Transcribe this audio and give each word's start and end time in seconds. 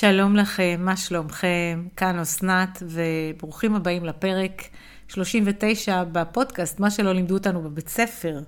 שלום 0.00 0.36
לכם, 0.36 0.76
מה 0.78 0.96
שלומכם? 0.96 1.86
כאן 1.96 2.18
אסנת, 2.18 2.82
וברוכים 2.82 3.74
הבאים 3.74 4.04
לפרק 4.04 4.62
39 5.08 6.04
בפודקאסט, 6.12 6.80
מה 6.80 6.90
שלא 6.90 7.12
לימדו 7.12 7.34
אותנו 7.34 7.62
בבית 7.62 7.88
ספר. 7.88 8.40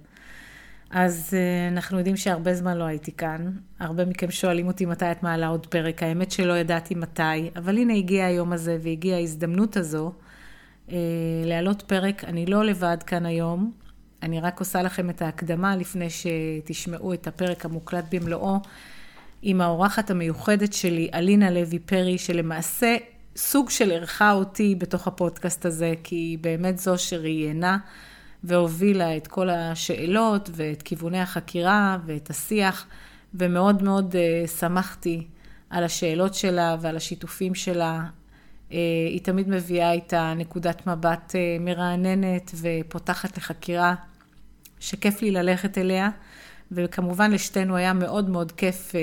אז 0.90 1.30
uh, 1.30 1.72
אנחנו 1.72 1.98
יודעים 1.98 2.16
שהרבה 2.16 2.54
זמן 2.54 2.76
לא 2.76 2.84
הייתי 2.84 3.12
כאן. 3.12 3.50
הרבה 3.80 4.04
מכם 4.04 4.30
שואלים 4.30 4.66
אותי 4.66 4.86
מתי 4.86 5.12
את 5.12 5.22
מעלה 5.22 5.46
עוד 5.46 5.66
פרק. 5.66 6.02
האמת 6.02 6.30
שלא 6.30 6.58
ידעתי 6.58 6.94
מתי, 6.94 7.50
אבל 7.56 7.78
הנה 7.78 7.94
הגיע 7.94 8.26
היום 8.26 8.52
הזה 8.52 8.78
והגיעה 8.82 9.18
ההזדמנות 9.18 9.76
הזו 9.76 10.12
uh, 10.88 10.92
להעלות 11.44 11.82
פרק. 11.82 12.24
אני 12.24 12.46
לא 12.46 12.64
לבד 12.64 12.98
כאן 13.06 13.26
היום, 13.26 13.72
אני 14.22 14.40
רק 14.40 14.60
עושה 14.60 14.82
לכם 14.82 15.10
את 15.10 15.22
ההקדמה 15.22 15.76
לפני 15.76 16.08
שתשמעו 16.10 17.12
את 17.14 17.26
הפרק 17.26 17.64
המוקלט 17.64 18.04
במלואו. 18.10 18.60
עם 19.42 19.60
האורחת 19.60 20.10
המיוחדת 20.10 20.72
שלי, 20.72 21.08
אלינה 21.14 21.50
לוי 21.50 21.78
פרי, 21.78 22.18
שלמעשה 22.18 22.96
סוג 23.36 23.70
של 23.70 23.90
אירחה 23.90 24.32
אותי 24.32 24.74
בתוך 24.74 25.06
הפודקאסט 25.06 25.66
הזה, 25.66 25.94
כי 26.04 26.14
היא 26.14 26.38
באמת 26.38 26.78
זו 26.78 26.98
שראיינה 26.98 27.78
והובילה 28.44 29.16
את 29.16 29.26
כל 29.26 29.50
השאלות 29.50 30.50
ואת 30.52 30.82
כיווני 30.82 31.20
החקירה 31.20 31.98
ואת 32.06 32.30
השיח, 32.30 32.86
ומאוד 33.34 33.82
מאוד 33.82 34.14
uh, 34.14 34.48
שמחתי 34.48 35.26
על 35.70 35.84
השאלות 35.84 36.34
שלה 36.34 36.76
ועל 36.80 36.96
השיתופים 36.96 37.54
שלה. 37.54 38.04
Uh, 38.70 38.72
היא 39.08 39.20
תמיד 39.20 39.48
מביאה 39.48 39.92
איתה 39.92 40.34
נקודת 40.36 40.86
מבט 40.86 41.32
uh, 41.32 41.62
מרעננת 41.62 42.54
ופותחת 42.54 43.38
לחקירה 43.38 43.94
שכיף 44.80 45.22
לי 45.22 45.30
ללכת 45.30 45.78
אליה. 45.78 46.10
וכמובן 46.72 47.30
לשתינו 47.30 47.76
היה 47.76 47.92
מאוד 47.92 48.30
מאוד 48.30 48.52
כיף 48.52 48.94
אה, 48.94 49.00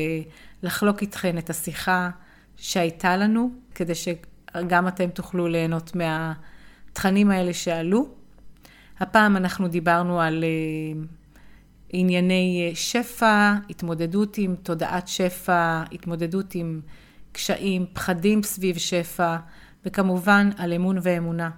לחלוק 0.64 1.02
איתכן 1.02 1.38
את 1.38 1.50
השיחה 1.50 2.10
שהייתה 2.58 3.17
לנו, 3.17 3.52
כדי 3.76 3.94
שגם 3.95 4.88
אתם 4.88 5.09
תוכלו 5.09 5.48
ליהנות 5.48 5.92
מהתכנים 5.95 7.31
האלה 7.31 7.54
שעלו. 7.54 8.08
הפעם 9.00 9.38
אנחנו 9.38 9.67
דיברנו 9.67 10.22
על 10.22 10.44
אה, 10.44 11.02
ענייני 11.89 12.67
אה, 12.70 12.76
שפע, 12.76 13.54
התמודדות 13.70 14.38
עם 14.38 14.56
תודעת 14.64 15.08
שפע, 15.08 15.84
התמודדות 15.92 16.56
עם 16.56 16.82
קשיים, 17.32 17.86
פחדים 17.94 18.44
סביב 18.44 18.78
שפע, 18.78 19.38
וכמובן 19.86 20.50
על 20.58 20.73
אמון 20.73 20.98
ואמונה. 21.02 21.50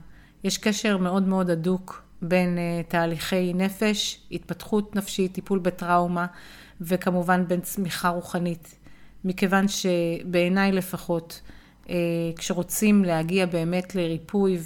יש 0.44 0.58
קשר 0.58 0.98
מאוד 0.98 1.28
מאוד 1.28 1.50
הדוק 1.50 2.06
בין 2.22 2.58
uh, 2.58 2.90
תהליכי 2.92 3.54
נפש, 3.54 4.20
התפתחות 4.32 4.96
נפשית, 4.96 5.34
טיפול 5.34 5.60
בטראומה, 5.60 6.26
וכמובן 6.82 7.48
בין 7.48 7.62
צמיחה 7.62 8.09
רוחנית. 8.09 8.76
מכיוון 9.26 9.66
שבעיניי 9.68 10.72
לפחות, 10.72 11.42
uh, 11.86 11.90
כשרוצים 12.36 13.06
להגיע 13.06 13.46
באמת 13.46 13.96
לריפוי 13.96 14.58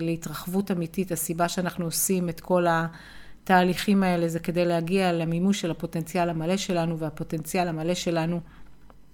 ולהתרחבות 0.00 0.70
אמיתית, 0.70 1.12
הסיבה 1.12 1.48
שאנחנו 1.48 1.84
עושים 1.84 2.28
את 2.28 2.40
כל 2.40 2.66
התהליכים 2.68 4.02
האלה 4.02 4.28
זה 4.28 4.38
כדי 4.38 4.64
להגיע 4.64 5.12
למימוש 5.12 5.60
של 5.60 5.70
הפוטנציאל 5.70 6.30
המלא 6.30 6.56
שלנו, 6.56 6.98
והפוטנציאל 6.98 7.68
המלא 7.68 7.94
שלנו 7.94 8.40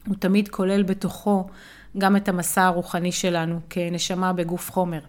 הוא 0.06 0.16
תמיד 0.16 0.48
כולל 0.48 0.82
בתוכו 0.82 1.46
גם 1.98 2.16
את 2.16 2.28
המסע 2.28 2.64
הרוחני 2.64 3.12
שלנו 3.12 3.60
כנשמה 3.70 4.32
בגוף 4.32 4.72
חומר. 4.72 5.00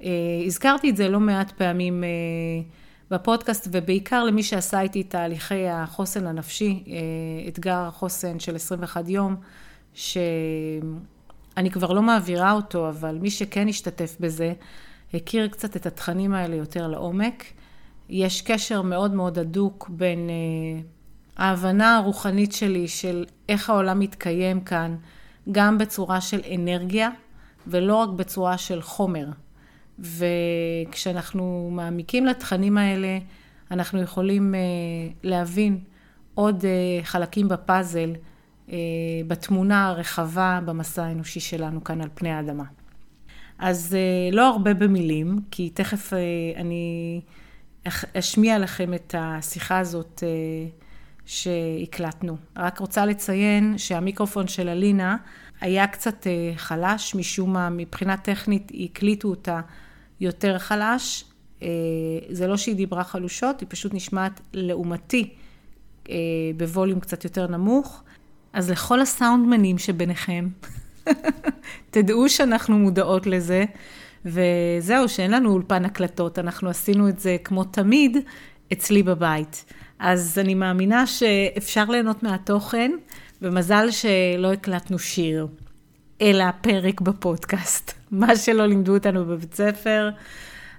Uh, 0.00 0.04
הזכרתי 0.46 0.90
את 0.90 0.96
זה 0.96 1.08
לא 1.08 1.20
מעט 1.20 1.52
פעמים 1.52 2.04
uh, 2.04 2.66
בפודקאסט, 3.10 3.68
ובעיקר 3.72 4.24
למי 4.24 4.42
שעשה 4.42 4.80
איתי 4.80 5.02
תהליכי 5.02 5.68
החוסן 5.68 6.26
הנפשי, 6.26 6.84
uh, 6.86 6.90
אתגר 7.48 7.76
החוסן 7.76 8.38
של 8.38 8.56
21 8.56 9.08
יום, 9.08 9.36
שאני 9.94 10.80
כבר 11.72 11.92
לא 11.92 12.02
מעבירה 12.02 12.52
אותו, 12.52 12.88
אבל 12.88 13.18
מי 13.20 13.30
שכן 13.30 13.68
השתתף 13.68 14.16
בזה, 14.20 14.52
הכיר 15.14 15.48
קצת 15.48 15.76
את 15.76 15.86
התכנים 15.86 16.34
האלה 16.34 16.56
יותר 16.56 16.86
לעומק. 16.86 17.44
יש 18.08 18.42
קשר 18.42 18.82
מאוד 18.82 19.14
מאוד 19.14 19.38
הדוק 19.38 19.90
בין 19.92 20.28
uh, 20.28 20.82
ההבנה 21.36 21.96
הרוחנית 21.96 22.52
שלי 22.52 22.88
של 22.88 23.24
איך 23.48 23.70
העולם 23.70 23.98
מתקיים 23.98 24.60
כאן, 24.60 24.96
גם 25.52 25.78
בצורה 25.78 26.20
של 26.20 26.40
אנרגיה, 26.54 27.10
ולא 27.66 27.94
רק 27.94 28.08
בצורה 28.08 28.58
של 28.58 28.82
חומר. 28.82 29.26
וכשאנחנו 30.00 31.70
מעמיקים 31.72 32.26
לתכנים 32.26 32.78
האלה, 32.78 33.18
אנחנו 33.70 34.02
יכולים 34.02 34.54
אה, 34.54 34.60
להבין 35.22 35.78
עוד 36.34 36.64
אה, 36.64 37.04
חלקים 37.04 37.48
בפאזל, 37.48 38.12
אה, 38.72 38.76
בתמונה 39.26 39.88
הרחבה 39.88 40.60
במסע 40.64 41.04
האנושי 41.04 41.40
שלנו 41.40 41.84
כאן 41.84 42.00
על 42.00 42.08
פני 42.14 42.30
האדמה. 42.30 42.64
אז 43.58 43.96
לא 44.32 44.48
הרבה 44.48 44.74
במילים, 44.74 45.38
כי 45.50 45.70
תכף 45.70 46.12
אני 46.56 47.20
אשמיע 48.18 48.58
לכם 48.58 48.94
את 48.94 49.14
השיחה 49.18 49.78
הזאת 49.78 50.22
שהקלטנו. 51.26 52.36
רק 52.56 52.78
רוצה 52.78 53.06
לציין 53.06 53.78
שהמיקרופון 53.78 54.48
של 54.48 54.68
אלינה 54.68 55.16
היה 55.60 55.86
קצת 55.86 56.26
חלש, 56.56 57.14
משום 57.14 57.52
מה 57.52 57.70
מבחינה 57.70 58.16
טכנית 58.16 58.72
הקליטו 58.74 59.28
אותה 59.28 59.60
יותר 60.20 60.58
חלש. 60.58 61.24
אה, 61.62 61.68
זה 62.30 62.46
לא 62.46 62.56
שהיא 62.56 62.74
דיברה 62.74 63.04
חלושות, 63.04 63.60
היא 63.60 63.68
פשוט 63.70 63.94
נשמעת 63.94 64.40
לעומתי 64.52 65.34
אה, 66.10 66.14
בווליום 66.56 67.00
קצת 67.00 67.24
יותר 67.24 67.46
נמוך. 67.46 68.02
אז 68.52 68.70
לכל 68.70 69.00
הסאונדמנים 69.00 69.78
שביניכם, 69.78 70.48
תדעו 71.90 72.28
שאנחנו 72.28 72.78
מודעות 72.78 73.26
לזה, 73.26 73.64
וזהו, 74.24 75.08
שאין 75.08 75.30
לנו 75.30 75.52
אולפן 75.52 75.84
הקלטות, 75.84 76.38
אנחנו 76.38 76.70
עשינו 76.70 77.08
את 77.08 77.18
זה 77.18 77.36
כמו 77.44 77.64
תמיד 77.64 78.16
אצלי 78.72 79.02
בבית. 79.02 79.64
אז 79.98 80.38
אני 80.38 80.54
מאמינה 80.54 81.06
שאפשר 81.06 81.84
ליהנות 81.84 82.22
מהתוכן, 82.22 82.90
ומזל 83.42 83.90
שלא 83.90 84.52
הקלטנו 84.52 84.98
שיר, 84.98 85.46
אלא 86.20 86.44
פרק 86.60 87.00
בפודקאסט. 87.00 87.92
מה 88.10 88.36
שלא 88.36 88.66
לימדו 88.66 88.94
אותנו 88.94 89.24
בבית 89.24 89.54
ספר. 89.54 90.10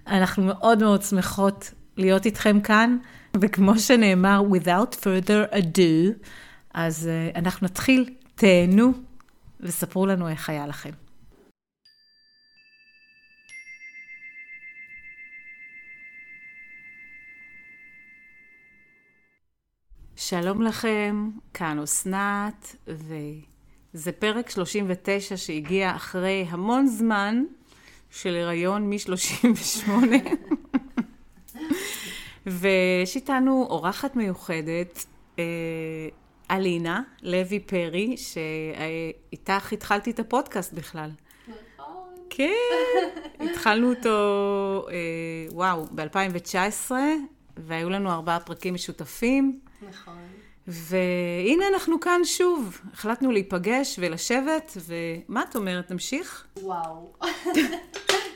אנחנו 0.07 0.43
מאוד 0.43 0.79
מאוד 0.79 1.01
שמחות 1.01 1.71
להיות 1.97 2.25
איתכם 2.25 2.61
כאן, 2.61 2.97
וכמו 3.41 3.79
שנאמר, 3.79 4.41
without 4.51 4.95
further 4.95 5.53
ado, 5.53 6.25
אז 6.73 7.09
uh, 7.09 7.37
אנחנו 7.37 7.65
נתחיל, 7.65 8.09
תהנו 8.35 8.93
וספרו 9.59 10.05
לנו 10.05 10.29
איך 10.29 10.49
היה 10.49 10.67
לכם. 10.67 10.89
שלום 20.15 20.61
לכם, 20.61 21.29
כאן 21.53 21.79
אסנת, 21.79 22.75
ו... 22.87 23.15
זה 23.93 24.11
פרק 24.11 24.49
39 24.49 25.37
שהגיע 25.37 25.95
אחרי 25.95 26.45
המון 26.49 26.87
זמן 26.87 27.43
של 28.11 28.35
הריון 28.35 28.89
מ-38. 28.89 29.89
ויש 32.45 33.15
איתנו 33.15 33.67
אורחת 33.69 34.15
מיוחדת, 34.15 35.05
אה, 35.39 35.43
אלינה 36.51 37.01
לוי 37.21 37.59
פרי, 37.59 38.15
שאיתך 38.17 39.73
התחלתי 39.73 40.11
את 40.11 40.19
הפודקאסט 40.19 40.73
בכלל. 40.73 41.09
נכון. 41.47 42.15
כן, 42.29 42.51
התחלנו 43.51 43.89
אותו, 43.89 44.87
אה, 44.89 44.95
וואו, 45.51 45.85
ב-2019, 45.95 46.91
והיו 47.57 47.89
לנו 47.89 48.11
ארבעה 48.11 48.39
פרקים 48.39 48.73
משותפים. 48.73 49.59
נכון. 49.89 50.40
והנה 50.67 51.65
אנחנו 51.73 51.99
כאן 51.99 52.21
שוב. 52.23 52.81
החלטנו 52.93 53.31
להיפגש 53.31 53.99
ולשבת, 54.01 54.77
ומה 54.87 55.43
את 55.49 55.55
אומרת, 55.55 55.91
נמשיך? 55.91 56.47
וואו. 56.61 57.13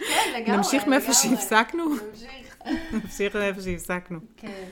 כן, 0.07 0.33
לגמרי. 0.36 0.57
נמשיך 0.57 0.88
מאיפה 0.88 1.13
שהפסקנו? 1.13 1.86
נמשיך. 1.89 2.57
נמשיך 2.94 3.36
מאיפה 3.36 3.62
שהפסקנו. 3.62 4.19
כן. 4.38 4.66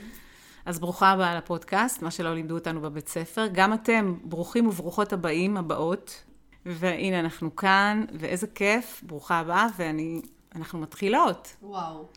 אז 0.66 0.78
ברוכה 0.78 1.10
הבאה 1.10 1.36
לפודקאסט, 1.36 2.02
מה 2.02 2.10
שלא 2.10 2.34
לימדו 2.34 2.54
אותנו 2.54 2.80
בבית 2.80 3.08
ספר. 3.08 3.46
גם 3.52 3.72
אתם 3.72 4.14
ברוכים 4.24 4.66
וברוכות 4.66 5.12
הבאים, 5.12 5.56
הבאות. 5.56 6.22
והנה 6.66 7.20
אנחנו 7.20 7.56
כאן, 7.56 8.04
ואיזה 8.18 8.46
כיף, 8.46 9.02
ברוכה 9.06 9.38
הבאה, 9.38 9.66
ואנחנו 9.76 10.78
מתחילות. 10.78 11.56
וואו. 11.62 12.08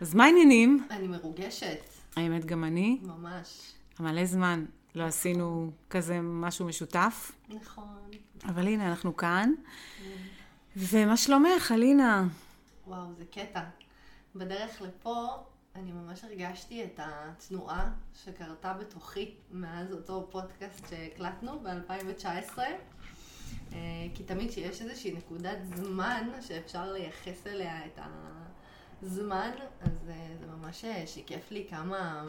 אז 0.00 0.14
מה 0.14 0.24
העניינים? 0.24 0.86
אני 0.90 1.08
מרוגשת. 1.08 1.78
האמת, 2.16 2.44
גם 2.44 2.64
אני. 2.64 2.98
ממש. 3.02 3.72
מלא 4.00 4.24
זמן 4.24 4.64
לא 4.96 5.04
עשינו 5.04 5.70
כזה 5.90 6.20
משהו 6.20 6.66
משותף. 6.66 7.32
נכון. 7.48 8.10
אבל 8.44 8.66
הנה, 8.66 8.88
אנחנו 8.88 9.16
כאן. 9.16 9.52
ומה 10.76 11.16
שלומך, 11.16 11.72
אלינה? 11.74 12.24
וואו, 12.86 13.14
זה 13.18 13.24
קטע. 13.24 13.60
בדרך 14.34 14.82
לפה 14.82 15.28
אני 15.74 15.92
ממש 15.92 16.24
הרגשתי 16.24 16.84
את 16.84 17.00
התנועה 17.02 17.92
שקרתה 18.24 18.72
בתוכי 18.72 19.34
מאז 19.50 19.92
אותו 19.92 20.28
פודקאסט 20.30 20.86
שהקלטנו 20.90 21.60
ב-2019. 21.62 22.58
אה, 23.72 23.78
כי 24.14 24.24
תמיד 24.24 24.50
כשיש 24.50 24.82
איזושהי 24.82 25.12
נקודת 25.12 25.58
זמן 25.74 26.28
שאפשר 26.40 26.92
לייחס 26.92 27.46
אליה 27.46 27.86
את 27.86 27.98
הזמן, 29.02 29.50
אז 29.80 30.08
אה, 30.08 30.28
זה 30.40 30.46
ממש 30.46 30.84
אה, 30.84 31.06
שיקף 31.06 31.50
לי 31.50 31.66
כמה 31.70 32.24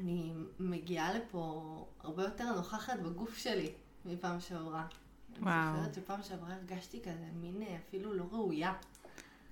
אני 0.00 0.32
מגיעה 0.58 1.14
לפה 1.14 1.62
הרבה 2.00 2.22
יותר 2.22 2.52
נוכחת 2.56 2.98
בגוף 2.98 3.36
שלי 3.36 3.72
מפעם 4.04 4.40
שעברה. 4.40 4.86
וואו. 5.40 5.52
אני 5.52 5.76
זוכרת 5.76 5.94
שפעם 5.94 6.22
שעברה 6.22 6.54
הרגשתי 6.54 7.00
כזה 7.00 7.26
מין 7.34 7.62
אפילו 7.88 8.14
לא 8.14 8.24
ראויה. 8.32 8.74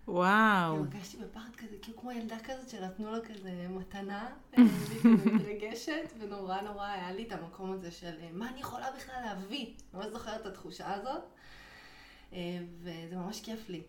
וואו. 0.08 0.74
כאילו 0.74 0.84
הרגשתי 0.84 1.16
בפחד 1.16 1.56
כזה, 1.56 1.76
כאילו 1.82 1.98
כמו 1.98 2.12
ילדה 2.12 2.36
כזאת 2.44 2.68
שנתנו 2.68 3.12
לה 3.12 3.20
כזה 3.20 3.66
מתנה, 3.70 4.28
והיא 4.56 5.00
כזה 5.00 5.32
מתרגשת, 5.32 6.12
ונורא 6.18 6.60
נורא 6.60 6.86
היה 6.86 7.12
לי 7.12 7.26
את 7.26 7.32
המקום 7.32 7.72
הזה 7.72 7.90
של 7.90 8.14
מה 8.32 8.48
אני 8.48 8.60
יכולה 8.60 8.86
בכלל 8.96 9.20
להביא. 9.24 9.64
אני 9.66 9.74
ממש 9.94 10.06
זוכרת 10.06 10.40
את 10.40 10.46
התחושה 10.46 10.94
הזאת, 10.94 11.22
אה, 12.32 12.58
וזה 12.82 13.16
ממש 13.16 13.40
כיף 13.40 13.68
לי. 13.68 13.82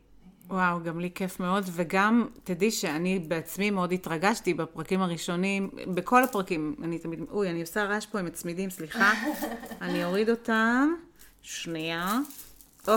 וואו, 0.47 0.83
גם 0.83 0.99
לי 0.99 1.11
כיף 1.15 1.39
מאוד, 1.39 1.63
וגם 1.71 2.27
תדעי 2.43 2.71
שאני 2.71 3.19
בעצמי 3.19 3.71
מאוד 3.71 3.91
התרגשתי 3.91 4.53
בפרקים 4.53 5.01
הראשונים, 5.01 5.69
בכל 5.93 6.23
הפרקים, 6.23 6.75
אני 6.83 6.99
תמיד, 6.99 7.19
אוי, 7.31 7.49
אני 7.49 7.61
עושה 7.61 7.83
רעש 7.83 8.05
פה 8.05 8.19
עם 8.19 8.25
הצמידים, 8.25 8.69
סליחה, 8.69 9.11
אני 9.81 10.05
אוריד 10.05 10.29
אותם, 10.29 10.93
שנייה, 11.41 12.19
או, 12.87 12.93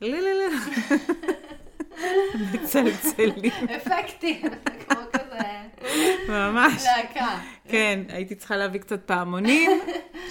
לי 0.00 0.20
לי 0.20 0.20
לי, 0.20 0.56
מצלצלים, 2.52 3.52
אפקטים, 3.76 4.42
כמו 4.88 5.17
ממש, 6.28 6.84
להקה. 6.84 7.38
כן, 7.68 8.00
הייתי 8.08 8.34
צריכה 8.34 8.56
להביא 8.56 8.80
קצת 8.80 9.00
פעמונים, 9.06 9.70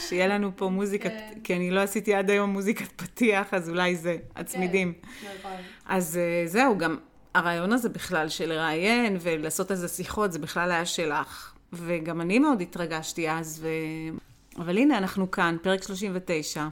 שיהיה 0.08 0.28
לנו 0.28 0.52
פה 0.56 0.70
מוזיקת, 0.70 1.12
כן. 1.12 1.40
כי 1.44 1.56
אני 1.56 1.72
לא 1.72 1.80
עשיתי 1.80 2.14
עד 2.14 2.30
היום 2.30 2.50
מוזיקת 2.50 2.92
פתיח, 2.96 3.54
אז 3.54 3.70
אולי 3.70 3.96
זה, 3.96 4.18
הצמידים. 4.36 4.94
נכון. 5.40 5.52
אז 5.86 6.18
אה, 6.18 6.48
זהו, 6.48 6.78
גם 6.78 6.98
הרעיון 7.34 7.74
הזה 7.74 7.90
בכלל 7.90 8.30
של 8.30 8.50
לראיין 8.50 9.18
ולעשות 9.22 9.72
איזה 9.72 9.88
שיחות, 9.88 10.32
זה 10.32 10.40
בכלל 10.40 10.72
היה 10.72 10.86
שלך. 10.86 11.54
וגם 11.74 12.22
אני 12.22 12.40
מאוד 12.40 12.62
התרגשתי 12.62 13.30
אז, 13.30 13.60
ו... 13.62 13.68
אבל 14.58 14.78
הנה, 14.78 14.98
אנחנו 14.98 15.32
כאן, 15.32 15.58
פרק 15.62 15.84
39, 15.84 16.68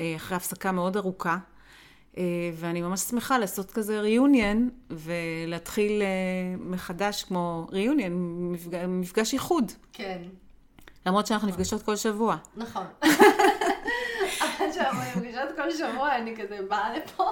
אה, 0.00 0.12
אחרי 0.16 0.36
הפסקה 0.36 0.72
מאוד 0.72 0.96
ארוכה, 0.96 1.36
ואני 2.54 2.82
ממש 2.82 3.00
שמחה 3.00 3.38
לעשות 3.38 3.70
כזה 3.70 4.00
ריוניון, 4.00 4.70
ולהתחיל 4.90 6.02
אה, 6.02 6.06
מחדש 6.58 7.22
כמו 7.22 7.66
ריוניון, 7.70 8.12
מפגש, 8.52 8.84
מפגש 8.88 9.34
איחוד. 9.34 9.72
כן, 9.92 10.22
למרות 11.06 11.26
שאנחנו 11.26 11.48
נפגשות 11.48 11.82
כל 11.82 11.96
שבוע. 11.96 12.36
נכון. 12.56 12.86
עד 14.40 14.72
שאנחנו 14.72 15.20
נפגשות 15.20 15.56
כל 15.56 15.70
שבוע, 15.70 16.16
אני 16.16 16.36
כזה 16.36 16.58
באה 16.68 16.96
לפה, 16.96 17.30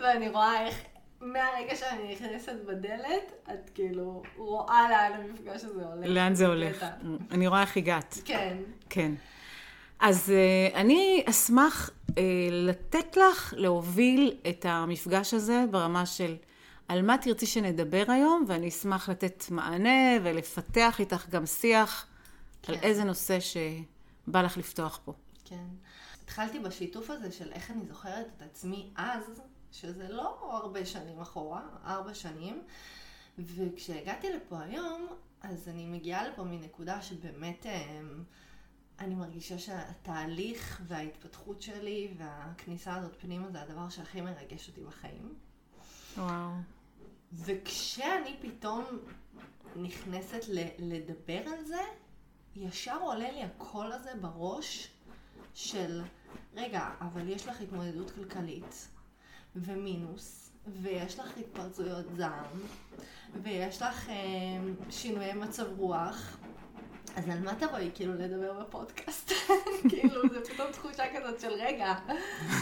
ואני 0.00 0.28
רואה 0.28 0.66
איך 0.66 0.74
מהרגע 1.20 1.76
שאני 1.76 2.12
נכנסת 2.14 2.56
בדלת, 2.66 3.32
את 3.50 3.70
כאילו 3.74 4.22
רואה 4.36 4.86
לאן 4.90 5.20
המפגש 5.20 5.64
הזה 5.64 5.84
הולך. 5.86 6.06
לאן 6.06 6.34
זה 6.34 6.46
הולך? 6.46 6.86
אני 7.30 7.46
רואה 7.46 7.60
איך 7.60 7.76
הגעת. 7.76 8.18
כן. 8.24 8.56
כן. 8.90 9.12
אז 10.00 10.28
uh, 10.28 10.76
אני 10.76 11.24
אשמח 11.30 11.90
uh, 11.90 12.12
לתת 12.50 13.16
לך 13.16 13.54
להוביל 13.56 14.36
את 14.50 14.66
המפגש 14.68 15.34
הזה 15.34 15.64
ברמה 15.70 16.06
של 16.06 16.36
על 16.88 17.02
מה 17.02 17.18
תרצי 17.18 17.46
שנדבר 17.46 18.04
היום, 18.08 18.44
ואני 18.48 18.68
אשמח 18.68 19.08
לתת 19.08 19.44
מענה 19.50 20.16
ולפתח 20.22 21.00
איתך 21.00 21.28
גם 21.28 21.46
שיח 21.46 22.06
כן. 22.62 22.72
על 22.72 22.78
איזה 22.82 23.04
נושא 23.04 23.38
שבא 23.40 24.42
לך 24.42 24.56
לפתוח 24.56 25.00
פה. 25.04 25.12
כן. 25.44 25.64
התחלתי 26.24 26.58
בשיתוף 26.58 27.10
הזה 27.10 27.32
של 27.32 27.52
איך 27.52 27.70
אני 27.70 27.86
זוכרת 27.86 28.26
את 28.36 28.42
עצמי 28.42 28.90
אז, 28.96 29.24
שזה 29.72 30.08
לא 30.08 30.50
הרבה 30.62 30.86
שנים 30.86 31.20
אחורה, 31.20 31.62
ארבע 31.84 32.14
שנים, 32.14 32.62
וכשהגעתי 33.38 34.32
לפה 34.32 34.60
היום, 34.60 35.06
אז 35.42 35.68
אני 35.68 35.86
מגיעה 35.86 36.28
לפה 36.28 36.44
מנקודה 36.44 37.02
שבאמת 37.02 37.66
אה, 37.66 38.00
אני 39.00 39.14
מרגישה 39.14 39.58
שהתהליך 39.58 40.82
וההתפתחות 40.86 41.62
שלי 41.62 42.14
והכניסה 42.18 42.94
הזאת 42.94 43.20
פנימה 43.20 43.50
זה 43.50 43.62
הדבר 43.62 43.88
שהכי 43.88 44.20
מרגש 44.20 44.68
אותי 44.68 44.80
בחיים. 44.80 45.34
וואו. 46.16 46.50
וכשאני 47.32 48.36
פתאום 48.40 48.84
נכנסת 49.76 50.40
לדבר 50.78 51.42
על 51.46 51.64
זה, 51.64 51.80
ישר 52.56 52.98
עולה 53.00 53.30
לי 53.30 53.42
הקול 53.42 53.92
הזה 53.92 54.10
בראש 54.20 54.88
של, 55.54 56.02
רגע, 56.54 56.90
אבל 57.00 57.28
יש 57.28 57.46
לך 57.46 57.60
התמודדות 57.60 58.10
כלכלית, 58.10 58.88
ומינוס, 59.56 60.50
ויש 60.82 61.18
לך 61.18 61.38
התפרצויות 61.38 62.06
זעם, 62.16 62.60
ויש 63.42 63.82
לך 63.82 64.08
אה, 64.08 64.14
שינויי 64.90 65.32
מצב 65.34 65.66
רוח, 65.78 66.36
אז 67.16 67.28
על 67.28 67.40
מה 67.44 67.54
תבואי 67.54 67.90
כאילו 67.94 68.14
לדבר 68.14 68.60
בפודקאסט? 68.60 69.32
כאילו, 69.90 70.28
זה 70.28 70.40
פתאום 70.44 70.72
תחושה 70.72 71.02
כזאת 71.16 71.40
של 71.40 71.52
רגע. 71.52 71.94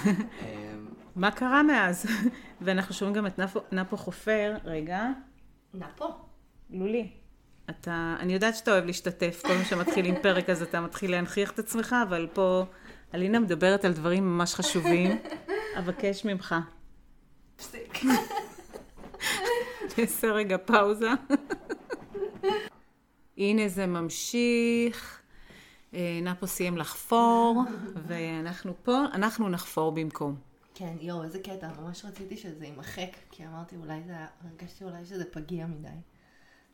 אה, 0.07 0.75
מה 1.17 1.31
קרה 1.31 1.63
מאז? 1.63 2.07
ואנחנו 2.61 2.95
שומעים 2.95 3.17
גם 3.17 3.27
את 3.27 3.39
נפו, 3.39 3.61
נפו 3.73 3.97
חופר, 3.97 4.57
רגע, 4.65 5.07
נפו. 5.75 6.07
לולי. 6.71 7.11
אתה, 7.71 8.17
אני 8.21 8.33
יודעת 8.33 8.57
שאתה 8.57 8.71
אוהב 8.71 8.85
להשתתף, 8.85 9.41
כל 9.43 9.49
פעם 9.49 9.65
שמתחילים 9.65 10.15
פרק 10.23 10.51
אז 10.51 10.63
אתה 10.63 10.81
מתחיל 10.81 11.11
להנכיח 11.11 11.51
את 11.51 11.59
עצמך, 11.59 11.97
אבל 12.09 12.29
פה 12.33 12.65
אלינה 13.15 13.39
מדברת 13.41 13.85
על 13.85 13.93
דברים 13.93 14.25
ממש 14.25 14.55
חשובים. 14.55 15.19
אבקש 15.79 16.25
ממך. 16.25 16.55
פסיק. 17.57 17.99
נעשה 19.99 20.33
רגע 20.33 20.57
פאוזה. 20.59 21.11
הנה 23.39 23.69
זה 23.69 23.87
ממשיך. 23.87 25.21
אה, 25.95 26.21
נפו 26.23 26.47
סיים 26.47 26.79
לחפור, 26.79 27.63
ואנחנו 28.07 28.75
פה, 28.83 29.05
אנחנו 29.15 29.49
נחפור 29.49 29.93
במקום. 29.93 30.37
כן, 30.75 30.93
יואו, 31.01 31.23
איזה 31.25 31.39
קטע, 31.39 31.69
ממש 31.81 32.05
רציתי 32.05 32.37
שזה 32.37 32.65
יימחק, 32.65 33.11
כי 33.31 33.47
אמרתי 33.47 33.77
אולי 33.77 34.01
זה, 34.07 34.13
הרגשתי 34.45 34.85
אולי 34.85 35.05
שזה 35.07 35.25
פגיע 35.25 35.67
מדי. 35.67 35.89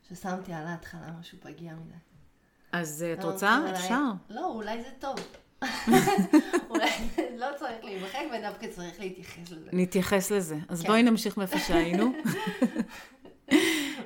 ששמתי 0.09 0.53
על 0.53 0.67
ההתחלה 0.67 1.11
משהו 1.21 1.39
פגיע 1.41 1.73
מדי. 1.75 1.95
אז 2.73 3.03
אה, 3.03 3.13
את 3.13 3.25
לא, 3.25 3.31
רוצה? 3.31 3.59
אולי- 3.61 3.73
אפשר. 3.73 4.03
לא, 4.31 4.47
אולי 4.47 4.83
זה 4.83 4.89
טוב. 4.99 5.17
אולי 6.71 6.91
לא 7.41 7.47
צריך 7.59 7.85
להימחק 7.85 8.19
ודווקא 8.39 8.67
צריך 8.67 9.01
להתייחס 9.01 9.51
לזה. 9.51 9.71
נתייחס 9.73 10.31
לזה. 10.31 10.57
אז 10.69 10.83
כן. 10.83 10.89
בואי 10.89 11.03
נמשיך 11.03 11.37
מאיפה 11.39 11.59
שהיינו. 11.59 12.13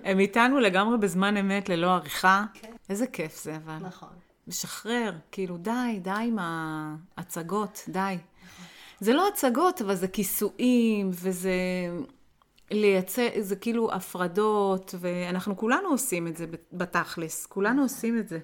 הם 0.08 0.18
איתנו 0.18 0.60
לגמרי 0.60 0.98
בזמן 0.98 1.36
אמת, 1.36 1.68
ללא 1.68 1.86
עריכה. 1.86 2.44
כן. 2.54 2.72
איזה 2.88 3.06
כיף 3.06 3.42
זה, 3.42 3.56
אבל. 3.56 3.76
נכון. 3.80 4.08
לשחרר, 4.46 5.12
כאילו, 5.32 5.56
די, 5.56 5.98
די 6.02 6.10
עם 6.10 6.38
ההצגות, 6.40 7.84
די. 7.88 8.16
זה 9.00 9.12
לא 9.12 9.28
הצגות, 9.28 9.82
אבל 9.82 9.94
זה 9.94 10.08
כיסויים, 10.08 11.10
וזה 11.12 11.52
לייצא, 12.70 13.28
זה 13.40 13.56
כאילו 13.56 13.92
הפרדות, 13.92 14.94
ואנחנו 15.00 15.56
כולנו 15.56 15.88
עושים 15.88 16.26
את 16.26 16.36
זה 16.36 16.46
בתכלס, 16.72 17.46
כולנו 17.46 17.82
עושים 17.82 18.18
את 18.18 18.28
זה. 18.28 18.38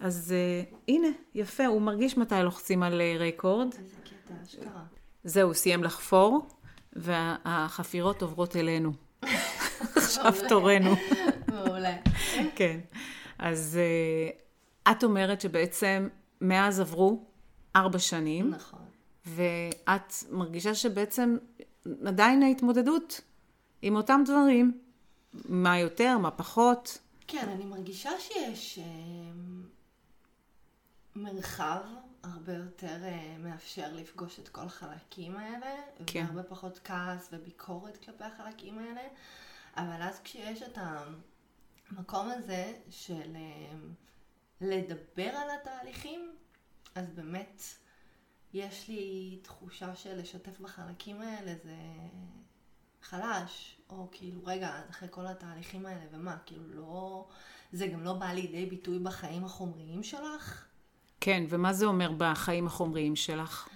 אז 0.00 0.34
uh, 0.34 0.74
הנה, 0.88 1.08
יפה, 1.34 1.66
הוא 1.66 1.82
מרגיש 1.82 2.16
מתי 2.18 2.34
לוחצים 2.42 2.82
על 2.82 3.00
אה, 3.00 3.16
רקורד. 3.18 3.74
איזה 3.78 3.96
קטע, 4.04 4.34
אשכרה. 4.42 4.82
זהו, 5.24 5.54
סיים 5.54 5.84
לחפור, 5.84 6.46
והחפירות 6.92 8.22
עוברות 8.22 8.56
אלינו. 8.56 8.92
עכשיו 9.96 10.32
תורנו. 10.48 10.94
מעולה. 11.48 11.96
כן. 12.56 12.80
אז 13.38 13.78
uh, 13.78 14.90
את 14.90 15.04
אומרת 15.04 15.40
שבעצם 15.40 16.08
מאז 16.40 16.80
עברו 16.80 17.24
ארבע 17.76 17.98
שנים, 17.98 18.50
נכון. 18.50 18.80
ואת 19.26 20.12
מרגישה 20.30 20.74
שבעצם 20.74 21.36
עדיין 22.06 22.42
ההתמודדות 22.42 23.20
עם 23.82 23.96
אותם 23.96 24.22
דברים, 24.24 24.78
מה 25.34 25.78
יותר, 25.78 26.18
מה 26.18 26.30
פחות. 26.30 26.98
כן, 27.26 27.48
אני 27.48 27.64
מרגישה 27.64 28.10
שיש 28.18 28.78
אה, 28.78 28.84
מרחב 31.16 31.80
הרבה 32.22 32.52
יותר 32.54 33.04
אה, 33.04 33.36
מאפשר 33.38 33.92
לפגוש 33.92 34.38
את 34.38 34.48
כל 34.48 34.60
החלקים 34.60 35.36
האלה, 35.36 35.76
כן. 36.06 36.24
והרבה 36.24 36.42
פחות 36.42 36.80
כעס 36.84 37.28
וביקורת 37.32 37.96
כלפי 38.04 38.24
החלקים 38.24 38.78
האלה, 38.78 39.02
אבל 39.76 40.02
אז 40.02 40.20
כשיש 40.24 40.62
את 40.62 40.78
המקום 41.90 42.28
הזה 42.30 42.72
של 42.90 43.36
אה, 43.36 43.74
לדבר 44.60 45.28
על 45.28 45.48
התהליכים, 45.50 46.36
אז 46.94 47.10
באמת 47.10 47.62
יש 48.52 48.88
לי 48.88 49.38
תחושה 49.42 49.96
של 49.96 50.18
לשתף 50.18 50.60
בחלקים 50.60 51.22
האלה 51.22 51.54
זה 51.64 51.76
חלש, 53.02 53.80
או 53.90 54.08
כאילו, 54.12 54.40
רגע, 54.44 54.80
אחרי 54.90 55.08
כל 55.10 55.26
התהליכים 55.26 55.86
האלה, 55.86 56.04
ומה, 56.10 56.36
כאילו 56.46 56.68
לא... 56.68 57.28
זה 57.72 57.86
גם 57.86 58.04
לא 58.04 58.12
בא 58.12 58.26
לידי 58.32 58.66
ביטוי 58.66 58.98
בחיים 58.98 59.44
החומריים 59.44 60.02
שלך? 60.02 60.71
כן, 61.24 61.44
ומה 61.48 61.72
זה 61.72 61.86
אומר 61.86 62.12
בחיים 62.18 62.66
החומריים 62.66 63.16
שלך? 63.16 63.68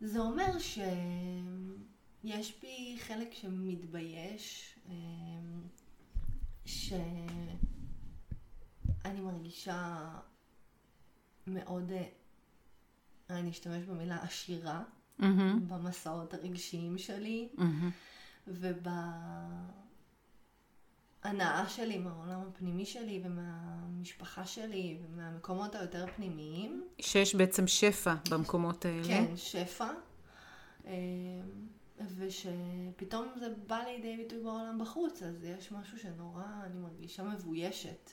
זה 0.00 0.20
אומר 0.20 0.58
שיש 0.58 2.54
בי 2.62 2.96
חלק 3.00 3.28
שמתבייש, 3.32 4.74
אה, 4.88 4.94
שאני 6.64 7.60
מרגישה 9.20 10.08
מאוד, 11.46 11.92
אה, 11.92 12.04
אני 13.30 13.50
אשתמש 13.50 13.84
במילה 13.84 14.22
עשירה, 14.22 14.82
Mm-hmm. 15.20 15.24
במסעות 15.68 16.34
הרגשיים 16.34 16.98
שלי, 16.98 17.48
Mm-hmm. 17.56 18.50
ובהנאה 21.28 21.68
שלי 21.68 21.98
מהעולם 21.98 22.40
הפנימי 22.48 22.86
שלי 22.86 23.22
ומהמשפחה 23.24 24.46
שלי 24.46 24.98
ומהמקומות 25.02 25.74
היותר 25.74 26.06
פנימיים. 26.16 26.88
שיש 27.00 27.34
בעצם 27.34 27.66
שפע 27.66 28.14
במקומות 28.30 28.84
האלה. 28.84 29.04
כן, 29.04 29.36
שפע. 29.36 29.90
אה, 30.86 30.92
ושפתאום 32.16 33.28
זה 33.40 33.48
בא 33.66 33.82
לידי 33.86 34.16
ביטוי 34.16 34.42
בעולם 34.42 34.78
בחוץ, 34.78 35.22
אז 35.22 35.44
יש 35.44 35.72
משהו 35.72 35.98
שנורא, 35.98 36.44
אני 36.64 36.78
מרגישה 36.78 37.22
מבוישת 37.22 38.10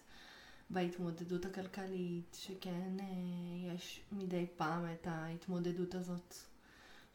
בהתמודדות 0.70 1.46
הכלכלית, 1.46 2.38
שכן 2.40 2.98
אה, 3.00 3.74
יש 3.76 4.02
מדי 4.12 4.46
פעם 4.56 4.86
את 4.94 5.08
ההתמודדות 5.08 5.96
הזאת 5.96 6.36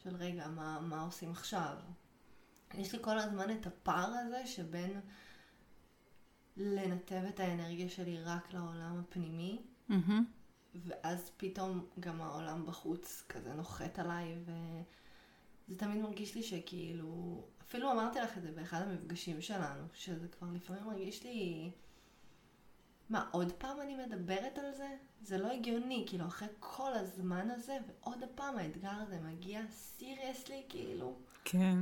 של 0.04 0.16
רגע, 0.16 0.48
מה, 0.48 0.80
מה 0.80 1.02
עושים 1.02 1.30
עכשיו? 1.30 1.74
יש 2.74 2.92
לי 2.92 2.98
כל 3.02 3.18
הזמן 3.18 3.50
את 3.50 3.66
הפער 3.66 4.10
הזה 4.14 4.46
שבין 4.46 5.00
לנתב 6.56 7.22
את 7.28 7.40
האנרגיה 7.40 7.88
שלי 7.88 8.22
רק 8.22 8.52
לעולם 8.52 9.00
הפנימי, 9.00 9.58
Mm-hmm. 9.90 10.22
ואז 10.74 11.30
פתאום 11.36 11.86
גם 12.00 12.20
העולם 12.20 12.66
בחוץ 12.66 13.24
כזה 13.28 13.54
נוחת 13.54 13.98
עליי, 13.98 14.34
וזה 14.44 15.76
תמיד 15.76 16.02
מרגיש 16.02 16.34
לי 16.34 16.42
שכאילו, 16.42 17.42
אפילו 17.62 17.92
אמרתי 17.92 18.18
לך 18.18 18.38
את 18.38 18.42
זה 18.42 18.52
באחד 18.52 18.82
המפגשים 18.82 19.40
שלנו, 19.40 19.84
שזה 19.94 20.28
כבר 20.28 20.48
לפעמים 20.54 20.84
מרגיש 20.84 21.24
לי, 21.24 21.70
מה, 23.10 23.28
עוד 23.30 23.52
פעם 23.52 23.80
אני 23.80 23.96
מדברת 23.96 24.58
על 24.58 24.74
זה? 24.74 24.96
זה 25.22 25.38
לא 25.38 25.52
הגיוני, 25.52 26.04
כאילו, 26.08 26.26
אחרי 26.26 26.48
כל 26.60 26.92
הזמן 26.92 27.50
הזה, 27.50 27.78
ועוד 27.86 28.24
פעם 28.34 28.58
האתגר 28.58 28.94
הזה 29.00 29.20
מגיע 29.20 29.60
סיריאסלי, 29.70 30.62
כאילו, 30.68 31.16
כן. 31.44 31.78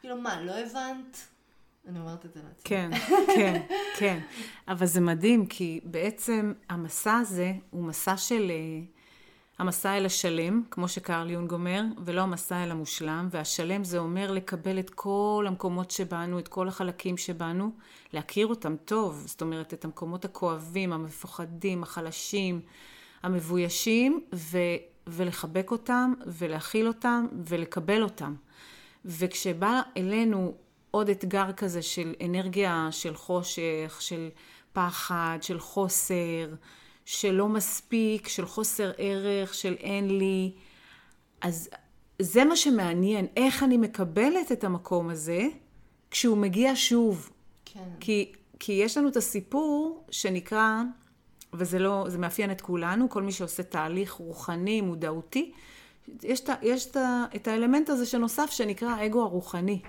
כאילו, 0.00 0.16
מה, 0.16 0.40
לא 0.40 0.58
הבנת? 0.58 1.28
אני 1.86 2.00
אומרת 2.00 2.24
את 2.24 2.34
זה 2.34 2.40
לעצמי. 2.40 2.62
כן, 2.64 2.90
כן, 3.36 3.62
כן. 3.98 4.20
אבל 4.68 4.86
זה 4.86 5.00
מדהים, 5.00 5.46
כי 5.46 5.80
בעצם 5.84 6.52
המסע 6.68 7.14
הזה 7.14 7.52
הוא 7.70 7.84
מסע 7.84 8.16
של... 8.16 8.50
אה, 8.50 8.96
המסע 9.58 9.96
אל 9.96 10.06
השלם, 10.06 10.62
כמו 10.70 10.88
שקרל 10.88 11.30
יונג 11.30 11.52
אומר, 11.52 11.82
ולא 12.04 12.20
המסע 12.20 12.64
אל 12.64 12.70
המושלם, 12.70 13.28
והשלם 13.30 13.84
זה 13.84 13.98
אומר 13.98 14.32
לקבל 14.32 14.78
את 14.78 14.90
כל 14.90 15.44
המקומות 15.48 15.90
שבנו, 15.90 16.38
את 16.38 16.48
כל 16.48 16.68
החלקים 16.68 17.16
שבנו, 17.16 17.70
להכיר 18.12 18.46
אותם 18.46 18.76
טוב, 18.84 19.24
זאת 19.26 19.42
אומרת, 19.42 19.74
את 19.74 19.84
המקומות 19.84 20.24
הכואבים, 20.24 20.92
המפוחדים, 20.92 21.82
החלשים, 21.82 22.60
המבוישים, 23.22 24.20
ו, 24.34 24.58
ולחבק 25.06 25.70
אותם, 25.70 26.12
ולהכיל 26.26 26.88
אותם, 26.88 27.26
ולקבל 27.44 28.02
אותם. 28.02 28.34
וכשבא 29.04 29.80
אלינו 29.96 30.54
עוד 30.96 31.08
אתגר 31.08 31.52
כזה 31.52 31.82
של 31.82 32.14
אנרגיה 32.24 32.88
של 32.90 33.14
חושך, 33.16 33.96
של 34.00 34.28
פחד, 34.72 35.38
של 35.42 35.60
חוסר, 35.60 36.54
של 37.04 37.30
לא 37.30 37.48
מספיק, 37.48 38.28
של 38.28 38.46
חוסר 38.46 38.92
ערך, 38.98 39.54
של 39.54 39.74
אין 39.80 40.18
לי, 40.18 40.52
אז 41.40 41.68
זה 42.22 42.44
מה 42.44 42.56
שמעניין, 42.56 43.26
איך 43.36 43.62
אני 43.62 43.76
מקבלת 43.76 44.52
את 44.52 44.64
המקום 44.64 45.08
הזה 45.10 45.46
כשהוא 46.10 46.38
מגיע 46.38 46.72
שוב. 46.74 47.30
כן. 47.64 47.80
כי, 48.00 48.32
כי 48.58 48.72
יש 48.72 48.96
לנו 48.96 49.08
את 49.08 49.16
הסיפור 49.16 50.04
שנקרא, 50.10 50.82
וזה 51.52 51.78
לא, 51.78 52.04
זה 52.08 52.18
מאפיין 52.18 52.50
את 52.50 52.60
כולנו, 52.60 53.10
כל 53.10 53.22
מי 53.22 53.32
שעושה 53.32 53.62
תהליך 53.62 54.12
רוחני, 54.12 54.80
מודעותי, 54.80 55.52
יש, 56.22 56.50
ה- 56.50 56.54
יש 56.62 56.96
ה- 56.96 57.24
את 57.36 57.48
האלמנט 57.48 57.88
הזה 57.90 58.06
שנוסף 58.06 58.50
שנקרא 58.50 58.88
האגו 58.88 59.22
הרוחני. 59.22 59.80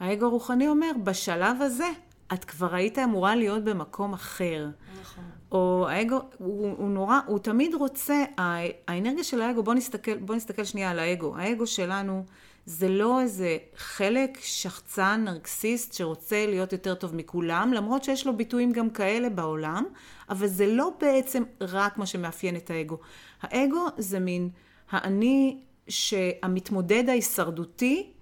האגו 0.00 0.26
הרוחני 0.26 0.68
אומר, 0.68 0.90
בשלב 1.04 1.62
הזה 1.62 1.88
את 2.32 2.44
כבר 2.44 2.74
היית 2.74 2.98
אמורה 2.98 3.36
להיות 3.36 3.64
במקום 3.64 4.12
אחר. 4.12 4.66
נכון. 5.00 5.24
או 5.52 5.86
האגו, 5.88 6.20
הוא, 6.38 6.74
הוא 6.78 6.88
נורא, 6.90 7.18
הוא 7.26 7.38
תמיד 7.38 7.74
רוצה, 7.74 8.24
הא- 8.36 8.68
האנרגיה 8.88 9.24
של 9.24 9.42
האגו, 9.42 9.62
בוא 9.62 9.74
נסתכל, 9.74 10.16
בוא 10.16 10.34
נסתכל 10.34 10.64
שנייה 10.64 10.90
על 10.90 10.98
האגו. 10.98 11.36
האגו 11.36 11.66
שלנו 11.66 12.24
זה 12.66 12.88
לא 12.88 13.20
איזה 13.20 13.56
חלק 13.76 14.38
שחצן, 14.42 15.22
נרקסיסט, 15.24 15.92
שרוצה 15.92 16.46
להיות 16.46 16.72
יותר 16.72 16.94
טוב 16.94 17.16
מכולם, 17.16 17.72
למרות 17.72 18.04
שיש 18.04 18.26
לו 18.26 18.36
ביטויים 18.36 18.72
גם 18.72 18.90
כאלה 18.90 19.30
בעולם, 19.30 19.84
אבל 20.30 20.46
זה 20.46 20.66
לא 20.66 20.92
בעצם 21.00 21.42
רק 21.60 21.98
מה 21.98 22.06
שמאפיין 22.06 22.56
את 22.56 22.70
האגו. 22.70 22.98
האגו 23.42 23.86
זה 23.98 24.18
מין 24.20 24.50
האני 24.90 25.58
שהמתמודד 25.88 27.08
ההישרדותי, 27.08 28.12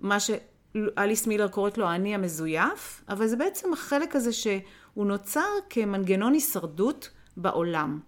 מה 0.00 0.16
שאליס 0.76 1.26
מילר 1.26 1.48
קוראת 1.48 1.78
לו 1.78 1.86
האני 1.86 2.14
המזויף, 2.14 3.04
אבל 3.08 3.26
זה 3.26 3.36
בעצם 3.36 3.72
החלק 3.72 4.16
הזה 4.16 4.32
שהוא 4.32 5.06
נוצר 5.06 5.48
כמנגנון 5.70 6.32
הישרדות 6.32 7.10
בעולם. 7.36 8.00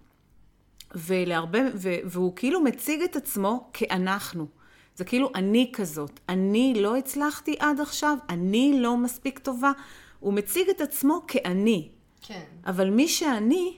ולהרבה, 0.95 1.59
ו, 1.75 1.95
והוא 2.05 2.35
כאילו 2.35 2.61
מציג 2.61 3.01
את 3.01 3.15
עצמו 3.15 3.69
כאנחנו. 3.73 4.47
זה 4.95 5.05
כאילו 5.05 5.31
אני 5.35 5.69
כזאת. 5.73 6.19
אני 6.29 6.73
לא 6.77 6.97
הצלחתי 6.97 7.55
עד 7.59 7.79
עכשיו, 7.79 8.17
אני 8.29 8.79
לא 8.79 8.97
מספיק 8.97 9.39
טובה. 9.39 9.71
הוא 10.19 10.33
מציג 10.33 10.69
את 10.69 10.81
עצמו 10.81 11.21
כאני. 11.27 11.89
כן. 12.21 12.43
אבל 12.65 12.89
מי 12.89 13.07
שאני, 13.07 13.77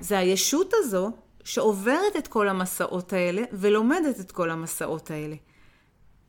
זה 0.00 0.18
הישות 0.18 0.72
הזו 0.74 1.10
שעוברת 1.44 2.16
את 2.18 2.28
כל 2.28 2.48
המסעות 2.48 3.12
האלה 3.12 3.42
ולומדת 3.52 4.20
את 4.20 4.32
כל 4.32 4.50
המסעות 4.50 5.10
האלה. 5.10 5.36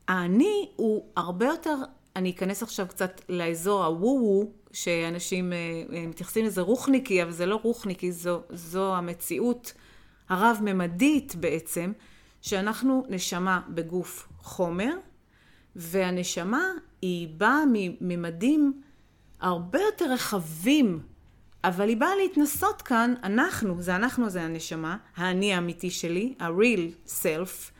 האני 0.08 0.68
הוא 0.76 1.06
הרבה 1.16 1.46
יותר, 1.46 1.76
אני 2.16 2.30
אכנס 2.30 2.62
עכשיו 2.62 2.86
קצת 2.88 3.20
לאזור 3.28 3.84
הוו-וו, 3.84 4.52
שאנשים 4.72 5.52
אה, 5.52 5.58
אה, 5.92 6.06
מתייחסים 6.06 6.44
לזה 6.44 6.60
רוחניקי, 6.60 7.22
אבל 7.22 7.30
זה 7.30 7.46
לא 7.46 7.60
רוחניקי, 7.62 8.12
זו, 8.12 8.40
זו 8.50 8.94
המציאות 8.96 9.72
הרב-ממדית 10.28 11.34
בעצם, 11.34 11.92
שאנחנו 12.42 13.04
נשמה 13.08 13.60
בגוף 13.68 14.28
חומר, 14.38 14.92
והנשמה 15.76 16.62
היא 17.02 17.28
באה 17.36 17.62
מממדים 18.00 18.82
הרבה 19.40 19.80
יותר 19.80 20.12
רחבים, 20.12 21.00
אבל 21.64 21.88
היא 21.88 21.96
באה 21.96 22.16
להתנסות 22.16 22.82
כאן, 22.82 23.14
אנחנו, 23.22 23.82
זה 23.82 23.96
אנחנו, 23.96 24.30
זה 24.30 24.42
הנשמה, 24.42 24.96
האני 25.16 25.54
האמיתי 25.54 25.90
שלי, 25.90 26.34
ה-real 26.38 27.10
self, 27.10 27.70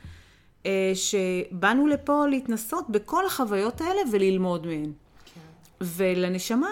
שבאנו 0.93 1.87
לפה 1.87 2.27
להתנסות 2.27 2.89
בכל 2.89 3.25
החוויות 3.25 3.81
האלה 3.81 4.01
וללמוד 4.11 4.67
מהן. 4.67 4.91
כן. 5.25 5.41
ולנשמה 5.81 6.69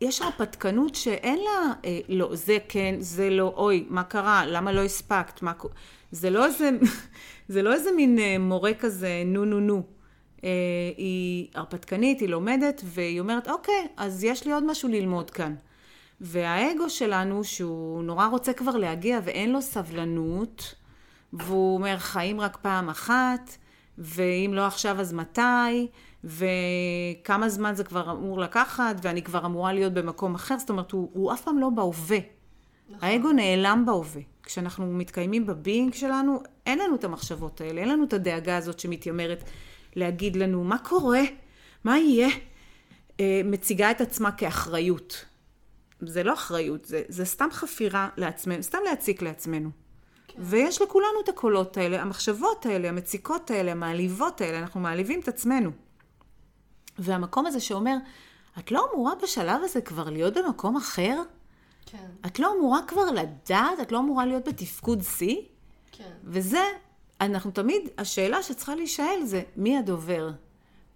יש 0.00 0.22
הרפתקנות 0.22 0.94
שאין 0.94 1.38
לה, 1.38 1.72
אה, 1.84 2.00
לא, 2.08 2.30
זה 2.32 2.58
כן, 2.68 2.94
זה 2.98 3.30
לא, 3.30 3.52
אוי, 3.56 3.86
מה 3.88 4.04
קרה, 4.04 4.46
למה 4.46 4.72
לא 4.72 4.80
הספקת, 4.80 5.42
מה, 5.42 5.54
קו-" 5.54 5.68
זה 6.12 6.30
לא 6.30 6.46
איזה, 6.46 6.70
זה 7.48 7.62
לא 7.62 7.72
איזה 7.72 7.92
מין 7.92 8.18
אה, 8.18 8.38
מורה 8.38 8.74
כזה, 8.74 9.22
נו 9.26 9.44
נו 9.44 9.60
נו. 9.60 9.82
אה, 10.44 10.50
היא 10.96 11.48
הרפתקנית, 11.54 12.20
היא 12.20 12.28
לומדת, 12.28 12.82
והיא 12.84 13.20
אומרת, 13.20 13.48
אוקיי, 13.48 13.86
אז 13.96 14.24
יש 14.24 14.46
לי 14.46 14.52
עוד 14.52 14.64
משהו 14.64 14.88
ללמוד 14.88 15.30
כאן. 15.30 15.54
והאגו 16.20 16.90
שלנו, 16.90 17.44
שהוא 17.44 18.02
נורא 18.02 18.26
רוצה 18.26 18.52
כבר 18.52 18.76
להגיע 18.76 19.20
ואין 19.24 19.52
לו 19.52 19.62
סבלנות, 19.62 20.74
והוא 21.32 21.74
אומר, 21.74 21.96
חיים 21.98 22.40
רק 22.40 22.56
פעם 22.56 22.88
אחת, 22.88 23.56
ואם 23.98 24.50
לא 24.54 24.66
עכשיו 24.66 25.00
אז 25.00 25.12
מתי, 25.12 25.88
וכמה 26.24 27.48
זמן 27.48 27.74
זה 27.74 27.84
כבר 27.84 28.12
אמור 28.12 28.40
לקחת, 28.40 28.96
ואני 29.02 29.22
כבר 29.22 29.46
אמורה 29.46 29.72
להיות 29.72 29.92
במקום 29.92 30.34
אחר, 30.34 30.58
זאת 30.58 30.70
אומרת, 30.70 30.92
הוא, 30.92 31.10
הוא 31.12 31.32
אף 31.32 31.42
פעם 31.42 31.58
לא 31.58 31.70
בהווה. 31.70 32.18
נכון. 32.88 33.08
האגו 33.08 33.32
נעלם 33.32 33.82
בהווה. 33.86 34.22
כשאנחנו 34.42 34.86
מתקיימים 34.86 35.46
בביינג 35.46 35.94
שלנו, 35.94 36.42
אין 36.66 36.78
לנו 36.78 36.94
את 36.94 37.04
המחשבות 37.04 37.60
האלה, 37.60 37.80
אין 37.80 37.88
לנו 37.88 38.04
את 38.04 38.12
הדאגה 38.12 38.56
הזאת 38.56 38.80
שמתיימרת 38.80 39.44
להגיד 39.96 40.36
לנו 40.36 40.64
מה 40.64 40.78
קורה, 40.78 41.22
מה 41.84 41.98
יהיה. 41.98 42.28
אה, 43.20 43.40
מציגה 43.44 43.90
את 43.90 44.00
עצמה 44.00 44.32
כאחריות. 44.32 45.24
זה 46.00 46.22
לא 46.22 46.34
אחריות, 46.34 46.84
זה, 46.84 47.02
זה 47.08 47.24
סתם 47.24 47.48
חפירה 47.52 48.08
לעצמנו, 48.16 48.62
סתם 48.62 48.78
להציק 48.90 49.22
לעצמנו. 49.22 49.70
ויש 50.40 50.82
לכולנו 50.82 51.20
את 51.24 51.28
הקולות 51.28 51.76
האלה, 51.76 52.02
המחשבות 52.02 52.66
האלה, 52.66 52.88
המציקות 52.88 53.50
האלה, 53.50 53.72
המעליבות 53.72 54.40
האלה, 54.40 54.58
אנחנו 54.58 54.80
מעליבים 54.80 55.20
את 55.20 55.28
עצמנו. 55.28 55.70
והמקום 56.98 57.46
הזה 57.46 57.60
שאומר, 57.60 57.96
את 58.58 58.72
לא 58.72 58.88
אמורה 58.92 59.12
בשלב 59.22 59.60
הזה 59.64 59.80
כבר 59.80 60.10
להיות 60.10 60.34
במקום 60.34 60.76
אחר? 60.76 61.22
כן. 61.86 62.10
את 62.26 62.38
לא 62.38 62.54
אמורה 62.58 62.80
כבר 62.86 63.10
לדעת? 63.10 63.80
את 63.82 63.92
לא 63.92 63.98
אמורה 63.98 64.26
להיות 64.26 64.48
בתפקוד 64.48 65.02
שיא? 65.02 65.36
כן. 65.92 66.12
וזה 66.24 66.62
אנחנו 67.20 67.50
תמיד, 67.50 67.88
השאלה 67.98 68.42
שצריכה 68.42 68.74
להישאל 68.74 69.24
זה, 69.24 69.42
מי 69.56 69.78
הדובר? 69.78 70.30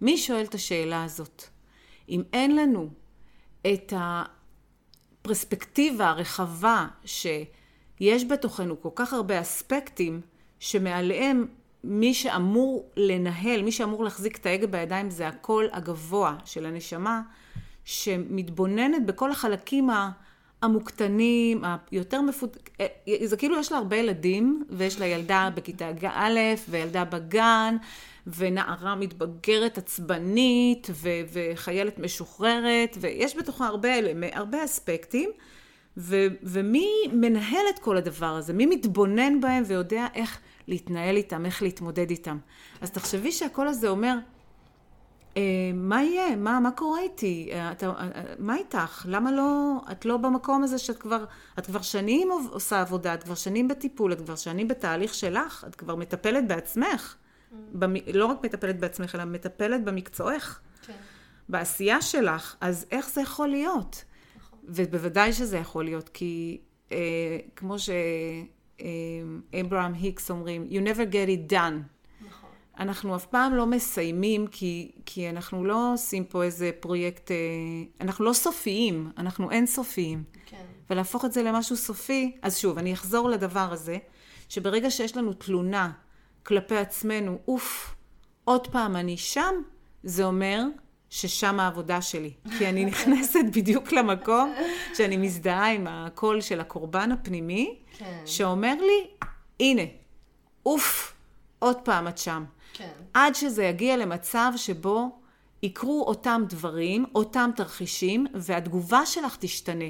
מי 0.01 0.17
שואל 0.17 0.43
את 0.45 0.55
השאלה 0.55 1.03
הזאת? 1.03 1.43
אם 2.09 2.23
אין 2.33 2.55
לנו 2.55 2.89
את 3.73 3.93
הפרספקטיבה 5.21 6.09
הרחבה 6.09 6.87
שיש 8.03 8.25
בתוכנו 8.25 8.81
כל 8.81 8.89
כך 8.95 9.13
הרבה 9.13 9.41
אספקטים, 9.41 10.21
שמעליהם 10.59 11.45
מי 11.83 12.13
שאמור 12.13 12.89
לנהל, 12.97 13.61
מי 13.61 13.71
שאמור 13.71 14.03
להחזיק 14.03 14.37
את 14.37 14.45
ההגה 14.45 14.67
בידיים 14.67 15.09
זה 15.09 15.27
הקול 15.27 15.69
הגבוה 15.71 16.35
של 16.45 16.65
הנשמה, 16.65 17.21
שמתבוננת 17.85 19.05
בכל 19.05 19.31
החלקים 19.31 19.89
המוקטנים, 20.61 21.63
היותר 21.91 22.21
מפות... 22.21 22.57
אה, 22.79 22.87
זה 23.25 23.37
כאילו 23.37 23.59
יש 23.59 23.71
לה 23.71 23.77
הרבה 23.77 23.95
ילדים, 23.95 24.63
ויש 24.69 24.99
לה 24.99 25.05
ילדה 25.05 25.49
בכיתה 25.55 25.91
א', 26.13 26.39
וילדה 26.69 27.05
בגן, 27.05 27.75
ונערה 28.27 28.95
מתבגרת 28.95 29.77
עצבנית, 29.77 30.87
ו... 30.91 31.09
וחיילת 31.33 31.99
משוחררת, 31.99 32.97
ויש 33.01 33.37
בתוכה 33.37 33.67
הרבה, 33.67 33.89
הרבה 34.33 34.65
אספקטים. 34.65 35.29
ו... 35.97 36.15
ומי 36.43 36.89
מנהל 37.13 37.65
את 37.69 37.79
כל 37.79 37.97
הדבר 37.97 38.35
הזה? 38.35 38.53
מי 38.53 38.65
מתבונן 38.65 39.41
בהם 39.41 39.63
ויודע 39.67 40.07
איך 40.13 40.39
להתנהל 40.67 41.15
איתם, 41.15 41.45
איך 41.45 41.61
להתמודד 41.61 42.09
איתם? 42.09 42.37
אז 42.81 42.91
תחשבי 42.91 43.31
שהקול 43.31 43.67
הזה 43.67 43.89
אומר, 43.89 44.17
אה, 45.37 45.41
מה 45.73 46.03
יהיה? 46.03 46.35
מה, 46.35 46.59
מה 46.59 46.71
קורה 46.71 46.99
איתי? 46.99 47.49
אה, 47.51 47.71
אתה, 47.71 47.85
אה, 47.85 48.21
מה 48.39 48.55
איתך? 48.55 49.05
למה 49.09 49.31
לא, 49.31 49.81
את 49.91 50.05
לא 50.05 50.17
במקום 50.17 50.63
הזה 50.63 50.77
שאת 50.77 50.97
כבר, 50.97 51.25
את 51.59 51.65
כבר 51.65 51.81
שנים 51.81 52.29
עושה 52.49 52.81
עבודה, 52.81 53.13
את 53.13 53.23
כבר 53.23 53.35
שנים 53.35 53.67
בטיפול, 53.67 54.13
את 54.13 54.21
כבר 54.21 54.35
שנים 54.35 54.67
בתהליך 54.67 55.13
שלך, 55.13 55.65
את 55.67 55.75
כבר 55.75 55.95
מטפלת 55.95 56.47
בעצמך. 56.47 57.15
Mm. 57.15 57.55
במ, 57.73 57.93
לא 58.13 58.25
רק 58.25 58.45
מטפלת 58.45 58.79
בעצמך, 58.79 59.15
אלא 59.15 59.25
מטפלת 59.25 59.83
במקצועך. 59.83 60.59
כן. 60.81 60.93
בעשייה 61.49 62.01
שלך, 62.01 62.55
אז 62.61 62.85
איך 62.91 63.09
זה 63.09 63.21
יכול 63.21 63.47
להיות? 63.47 64.03
נכון. 64.63 64.85
ובוודאי 64.85 65.33
שזה 65.33 65.57
יכול 65.57 65.83
להיות, 65.83 66.09
כי 66.09 66.61
אה, 66.91 67.37
כמו 67.55 67.75
שאברהם 68.79 69.93
היקס 69.93 70.31
אומרים, 70.31 70.67
you 70.69 70.87
never 70.87 71.13
get 71.13 71.49
it 71.49 71.51
done. 71.51 71.93
אנחנו 72.79 73.15
אף 73.15 73.25
פעם 73.25 73.55
לא 73.55 73.65
מסיימים, 73.65 74.47
כי, 74.47 74.91
כי 75.05 75.29
אנחנו 75.29 75.65
לא 75.65 75.93
עושים 75.93 76.25
פה 76.25 76.43
איזה 76.43 76.71
פרויקט, 76.79 77.31
אה, 77.31 77.35
אנחנו 78.01 78.25
לא 78.25 78.33
סופיים, 78.33 79.11
אנחנו 79.17 79.51
אין 79.51 79.65
סופיים. 79.65 80.23
כן. 80.45 80.65
ולהפוך 80.89 81.25
את 81.25 81.31
זה 81.33 81.43
למשהו 81.43 81.75
סופי, 81.75 82.37
אז 82.41 82.57
שוב, 82.57 82.77
אני 82.77 82.93
אחזור 82.93 83.29
לדבר 83.29 83.73
הזה, 83.73 83.97
שברגע 84.49 84.91
שיש 84.91 85.17
לנו 85.17 85.33
תלונה 85.33 85.91
כלפי 86.43 86.77
עצמנו, 86.77 87.37
אוף, 87.47 87.95
עוד 88.43 88.67
פעם 88.67 88.95
אני 88.95 89.17
שם, 89.17 89.53
זה 90.03 90.23
אומר 90.25 90.63
ששם 91.13 91.59
העבודה 91.59 92.01
שלי. 92.01 92.31
כי 92.57 92.69
אני 92.69 92.85
נכנסת 92.85 93.45
בדיוק 93.53 93.91
למקום 93.91 94.53
שאני 94.93 95.17
מזדהה 95.17 95.71
עם 95.71 95.87
הקול 95.87 96.41
של 96.41 96.59
הקורבן 96.59 97.11
הפנימי, 97.11 97.79
כן. 97.97 98.21
שאומר 98.25 98.73
לי, 98.79 99.07
הנה, 99.59 99.81
אוף, 100.65 101.13
עוד 101.59 101.77
פעם 101.83 102.07
את 102.07 102.17
שם. 102.17 102.45
כן. 102.73 102.89
עד 103.13 103.35
שזה 103.35 103.63
יגיע 103.63 103.97
למצב 103.97 104.53
שבו 104.55 105.19
יקרו 105.63 106.03
אותם 106.07 106.43
דברים, 106.49 107.05
אותם 107.15 107.49
תרחישים, 107.55 108.27
והתגובה 108.33 109.05
שלך 109.05 109.37
תשתנה. 109.39 109.89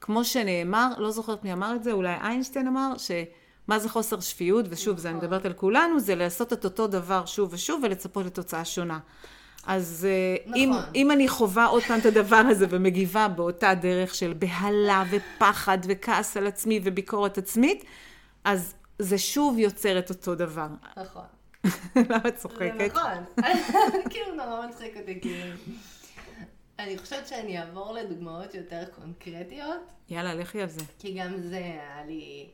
כמו 0.00 0.24
שנאמר, 0.24 0.88
לא 0.98 1.10
זוכרת 1.10 1.44
מי 1.44 1.52
אמר 1.52 1.76
את 1.76 1.84
זה, 1.84 1.92
אולי 1.92 2.14
איינשטיין 2.14 2.68
אמר, 2.68 2.92
שמה 2.98 3.78
זה 3.78 3.88
חוסר 3.88 4.20
שפיות, 4.20 4.66
ושוב, 4.68 4.98
זה 4.98 5.08
אני 5.08 5.16
נכון. 5.16 5.26
מדברת 5.26 5.46
על 5.46 5.52
כולנו, 5.52 6.00
זה 6.00 6.14
לעשות 6.14 6.52
את 6.52 6.64
אותו 6.64 6.86
דבר 6.86 7.26
שוב 7.26 7.52
ושוב 7.52 7.80
ולצפות 7.84 8.26
לתוצאה 8.26 8.64
שונה. 8.64 8.98
אז 9.66 10.06
אה, 10.10 10.36
נכון. 10.46 10.54
אם, 10.56 10.72
אם 10.94 11.10
אני 11.10 11.28
חווה 11.28 11.66
עוד 11.66 11.82
פעם 11.82 12.00
את 12.00 12.06
הדבר 12.06 12.42
הזה 12.50 12.66
ומגיבה 12.70 13.28
באותה 13.28 13.74
דרך 13.74 14.14
של 14.14 14.32
בהלה 14.32 15.04
ופחד 15.10 15.78
וכעס 15.84 16.36
על 16.36 16.46
עצמי 16.46 16.80
וביקורת 16.84 17.38
עצמית, 17.38 17.84
אז 18.44 18.74
זה 18.98 19.18
שוב 19.18 19.58
יוצר 19.58 19.98
את 19.98 20.10
אותו 20.10 20.34
דבר. 20.34 20.68
נכון. 20.96 21.24
למה 22.10 22.28
את 22.28 22.36
צוחקת? 22.36 22.74
זה 22.78 22.86
נכון. 22.86 23.44
כאילו 24.10 24.34
נורא 24.34 24.66
מצחיק 24.66 24.96
אותי, 24.96 25.20
כאילו. 25.20 25.54
אני 26.78 26.98
חושבת 26.98 27.26
שאני 27.26 27.60
אעבור 27.60 27.92
לדוגמאות 27.92 28.54
יותר 28.54 28.82
קונקרטיות. 28.94 29.92
יאללה, 30.08 30.34
לכי 30.34 30.62
על 30.62 30.68
זה. 30.68 30.80
כי 30.98 31.14
גם 31.14 31.40
זה 31.40 31.56
היה 31.56 32.04
לי 32.06 32.48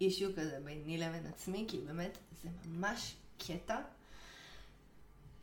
אישיו 0.00 0.30
כזה 0.36 0.56
ביני 0.64 0.98
לבין 0.98 1.26
עצמי, 1.26 1.64
כי 1.68 1.78
באמת 1.78 2.18
זה 2.42 2.48
ממש 2.68 3.14
קטע 3.38 3.76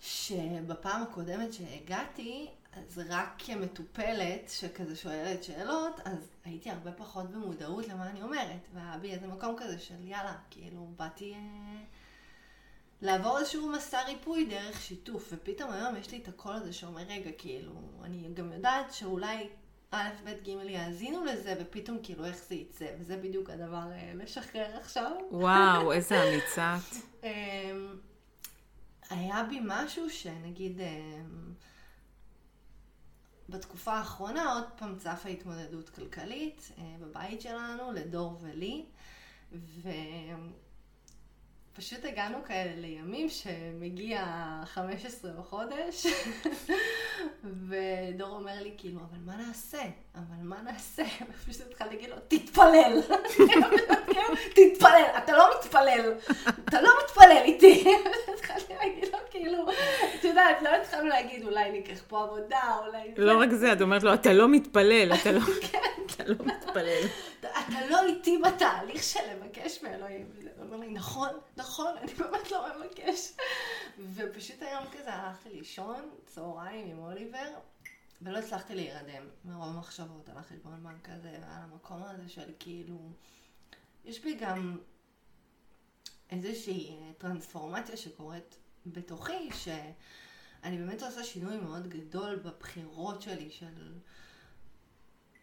שבפעם 0.02 1.04
הקודמת 1.04 1.54
שהגעתי, 1.54 2.48
אז 2.74 3.02
רק 3.10 3.30
כמטופלת 3.38 4.50
שכזה 4.50 4.96
שואלת 4.96 5.44
שאלות, 5.44 6.00
אז 6.06 6.30
הייתי 6.46 6.70
הרבה 6.70 6.92
פחות 6.92 7.32
במודעות 7.32 7.88
למה 7.88 8.10
אני 8.10 8.22
אומרת. 8.22 8.68
והיה 8.74 8.98
בי 9.02 9.14
איזה 9.14 9.28
מקום 9.28 9.56
כזה 9.58 9.80
של 9.80 9.96
יאללה, 10.04 10.36
כאילו 10.50 10.88
באתי... 10.96 11.34
אה... 11.34 11.84
לעבור 13.02 13.40
איזשהו 13.40 13.70
מסע 13.70 14.04
ריפוי 14.04 14.46
דרך 14.46 14.82
שיתוף, 14.82 15.30
ופתאום 15.34 15.72
היום 15.72 15.96
יש 15.96 16.12
לי 16.12 16.18
את 16.18 16.28
הקול 16.28 16.54
הזה 16.54 16.74
שאומר, 16.74 17.02
רגע, 17.10 17.30
כאילו, 17.38 17.72
אני 18.04 18.28
גם 18.34 18.54
יודעת 18.54 18.94
שאולי 18.94 19.50
א', 19.92 20.10
ב', 20.24 20.30
ג' 20.44 20.70
יאזינו 20.70 21.26
לזה, 21.26 21.56
ופתאום 21.60 21.98
כאילו 22.04 22.26
איך 22.26 22.36
זה 22.36 22.56
יצא, 22.56 22.86
וזה 23.00 23.18
בדיוק 23.18 23.50
הדבר 23.50 23.92
אה, 23.92 24.12
לשחרר 24.16 24.78
עכשיו. 24.82 25.12
וואו, 25.32 25.92
איזה 25.92 26.24
אמיצה 26.24 26.76
אמ, 27.24 27.30
היה 29.10 29.44
בי 29.50 29.60
משהו 29.64 30.10
שנגיד, 30.10 30.82
אמ, 30.82 31.54
בתקופה 33.50 33.94
האחרונה 33.94 34.54
עוד 34.54 34.64
פעם 34.76 34.96
צפה 34.98 35.30
התמודדות 35.30 35.90
כלכלית 35.90 36.72
אה, 36.78 36.96
בבית 37.00 37.42
שלנו, 37.42 37.92
לדור 37.92 38.38
ולי, 38.42 38.86
ו... 39.52 39.90
פשוט 41.78 42.06
הגענו 42.06 42.38
כאלה 42.48 42.72
לימים 42.76 43.30
שמגיע 43.30 44.26
15 44.66 45.32
בחודש, 45.32 46.08
ודור 47.68 48.30
אומר 48.30 48.62
לי, 48.62 48.72
כאילו, 48.78 49.00
אבל 49.00 49.18
מה 49.26 49.36
נעשה? 49.48 49.82
אבל 50.16 50.44
מה 50.44 50.56
נעשה? 50.62 51.04
ופשוט 51.30 51.62
התחלתי 51.72 51.96
להגיד 51.96 52.10
לו, 52.10 52.16
תתפלל. 52.28 53.02
תתפלל, 54.56 55.04
אתה 55.18 55.38
לא 55.38 55.50
מתפלל. 55.60 56.14
אתה 56.70 56.82
לא 56.82 56.90
מתפלל 57.04 57.42
איתי. 57.44 57.96
התחלתי 58.34 58.74
להגיד 58.80 59.04
לו, 59.14 59.20
כאילו, 59.32 59.66
את 60.20 60.24
יודעת, 60.24 60.62
לא 60.62 60.70
התחלנו 60.70 61.08
להגיד, 61.08 61.44
אולי 61.44 61.72
ניקח 61.72 62.02
פה 62.08 62.24
עבודה, 62.24 62.78
אולי... 62.86 63.14
לא 63.18 63.40
רק 63.40 63.50
זה, 63.52 63.74
את 63.74 63.82
אומרת 63.82 64.04
לו, 64.04 64.14
אתה 64.14 64.34
לא 64.34 64.50
מתפלל, 64.50 65.12
אתה 65.22 65.32
לא, 65.32 65.40
כן. 65.40 66.24
לא 66.28 66.36
מתפלל. 66.46 67.02
אתה 67.40 67.88
לא 67.90 68.04
איתי 68.06 68.38
בתהליך 68.38 69.04
של 69.04 69.20
לבקש 69.32 69.84
מאלוהים. 69.84 70.32
הוא 70.56 70.66
אומר 70.66 70.78
לי, 70.78 70.90
נכון, 70.90 71.30
נכון, 71.58 71.98
אני 71.98 72.14
באמת 72.14 72.52
לא 72.52 72.66
מבקש. 72.80 73.34
ופשוט 74.14 74.62
היום 74.62 74.86
כזה 74.92 75.14
הלכתי 75.14 75.50
לישון, 75.50 76.10
צהריים 76.26 76.88
עם 76.88 77.00
אוליבר, 77.00 77.54
ולא 78.22 78.38
הצלחתי 78.38 78.76
להירדם 78.76 79.24
מרוב 79.46 79.76
מחשבות 79.76 80.30
על 80.30 80.38
החשבון 80.38 80.84
בנק 80.84 81.10
הזה 81.10 81.30
ועל 81.42 81.62
המקום 81.64 82.04
הזה 82.04 82.30
של 82.30 82.52
כאילו... 82.60 83.10
יש 84.06 84.20
בי 84.20 84.36
גם 84.36 84.78
איזושהי 86.30 86.98
טרנספורמציה 87.18 87.98
שקורית 87.98 88.58
בתוכי, 88.86 89.50
שאני 89.54 90.78
באמת 90.78 91.04
עושה 91.04 91.24
שינוי 91.24 91.58
מאוד 91.58 91.88
גדול 91.88 92.36
בבחירות 92.36 93.22
שלי 93.22 93.50
של 93.52 93.94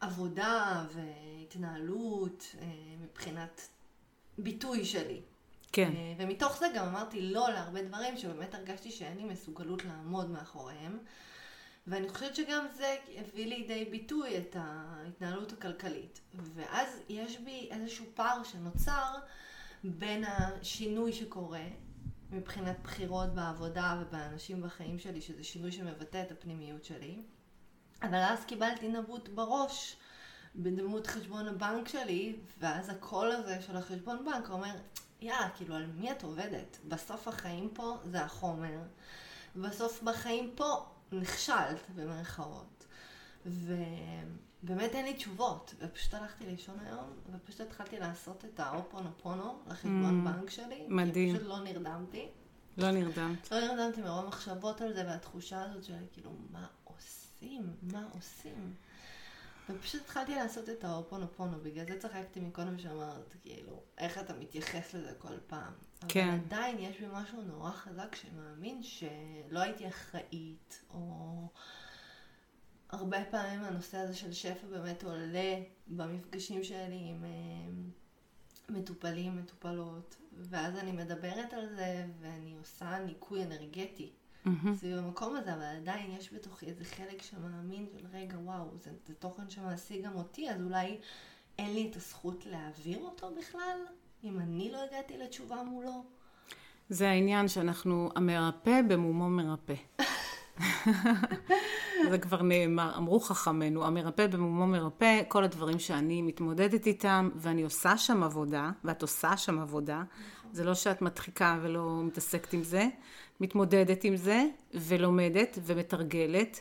עבודה 0.04 0.84
והתנהלות 0.94 2.54
אה, 2.60 2.66
מבחינת 3.00 3.68
ביטוי 4.38 4.84
שלי. 4.84 5.20
כן. 5.72 5.92
אה, 5.96 6.14
ומתוך 6.18 6.58
זה 6.58 6.66
גם 6.74 6.86
אמרתי 6.86 7.20
לא 7.20 7.48
להרבה 7.50 7.82
דברים 7.82 8.16
שבאמת 8.16 8.54
הרגשתי 8.54 8.90
שאין 8.90 9.16
לי 9.16 9.24
מסוגלות 9.24 9.84
לעמוד 9.84 10.30
מאחוריהם. 10.30 10.98
ואני 11.86 12.08
חושבת 12.08 12.36
שגם 12.36 12.66
זה 12.76 12.96
הביא 13.16 13.46
לידי 13.46 13.84
ביטוי 13.84 14.38
את 14.38 14.56
ההתנהלות 14.58 15.52
הכלכלית. 15.52 16.20
ואז 16.34 17.00
יש 17.08 17.38
בי 17.38 17.68
איזשהו 17.70 18.04
פער 18.14 18.42
שנוצר 18.44 19.14
בין 19.84 20.24
השינוי 20.24 21.12
שקורה 21.12 21.64
מבחינת 22.30 22.76
בחירות 22.82 23.34
בעבודה 23.34 24.02
ובאנשים 24.02 24.62
בחיים 24.62 24.98
שלי, 24.98 25.20
שזה 25.20 25.44
שינוי 25.44 25.72
שמבטא 25.72 26.22
את 26.22 26.32
הפנימיות 26.32 26.84
שלי. 26.84 27.22
אבל 28.02 28.14
אז 28.14 28.44
קיבלתי 28.44 28.88
נבוט 28.88 29.28
בראש 29.28 29.96
בדמות 30.56 31.06
חשבון 31.06 31.48
הבנק 31.48 31.88
שלי, 31.88 32.36
ואז 32.58 32.88
הקול 32.88 33.30
הזה 33.30 33.62
של 33.62 33.76
החשבון 33.76 34.24
בנק 34.24 34.50
אומר, 34.50 34.74
יאללה, 35.20 35.48
כאילו, 35.56 35.74
על 35.74 35.86
מי 35.86 36.12
את 36.12 36.22
עובדת? 36.22 36.78
בסוף 36.88 37.28
החיים 37.28 37.70
פה 37.74 37.96
זה 38.04 38.22
החומר, 38.22 38.78
בסוף 39.56 40.02
בחיים 40.02 40.50
פה 40.54 40.86
נכשלת, 41.12 41.90
במרכאות. 41.94 42.86
ו... 43.46 43.74
באמת 44.66 44.94
אין 44.94 45.04
לי 45.04 45.14
תשובות, 45.14 45.74
ופשוט 45.78 46.14
הלכתי 46.14 46.46
לישון 46.46 46.74
היום, 46.86 47.10
ופשוט 47.32 47.60
התחלתי 47.60 47.98
לעשות 47.98 48.44
את 48.44 48.60
האופונופונו 48.60 49.58
לחשבון 49.66 50.24
בנק 50.24 50.50
שלי. 50.50 50.84
Mm. 50.88 50.92
מדהים. 50.92 51.32
כי 51.32 51.38
פשוט 51.38 51.48
לא 51.48 51.60
נרדמתי. 51.60 52.28
לא 52.78 52.90
נרדמת. 52.90 53.52
לא 53.52 53.60
נרדמתי 53.60 54.02
מרוב 54.02 54.26
מחשבות 54.26 54.80
על 54.80 54.94
זה, 54.94 55.04
והתחושה 55.06 55.62
הזאת 55.62 55.84
של 55.84 55.94
כאילו, 56.12 56.30
מה 56.52 56.66
עושים? 57.44 57.76
מה 57.82 58.08
עושים? 58.14 58.74
ופשוט 59.68 60.02
התחלתי 60.02 60.34
לעשות 60.34 60.68
את 60.68 60.84
האופונופונו, 60.84 61.58
בגלל 61.62 61.86
זה 61.86 61.98
צחקתי 61.98 62.40
מקודם 62.40 62.78
שאמרת, 62.78 63.34
כאילו, 63.42 63.82
איך 63.98 64.18
אתה 64.18 64.34
מתייחס 64.34 64.94
לזה 64.94 65.12
כל 65.18 65.38
פעם. 65.46 65.72
כן. 66.08 66.28
אבל 66.28 66.38
עדיין 66.44 66.78
יש 66.78 67.00
בי 67.00 67.06
משהו 67.12 67.42
נורא 67.42 67.70
חזק 67.70 68.14
שמאמין 68.14 68.82
שלא 68.82 69.60
הייתי 69.60 69.88
אחראית, 69.88 70.82
או... 70.90 71.48
הרבה 72.90 73.24
פעמים 73.30 73.64
הנושא 73.64 73.98
הזה 73.98 74.14
של 74.14 74.32
שפע 74.32 74.66
באמת 74.70 75.04
עולה 75.04 75.60
במפגשים 75.86 76.64
שלי 76.64 77.00
עם 77.08 77.24
אה, 77.24 77.70
מטופלים, 78.68 79.36
מטופלות, 79.36 80.16
ואז 80.32 80.76
אני 80.76 80.92
מדברת 80.92 81.52
על 81.52 81.68
זה 81.68 82.06
ואני 82.20 82.54
עושה 82.58 82.98
ניקוי 82.98 83.42
אנרגטי 83.42 84.10
סביב 84.74 84.98
המקום 84.98 85.36
הזה, 85.36 85.54
אבל 85.54 85.62
עדיין 85.62 86.10
יש 86.18 86.32
בתוכי 86.32 86.66
איזה 86.66 86.84
חלק 86.84 87.22
שמאמין 87.22 87.86
של 87.92 88.06
רגע, 88.12 88.38
וואו, 88.38 88.64
זה, 88.80 88.90
זה 89.06 89.14
תוכן 89.14 89.50
שמעסיק 89.50 90.04
גם 90.04 90.14
אותי, 90.14 90.50
אז 90.50 90.62
אולי 90.62 90.98
אין 91.58 91.74
לי 91.74 91.88
את 91.90 91.96
הזכות 91.96 92.46
להעביר 92.46 92.98
אותו 92.98 93.30
בכלל, 93.38 93.78
אם 94.24 94.38
אני 94.38 94.72
לא 94.72 94.78
הגעתי 94.84 95.18
לתשובה 95.18 95.62
מולו. 95.62 96.04
זה 96.88 97.08
העניין 97.08 97.48
שאנחנו, 97.48 98.10
המרפא 98.16 98.80
במומו 98.88 99.28
מרפא. 99.28 99.74
זה 102.10 102.18
כבר 102.18 102.42
נאמר, 102.42 102.96
אמרו 102.96 103.20
חכמינו, 103.20 103.86
המרפא 103.86 104.26
במומו 104.26 104.66
מרפא, 104.66 105.22
כל 105.28 105.44
הדברים 105.44 105.78
שאני 105.78 106.22
מתמודדת 106.22 106.86
איתם, 106.86 107.30
ואני 107.36 107.62
עושה 107.62 107.98
שם 107.98 108.22
עבודה, 108.22 108.70
ואת 108.84 109.02
עושה 109.02 109.36
שם 109.36 109.58
עבודה, 109.58 110.02
זה 110.52 110.64
לא 110.64 110.74
שאת 110.74 111.02
מדחיקה 111.02 111.58
ולא 111.62 112.00
מתעסקת 112.04 112.52
עם 112.52 112.62
זה, 112.62 112.86
מתמודדת 113.40 114.04
עם 114.04 114.16
זה, 114.16 114.44
ולומדת 114.74 115.58
ומתרגלת, 115.62 116.60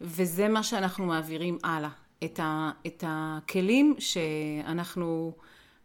וזה 0.00 0.48
מה 0.48 0.62
שאנחנו 0.62 1.06
מעבירים 1.06 1.58
הלאה, 1.64 1.90
את, 2.24 2.40
ה, 2.42 2.70
את 2.86 3.04
הכלים 3.06 3.94
שאנחנו 3.98 5.32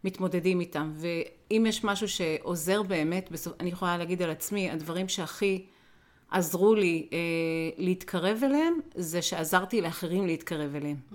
מתמודדים 0.04 0.60
איתם, 0.60 0.92
ואם 0.94 1.64
יש 1.68 1.84
משהו 1.84 2.08
שעוזר 2.08 2.82
באמת, 2.82 3.30
בסוף, 3.30 3.52
אני 3.60 3.70
יכולה 3.70 3.98
להגיד 3.98 4.22
על 4.22 4.30
עצמי, 4.30 4.70
הדברים 4.70 5.08
שהכי 5.08 5.66
עזרו 6.30 6.74
לי 6.74 7.08
אה, 7.12 7.18
להתקרב 7.76 8.40
אליהם, 8.44 8.74
זה 8.94 9.22
שעזרתי 9.22 9.80
לאחרים 9.80 10.26
להתקרב 10.26 10.74
אליהם. 10.74 10.96
Mm. 11.10 11.14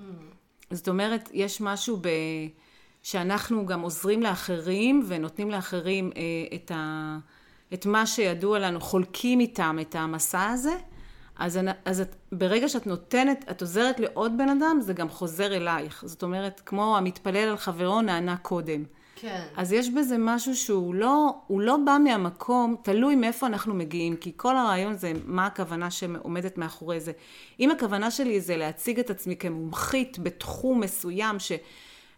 זאת 0.71 0.87
אומרת, 0.87 1.29
יש 1.33 1.61
משהו 1.61 1.97
ב... 2.01 2.09
שאנחנו 3.03 3.65
גם 3.65 3.81
עוזרים 3.81 4.21
לאחרים 4.21 5.03
ונותנים 5.07 5.51
לאחרים 5.51 6.11
אה, 6.15 6.55
את, 6.55 6.71
ה... 6.71 7.17
את 7.73 7.85
מה 7.85 8.05
שידוע 8.05 8.59
לנו, 8.59 8.81
חולקים 8.81 9.39
איתם 9.39 9.77
את 9.81 9.95
המסע 9.95 10.49
הזה, 10.49 10.75
אז, 11.35 11.59
אז 11.85 12.01
את, 12.01 12.15
ברגע 12.31 12.69
שאת 12.69 12.87
נותנת, 12.87 13.45
את 13.51 13.61
עוזרת 13.61 13.99
לעוד 13.99 14.37
בן 14.37 14.49
אדם, 14.49 14.77
זה 14.81 14.93
גם 14.93 15.09
חוזר 15.09 15.55
אלייך. 15.55 16.03
זאת 16.07 16.23
אומרת, 16.23 16.61
כמו 16.65 16.97
המתפלל 16.97 17.49
על 17.49 17.57
חברו 17.57 18.01
נענה 18.01 18.37
קודם. 18.37 18.83
כן. 19.15 19.43
אז 19.57 19.73
יש 19.73 19.89
בזה 19.89 20.15
משהו 20.19 20.55
שהוא 20.55 20.95
לא, 20.95 21.35
הוא 21.47 21.61
לא 21.61 21.77
בא 21.85 21.97
מהמקום, 22.03 22.75
תלוי 22.81 23.15
מאיפה 23.15 23.47
אנחנו 23.47 23.73
מגיעים, 23.73 24.15
כי 24.15 24.31
כל 24.35 24.57
הרעיון 24.57 24.97
זה 24.97 25.11
מה 25.25 25.45
הכוונה 25.45 25.91
שעומדת 25.91 26.57
מאחורי 26.57 26.99
זה. 26.99 27.11
אם 27.59 27.71
הכוונה 27.71 28.11
שלי 28.11 28.41
זה 28.41 28.57
להציג 28.57 28.99
את 28.99 29.09
עצמי 29.09 29.35
כמומחית 29.35 30.19
בתחום 30.19 30.79
מסוים, 30.79 31.39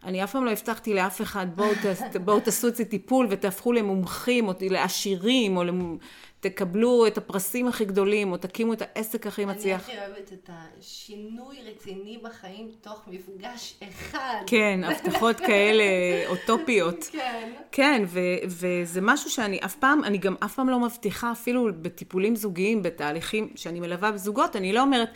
שאני 0.06 0.24
אף 0.24 0.32
פעם 0.32 0.46
לא 0.46 0.52
הבטחתי 0.52 0.94
לאף 0.94 1.22
אחד, 1.22 1.48
בואו, 1.56 1.74
ת, 1.74 2.16
בואו 2.26 2.40
תעשו 2.40 2.68
את 2.68 2.76
זה 2.76 2.86
טיפול 2.86 3.28
ותהפכו 3.30 3.74
למומחים, 3.74 4.48
או 4.48 4.54
לעשירים, 4.62 5.58
או 5.58 5.64
למ... 5.64 5.98
תקבלו 6.40 7.08
את 7.08 7.18
הפרסים 7.18 7.68
הכי 7.68 7.86
גדולים, 7.86 8.32
או 8.32 8.38
תקימו 8.38 8.74
את 8.74 8.82
העסק 8.82 9.28
הכי 9.28 9.46
מצליח. 9.46 9.90
אני 9.90 9.98
הכי 9.98 10.08
אוהבת 10.12 10.34
את 10.34 10.50
השינוי 10.50 11.58
רציני 11.66 12.20
בחיים 12.24 12.72
תוך 12.82 13.02
מפגש 13.08 13.76
אחד. 13.90 14.42
כן, 14.48 14.80
הבטחות 14.84 15.40
כאלה 15.40 15.84
אוטופיות. 16.32 17.10
כן. 17.12 17.52
כן, 17.72 18.04
ו- 18.08 18.20
וזה 18.46 19.02
משהו 19.02 19.30
שאני 19.30 19.60
אף 19.66 19.76
פעם, 19.76 20.04
אני 20.04 20.18
גם 20.18 20.36
אף 20.44 20.56
פעם 20.56 20.70
לא 20.70 20.80
מבטיחה, 20.80 21.32
אפילו 21.32 21.68
בטיפולים 21.82 22.36
זוגיים, 22.36 22.84
בתהליכים 22.84 23.50
שאני 23.56 23.80
מלווה 23.80 24.12
בזוגות, 24.12 24.56
אני 24.56 24.74
לא 24.74 24.82
אומרת, 24.82 25.10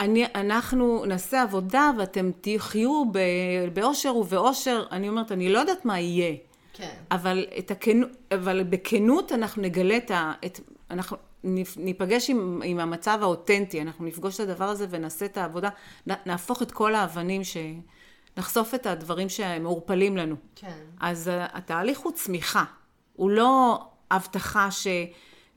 אני, 0.00 0.24
אנחנו 0.34 1.04
נעשה 1.04 1.42
עבודה 1.42 1.90
ואתם 1.98 2.30
תחיו 2.40 3.04
באושר 3.72 4.16
ובאושר, 4.16 4.84
אני 4.92 5.08
אומרת, 5.08 5.32
אני 5.32 5.48
לא 5.48 5.58
יודעת 5.58 5.84
מה 5.84 6.00
יהיה. 6.00 6.34
כן. 6.72 6.94
אבל, 7.10 7.46
את 7.58 7.70
הכנו, 7.70 8.06
אבל 8.34 8.62
בכנות 8.62 9.32
אנחנו 9.32 9.62
נגלה 9.62 9.96
את 9.96 10.10
ה... 10.10 10.32
את, 10.46 10.60
אנחנו 10.90 11.16
ניפגש 11.76 12.30
עם, 12.30 12.60
עם 12.64 12.78
המצב 12.78 13.18
האותנטי, 13.22 13.82
אנחנו 13.82 14.04
נפגוש 14.04 14.34
את 14.34 14.48
הדבר 14.48 14.64
הזה 14.64 14.86
ונעשה 14.90 15.24
את 15.24 15.36
העבודה, 15.36 15.68
נהפוך 16.06 16.62
את 16.62 16.72
כל 16.72 16.94
האבנים, 16.94 17.44
ש... 17.44 17.56
נחשוף 18.36 18.74
את 18.74 18.86
הדברים 18.86 19.28
שמעורפלים 19.28 20.16
לנו. 20.16 20.36
כן. 20.54 20.78
אז 21.00 21.30
התהליך 21.32 21.98
הוא 21.98 22.12
צמיחה, 22.12 22.64
הוא 23.12 23.30
לא 23.30 23.80
הבטחה 24.10 24.70
ש... 24.70 24.86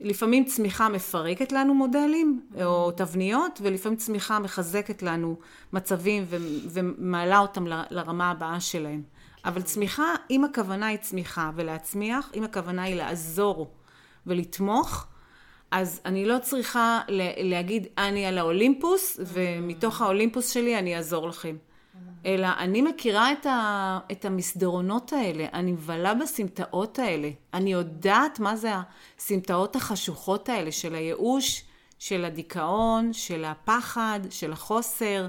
לפעמים 0.00 0.44
צמיחה 0.44 0.88
מפרקת 0.88 1.52
לנו 1.52 1.74
מודלים 1.74 2.40
או 2.62 2.90
תבניות, 2.90 3.60
ולפעמים 3.62 3.98
צמיחה 3.98 4.38
מחזקת 4.38 5.02
לנו 5.02 5.36
מצבים 5.72 6.24
ומעלה 6.70 7.38
אותם 7.38 7.66
לרמה 7.66 8.30
הבאה 8.30 8.60
שלהם. 8.60 9.02
אבל 9.44 9.62
צמיחה, 9.62 10.14
אם 10.30 10.44
הכוונה 10.44 10.86
היא 10.86 10.98
צמיחה 10.98 11.50
ולהצמיח, 11.54 12.30
אם 12.34 12.44
הכוונה 12.44 12.82
היא 12.82 12.94
לעזור 12.94 13.70
ולתמוך, 14.26 15.06
אז 15.70 16.00
אני 16.04 16.24
לא 16.26 16.38
צריכה 16.38 17.00
להגיד, 17.38 17.86
אני 17.98 18.26
על 18.26 18.38
האולימפוס, 18.38 19.20
ומתוך 19.20 20.00
האולימפוס 20.00 20.50
שלי 20.50 20.78
אני 20.78 20.96
אעזור 20.96 21.28
לכם. 21.28 21.56
אלא 22.26 22.48
אני 22.58 22.82
מכירה 22.82 23.32
את, 23.32 23.46
ה, 23.46 23.98
את 24.12 24.24
המסדרונות 24.24 25.12
האלה, 25.12 25.46
אני 25.52 25.72
מבלה 25.72 26.14
בסמטאות 26.14 26.98
האלה. 26.98 27.30
אני 27.54 27.72
יודעת 27.72 28.40
מה 28.40 28.56
זה 28.56 28.72
הסמטאות 29.18 29.76
החשוכות 29.76 30.48
האלה 30.48 30.72
של 30.72 30.94
הייאוש, 30.94 31.64
של 31.98 32.24
הדיכאון, 32.24 33.12
של 33.12 33.44
הפחד, 33.44 34.20
של 34.30 34.52
החוסר. 34.52 35.28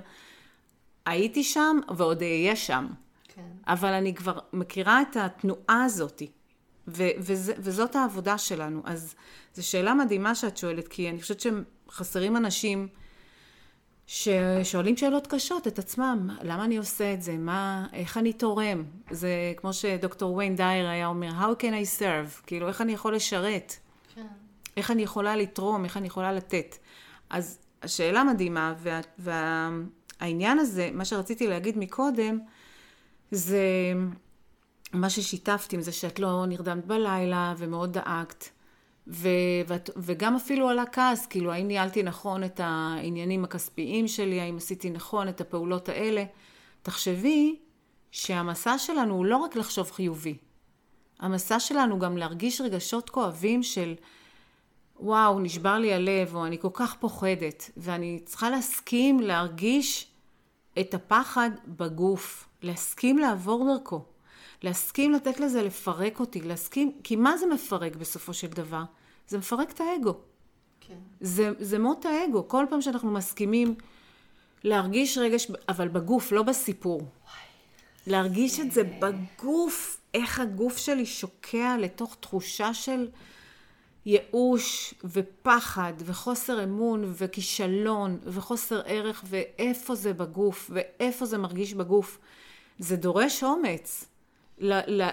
הייתי 1.05 1.43
שם 1.43 1.79
ועוד 1.97 2.21
אהיה 2.21 2.55
שם. 2.55 2.87
כן. 3.27 3.41
אבל 3.67 3.93
אני 3.93 4.15
כבר 4.15 4.39
מכירה 4.53 5.01
את 5.01 5.15
התנועה 5.15 5.83
הזאת, 5.83 6.21
ו- 6.87 7.09
וזה, 7.17 7.53
וזאת 7.57 7.95
העבודה 7.95 8.37
שלנו. 8.37 8.81
אז 8.85 9.15
זו 9.53 9.67
שאלה 9.67 9.93
מדהימה 9.93 10.35
שאת 10.35 10.57
שואלת, 10.57 10.87
כי 10.87 11.09
אני 11.09 11.21
חושבת 11.21 11.39
שחסרים 11.39 12.37
אנשים 12.37 12.87
ששואלים 14.07 14.97
שאלות 14.97 15.27
קשות 15.27 15.67
את 15.67 15.79
עצמם, 15.79 16.29
למה 16.41 16.65
אני 16.65 16.77
עושה 16.77 17.13
את 17.13 17.21
זה? 17.21 17.37
מה, 17.37 17.87
איך 17.93 18.17
אני 18.17 18.33
תורם? 18.33 18.83
זה 19.11 19.53
כמו 19.57 19.73
שדוקטור 19.73 20.35
ויין 20.35 20.55
דייר 20.55 20.87
היה 20.87 21.07
אומר, 21.07 21.29
How 21.29 21.61
can 21.61 21.71
I 21.71 21.99
serve? 21.99 22.45
כאילו, 22.45 22.67
איך 22.67 22.81
אני 22.81 22.93
יכול 22.93 23.15
לשרת? 23.15 23.73
כן. 24.15 24.27
איך 24.77 24.91
אני 24.91 25.01
יכולה 25.01 25.35
לתרום? 25.35 25.83
איך 25.83 25.97
אני 25.97 26.07
יכולה 26.07 26.33
לתת? 26.33 26.77
אז 27.29 27.59
השאלה 27.83 28.23
מדהימה, 28.23 28.73
וה, 28.77 29.01
והעניין 30.19 30.59
הזה, 30.59 30.89
מה 30.93 31.05
שרציתי 31.05 31.47
להגיד 31.47 31.77
מקודם, 31.77 32.39
זה 33.31 33.63
מה 34.93 35.09
ששיתפתי 35.09 35.75
עם 35.75 35.81
זה 35.81 35.91
שאת 35.91 36.19
לא 36.19 36.45
נרדמת 36.47 36.85
בלילה 36.85 37.53
ומאוד 37.57 37.93
דאגת. 37.93 38.49
ו- 39.07 39.29
ואת, 39.67 39.89
וגם 39.97 40.35
אפילו 40.35 40.69
עלה 40.69 40.85
כעס, 40.85 41.25
כאילו 41.25 41.51
האם 41.51 41.67
ניהלתי 41.67 42.03
נכון 42.03 42.43
את 42.43 42.59
העניינים 42.63 43.43
הכספיים 43.43 44.07
שלי, 44.07 44.41
האם 44.41 44.57
עשיתי 44.57 44.89
נכון 44.89 45.29
את 45.29 45.41
הפעולות 45.41 45.89
האלה. 45.89 46.23
תחשבי 46.81 47.59
שהמסע 48.11 48.77
שלנו 48.77 49.15
הוא 49.15 49.25
לא 49.25 49.37
רק 49.37 49.55
לחשוב 49.55 49.91
חיובי. 49.91 50.37
המסע 51.19 51.59
שלנו 51.59 51.99
גם 51.99 52.17
להרגיש 52.17 52.61
רגשות 52.61 53.09
כואבים 53.09 53.63
של 53.63 53.95
וואו, 54.99 55.39
נשבר 55.39 55.77
לי 55.77 55.93
הלב, 55.93 56.35
או 56.35 56.45
אני 56.45 56.59
כל 56.59 56.69
כך 56.73 56.95
פוחדת, 56.99 57.71
ואני 57.77 58.19
צריכה 58.25 58.49
להסכים 58.49 59.19
להרגיש 59.19 60.07
את 60.79 60.93
הפחד 60.93 61.49
בגוף. 61.67 62.47
להסכים 62.63 63.17
לעבור 63.17 63.73
דרכו, 63.73 64.03
להסכים 64.63 65.11
לתת 65.11 65.39
לזה 65.39 65.63
לפרק 65.63 66.19
אותי, 66.19 66.41
להסכים, 66.41 66.91
כי 67.03 67.15
מה 67.15 67.37
זה 67.37 67.45
מפרק 67.45 67.95
בסופו 67.95 68.33
של 68.33 68.47
דבר? 68.47 68.83
זה 69.27 69.37
מפרק 69.37 69.71
את 69.71 69.81
האגו. 69.81 70.13
כן. 70.81 70.97
זה, 71.21 71.51
זה 71.59 71.79
מות 71.79 72.05
האגו. 72.05 72.47
כל 72.47 72.65
פעם 72.69 72.81
שאנחנו 72.81 73.11
מסכימים 73.11 73.75
להרגיש 74.63 75.17
רגש, 75.17 75.47
אבל 75.69 75.87
בגוף, 75.87 76.31
לא 76.31 76.43
בסיפור. 76.43 77.01
להרגיש 78.07 78.59
את 78.59 78.71
זה 78.71 78.83
בגוף, 78.83 80.01
איך 80.13 80.39
הגוף 80.39 80.77
שלי 80.77 81.05
שוקע 81.05 81.77
לתוך 81.79 82.15
תחושה 82.19 82.73
של 82.73 83.09
ייאוש 84.05 84.93
ופחד 85.03 85.93
וחוסר 85.97 86.63
אמון 86.63 87.13
וכישלון 87.17 88.19
וחוסר 88.23 88.81
ערך 88.85 89.23
ואיפה 89.27 89.95
זה 89.95 90.13
בגוף 90.13 90.71
ואיפה 90.73 91.25
זה 91.25 91.37
מרגיש 91.37 91.73
בגוף. 91.73 92.19
זה 92.79 92.95
דורש 92.95 93.43
אומץ. 93.43 94.05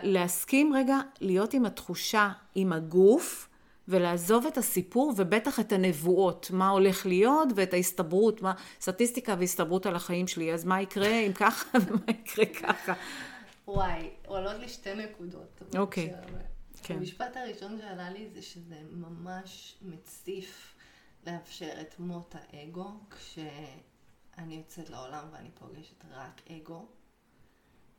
להסכים 0.02 0.72
רגע 0.74 0.98
להיות 1.20 1.54
עם 1.54 1.66
התחושה, 1.66 2.30
עם 2.54 2.72
הגוף, 2.72 3.48
ולעזוב 3.88 4.46
את 4.46 4.58
הסיפור 4.58 5.12
ובטח 5.16 5.60
את 5.60 5.72
הנבואות, 5.72 6.50
מה 6.50 6.68
הולך 6.68 7.06
להיות 7.06 7.48
ואת 7.56 7.74
ההסתברות, 7.74 8.42
מה, 8.42 8.52
סטטיסטיקה 8.80 9.34
והסתברות 9.38 9.86
על 9.86 9.96
החיים 9.96 10.26
שלי, 10.28 10.52
אז 10.52 10.64
מה 10.64 10.82
יקרה 10.82 11.18
אם 11.18 11.32
ככה 11.32 11.78
ומה 11.86 12.02
יקרה 12.08 12.44
ככה. 12.46 12.94
וואי, 13.68 14.10
עולות 14.26 14.56
לי 14.58 14.68
שתי 14.68 14.94
נקודות. 14.94 15.62
אוקיי. 15.76 16.14
כן. 16.82 16.94
המשפט 16.94 17.36
הראשון 17.36 17.78
שעלה 17.78 18.10
לי 18.10 18.28
זה 18.34 18.42
שזה 18.42 18.76
ממש 18.90 19.74
מציף 19.82 20.74
לאפשר 21.26 21.80
את 21.80 21.98
מות 21.98 22.34
האגו, 22.34 22.90
כשאני 23.10 24.54
יוצאת 24.54 24.90
לעולם 24.90 25.24
ואני 25.32 25.50
פוגשת 25.50 26.04
רק 26.10 26.40
אגו, 26.50 26.86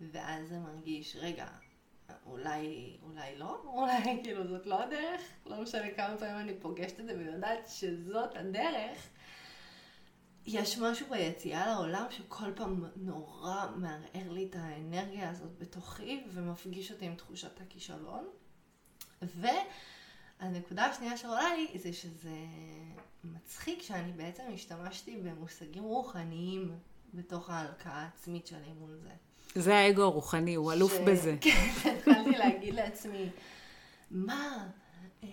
ואז 0.01 0.49
זה 0.49 0.59
מרגיש, 0.59 1.15
רגע, 1.15 1.47
אולי, 2.25 2.97
אולי 3.01 3.37
לא, 3.37 3.61
אולי 3.65 4.03
כאילו 4.23 4.47
זאת 4.47 4.65
לא 4.65 4.83
הדרך, 4.83 5.21
לא 5.45 5.61
משנה 5.61 5.91
כמה 5.91 6.17
פעמים 6.17 6.37
אני 6.37 6.59
פוגשת 6.59 6.99
את 6.99 7.05
זה 7.05 7.17
ויודעת 7.17 7.69
שזאת 7.69 8.35
הדרך. 8.35 9.07
יש 10.45 10.77
משהו 10.77 11.07
ביציאה 11.09 11.67
לעולם 11.67 12.05
שכל 12.09 12.53
פעם 12.55 12.85
נורא 12.95 13.67
מערער 13.75 14.31
לי 14.31 14.47
את 14.49 14.55
האנרגיה 14.55 15.29
הזאת 15.29 15.57
בתוכי 15.57 16.23
ומפגיש 16.33 16.91
אותי 16.91 17.05
עם 17.05 17.15
תחושת 17.15 17.61
הכישלון. 17.61 18.27
והנקודה 19.21 20.85
השנייה 20.85 21.17
שעולה 21.17 21.55
לי 21.55 21.79
זה 21.79 21.93
שזה 21.93 22.37
מצחיק 23.23 23.81
שאני 23.81 24.11
בעצם 24.11 24.43
השתמשתי 24.53 25.17
במושגים 25.17 25.83
רוחניים 25.83 26.79
בתוך 27.13 27.49
ההלקאה 27.49 27.93
העצמית 27.93 28.47
שלי 28.47 28.73
מול 28.79 28.97
זה. 29.03 29.28
זה 29.55 29.77
האגו 29.77 30.03
הרוחני, 30.03 30.55
הוא 30.55 30.73
אלוף 30.73 30.93
ש... 30.93 30.99
בזה. 31.05 31.35
כן, 31.41 31.69
התחלתי 31.97 32.31
להגיד 32.31 32.73
לעצמי, 32.73 33.29
מה, 34.11 34.57
אה, 35.23 35.29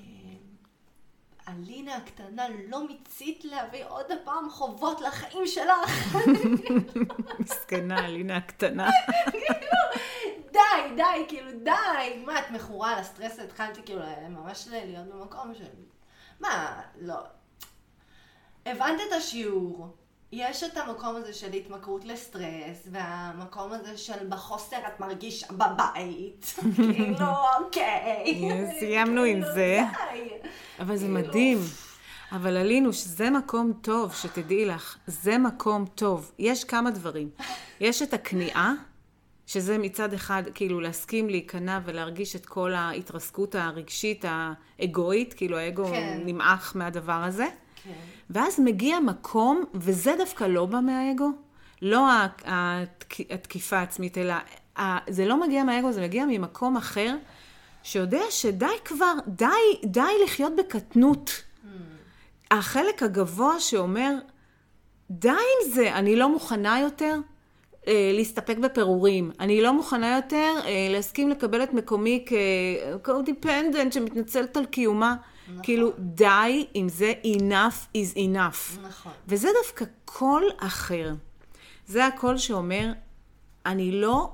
אלינה 1.49 1.97
הקטנה 1.97 2.47
לא 2.69 2.87
מיצית 2.87 3.45
להביא 3.45 3.85
עוד 3.89 4.07
פעם 4.25 4.51
חובות 4.51 5.01
לחיים 5.01 5.47
שלך? 5.47 6.17
מסכנה, 7.41 8.07
אלינה 8.07 8.37
הקטנה. 8.37 8.89
כאילו, 9.31 9.57
די, 10.53 10.95
די, 10.97 11.25
כאילו, 11.29 11.51
די. 11.65 12.23
מה, 12.27 12.39
את 12.39 12.51
מכורה 12.51 12.93
על 12.93 12.99
הסטרס? 12.99 13.39
התחלתי 13.39 13.81
כאילו 13.85 14.03
ממש 14.29 14.69
להיות 14.71 15.07
במקום 15.07 15.55
של... 15.55 15.65
מה, 16.41 16.83
לא. 17.01 17.19
הבנת 18.67 19.01
את 19.09 19.13
השיעור. 19.13 19.97
יש 20.39 20.63
את 20.63 20.77
המקום 20.77 21.17
הזה 21.17 21.33
של 21.33 21.53
התמכרות 21.53 22.05
לסטרס, 22.05 22.89
והמקום 22.91 23.73
הזה 23.73 23.99
של 23.99 24.27
בחוסר 24.29 24.77
את 24.77 25.01
מרגיש 25.01 25.45
בבית. 25.51 26.55
כאילו, 26.77 27.27
אוקיי. 27.59 28.75
סיימנו 28.79 29.23
עם 29.23 29.41
כאילו, 29.41 29.55
זה. 29.55 29.81
אבל 30.79 30.97
זה 30.97 31.07
כאילו, 31.07 31.19
מדהים. 31.19 31.59
אבל 32.33 32.57
עלינו, 32.57 32.93
שזה 32.93 33.31
מקום 33.31 33.73
טוב, 33.81 34.15
שתדעי 34.15 34.65
לך, 34.65 34.97
זה 35.07 35.39
מקום 35.39 35.85
טוב. 35.95 36.33
יש 36.39 36.65
כמה 36.65 36.91
דברים. 36.91 37.31
יש 37.81 38.03
את 38.03 38.15
הכניעה, 38.15 38.73
שזה 39.47 39.79
מצד 39.79 40.13
אחד, 40.13 40.43
כאילו, 40.55 40.81
להסכים 40.81 41.29
להיכנע 41.29 41.81
ולהרגיש 41.85 42.37
את 42.37 42.47
כל 42.47 42.75
ההתרסקות 42.75 43.55
הרגשית 43.55 44.25
האגואית, 44.29 45.35
כאילו 45.35 45.59
האגו 45.59 45.87
כן. 45.87 46.23
נמעך 46.25 46.73
מהדבר 46.77 47.23
הזה. 47.25 47.47
כן. 47.85 48.16
ואז 48.31 48.61
מגיע 48.61 49.01
מקום, 49.01 49.65
וזה 49.75 50.15
דווקא 50.19 50.45
לא 50.45 50.67
בא 50.67 50.81
מהאגו, 50.81 51.31
לא 51.83 52.07
התקיפה 53.31 53.79
העצמית, 53.79 54.19
אלא 54.19 54.35
זה 55.09 55.27
לא 55.27 55.41
מגיע 55.41 55.65
מהאגו, 55.65 55.93
זה 55.93 56.03
מגיע 56.03 56.25
ממקום 56.29 56.77
אחר, 56.77 57.17
שיודע 57.83 58.23
שדי 58.31 58.67
כבר, 58.85 59.13
די, 59.27 59.47
די 59.85 60.13
לחיות 60.25 60.53
בקטנות. 60.57 61.43
החלק 62.51 63.03
הגבוה 63.03 63.61
שאומר, 63.61 64.15
די 65.11 65.29
עם 65.29 65.73
זה, 65.73 65.95
אני 65.95 66.17
לא 66.17 66.29
מוכנה 66.29 66.81
יותר. 66.81 67.21
אה, 67.89 68.13
להסתפק 68.15 68.59
בפירורים. 68.59 69.31
אני 69.41 69.63
לא 69.63 69.73
מוכנה 69.73 70.17
יותר 70.17 70.55
אה, 70.65 70.89
להסכים 70.91 71.31
לקבל 71.31 71.63
את 71.63 71.73
מקומי 71.73 72.25
כ-co-dependent 72.27 73.93
שמתנצלת 73.95 74.57
על 74.57 74.67
קיומה. 74.67 75.17
נכון. 75.49 75.63
כאילו, 75.63 75.93
די 75.99 76.67
עם 76.75 76.89
זה, 76.89 77.13
enough 77.25 77.97
is 77.97 78.17
enough. 78.17 78.81
נכון. 78.83 79.13
וזה 79.29 79.49
דווקא 79.63 79.85
קול 80.05 80.45
אחר. 80.59 81.15
זה 81.87 82.07
הקול 82.07 82.39
שאומר, 82.39 82.93
אני 83.67 84.01
לא 84.01 84.33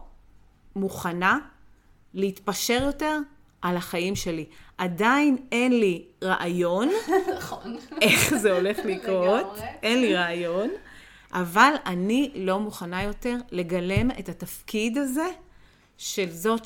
מוכנה 0.77 1.39
להתפשר 2.15 2.83
יותר 2.83 3.19
על 3.63 3.77
החיים 3.77 4.17
שלי. 4.17 4.45
עדיין 4.79 5.37
אין 5.53 5.81
לי 5.81 6.05
רעיון 6.25 6.89
נכון. 7.37 7.77
איך 8.03 8.35
זה 8.35 8.53
הולך 8.53 8.79
לקרות. 8.95 9.59
אין 9.83 10.01
לי 10.01 10.15
רעיון. 10.15 10.71
אבל 11.33 11.73
אני 11.87 12.31
לא 12.35 12.61
מוכנה 12.61 13.03
יותר 13.03 13.37
לגלם 13.51 14.11
את 14.11 14.29
התפקיד 14.29 14.99
הזה 14.99 15.27
של 15.99 16.31
זאת 16.31 16.63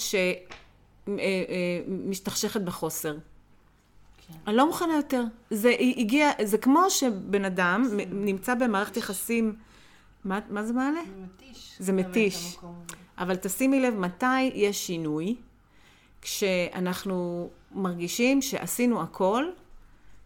שמשתכשכת 1.07 2.61
בחוסר. 2.61 3.15
כן. 4.29 4.35
אני 4.47 4.57
לא 4.57 4.67
מוכנה 4.67 4.97
יותר. 4.97 5.23
זה 5.51 5.73
הגיע, 5.79 6.31
זה 6.45 6.59
כמו 6.59 6.91
שבן 6.91 7.45
אדם 7.45 7.89
נמצא 8.11 8.55
במערכת 8.55 8.97
יחסים, 8.97 9.57
מה, 10.25 10.39
מה 10.51 10.63
זה 10.63 10.73
מעלה? 10.73 11.01
זה 11.05 11.13
מתיש. 11.23 11.77
זה 11.79 11.93
מתיש. 11.93 12.59
אבל 13.19 13.37
תשימי 13.37 13.81
לב 13.81 13.95
מתי 13.95 14.41
יש 14.41 14.87
שינוי, 14.87 15.37
כשאנחנו 16.23 17.49
מרגישים 17.73 18.43
שעשינו 18.43 19.03
הכל, 19.03 19.45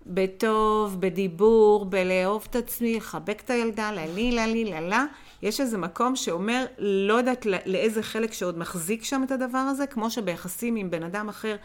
בטוב, 0.06 0.96
בדיבור, 1.00 1.84
בלאהוב 1.84 2.46
את 2.50 2.56
עצמי, 2.56 2.96
לחבק 2.96 3.40
את 3.44 3.50
הילדה, 3.50 3.92
ללי, 3.92 4.32
ללי, 4.32 4.64
ללה. 4.64 5.04
יש 5.42 5.60
איזה 5.60 5.78
מקום 5.78 6.16
שאומר, 6.16 6.64
לא 6.78 7.14
יודעת 7.14 7.46
לאיזה 7.46 8.02
חלק 8.02 8.32
שעוד 8.32 8.58
מחזיק 8.58 9.04
שם 9.04 9.22
את 9.22 9.30
הדבר 9.30 9.58
הזה, 9.58 9.86
כמו 9.86 10.10
שביחסים 10.10 10.76
עם 10.76 10.90
בן 10.90 11.02
אדם 11.02 11.28
אחר, 11.28 11.56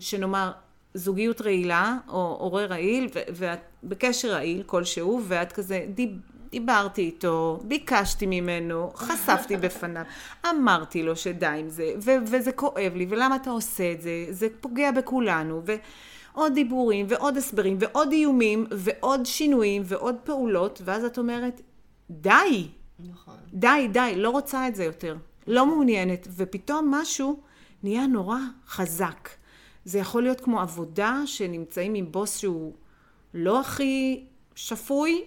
שנאמר, 0.00 0.52
זוגיות 0.94 1.40
רעילה, 1.40 1.96
או 2.08 2.36
הורה 2.40 2.66
רעיל, 2.66 3.08
ואת 3.34 3.60
בקשר 3.82 4.32
רעיל 4.32 4.62
כלשהו, 4.66 5.20
ואת 5.24 5.52
כזה, 5.52 5.86
דיב, 5.94 6.10
דיברתי 6.50 7.02
איתו, 7.02 7.60
ביקשתי 7.64 8.26
ממנו, 8.26 8.90
חשפתי 8.94 9.56
בפניו, 9.56 10.02
אמרתי 10.50 11.02
לו 11.02 11.16
שדי 11.16 11.46
עם 11.46 11.68
זה, 11.68 11.92
ו- 12.04 12.24
וזה 12.26 12.52
כואב 12.52 12.92
לי, 12.94 13.06
ולמה 13.08 13.36
אתה 13.36 13.50
עושה 13.50 13.92
את 13.92 14.02
זה, 14.02 14.26
זה 14.30 14.48
פוגע 14.60 14.90
בכולנו, 14.90 15.62
ו... 15.66 15.74
עוד 16.34 16.54
דיבורים 16.54 17.06
ועוד 17.08 17.36
הסברים 17.36 17.76
ועוד 17.80 18.12
איומים 18.12 18.66
ועוד 18.70 19.26
שינויים 19.26 19.82
ועוד 19.84 20.16
פעולות, 20.24 20.82
ואז 20.84 21.04
את 21.04 21.18
אומרת, 21.18 21.60
די. 22.10 22.68
נכון. 22.98 23.34
די, 23.52 23.88
די, 23.92 24.12
לא 24.16 24.30
רוצה 24.30 24.68
את 24.68 24.74
זה 24.74 24.84
יותר. 24.84 25.16
לא 25.46 25.66
מעוניינת. 25.66 26.28
ופתאום 26.36 26.94
משהו 26.94 27.40
נהיה 27.82 28.06
נורא 28.06 28.38
חזק. 28.68 29.28
זה 29.84 29.98
יכול 29.98 30.22
להיות 30.22 30.40
כמו 30.40 30.60
עבודה 30.60 31.22
שנמצאים 31.26 31.94
עם 31.94 32.12
בוס 32.12 32.38
שהוא 32.38 32.74
לא 33.34 33.60
הכי 33.60 34.24
שפוי, 34.54 35.24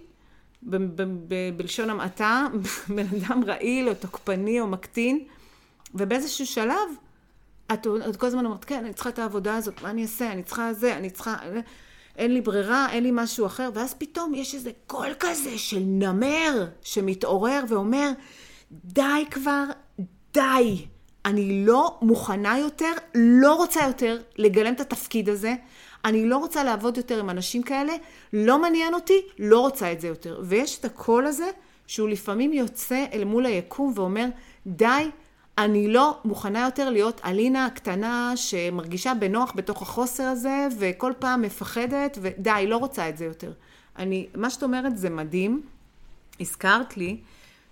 ב- 0.63 0.75
ב- 0.75 1.01
ב- 1.27 1.57
בלשון 1.57 1.89
המעטה, 1.89 2.47
בן 2.95 3.05
אדם 3.17 3.43
רעיל 3.43 3.89
או 3.89 3.93
תוקפני 3.93 4.59
או 4.59 4.67
מקטין, 4.67 5.25
ובאיזשהו 5.95 6.45
שלב 6.45 6.89
את, 7.73 7.87
את 8.09 8.15
כל 8.15 8.27
הזמן 8.27 8.45
אומרת, 8.45 8.65
כן, 8.65 8.85
אני 8.85 8.93
צריכה 8.93 9.09
את 9.09 9.19
העבודה 9.19 9.55
הזאת, 9.55 9.81
מה 9.81 9.89
אני 9.89 10.01
אעשה? 10.01 10.31
אני 10.31 10.43
צריכה 10.43 10.73
זה, 10.73 10.97
אני 10.97 11.09
צריכה... 11.09 11.35
אין 12.15 12.33
לי 12.33 12.41
ברירה, 12.41 12.91
אין 12.91 13.03
לי 13.03 13.09
משהו 13.13 13.45
אחר, 13.45 13.69
ואז 13.73 13.93
פתאום 13.93 14.33
יש 14.33 14.55
איזה 14.55 14.71
קול 14.87 15.13
כזה 15.19 15.57
של 15.57 15.79
נמר 15.79 16.67
שמתעורר 16.81 17.63
ואומר, 17.69 18.11
די 18.71 19.25
כבר, 19.31 19.63
די. 20.33 20.87
אני 21.25 21.65
לא 21.65 21.97
מוכנה 22.01 22.59
יותר, 22.59 22.91
לא 23.15 23.55
רוצה 23.55 23.83
יותר 23.87 24.17
לגלם 24.37 24.73
את 24.73 24.79
התפקיד 24.79 25.29
הזה. 25.29 25.55
אני 26.05 26.25
לא 26.25 26.37
רוצה 26.37 26.63
לעבוד 26.63 26.97
יותר 26.97 27.19
עם 27.19 27.29
אנשים 27.29 27.63
כאלה, 27.63 27.93
לא 28.33 28.61
מעניין 28.61 28.93
אותי, 28.93 29.21
לא 29.39 29.59
רוצה 29.59 29.91
את 29.91 30.01
זה 30.01 30.07
יותר. 30.07 30.41
ויש 30.43 30.79
את 30.79 30.85
הקול 30.85 31.25
הזה, 31.25 31.49
שהוא 31.87 32.09
לפעמים 32.09 32.53
יוצא 32.53 33.05
אל 33.13 33.23
מול 33.23 33.45
היקום 33.45 33.91
ואומר, 33.95 34.25
די, 34.67 35.09
אני 35.57 35.87
לא 35.87 36.17
מוכנה 36.25 36.65
יותר 36.65 36.89
להיות 36.89 37.21
אלינה 37.25 37.65
הקטנה 37.65 38.33
שמרגישה 38.35 39.13
בנוח 39.13 39.51
בתוך 39.55 39.81
החוסר 39.81 40.23
הזה, 40.23 40.67
וכל 40.79 41.13
פעם 41.19 41.41
מפחדת, 41.41 42.17
ודי, 42.21 42.65
לא 42.67 42.77
רוצה 42.77 43.09
את 43.09 43.17
זה 43.17 43.25
יותר. 43.25 43.51
אני, 43.97 44.27
מה 44.35 44.49
שאת 44.49 44.63
אומרת 44.63 44.97
זה 44.97 45.09
מדהים. 45.09 45.61
הזכרת 46.39 46.97
לי 46.97 47.17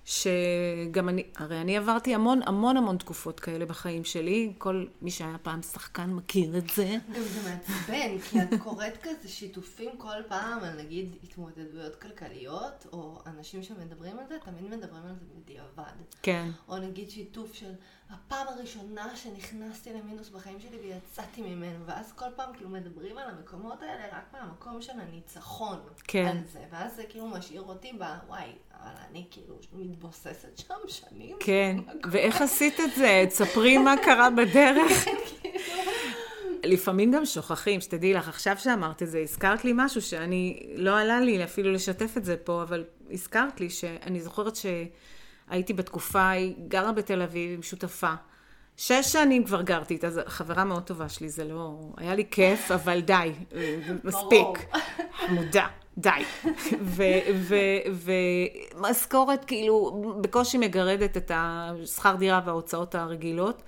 שגם 0.05 1.09
אני, 1.09 1.23
הרי 1.35 1.61
אני 1.61 1.77
עברתי 1.77 2.15
המון 2.15 2.39
המון 2.45 2.77
המון 2.77 2.97
תקופות 2.97 3.39
כאלה 3.39 3.65
בחיים 3.65 4.03
שלי, 4.03 4.53
כל 4.57 4.85
מי 5.01 5.11
שהיה 5.11 5.37
פעם 5.37 5.61
שחקן 5.61 6.09
מכיר 6.09 6.57
את 6.57 6.69
זה. 6.69 6.97
גם 7.15 7.21
זה 7.23 7.49
מעצבן, 7.49 8.19
כי 8.19 8.41
את 8.41 8.61
קוראת 8.63 8.97
כזה 9.01 9.27
שיתופים 9.27 9.89
כל 9.97 10.23
פעם 10.27 10.63
על 10.63 10.81
נגיד 10.81 11.15
התמודדויות 11.23 11.95
כלכליות, 11.95 12.87
או 12.91 13.21
אנשים 13.25 13.63
שמדברים 13.63 14.19
על 14.19 14.25
זה, 14.27 14.35
תמיד 14.45 14.63
מדברים 14.63 15.03
על 15.03 15.15
זה 15.19 15.25
בדיעבד. 15.35 15.93
כן. 16.21 16.49
או 16.69 16.77
נגיד 16.77 17.09
שיתוף 17.09 17.53
של 17.53 17.71
הפעם 18.09 18.47
הראשונה 18.47 19.15
שנכנסתי 19.15 19.93
למינוס 19.93 20.29
בחיים 20.29 20.59
שלי 20.59 20.77
ויצאתי 20.83 21.41
ממנו, 21.41 21.85
ואז 21.85 22.13
כל 22.15 22.25
פעם 22.35 22.53
כאילו 22.53 22.69
מדברים 22.69 23.17
על 23.17 23.29
המקומות 23.29 23.81
האלה 23.81 24.03
רק 24.11 24.33
מהמקום 24.33 24.81
של 24.81 24.91
הניצחון. 24.99 25.79
כן. 26.03 26.25
על 26.25 26.37
זה, 26.51 26.59
ואז 26.71 26.95
זה 26.95 27.03
כאילו 27.09 27.27
משאיר 27.27 27.61
אותי 27.61 27.93
ב... 27.99 28.03
וואי, 28.27 28.51
אבל 28.71 28.91
אני 29.09 29.25
כאילו 29.31 29.55
מתבוססת 29.73 30.57
שם 30.57 30.73
שנים. 30.87 31.37
כן, 31.39 31.77
ואיך 32.11 32.41
עשית 32.41 32.79
את 32.79 32.95
זה? 32.95 33.25
תספרי 33.29 33.77
מה 33.77 33.95
קרה 34.03 34.29
בדרך. 34.29 35.05
לפעמים 36.63 37.11
גם 37.11 37.25
שוכחים, 37.25 37.81
שתדעי 37.81 38.13
לך, 38.13 38.29
עכשיו 38.29 38.57
שאמרת 38.57 39.03
את 39.03 39.09
זה, 39.09 39.19
הזכרת 39.19 39.65
לי 39.65 39.71
משהו 39.75 40.01
שאני, 40.01 40.59
לא 40.75 40.99
עלה 40.99 41.19
לי 41.19 41.43
אפילו 41.43 41.71
לשתף 41.71 42.17
את 42.17 42.25
זה 42.25 42.37
פה, 42.37 42.63
אבל 42.63 42.83
הזכרת 43.11 43.59
לי 43.59 43.69
שאני 43.69 44.21
זוכרת 44.21 44.55
שהייתי 45.49 45.73
בתקופה, 45.73 46.29
היא 46.29 46.55
גרה 46.67 46.91
בתל 46.91 47.21
אביב 47.21 47.51
עם 47.53 47.63
שותפה. 47.63 48.13
שש 48.77 49.11
שנים 49.11 49.43
כבר 49.43 49.61
גרתי 49.61 49.93
איתה, 49.93 50.09
זו 50.09 50.21
חברה 50.25 50.63
מאוד 50.63 50.83
טובה 50.83 51.09
שלי, 51.09 51.29
זה 51.29 51.43
לא... 51.43 51.79
היה 51.97 52.15
לי 52.15 52.25
כיף, 52.31 52.71
אבל 52.83 52.99
די, 52.99 53.31
מספיק. 54.03 54.75
חמודה, 55.13 55.67
די. 55.97 56.23
ומשכורת 58.75 59.45
כאילו 59.45 60.03
בקושי 60.21 60.57
מגרדת 60.57 61.17
את 61.17 61.31
השכר 61.35 62.15
דירה 62.15 62.41
וההוצאות 62.45 62.95
הרגילות. 62.95 63.63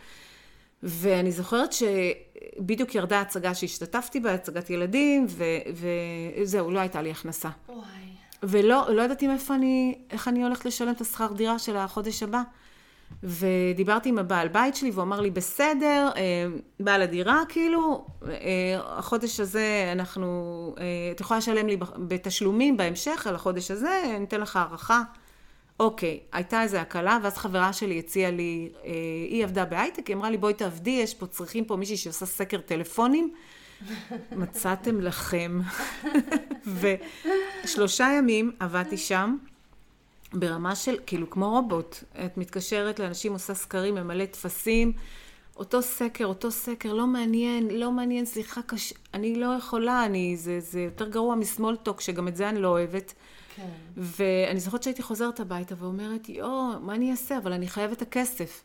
ואני 0.84 1.32
זוכרת 1.32 1.70
שבדיוק 1.74 2.96
ירדה 2.96 3.22
הצגה 3.22 3.56
שהשתתפתי 3.56 4.20
בה, 4.20 4.34
הצגת 4.34 4.70
ילדים, 4.70 5.26
וזהו, 6.42 6.72
לא 6.72 6.80
הייתה 6.80 7.02
לי 7.02 7.12
הכנסה. 7.12 7.50
וואי. 7.70 8.07
ולא 8.44 8.96
לא 8.96 9.02
ידעתי 9.02 9.28
מאיפה 9.28 9.56
אני, 9.56 9.98
איך 10.12 10.28
אני 10.28 10.44
הולכת 10.44 10.66
לשלם 10.66 10.92
את 10.92 11.02
השכר 11.02 11.34
דירה 11.34 11.60
של 11.60 11.78
החודש 11.78 12.24
הבא. 12.24 12.42
ודיברתי 13.24 14.10
עם 14.10 14.18
הבעל 14.18 14.48
בית 14.48 14.76
שלי, 14.76 14.92
והוא 14.92 15.04
אמר 15.04 15.22
לי, 15.22 15.32
בסדר, 15.32 16.10
אה, 16.18 16.22
בעל 16.80 17.02
הדירה, 17.02 17.44
כאילו, 17.50 18.06
אה, 18.28 18.34
החודש 18.82 19.40
הזה 19.40 19.90
אנחנו, 19.92 20.76
אה, 20.80 20.84
את 21.16 21.20
יכולה 21.20 21.38
לשלם 21.38 21.68
לי 21.68 21.78
בתשלומים 21.98 22.78
בהמשך 22.78 23.28
על 23.28 23.36
החודש 23.36 23.72
הזה, 23.72 24.02
אני 24.16 24.26
אתן 24.26 24.42
לך 24.42 24.56
הערכה. 24.56 25.02
אוקיי, 25.80 26.20
הייתה 26.32 26.62
איזו 26.62 26.78
הקלה, 26.78 27.20
ואז 27.24 27.38
חברה 27.38 27.74
שלי 27.74 28.00
הציעה 28.00 28.32
לי, 28.32 28.70
היא 29.30 29.44
עבדה 29.44 29.66
בהייטק, 29.66 30.08
היא 30.08 30.16
אמרה 30.16 30.30
לי, 30.30 30.38
בואי 30.38 30.54
תעבדי, 30.54 31.00
יש 31.04 31.14
פה, 31.14 31.28
צריכים 31.28 31.66
פה 31.66 31.76
מישהי 31.76 31.98
שעושה 31.98 32.26
סקר 32.26 32.58
טלפונים. 32.58 33.34
מצאתם 34.32 35.02
לכם. 35.02 35.60
ושלושה 37.64 38.08
ימים 38.18 38.52
עבדתי 38.60 38.98
שם. 38.98 39.38
ברמה 40.34 40.76
של, 40.76 40.98
כאילו, 41.06 41.30
כמו 41.30 41.50
רובוט. 41.50 42.04
את 42.26 42.38
מתקשרת 42.38 43.00
לאנשים, 43.00 43.34
עושה 43.34 43.54
סקרים, 43.54 43.96
ממלא 43.96 44.26
טפסים. 44.26 44.94
אותו 45.58 45.82
סקר, 45.82 46.26
אותו 46.26 46.52
סקר, 46.52 46.94
לא 46.94 47.08
מעניין, 47.08 47.68
לא 47.68 47.92
מעניין, 47.92 48.26
סליחה 48.26 48.62
קשה, 48.62 48.96
אני 49.14 49.36
לא 49.36 49.56
יכולה, 49.58 50.06
אני, 50.06 50.38
זה, 50.38 50.60
זה 50.60 50.80
יותר 50.80 51.10
גרוע 51.10 51.36
מסמולטוק, 51.36 52.02
שגם 52.02 52.28
את 52.28 52.36
זה 52.36 52.50
אני 52.50 52.62
לא 52.62 52.68
אוהבת. 52.68 53.14
כן. 53.56 53.70
ואני 53.98 54.60
זוכרת 54.60 54.84
שהייתי 54.84 55.02
חוזרת 55.02 55.40
הביתה 55.40 55.76
ואומרת, 55.78 56.30
יואו, 56.30 56.80
מה 56.82 56.96
אני 56.96 57.12
אעשה? 57.12 57.38
אבל 57.38 57.54
אני 57.54 57.68
חייבת 57.68 58.02
הכסף. 58.02 58.64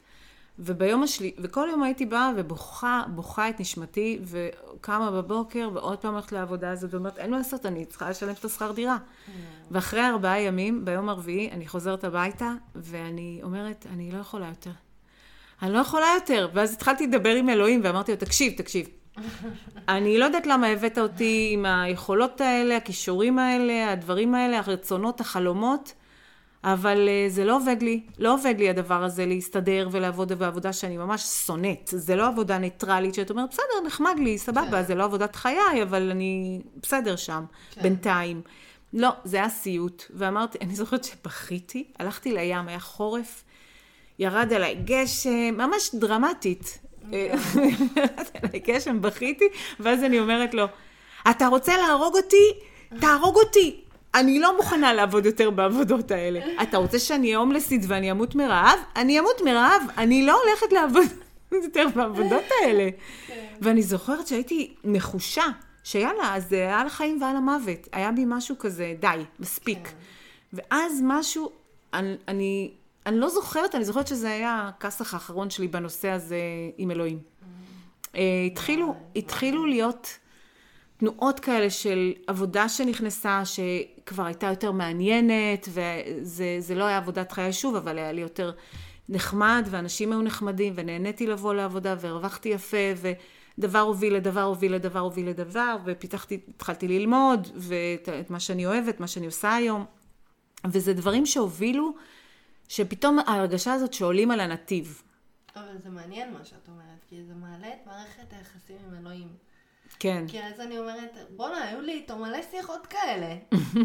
וביום 0.65 1.03
השלי, 1.03 1.35
וכל 1.39 1.69
יום 1.71 1.83
הייתי 1.83 2.07
באה 2.07 2.31
ובוכה, 2.37 3.03
בוכה 3.09 3.49
את 3.49 3.61
נשמתי, 3.61 4.19
וקמה 4.25 5.11
בבוקר, 5.11 5.71
ועוד 5.75 5.99
פעם 5.99 6.13
הולכת 6.13 6.33
לעבודה 6.33 6.71
הזאת, 6.71 6.95
ואומרת, 6.95 7.19
אין 7.19 7.31
מה 7.31 7.39
לעשות, 7.39 7.67
אני 7.67 7.85
צריכה 7.85 8.11
לשלם 8.11 8.33
את 8.33 8.45
השכר 8.45 8.73
דירה. 8.73 8.97
Mm. 8.97 9.31
ואחרי 9.71 10.09
ארבעה 10.09 10.41
ימים, 10.41 10.85
ביום 10.85 11.09
הרביעי, 11.09 11.51
אני 11.51 11.69
חוזרת 11.69 12.05
הביתה, 12.05 12.53
ואני 12.75 13.41
אומרת, 13.43 13.87
אני 13.93 14.11
לא 14.13 14.19
יכולה 14.19 14.47
יותר. 14.49 14.71
אני 15.63 15.73
לא 15.73 15.79
יכולה 15.79 16.07
יותר. 16.15 16.49
ואז 16.55 16.73
התחלתי 16.73 17.07
לדבר 17.07 17.35
עם 17.35 17.49
אלוהים, 17.49 17.81
ואמרתי 17.85 18.13
לו, 18.13 18.19
תקשיב, 18.19 18.53
תקשיב. 18.57 18.89
אני 19.89 20.19
לא 20.19 20.25
יודעת 20.25 20.47
למה 20.47 20.67
הבאת 20.67 20.99
אותי 20.99 21.51
עם 21.53 21.67
היכולות 21.67 22.41
האלה, 22.41 22.77
הכישורים 22.77 23.39
האלה, 23.39 23.93
הדברים 23.93 24.35
האלה, 24.35 24.59
הרצונות, 24.59 25.21
החלומות. 25.21 25.93
אבל 26.65 27.09
uh, 27.09 27.33
זה 27.33 27.45
לא 27.45 27.57
עובד 27.57 27.83
לי, 27.83 28.01
לא 28.19 28.35
עובד 28.35 28.55
לי 28.59 28.71
הדבר 28.71 29.05
הזה 29.05 29.27
להסתדר 29.27 29.89
ולעבוד 29.93 30.33
בעבודה 30.33 30.73
שאני 30.73 30.97
ממש 30.97 31.23
שונאת. 31.23 31.91
זה 31.97 32.17
לא 32.17 32.27
עבודה 32.27 32.59
ניטרלית 32.59 33.15
שאת 33.15 33.31
אומרת, 33.31 33.51
בסדר, 33.51 33.87
נחמד 33.87 34.15
לי, 34.19 34.39
סבבה, 34.39 34.71
כן. 34.71 34.85
זה 34.85 34.95
לא 34.95 35.05
עבודת 35.05 35.37
חיי, 35.37 35.83
אבל 35.83 36.11
אני 36.11 36.61
בסדר 36.83 37.17
שם, 37.17 37.45
כן. 37.71 37.83
בינתיים. 37.83 38.41
לא, 38.93 39.09
זה 39.25 39.37
היה 39.37 39.49
סיוט. 39.49 40.05
ואמרתי, 40.11 40.59
אני 40.61 40.75
זוכרת 40.75 41.05
שבכיתי, 41.05 41.85
הלכתי 41.99 42.33
לים, 42.33 42.69
היה 42.69 42.81
חורף, 42.81 43.45
ירד 44.19 44.53
עליי 44.53 44.75
גשם, 44.85 45.55
ממש 45.57 45.95
דרמטית. 45.95 46.79
ירד 47.13 48.27
עליי 48.43 48.61
גשם, 48.67 49.03
בכיתי, 49.03 49.45
ואז 49.81 50.05
אני 50.05 50.21
אומרת 50.21 50.55
לו, 50.55 50.67
אתה 51.31 51.47
רוצה 51.47 51.77
להרוג 51.77 52.17
אותי? 52.17 52.53
תהרוג 53.01 53.37
אותי. 53.37 53.85
אני 54.15 54.39
לא 54.39 54.57
מוכנה 54.57 54.93
לעבוד 54.93 55.27
יותר 55.27 55.51
בעבודות 55.51 56.11
האלה. 56.11 56.63
אתה 56.63 56.77
רוצה 56.77 56.99
שאני 56.99 57.27
אהיה 57.27 57.39
הומלסית 57.39 57.83
ואני 57.89 58.11
אמות 58.11 58.35
מרעב? 58.35 58.79
אני 58.97 59.19
אמות 59.21 59.41
מרעב, 59.45 59.83
אני 59.99 60.27
לא 60.27 60.43
הולכת 60.43 60.73
לעבוד 60.73 61.07
יותר 61.65 61.87
בעבודות 61.95 62.45
האלה. 62.61 62.89
כן. 63.27 63.47
ואני 63.61 63.83
זוכרת 63.83 64.27
שהייתי 64.27 64.75
נחושה, 64.85 65.45
שיאללה, 65.85 66.37
אז 66.37 66.49
זה 66.49 66.57
היה 66.57 66.81
על 66.81 66.87
החיים 66.87 67.23
ועל 67.23 67.37
המוות. 67.37 67.89
היה 67.93 68.13
בי 68.13 68.25
משהו 68.27 68.59
כזה, 68.59 68.95
די, 69.01 69.25
מספיק. 69.41 69.89
כן. 69.89 69.97
ואז 70.53 71.01
משהו, 71.05 71.51
אני, 71.95 72.15
אני, 72.29 72.71
אני 73.07 73.19
לא 73.19 73.29
זוכרת, 73.29 73.75
אני 73.75 73.85
זוכרת 73.85 74.07
שזה 74.07 74.31
היה 74.31 74.71
הכסח 74.75 75.15
האחרון 75.15 75.51
שלי 75.51 75.69
בנושא 75.69 76.09
הזה 76.09 76.37
עם 76.79 76.91
אלוהים. 76.91 77.19
Mm. 77.19 78.17
אה, 78.17 78.21
התחילו, 78.47 78.95
התחילו 79.17 79.67
להיות... 79.67 80.19
תנועות 81.03 81.41
כאלה 81.41 81.71
של 81.71 82.13
עבודה 82.27 82.69
שנכנסה, 82.69 83.45
שכבר 84.03 84.25
הייתה 84.25 84.47
יותר 84.47 84.73
מעניינת, 84.73 85.69
וזה 85.69 86.75
לא 86.75 86.85
היה 86.85 86.97
עבודת 86.97 87.33
חיי 87.33 87.53
שוב, 87.53 87.77
אבל 87.77 87.99
היה 87.99 88.13
לי 88.13 88.21
יותר 88.21 88.53
נחמד, 89.09 89.67
ואנשים 89.71 90.13
היו 90.13 90.23
נחמדים, 90.23 90.73
ונהניתי 90.77 91.27
לבוא 91.27 91.55
לעבודה, 91.55 91.95
והרווחתי 92.01 92.49
יפה, 92.49 92.77
ודבר 93.59 93.79
הוביל 93.79 94.15
לדבר 94.15 94.43
הוביל 94.43 94.75
לדבר 94.75 94.99
הוביל 94.99 95.29
לדבר, 95.29 95.77
ופיתחתי, 95.85 96.41
התחלתי 96.49 96.89
ללמוד, 96.89 97.49
ואת 97.57 98.31
מה 98.31 98.41
שאני 98.41 98.67
אוהבת, 98.67 99.01
מה 99.01 99.07
שאני 99.07 99.27
עושה 99.27 99.55
היום. 99.55 99.85
וזה 100.67 100.95
דברים 100.95 101.27
שהובילו, 101.27 101.95
שפתאום 102.69 103.19
ההרגשה 103.19 103.73
הזאת 103.73 103.93
שעולים 103.93 104.31
על 104.31 104.41
הנתיב. 104.41 105.03
אבל 105.57 105.79
זה 105.83 105.91
מעניין 105.91 106.33
מה 106.33 106.45
שאת 106.45 106.69
אומרת, 106.69 107.05
כי 107.09 107.25
זה 107.25 107.35
מעלה 107.35 107.69
את 107.69 107.87
מערכת 107.87 108.33
היחסים 108.33 108.77
עם 108.89 108.95
אלוהים. 109.01 109.29
כן. 109.99 110.25
כי 110.29 110.43
אז 110.43 110.61
אני 110.61 110.79
אומרת, 110.79 111.17
בואנה, 111.31 111.65
היו 111.65 111.81
לי 111.81 111.93
איתו 111.93 112.17
מלא 112.17 112.43
שיחות 112.51 112.87
כאלה. 112.87 113.37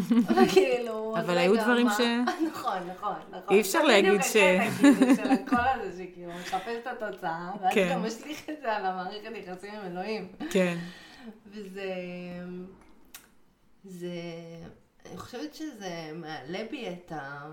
כאילו, 0.52 1.16
אבל 1.18 1.38
היו 1.38 1.56
דברים 1.56 1.88
ש... 1.90 2.00
נכון, 2.50 2.78
נכון, 2.90 3.16
נכון. 3.30 3.54
אי 3.54 3.60
אפשר 3.60 3.84
להגיד 3.84 4.22
ש... 4.22 4.32
של 5.16 5.30
הקול 5.30 5.58
הזה, 5.58 6.04
שכאילו, 6.04 6.32
מחפש 6.32 6.76
את 6.82 6.86
התוצאה, 6.86 7.50
ואז 7.60 7.72
אתה 7.72 7.74
כן. 7.74 7.98
משליך 7.98 8.48
את 8.50 8.60
זה 8.60 8.76
על 8.76 8.86
המערכת 8.86 9.30
יחסים 9.34 9.74
עם 9.74 9.86
אלוהים. 9.86 10.32
כן. 10.50 10.78
וזה... 11.52 11.92
זה... 13.84 14.10
אני 15.06 15.16
חושבת 15.16 15.54
שזה 15.54 16.10
מעלה 16.14 16.64
בי 16.70 16.88
את 16.88 17.12
ה... 17.12 17.46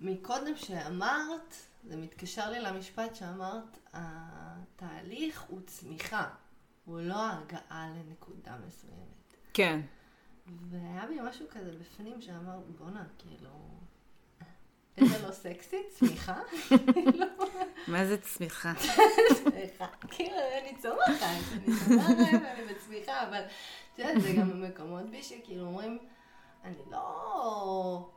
מקודם 0.00 0.56
שאמרת, 0.56 1.54
זה 1.84 1.96
מתקשר 1.96 2.50
לי 2.50 2.60
למשפט 2.60 3.14
שאמרת, 3.14 3.78
התהליך 3.92 5.44
הוא 5.48 5.60
צמיחה. 5.66 6.28
הוא 6.84 7.00
לא 7.00 7.30
הגעה 7.30 7.88
לנקודה 7.96 8.56
מסוימת. 8.66 9.34
כן. 9.54 9.80
והיה 10.70 11.06
בי 11.06 11.20
משהו 11.28 11.46
כזה 11.50 11.72
בפנים 11.80 12.22
שאמר, 12.22 12.58
בואנה, 12.78 13.04
כאילו, 13.18 13.50
איזה 14.96 15.26
לא 15.26 15.32
סקסי, 15.32 15.82
צמיחה? 15.90 16.40
מה 17.88 18.06
זה 18.06 18.16
צמיחה? 18.20 18.72
צמיחה. 19.34 19.86
כאילו, 20.10 20.36
אני 20.62 20.76
צומחת, 20.76 21.26
אני 21.52 21.66
צומחת 21.66 22.14
ואני 22.18 22.74
בצמיחה, 22.74 23.28
אבל 23.28 23.42
את 23.94 23.98
יודעת, 23.98 24.22
זה 24.22 24.32
גם 24.38 24.50
במקומות 24.50 25.10
בי 25.10 25.22
שכאילו 25.22 25.66
אומרים, 25.66 25.98
אני 26.64 26.74
לא... 26.90 28.10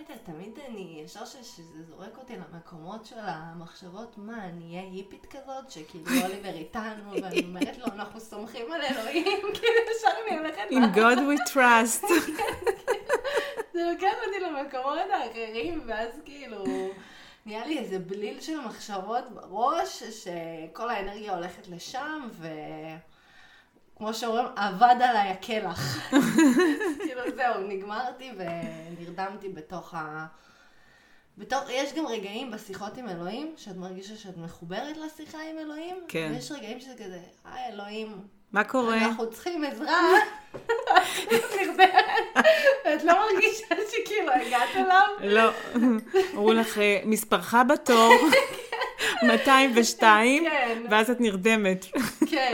לא 0.00 0.04
יודעת, 0.08 0.24
תמיד 0.24 0.58
אני, 0.68 1.00
ישר 1.04 1.24
שזה 1.24 1.82
זורק 1.88 2.18
אותי 2.18 2.34
למקומות 2.36 3.06
של 3.06 3.18
המחשבות, 3.18 4.18
מה, 4.18 4.44
אני 4.44 4.76
אהיה 4.76 4.90
היפית 4.90 5.26
כזאת, 5.26 5.70
שכאילו 5.70 6.06
אוליבר 6.22 6.54
איתנו, 6.54 7.12
ואני 7.22 7.44
אומרת 7.44 7.78
לו, 7.78 7.86
אנחנו 7.86 8.20
סומכים 8.20 8.72
על 8.72 8.80
אלוהים, 8.82 9.40
כאילו 9.54 9.78
ישר 9.96 10.08
אני 10.26 10.38
הולכת... 10.38 10.62
In 10.70 10.96
God 10.96 11.18
we 11.18 11.52
trust. 11.52 12.06
זה 13.72 13.90
לוקח 13.92 14.14
אותי 14.26 14.40
למקומות 14.40 14.98
האחרים, 15.12 15.82
ואז 15.86 16.20
כאילו... 16.24 16.64
נהיה 17.46 17.66
לי 17.66 17.78
איזה 17.78 17.98
בליל 17.98 18.40
של 18.40 18.60
מחשבות 18.60 19.24
בראש, 19.30 20.02
שכל 20.02 20.90
האנרגיה 20.90 21.34
הולכת 21.34 21.68
לשם, 21.68 22.28
ו... 22.32 22.48
כמו 24.00 24.14
שאומרים, 24.14 24.46
אבד 24.56 24.96
עליי 25.02 25.28
הקלח. 25.28 26.10
כאילו 27.04 27.20
זהו, 27.36 27.60
נגמרתי 27.68 28.30
ונרדמתי 28.36 29.48
בתוך 29.48 29.94
ה... 29.94 30.26
בתוך, 31.38 31.62
יש 31.70 31.92
גם 31.92 32.06
רגעים 32.06 32.50
בשיחות 32.50 32.96
עם 32.96 33.08
אלוהים, 33.08 33.54
שאת 33.56 33.76
מרגישה 33.76 34.16
שאת 34.16 34.36
מחוברת 34.36 34.96
לשיחה 34.96 35.38
עם 35.50 35.58
אלוהים. 35.58 35.96
כן. 36.08 36.32
ויש 36.34 36.52
רגעים 36.52 36.80
שזה 36.80 36.94
כזה, 36.94 37.18
היי 37.44 37.72
אלוהים, 37.72 38.16
מה 38.52 38.64
קורה? 38.64 38.98
אנחנו 38.98 39.30
צריכים 39.30 39.64
עזרה. 39.64 40.00
נרדמת, 41.32 41.94
ואת 42.84 43.04
לא 43.04 43.12
מרגישה 43.12 43.66
שכאילו 43.90 44.32
הגעת 44.32 44.76
אליו? 44.76 45.06
לא. 45.20 45.50
אמרו 46.34 46.52
לך, 46.52 46.78
אה, 46.78 47.00
מספרך 47.04 47.54
בתור, 47.68 48.12
202, 49.22 50.44
כן. 50.44 50.82
ואז 50.90 51.10
את 51.10 51.20
נרדמת. 51.20 51.86
כן, 52.26 52.52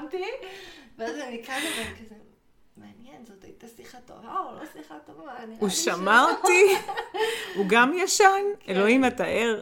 נרדמתי, 0.00 0.24
ואז 0.98 1.16
אני 1.16 1.42
קמה 1.42 1.56
ואני 1.56 1.96
כזה, 2.04 2.14
מעניין, 2.76 3.24
זאת 3.26 3.44
הייתה 3.44 3.66
שיחה 3.76 3.98
טובה 4.00 4.38
או 4.38 4.58
לא 4.58 4.66
שיחה 4.72 4.94
טובה? 5.06 5.32
הוא 5.58 5.68
שמע 5.68 6.24
שלא." 6.26 6.30
אותי, 6.30 6.76
הוא 7.54 7.66
גם 7.68 7.92
ישן, 7.96 8.42
אלוהים 8.68 9.04
אתה 9.04 9.24
ער. 9.24 9.60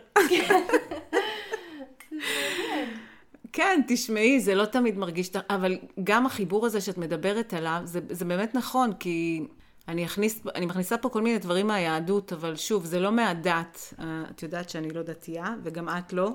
כן, 3.53 3.81
תשמעי, 3.89 4.41
זה 4.41 4.55
לא 4.55 4.65
תמיד 4.65 4.99
מרגיש, 4.99 5.31
אבל 5.51 5.79
גם 6.05 6.27
החיבור 6.27 6.67
הזה 6.67 6.81
שאת 6.81 6.99
מדברת 6.99 7.55
עליו, 7.55 7.81
זה, 7.85 8.01
זה 8.11 8.25
באמת 8.25 8.55
נכון, 8.55 8.93
כי 8.93 9.47
אני, 9.89 10.05
אכניס, 10.05 10.41
אני 10.55 10.67
מכניסה 10.67 10.99
פה 10.99 11.09
כל 11.09 11.23
מיני 11.23 11.39
דברים 11.39 11.67
מהיהדות, 11.67 12.33
אבל 12.33 12.57
שוב, 12.57 12.85
זה 12.85 13.01
לא 13.01 13.13
מהדת. 13.13 13.95
אה, 13.99 14.23
את 14.31 14.43
יודעת 14.43 14.71
שאני 14.71 14.91
לא 14.91 15.03
דתייה, 15.03 15.55
וגם 15.63 15.89
את 15.89 16.13
לא. 16.13 16.31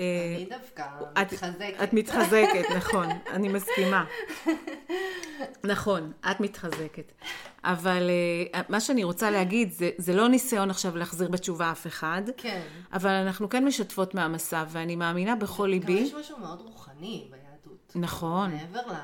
אה, 0.00 0.34
אני 0.36 0.46
דווקא 0.50 0.82
את- 1.22 1.32
מתחזקת. 1.32 1.82
את 1.82 1.92
מתחזקת, 1.92 2.64
נכון, 2.76 3.06
אני 3.30 3.48
מסכימה. 3.48 4.04
נכון, 5.64 6.12
את 6.30 6.40
מתחזקת. 6.40 7.12
אבל 7.64 8.10
אה, 8.54 8.60
מה 8.68 8.80
שאני 8.80 9.04
רוצה 9.04 9.30
להגיד, 9.30 9.70
זה, 9.72 9.90
זה 9.98 10.14
לא 10.14 10.28
ניסיון 10.28 10.70
עכשיו 10.70 10.96
להחזיר 10.96 11.28
בתשובה 11.28 11.70
אף 11.72 11.86
אחד, 11.86 12.22
כן. 12.36 12.60
אבל 12.92 13.10
אנחנו 13.10 13.48
כן 13.48 13.64
משתפות 13.64 14.14
מהמסע, 14.14 14.64
ואני 14.68 14.96
מאמינה 14.96 15.36
בכל 15.36 15.64
גם 15.64 15.70
ליבי. 15.70 15.92
יש 15.92 16.14
משהו 16.14 16.38
מאוד 16.38 16.60
רוחני 16.60 17.24
ביהדות. 17.30 17.92
נכון. 17.94 18.50
מעבר 18.50 18.92
ל... 18.92 18.94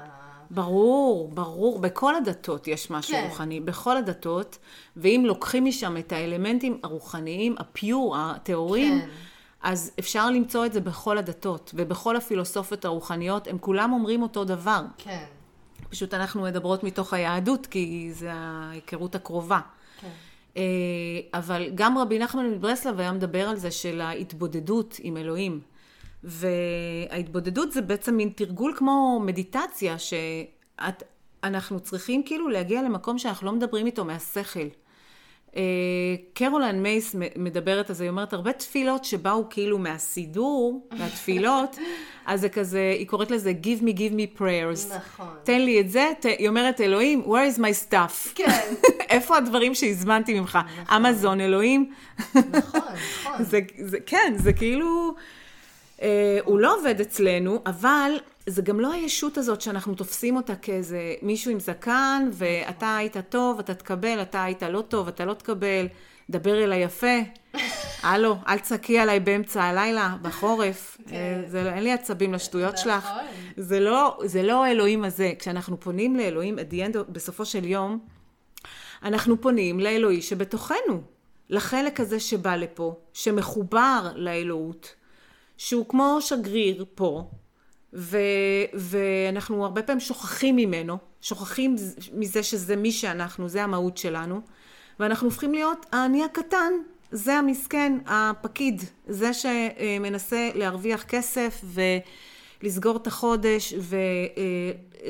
ברור, 0.51 1.28
ברור, 1.34 1.78
בכל 1.78 2.14
הדתות 2.16 2.68
יש 2.68 2.90
משהו 2.90 3.12
כן. 3.14 3.26
רוחני, 3.28 3.61
בכל 3.61 3.97
הדתות, 3.97 4.59
ואם 4.97 5.22
לוקחים 5.26 5.64
משם 5.64 5.97
את 5.97 6.12
האלמנטים 6.12 6.80
הרוחניים, 6.82 7.55
הפיור, 7.59 8.16
הטהורים, 8.18 9.01
כן. 9.01 9.09
אז 9.62 9.92
אפשר 9.98 10.30
למצוא 10.30 10.66
את 10.66 10.72
זה 10.72 10.80
בכל 10.80 11.18
הדתות, 11.18 11.72
ובכל 11.74 12.16
הפילוסופיות 12.16 12.84
הרוחניות, 12.84 13.46
הם 13.46 13.58
כולם 13.58 13.92
אומרים 13.92 14.22
אותו 14.22 14.44
דבר. 14.44 14.82
כן, 14.98 15.24
פשוט 15.90 16.14
אנחנו 16.14 16.42
מדברות 16.42 16.84
מתוך 16.84 17.14
היהדות, 17.14 17.66
כי 17.66 18.10
זה 18.12 18.32
ההיכרות 18.32 19.14
הקרובה. 19.14 19.60
כן. 20.00 20.08
אה, 20.56 20.62
אבל 21.34 21.70
גם 21.74 21.98
רבי 21.98 22.18
נחמן 22.18 22.50
מברסלב 22.50 23.00
היה 23.00 23.12
מדבר 23.12 23.48
על 23.48 23.56
זה 23.56 23.70
של 23.70 24.00
ההתבודדות 24.00 24.96
עם 25.02 25.16
אלוהים. 25.16 25.60
וההתבודדות 26.24 27.72
זה 27.72 27.82
בעצם 27.82 28.16
מין 28.16 28.28
תרגול 28.28 28.74
כמו 28.76 29.20
מדיטציה, 29.24 29.96
שאנחנו 29.98 31.80
צריכים 31.80 32.22
כאילו 32.22 32.48
להגיע 32.48 32.82
למקום 32.82 33.18
שאנחנו 33.18 33.46
לא 33.46 33.52
מדברים 33.52 33.86
איתו 33.86 34.04
מהשכל. 34.04 34.68
אה, 35.57 35.62
קרולן 36.34 36.82
מייס 36.82 37.16
מדברת 37.36 37.90
על 37.90 37.96
זה, 37.96 38.05
היא 38.05 38.11
אומרת, 38.11 38.32
הרבה 38.32 38.53
תפילות 38.53 39.05
שבאו 39.05 39.48
כאילו 39.50 39.78
מהסידור, 39.78 40.88
מהתפילות, 40.98 41.76
אז 42.26 42.40
זה 42.40 42.48
כזה, 42.48 42.94
היא 42.98 43.07
קוראת 43.07 43.30
לזה 43.30 43.53
Give 43.62 43.82
me, 43.82 43.98
give 43.98 44.12
me 44.12 44.38
prayers. 44.38 44.94
נכון. 44.96 45.26
תן 45.44 45.61
לי 45.61 45.80
את 45.80 45.90
זה, 45.90 46.11
ת, 46.20 46.24
היא 46.24 46.48
אומרת, 46.48 46.80
אלוהים, 46.80 47.22
where 47.26 47.57
is 47.57 47.59
my 47.59 47.90
stuff? 47.90 48.34
כן. 48.34 48.74
איפה 49.11 49.36
הדברים 49.36 49.74
שהזמנתי 49.74 50.40
ממך? 50.40 50.59
אמזון, 50.96 51.40
אלוהים? 51.40 51.92
נכון, 52.34 52.42
נכון. 53.22 53.44
זה, 53.44 53.61
זה, 53.78 54.00
כן, 54.07 54.34
זה 54.36 54.53
כאילו, 54.53 55.14
אה, 56.03 56.38
הוא 56.44 56.59
לא 56.59 56.78
עובד 56.78 57.00
אצלנו, 57.00 57.62
אבל 57.66 58.12
זה 58.47 58.62
גם 58.62 58.80
לא 58.80 58.93
הישות 58.93 59.38
הזאת 59.38 59.61
שאנחנו 59.61 59.95
תופסים 59.95 60.36
אותה 60.36 60.57
כאיזה 60.57 61.14
מישהו 61.22 61.51
עם 61.51 61.61
זקן, 61.61 62.30
ואתה 62.32 62.97
היית 62.97 63.16
טוב, 63.28 63.59
אתה 63.59 63.74
תקבל, 63.74 64.22
אתה 64.22 64.45
היית 64.45 64.62
לא 64.62 64.80
טוב, 64.80 65.09
אתה 65.09 65.24
לא 65.24 65.34
תקבל, 65.34 65.88
דבר 66.30 66.64
אליי 66.64 66.82
יפה. 66.82 67.16
הלו, 68.03 68.36
אל 68.49 68.59
תצעקי 68.59 68.99
עליי 68.99 69.20
באמצע 69.20 69.62
הלילה, 69.62 70.16
בחורף. 70.22 70.99
אה, 71.12 71.43
זה, 71.47 71.62
לא- 71.62 71.70
אין 71.70 71.84
לי 71.84 71.93
עצבים 71.93 72.34
לשטויות 72.34 72.78
שלך. 72.78 73.05
נכון. 73.05 73.24
זה 73.57 73.80
לא, 73.80 74.18
זה 74.24 74.43
לא 74.43 74.64
האלוהים 74.64 75.05
הזה. 75.05 75.32
כשאנחנו 75.38 75.80
פונים 75.80 76.16
לאלוהים, 76.16 76.59
end, 76.59 76.99
בסופו 77.09 77.45
של 77.45 77.64
יום, 77.64 77.99
אנחנו 79.03 79.40
פונים 79.40 79.80
לאלוהי 79.80 80.22
שבתוכנו, 80.22 81.03
לחלק 81.51 82.01
הזה 82.01 82.20
שבא 82.20 82.57
לפה, 82.57 82.97
שמחובר 83.12 84.12
לאלוהות, 84.14 84.95
שהוא 85.57 85.88
כמו 85.88 86.18
שגריר 86.20 86.84
פה, 86.95 87.30
ו, 87.95 88.18
ואנחנו 88.74 89.64
הרבה 89.64 89.82
פעמים 89.82 90.01
שוכחים 90.01 90.57
ממנו, 90.57 90.99
שוכחים 91.20 91.76
מזה 92.12 92.43
שזה 92.43 92.76
מי 92.76 92.93
שאנחנו, 92.93 93.49
זה 93.49 93.64
המהות 93.64 93.97
שלנו, 93.97 94.40
ואנחנו 95.01 95.26
הופכים 95.26 95.55
להיות 95.55 95.86
האני 95.93 96.24
הקטן, 96.24 96.72
זה 97.11 97.34
המסכן, 97.34 97.99
הפקיד, 98.07 98.82
זה 99.07 99.30
שמנסה 99.34 100.51
להרוויח 100.55 101.03
כסף 101.03 101.64
ולסגור 102.62 102.97
את 102.97 103.07
החודש, 103.07 103.74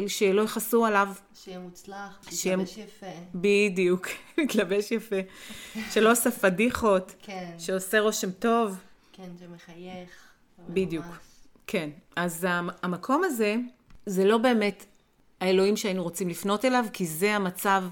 ושלא 0.05 0.43
יכעסו 0.43 0.87
עליו 0.87 1.09
שיהיה 1.35 1.59
מוצלח, 1.59 2.20
שיתלבש 2.30 2.78
יפה. 2.78 3.07
בדיוק, 3.35 4.07
מתלבש 4.39 4.93
יפה, 4.93 5.16
שלא 5.91 6.12
עושה 6.12 6.30
פדיחות, 6.30 7.14
כן, 7.22 7.55
שעושה 7.59 8.01
רושם 8.01 8.30
טוב. 8.30 8.76
כן, 9.12 9.28
שמחייך. 9.41 10.11
בדיוק. 10.68 11.05
ממש. 11.05 11.32
כן, 11.73 11.91
אז 12.16 12.45
המ- 12.49 12.70
המקום 12.83 13.25
הזה, 13.25 13.57
זה 14.07 14.25
לא 14.25 14.39
באמת 14.39 14.85
האלוהים 15.41 15.77
שהיינו 15.77 16.03
רוצים 16.03 16.29
לפנות 16.29 16.64
אליו, 16.64 16.85
כי 16.93 17.07
זה 17.07 17.37
המצב, 17.37 17.85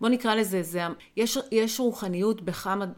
בוא 0.00 0.08
נקרא 0.08 0.34
לזה, 0.34 0.62
זה, 0.62 0.82
יש, 1.16 1.38
יש 1.52 1.80
רוחניות 1.80 2.42
בכמה, 2.42 2.86
ב, 2.86 2.92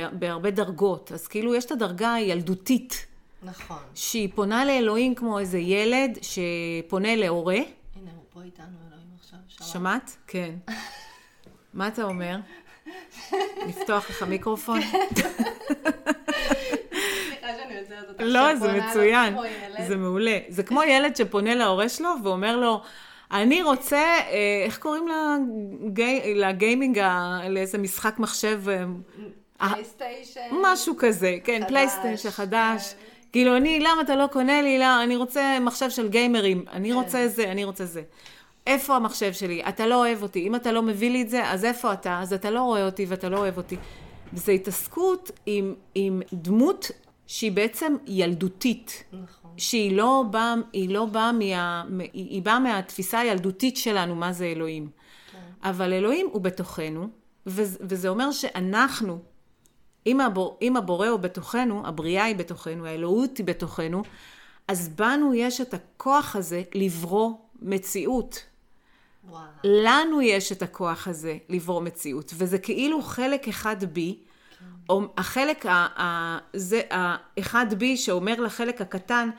ב, 0.00 0.08
בהרבה 0.18 0.50
דרגות, 0.50 1.12
אז 1.12 1.26
כאילו 1.26 1.54
יש 1.54 1.64
את 1.64 1.70
הדרגה 1.70 2.14
הילדותית, 2.14 3.06
נכון. 3.42 3.76
שהיא 3.94 4.28
פונה 4.34 4.64
לאלוהים 4.64 5.14
כמו 5.14 5.38
איזה 5.38 5.58
ילד 5.58 6.18
שפונה 6.22 7.16
להורה. 7.16 7.54
הנה, 7.54 7.64
הוא 8.16 8.24
פה 8.32 8.42
איתנו, 8.42 8.66
אלוהים 8.88 9.06
עכשיו. 9.20 9.38
שמעת? 9.48 9.68
שמעת? 9.72 10.16
כן. 10.26 10.54
מה 11.74 11.88
אתה 11.88 12.04
אומר? 12.04 12.36
לפתוח 13.68 14.10
לך 14.10 14.22
מיקרופון? 14.22 14.80
סליחה 14.82 15.28
שאני 17.56 17.78
עוצרת 17.80 18.05
אותך. 18.05 18.05
לא, 18.18 18.54
זה 18.56 18.72
מצוין. 18.72 19.34
זה 19.88 19.96
מעולה. 19.96 20.38
זה 20.48 20.62
כמו 20.62 20.82
ילד 20.82 21.16
שפונה 21.16 21.54
להורה 21.54 21.88
שלו 21.88 22.08
ואומר 22.24 22.56
לו, 22.56 22.80
אני 23.32 23.62
רוצה, 23.62 23.96
אה, 23.98 24.22
איך 24.64 24.78
קוראים 24.78 25.06
ל 25.84 25.96
ga- 25.96 26.34
ל 26.34 26.42
gaming, 26.42 27.02
לאיזה 27.48 27.78
משחק 27.78 28.18
מחשב, 28.18 28.62
אה, 28.68 28.84
פלייסטיישן. 29.72 30.40
משהו 30.62 30.94
כזה, 30.98 31.36
כן, 31.44 31.58
חדש, 31.60 31.68
פלייסטיישן 31.68 32.30
חדש. 32.30 32.92
כן. 32.92 32.96
כאילו, 33.32 33.56
אני, 33.56 33.80
למה 33.80 34.00
אתה 34.02 34.16
לא 34.16 34.26
קונה 34.26 34.62
לי? 34.62 34.78
לא, 34.78 35.02
אני 35.02 35.16
רוצה 35.16 35.58
מחשב 35.60 35.90
של 35.90 36.08
גיימרים, 36.08 36.64
אני 36.72 36.88
כן. 36.88 36.94
רוצה 36.94 37.28
זה, 37.28 37.44
אני 37.50 37.64
רוצה 37.64 37.84
זה. 37.84 38.02
איפה 38.66 38.96
המחשב 38.96 39.32
שלי? 39.32 39.62
אתה 39.68 39.86
לא 39.86 39.94
אוהב 39.94 40.22
אותי. 40.22 40.46
אם 40.46 40.54
אתה 40.54 40.72
לא 40.72 40.82
מביא 40.82 41.10
לי 41.10 41.22
את 41.22 41.28
זה, 41.30 41.50
אז 41.50 41.64
איפה 41.64 41.92
אתה? 41.92 42.18
אז 42.22 42.32
אתה 42.32 42.50
לא 42.50 42.60
רואה 42.60 42.84
אותי 42.86 43.04
ואתה 43.08 43.28
לא 43.28 43.38
אוהב 43.38 43.56
אותי. 43.56 43.76
וזו 44.32 44.52
התעסקות 44.52 45.30
עם, 45.46 45.74
עם 45.94 46.22
דמות 46.32 46.90
שהיא 47.26 47.52
בעצם 47.52 47.96
ילדותית. 48.06 49.04
נכון. 49.12 49.50
שהיא 49.56 49.96
לא 49.96 50.24
באה, 50.30 50.54
היא 50.72 50.88
לא 50.88 51.06
באה 51.06 51.32
מה... 51.32 51.84
היא, 52.12 52.42
באה 52.42 52.58
מהתפיסה 52.58 53.18
הילדותית 53.18 53.76
שלנו, 53.76 54.14
מה 54.14 54.32
זה 54.32 54.44
אלוהים. 54.44 54.90
כן. 55.32 55.38
אבל 55.68 55.92
אלוהים 55.92 56.28
הוא 56.32 56.42
בתוכנו, 56.42 57.08
וזה, 57.46 58.08
אומר 58.08 58.32
שאנחנו, 58.32 59.18
אם, 60.06 60.20
הבור, 60.20 60.58
אם 60.62 60.76
הבורא 60.76 61.08
הוא 61.08 61.20
בתוכנו, 61.20 61.86
הבריאה 61.86 62.24
היא 62.24 62.36
בתוכנו, 62.36 62.86
האלוהות 62.86 63.38
היא 63.38 63.46
בתוכנו, 63.46 64.02
אז 64.68 64.88
בנו 64.88 65.34
יש 65.34 65.60
את 65.60 65.74
הכוח 65.74 66.36
הזה 66.36 66.62
לברוא 66.74 67.30
מציאות. 67.62 68.44
וואו. 69.28 69.42
לנו 69.64 70.22
יש 70.22 70.52
את 70.52 70.62
הכוח 70.62 71.08
הזה 71.08 71.36
לברוא 71.48 71.82
מציאות, 71.82 72.32
וזה 72.36 72.58
כאילו 72.58 73.02
חלק 73.02 73.48
אחד 73.48 73.84
בי, 73.84 74.18
החלק, 74.90 75.66
ה, 75.66 75.86
ה, 76.00 76.38
זה, 76.52 76.80
האחד 76.90 77.74
בי 77.78 77.96
שאומר 77.96 78.40
לחלק 78.40 78.80
הקטן, 78.80 79.30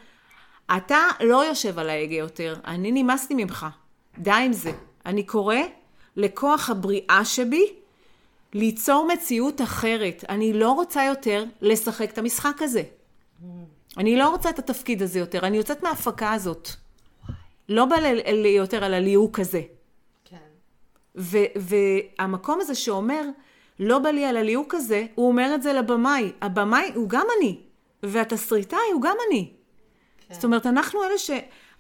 אתה 0.78 1.00
לא 1.20 1.46
יושב 1.46 1.80
על 1.80 1.90
ההגה 1.90 2.16
יותר, 2.16 2.56
אני 2.66 2.92
נמאס 2.92 3.30
לי 3.30 3.44
ממך, 3.44 3.66
די 4.18 4.32
עם 4.32 4.54
זה. 4.54 4.72
אני 5.06 5.24
קורא 5.24 5.56
לכוח 6.16 6.70
הבריאה 6.70 7.26
שבי, 7.26 7.66
ליצור 8.54 9.08
מציאות 9.14 9.62
אחרת. 9.62 10.24
אני 10.30 10.54
לא 10.54 10.72
רוצה 10.72 11.04
יותר 11.04 11.46
לשחק 11.62 12.10
את 12.10 12.18
המשחק 12.18 12.62
הזה. 12.62 12.84
אני 13.98 14.18
לא 14.18 14.30
רוצה 14.30 14.50
את 14.50 14.60
התפקיד 14.60 15.02
הזה 15.02 15.20
יותר, 15.20 15.48
אני 15.48 15.58
יוצאת 15.58 15.84
מההפקה 15.84 16.34
הזאת. 16.34 16.70
לא 17.70 17.86
בא 17.86 17.96
לי 17.96 18.50
יותר 18.50 18.84
על 18.84 18.94
הליהוק 18.94 19.40
הזה. 19.40 19.62
כן. 20.26 20.38
והמקום 21.56 22.62
הזה 22.62 22.76
שאומר, 22.76 23.22
לא 23.80 24.00
בא 24.00 24.10
לי 24.10 24.26
על 24.26 24.38
הליהוק 24.38 24.76
הזה, 24.76 25.06
הוא 25.16 25.28
אומר 25.28 25.52
את 25.56 25.64
זה 25.64 25.74
לבמאי. 25.74 26.32
הבמאי 26.42 26.92
הוא 26.96 27.10
גם 27.10 27.26
אני, 27.38 27.60
והתסריטאי 28.04 28.80
הוא 28.94 29.02
גם 29.02 29.16
אני. 29.28 29.52
כן. 30.28 30.34
זאת 30.34 30.44
אומרת, 30.44 30.66
אנחנו 30.66 31.04
אלה 31.04 31.18
ש... 31.18 31.32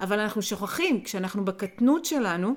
אבל 0.01 0.19
אנחנו 0.19 0.41
שוכחים, 0.41 1.03
כשאנחנו 1.03 1.45
בקטנות 1.45 2.05
שלנו, 2.05 2.55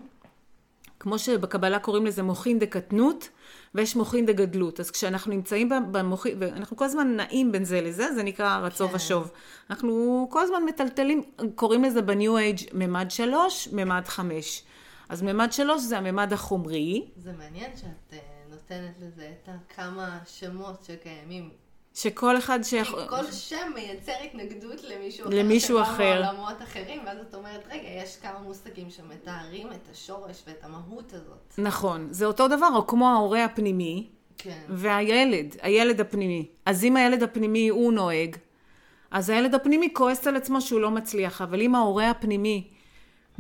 כמו 1.01 1.19
שבקבלה 1.19 1.79
קוראים 1.79 2.07
לזה 2.07 2.23
מוחין 2.23 2.59
דקטנות, 2.59 3.29
ויש 3.75 3.97
מוחין 3.97 4.27
דגדלות. 4.27 4.81
אז 4.81 4.91
כשאנחנו 4.91 5.33
נמצאים 5.33 5.69
במוחין, 5.93 6.37
ואנחנו 6.39 6.77
כל 6.77 6.85
הזמן 6.85 7.17
נעים 7.17 7.53
בין 7.53 7.65
זה 7.65 7.81
לזה, 7.81 8.15
זה 8.15 8.23
נקרא 8.23 8.59
רצו 8.59 8.89
כן. 8.89 8.95
ושוב. 8.95 9.31
אנחנו 9.71 10.27
כל 10.31 10.43
הזמן 10.43 10.65
מטלטלים, 10.65 11.23
קוראים 11.55 11.85
לזה 11.85 12.03
בניו 12.03 12.37
אייג' 12.37 12.59
ממד 12.73 13.11
שלוש, 13.11 13.69
ממד 13.73 14.03
חמש. 14.09 14.63
אז 15.09 15.23
ממד 15.23 15.53
שלוש 15.53 15.83
זה 15.83 15.99
הממד 15.99 16.33
החומרי. 16.33 17.05
זה 17.17 17.33
מעניין 17.39 17.71
שאת 17.77 18.13
אה, 18.13 18.19
נותנת 18.71 18.95
לזה 19.01 19.31
את 19.43 19.49
הכמה 19.49 20.19
שמות 20.27 20.85
שקיימים 20.85 21.51
שכל 21.95 22.39
אחד 22.39 22.63
ש... 22.63 22.75
כל 23.09 23.33
שם 23.33 23.73
מייצר 23.75 24.13
התנגדות 24.25 24.85
למישהו 24.85 25.27
אחר. 25.27 25.37
למישהו 25.37 25.83
אחר. 25.83 26.23
מעולמות 26.23 26.63
אחרים, 26.63 27.01
ואז 27.07 27.19
את 27.29 27.35
אומרת, 27.35 27.61
רגע, 27.71 27.89
יש 27.89 28.17
כמה 28.23 28.39
מושגים 28.39 28.91
שמתארים 28.91 29.67
את 29.73 29.89
השורש 29.93 30.43
ואת 30.47 30.65
המהות 30.65 31.13
הזאת. 31.13 31.55
נכון, 31.59 32.09
זה 32.11 32.27
אותו 32.27 32.49
דבר, 32.49 32.69
או 32.75 32.87
כמו 32.87 33.09
ההורה 33.09 33.45
הפנימי, 33.45 34.09
כן. 34.39 34.61
והילד, 34.69 35.57
הילד 35.63 36.01
הפנימי. 36.01 36.49
אז 36.67 36.85
אם 36.85 36.97
הילד 36.97 37.23
הפנימי 37.23 37.69
הוא 37.69 37.93
נוהג, 37.93 38.37
אז 39.11 39.31
הילד 39.31 39.55
הפנימי 39.55 39.89
כועס 39.93 40.27
על 40.27 40.37
עצמו 40.37 40.61
שהוא 40.61 40.81
לא 40.81 40.91
מצליח, 40.91 41.43
אבל 41.43 41.61
אם 41.61 41.75
ההורה 41.75 42.11
הפנימי 42.11 42.71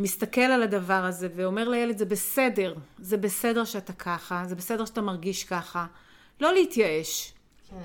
מסתכל 0.00 0.40
על 0.40 0.62
הדבר 0.62 1.04
הזה 1.04 1.28
ואומר 1.34 1.68
לילד, 1.68 1.98
זה 1.98 2.04
בסדר, 2.04 2.74
זה 2.98 3.16
בסדר 3.16 3.64
שאתה 3.64 3.92
ככה, 3.92 4.42
זה 4.46 4.54
בסדר 4.54 4.84
שאתה 4.84 5.00
מרגיש 5.00 5.44
ככה, 5.44 5.86
לא 6.40 6.52
להתייאש. 6.52 7.32
כן. 7.70 7.76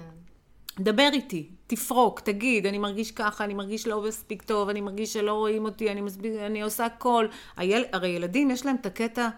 דבר 0.79 1.09
איתי, 1.13 1.49
תפרוק, 1.67 2.19
תגיד, 2.19 2.65
אני 2.65 2.77
מרגיש 2.77 3.11
ככה, 3.11 3.43
אני 3.43 3.53
מרגיש 3.53 3.87
לא 3.87 4.03
מספיק 4.07 4.41
טוב, 4.41 4.69
אני 4.69 4.81
מרגיש 4.81 5.13
שלא 5.13 5.33
רואים 5.33 5.65
אותי, 5.65 5.91
אני, 5.91 6.01
מספיק, 6.01 6.31
אני 6.45 6.61
עושה 6.61 6.85
הכל. 6.85 7.27
היל, 7.57 7.85
הרי 7.91 8.07
ילדים 8.07 8.51
יש 8.51 8.65
להם 8.65 8.75
את 8.81 8.85
הקטע 8.85 9.29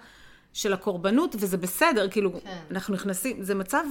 של 0.53 0.73
הקורבנות, 0.73 1.35
וזה 1.39 1.57
בסדר, 1.57 2.09
כאילו, 2.09 2.33
כן. 2.33 2.57
אנחנו 2.71 2.93
נכנסים, 2.93 3.43
זה 3.43 3.55
מצב, 3.55 3.83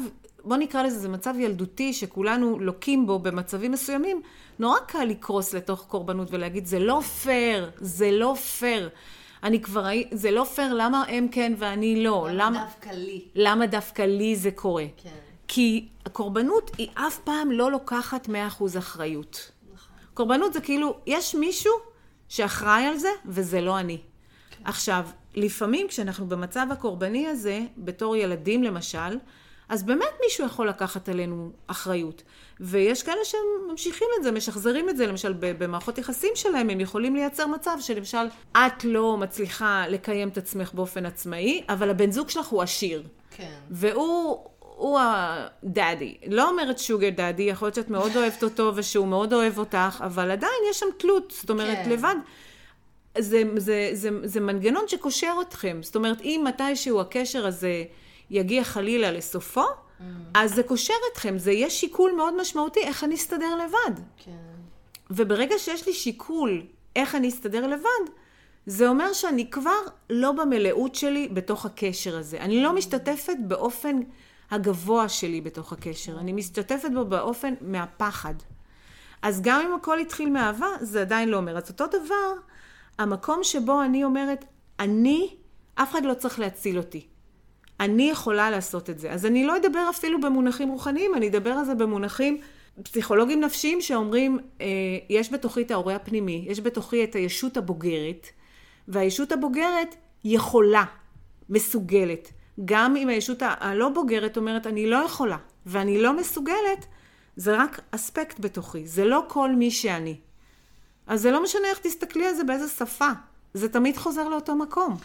בוא 0.45 0.57
נקרא 0.57 0.83
לזה, 0.83 0.99
זה 0.99 1.09
מצב 1.09 1.35
ילדותי 1.39 1.93
שכולנו 1.93 2.59
לוקים 2.59 3.07
בו 3.07 3.19
במצבים 3.19 3.73
מסוימים, 3.73 4.23
נורא 4.59 4.79
קל 4.87 5.05
לקרוס 5.05 5.55
לתוך 5.55 5.85
קורבנות 5.89 6.29
ולהגיד, 6.31 6.67
זה 6.67 6.79
לא 6.79 7.01
פייר, 7.23 7.71
זה 7.81 8.11
לא 8.11 8.35
פייר. 8.59 8.89
אני 9.43 9.63
כבר, 9.63 9.87
זה 10.13 10.31
לא 10.31 10.45
פייר, 10.45 10.75
למה 10.75 11.05
הם 11.09 11.29
כן 11.29 11.53
ואני 11.59 12.05
לא? 12.05 12.29
למה, 12.31 12.51
למה 12.51 12.65
דווקא 12.65 12.91
לי? 12.91 13.25
למה 13.35 13.67
דווקא 13.67 14.03
לי 14.03 14.37
זה 14.37 14.51
קורה? 14.51 14.85
כן. 14.97 15.11
כי 15.49 15.89
הקורבנות 16.07 16.71
היא 16.79 16.89
אף 16.95 17.19
פעם 17.19 17.51
לא 17.51 17.71
לוקחת 17.71 18.29
100% 18.29 18.79
אחריות. 18.79 19.51
נכון. 19.75 19.97
קורבנות 20.15 20.53
זה 20.53 20.61
כאילו, 20.61 20.99
יש 21.07 21.35
מישהו 21.35 21.73
שאחראי 22.29 22.85
על 22.85 22.97
זה, 22.97 23.09
וזה 23.27 23.61
לא 23.61 23.79
אני. 23.79 23.99
כן. 24.51 24.65
עכשיו, 24.65 25.07
לפעמים 25.37 25.89
כשאנחנו 25.89 26.27
במצב 26.27 26.67
הקורבני 26.71 27.27
הזה, 27.27 27.61
בתור 27.79 28.17
ילדים 28.17 28.63
למשל, 28.63 29.19
אז 29.69 29.83
באמת 29.83 30.13
מישהו 30.25 30.47
יכול 30.47 30.69
לקחת 30.69 31.09
עלינו 31.09 31.53
אחריות. 31.67 32.23
ויש 32.61 33.03
כאלה 33.03 33.21
שממשיכים 33.25 34.09
את 34.19 34.23
זה, 34.23 34.33
משחזרים 34.33 34.89
את 34.89 34.97
זה, 34.97 35.07
למשל 35.07 35.35
במערכות 35.39 35.99
יחסים 35.99 36.31
שלהם, 36.35 36.71
הם 36.71 36.81
יכולים 36.81 37.17
לייצר 37.17 37.47
מצב 37.47 37.77
שלמשל, 37.81 38.27
את 38.53 38.85
לא 38.85 39.17
מצליחה 39.17 39.85
לקיים 39.89 40.29
את 40.29 40.39
עצמך 40.39 40.75
באופן 40.75 41.07
עצמאי, 41.07 41.63
אבל 41.69 41.91
הבן 41.91 42.11
זוג 42.11 42.29
שלך 42.29 42.47
הוא 42.47 42.63
עשיר. 42.63 43.03
כן. 43.31 43.55
והוא 43.71 44.39
הוא 44.77 45.01
הדאדי. 45.03 46.15
לא 46.27 46.49
אומרת 46.49 46.79
שוגר 46.79 47.11
דאדי, 47.11 47.43
יכול 47.43 47.67
להיות 47.67 47.75
שאת 47.75 47.91
מאוד 47.91 48.17
אוהבת 48.17 48.43
אותו 48.43 48.73
ושהוא 48.75 49.07
מאוד 49.07 49.33
אוהב 49.33 49.59
אותך, 49.59 50.05
אבל 50.07 50.31
עדיין 50.31 50.53
יש 50.71 50.81
שם 50.81 50.87
תלות, 50.99 51.35
זאת 51.41 51.51
אומרת, 51.51 51.79
כן. 51.85 51.91
לבד. 51.91 52.15
זה, 53.19 53.43
זה, 53.57 53.91
זה, 53.93 54.11
זה 54.25 54.41
מנגנון 54.41 54.89
שקושר 54.89 55.35
אתכם. 55.49 55.79
זאת 55.83 55.97
אומרת, 55.97 56.21
אם 56.21 56.45
מתישהו 56.47 57.01
הקשר 57.01 57.47
הזה 57.47 57.85
יגיע 58.31 58.65
חלילה 58.65 59.13
לסופו, 59.13 59.65
mm. 59.65 60.03
אז 60.35 60.55
זה 60.55 60.63
קושר 60.63 60.95
אתכם, 61.13 61.39
זה 61.39 61.53
יהיה 61.53 61.71
שיקול 61.71 62.13
מאוד 62.17 62.41
משמעותי 62.41 62.81
איך 62.81 63.05
אני 63.05 63.15
אסתדר 63.15 63.57
לבד. 63.57 64.01
כן. 64.25 64.33
וברגע 65.11 65.59
שיש 65.59 65.87
לי 65.87 65.93
שיקול 65.93 66.63
איך 66.97 67.15
אני 67.15 67.29
אסתדר 67.29 67.67
לבד, 67.67 68.13
זה 68.67 68.89
אומר 68.89 69.13
שאני 69.13 69.51
כבר 69.51 69.81
לא 70.11 70.33
במלאות 70.33 70.95
שלי 70.95 71.29
בתוך 71.29 71.67
הקשר 71.67 72.19
הזה. 72.19 72.41
אני 72.41 72.63
לא 72.63 72.73
משתתפת 72.73 73.37
באופן 73.47 74.01
הגבוה 74.51 75.09
שלי 75.09 75.41
בתוך 75.41 75.73
הקשר. 75.73 76.19
אני 76.19 76.33
משתתפת 76.33 76.89
בו 76.95 77.05
באופן 77.05 77.55
מהפחד. 77.61 78.35
אז 79.23 79.41
גם 79.43 79.61
אם 79.61 79.75
הכל 79.75 79.99
התחיל 79.99 80.31
מאהבה, 80.31 80.67
זה 80.81 81.01
עדיין 81.01 81.29
לא 81.29 81.37
אומר. 81.37 81.57
אז 81.57 81.71
אותו 81.71 81.87
דבר, 81.87 82.33
המקום 82.99 83.45
שבו 83.45 83.83
אני 83.83 84.05
אומרת, 84.05 84.45
אני, 84.81 85.37
אף 85.75 85.93
אחד 85.93 86.05
לא 86.05 86.15
צריך 86.15 86.41
להציל 86.41 86.79
אותי. 86.79 87.07
אני 87.81 88.11
יכולה 88.11 88.51
לעשות 88.51 88.91
את 88.91 88.99
זה. 88.99 89.11
אז 89.11 89.27
אני 89.27 89.47
לא 89.47 89.57
אדבר 89.57 89.87
אפילו 89.91 90.21
במונחים 90.21 90.69
רוחניים, 90.69 91.15
אני 91.15 91.29
אדבר 91.29 91.51
על 91.51 91.65
זה 91.65 91.75
במונחים 91.75 92.41
פסיכולוגיים 92.83 93.41
נפשיים 93.41 93.81
שאומרים, 93.81 94.39
אה, 94.61 94.67
יש 95.11 95.33
בתוכי 95.33 95.63
את 95.63 95.71
ההורה 95.71 95.97
הפנימי, 95.97 96.45
יש 96.49 96.61
בתוכי 96.61 97.05
את 97.05 97.15
הישות 97.15 97.57
הבוגרת, 97.57 98.27
והישות 98.89 99.33
הבוגרת 99.33 99.97
יכולה, 100.25 100.85
מסוגלת, 101.49 102.33
גם 102.65 102.97
אם 102.97 103.09
הישות 103.09 103.39
הלא 103.43 103.89
בוגרת 103.89 104.37
אומרת, 104.37 104.67
אני 104.67 104.87
לא 104.87 104.97
יכולה, 104.97 105.37
ואני 105.67 106.03
לא 106.03 106.17
מסוגלת, 106.17 106.87
זה 107.37 107.57
רק 107.57 107.81
אספקט 107.91 108.41
בתוכי, 108.41 108.87
זה 108.87 109.05
לא 109.05 109.25
כל 109.29 109.55
מי 109.55 109.71
שאני. 109.71 110.17
אז 111.07 111.21
זה 111.21 111.31
לא 111.31 111.43
משנה 111.43 111.69
איך 111.69 111.79
תסתכלי 111.79 112.27
על 112.27 112.35
זה 112.35 112.45
באיזה 112.45 112.69
שפה, 112.69 113.09
זה 113.55 113.69
תמיד 113.69 113.97
חוזר 113.97 114.29
לאותו 114.29 114.55
מקום. 114.55 114.97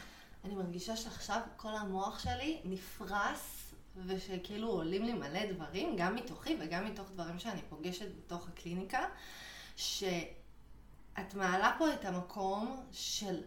אני 0.45 0.55
מרגישה 0.55 0.95
שעכשיו 0.95 1.39
כל 1.57 1.75
המוח 1.75 2.19
שלי 2.19 2.61
נפרס, 2.65 3.73
ושכאילו 4.05 4.67
עולים 4.67 5.03
לי 5.03 5.13
מלא 5.13 5.51
דברים, 5.51 5.95
גם 5.97 6.15
מתוכי 6.15 6.57
וגם 6.59 6.85
מתוך 6.85 7.11
דברים 7.11 7.39
שאני 7.39 7.61
פוגשת 7.69 8.15
בתוך 8.17 8.47
הקליניקה, 8.47 9.05
שאת 9.75 11.33
מעלה 11.35 11.75
פה 11.77 11.93
את 11.93 12.05
המקום 12.05 12.83
של 12.91 13.41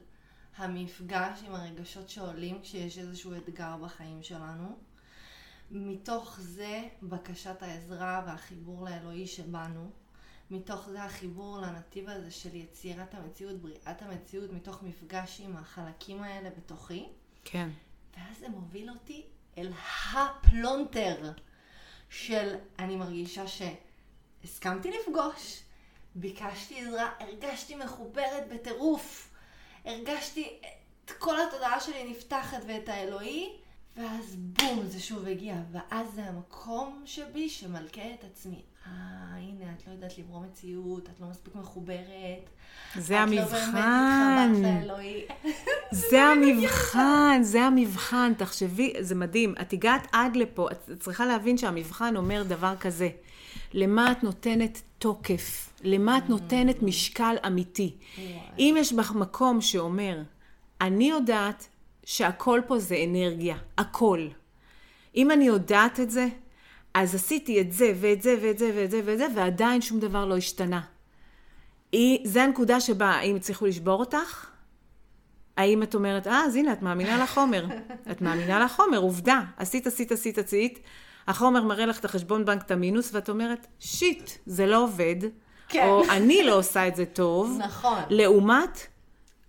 המפגש 0.56 1.42
עם 1.46 1.54
הרגשות 1.54 2.08
שעולים 2.08 2.62
כשיש 2.62 2.98
איזשהו 2.98 3.32
אתגר 3.36 3.76
בחיים 3.76 4.22
שלנו. 4.22 4.78
מתוך 5.70 6.40
זה 6.40 6.82
בקשת 7.02 7.62
העזרה 7.62 8.22
והחיבור 8.26 8.84
לאלוהי 8.84 9.26
שבנו. 9.26 9.90
מתוך 10.50 10.88
זה 10.88 11.02
החיבור 11.02 11.58
לנתיב 11.58 12.08
הזה 12.08 12.30
של 12.30 12.54
יצירת 12.54 13.14
המציאות, 13.14 13.56
בריאת 13.56 14.02
המציאות, 14.02 14.52
מתוך 14.52 14.82
מפגש 14.82 15.40
עם 15.40 15.56
החלקים 15.56 16.22
האלה 16.22 16.50
בתוכי. 16.50 17.08
כן. 17.44 17.68
ואז 18.16 18.38
זה 18.38 18.48
מוביל 18.48 18.90
אותי 18.90 19.26
אל 19.58 19.72
הפלונטר 20.12 21.32
של 22.10 22.54
אני 22.78 22.96
מרגישה 22.96 23.44
שהסכמתי 23.46 24.90
לפגוש, 24.90 25.62
ביקשתי 26.14 26.80
עזרה, 26.80 27.10
הרגשתי 27.20 27.74
מחוברת 27.74 28.48
בטירוף. 28.50 29.30
הרגשתי 29.84 30.60
את 31.04 31.10
כל 31.10 31.36
התודעה 31.40 31.80
שלי 31.80 32.10
נפתחת 32.10 32.62
ואת 32.66 32.88
האלוהי, 32.88 33.56
ואז 33.96 34.36
בום, 34.36 34.86
זה 34.86 35.00
שוב 35.00 35.26
הגיע. 35.26 35.56
ואז 35.72 36.06
זה 36.14 36.24
המקום 36.24 37.02
שבו 37.04 37.48
שמלקה 37.48 38.14
את 38.20 38.24
עצמי. 38.24 38.62
אה, 38.86 38.92
הנה, 39.36 39.72
את 39.76 39.86
לא 39.86 39.92
יודעת 39.92 40.18
לברוא 40.18 40.40
מציאות, 40.46 41.08
את 41.08 41.20
לא 41.20 41.26
מספיק 41.26 41.54
מחוברת. 41.54 42.50
זה 42.96 43.20
המבחן. 43.20 43.44
את 43.44 43.52
לא 43.52 43.80
באמת 43.80 44.50
מתחברת 44.50 44.80
לאלוהי. 44.82 45.24
זה 45.90 46.22
המבחן, 46.22 47.40
זה 47.42 47.62
המבחן. 47.62 48.32
תחשבי, 48.38 48.92
זה 49.00 49.14
מדהים. 49.14 49.54
את 49.60 49.72
הגעת 49.72 50.06
עד 50.12 50.36
לפה, 50.36 50.68
את 50.70 50.90
צריכה 51.00 51.26
להבין 51.26 51.58
שהמבחן 51.58 52.16
אומר 52.16 52.42
דבר 52.42 52.74
כזה. 52.80 53.08
למה 53.72 54.12
את 54.12 54.22
נותנת 54.22 54.82
תוקף? 54.98 55.70
למה 55.82 56.18
את 56.18 56.28
נותנת 56.28 56.82
משקל 56.82 57.36
אמיתי? 57.46 57.94
אם 58.58 58.74
יש 58.78 58.92
בך 58.92 59.12
מקום 59.12 59.60
שאומר, 59.60 60.22
אני 60.80 61.10
יודעת 61.10 61.68
שהכל 62.04 62.60
פה 62.66 62.78
זה 62.78 62.96
אנרגיה, 63.08 63.56
הכל. 63.78 64.28
אם 65.16 65.30
אני 65.30 65.44
יודעת 65.44 66.00
את 66.00 66.10
זה, 66.10 66.28
אז 66.94 67.14
עשיתי 67.14 67.60
את 67.60 67.72
זה 67.72 67.92
ואת 68.00 68.22
זה 68.22 68.36
ואת 68.42 68.58
זה 68.58 68.70
ואת 68.74 68.90
זה 68.90 69.00
ואת 69.04 69.18
זה, 69.18 69.26
ועדיין 69.34 69.80
שום 69.80 70.00
דבר 70.00 70.24
לא 70.24 70.36
השתנה. 70.36 70.80
היא, 71.92 72.18
זה 72.24 72.42
הנקודה 72.42 72.80
שבה, 72.80 73.20
אם 73.20 73.36
הצליחו 73.36 73.66
לשבור 73.66 74.00
אותך, 74.00 74.50
האם 75.56 75.82
את 75.82 75.94
אומרת, 75.94 76.26
אה, 76.26 76.40
אז 76.44 76.56
הנה, 76.56 76.72
את 76.72 76.82
מאמינה 76.82 77.22
לחומר. 77.22 77.66
את 78.10 78.22
מאמינה 78.22 78.64
לחומר, 78.64 78.98
עובדה. 78.98 79.40
עשית, 79.56 79.86
עשית, 79.86 80.12
עשית, 80.12 80.38
עשית. 80.38 80.78
החומר 81.28 81.62
מראה 81.62 81.86
לך 81.86 81.98
את 81.98 82.04
החשבון 82.04 82.44
בנק, 82.44 82.62
את 82.62 82.70
המינוס, 82.70 83.10
ואת 83.14 83.28
אומרת, 83.28 83.66
שיט, 83.78 84.30
זה 84.46 84.66
לא 84.66 84.82
עובד. 84.82 85.16
כן. 85.68 85.86
או 85.88 86.04
אני 86.10 86.42
לא 86.42 86.58
עושה 86.58 86.88
את 86.88 86.96
זה 86.96 87.06
טוב. 87.06 87.58
נכון. 87.58 87.98
לעומת 88.10 88.86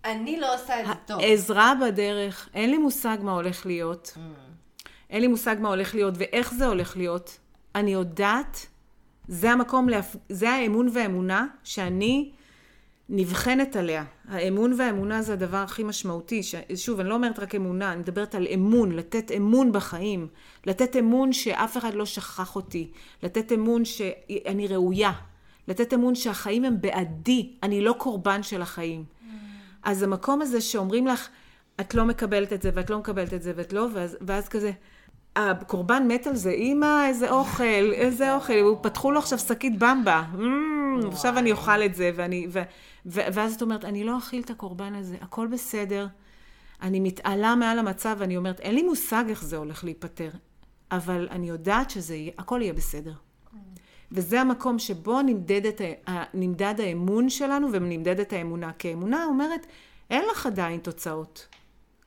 אני 0.06 0.39
לא 0.39 0.56
עושה 0.56 0.82
את 0.82 0.88
זה 0.88 0.93
טוב. 1.06 1.20
עזרה 1.24 1.74
בדרך, 1.86 2.49
אין 2.53 2.72
לי 2.72 2.78
מושג 2.78 3.18
מה 3.22 3.32
הולך 3.32 3.66
להיות. 3.66 4.12
Mm. 4.16 4.20
אין 5.10 5.22
לי 5.22 5.28
מושג 5.28 5.56
מה 5.60 5.70
הולך 5.70 5.95
להיות 5.95 6.14
ואיך 6.18 6.53
זה 6.53 6.66
הולך 6.66 6.97
להיות. 6.97 7.38
אני 7.76 7.93
יודעת, 7.93 8.68
זה 9.28 9.51
המקום, 9.51 9.89
להפ... 9.89 10.16
זה 10.30 10.49
האמון 10.49 10.89
והאמונה 10.93 11.47
שאני 11.64 12.32
נבחנת 13.10 13.76
עליה. 13.76 14.03
האמון 14.28 14.74
והאמונה 14.78 15.22
זה 15.22 15.34
הדבר 15.34 15.58
הכי 15.58 15.84
משמעותי. 15.84 16.43
ש... 16.43 16.56
שוב, 16.76 16.99
אני 16.99 17.10
לא 17.10 17.14
אומרת 17.16 17.39
רק 17.39 17.56
אמונה, 17.56 17.91
אני 17.91 17.99
מדברת 17.99 18.36
על 18.36 18.47
אמון, 18.53 18.91
לתת 18.91 19.32
אמון 19.32 19.72
בחיים. 19.72 20.28
לתת 20.66 20.95
אמון 20.95 21.34
שאף 21.34 21.78
אחד 21.78 21.93
לא 21.93 22.06
שכח 22.06 22.56
אותי. 22.56 22.91
לתת 23.24 23.51
אמון 23.51 23.86
שאני 23.86 24.68
ראויה. 24.68 25.12
לתת 25.68 25.93
אמון 25.93 26.16
שהחיים 26.16 26.66
הם 26.66 26.82
בעדי, 26.82 27.53
אני 27.64 27.82
לא 27.82 27.95
קורבן 27.97 28.43
של 28.43 28.62
החיים. 28.62 29.03
אז 29.86 30.03
המקום 30.03 30.41
הזה 30.41 30.61
שאומרים 30.61 31.07
לך, 31.07 31.27
את 31.79 31.93
לא 31.95 32.05
מקבלת 32.05 32.53
את 32.53 32.61
זה, 32.61 32.69
ואת 32.73 32.89
לא 32.89 32.99
מקבלת 32.99 33.33
את 33.33 33.43
זה, 33.43 33.53
ואת 33.55 33.73
לא, 33.73 33.88
ואז, 33.93 34.17
ואז 34.21 34.47
כזה, 34.47 34.71
הקורבן 35.36 36.07
מת 36.07 36.27
על 36.27 36.36
זה, 36.36 36.51
אמא, 36.51 37.07
איזה 37.07 37.31
אוכל, 37.31 37.93
איזה 37.93 38.36
אוכל, 38.36 38.53
פתחו 38.81 39.11
לו 39.11 39.19
עכשיו 39.19 39.39
שקית 39.39 39.79
במבה, 39.79 40.23
"מ, 40.33 41.07
עכשיו 41.07 41.38
אני 41.38 41.51
אוכל 41.51 41.83
את 41.83 41.95
זה, 41.95 42.11
ואני, 42.15 42.47
ו, 42.49 42.61
ו, 43.05 43.21
ואז 43.33 43.55
את 43.55 43.61
אומרת, 43.61 43.86
אני 43.86 44.03
לא 44.03 44.17
אכיל 44.17 44.41
את 44.41 44.49
הקורבן 44.49 44.95
הזה, 44.95 45.15
הכל 45.21 45.47
בסדר, 45.47 46.07
אני 46.81 46.99
מתעלה 46.99 47.55
מעל 47.55 47.79
המצב, 47.79 48.15
ואני 48.19 48.38
אומרת, 48.38 48.59
אין 48.59 48.75
לי 48.75 48.83
מושג 48.83 49.23
איך 49.29 49.43
זה 49.43 49.57
הולך 49.57 49.83
להיפתר, 49.83 50.29
אבל 50.91 51.27
אני 51.31 51.49
יודעת 51.49 51.89
שזה 51.89 52.15
יהיה, 52.15 52.31
הכל 52.38 52.59
יהיה 52.61 52.73
בסדר. 52.73 53.13
וזה 54.12 54.41
המקום 54.41 54.80
שבו 54.80 55.22
נמדדת, 55.22 55.82
נמדד 56.34 56.76
האמון 56.82 57.30
שלנו 57.30 57.68
ונמדדת 57.72 58.34
האמונה. 58.34 58.72
כי 58.80 58.89
האמונה 58.89 59.26
אומרת, 59.26 59.66
אין 60.10 60.24
לך 60.32 60.45
עדיין 60.45 60.80
תוצאות 60.80 61.47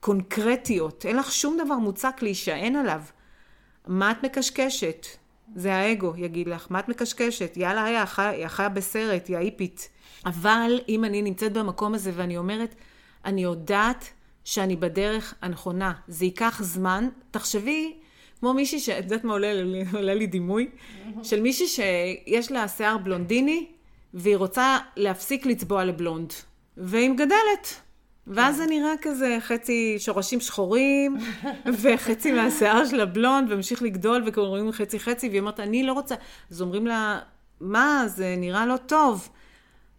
קונקרטיות, 0.01 1.07
אין 1.07 1.17
לך 1.17 1.33
שום 1.33 1.59
דבר 1.65 1.75
מוצק 1.79 2.17
להישען 2.23 2.77
עליו. 2.77 3.01
מה 3.87 4.11
את 4.11 4.25
מקשקשת? 4.25 5.07
זה 5.57 5.75
האגו 5.75 6.13
יגיד 6.17 6.49
לך, 6.49 6.67
מה 6.71 6.79
את 6.81 6.89
מקשקשת? 6.89 7.53
יאללה, 7.57 7.85
היה, 7.85 8.07
חי- 8.07 8.49
חיה 8.49 8.69
בסרט, 8.69 9.29
יא 9.31 9.39
איפית. 9.39 9.89
אבל 10.27 10.81
אם 10.89 11.05
אני 11.05 11.23
נמצאת 11.23 11.53
במקום 11.53 11.95
הזה 11.95 12.13
ואני 12.15 12.37
אומרת, 12.39 12.75
אני 13.25 13.43
יודעת 13.43 14.09
שאני 14.45 14.77
בדרך 14.77 15.35
הנכונה, 15.43 15.93
זה 16.09 16.25
ייקח 16.25 16.61
זמן, 16.63 17.09
תחשבי 17.31 17.97
כמו 18.41 18.55
מישהי 18.55 18.81
ש... 18.81 18.89
את 18.89 19.05
יודעת 19.05 19.25
מה 19.25 19.33
עולה 19.33 19.55
לי, 19.55 19.85
עולה 19.93 20.15
לי 20.15 20.27
דימוי? 20.27 20.69
של 21.23 21.41
מישהי 21.41 21.67
שיש 21.67 22.53
לה 22.53 22.69
שיער 22.69 22.99
בלונדיני, 22.99 23.67
והיא 24.15 24.37
רוצה 24.37 24.79
להפסיק 24.97 25.47
לצבוע 25.47 25.85
לבלונד. 25.85 26.33
והיא 26.77 27.11
מגדלת. 27.11 27.81
ואז 28.27 28.57
זה 28.57 28.67
נראה 28.67 28.93
כזה 29.03 29.39
חצי 29.41 29.97
שורשים 29.99 30.41
שחורים, 30.41 31.17
וחצי 31.83 32.33
מהשיער 32.33 32.87
של 32.87 33.01
הבלונד, 33.01 33.53
וממשיך 33.53 33.83
לגדול, 33.83 34.23
וקוראים 34.27 34.73
חצי 34.73 35.01
חצי, 35.01 35.29
והיא 35.29 35.41
אומרת, 35.41 35.61
אני 35.61 35.83
לא 35.83 35.93
רוצה. 35.93 36.15
אז 36.51 36.63
אומרים 36.63 36.87
לה, 36.87 37.21
מה, 37.61 38.05
זה 38.07 38.35
נראה 38.39 38.67
לא 38.67 38.77
טוב. 38.77 39.29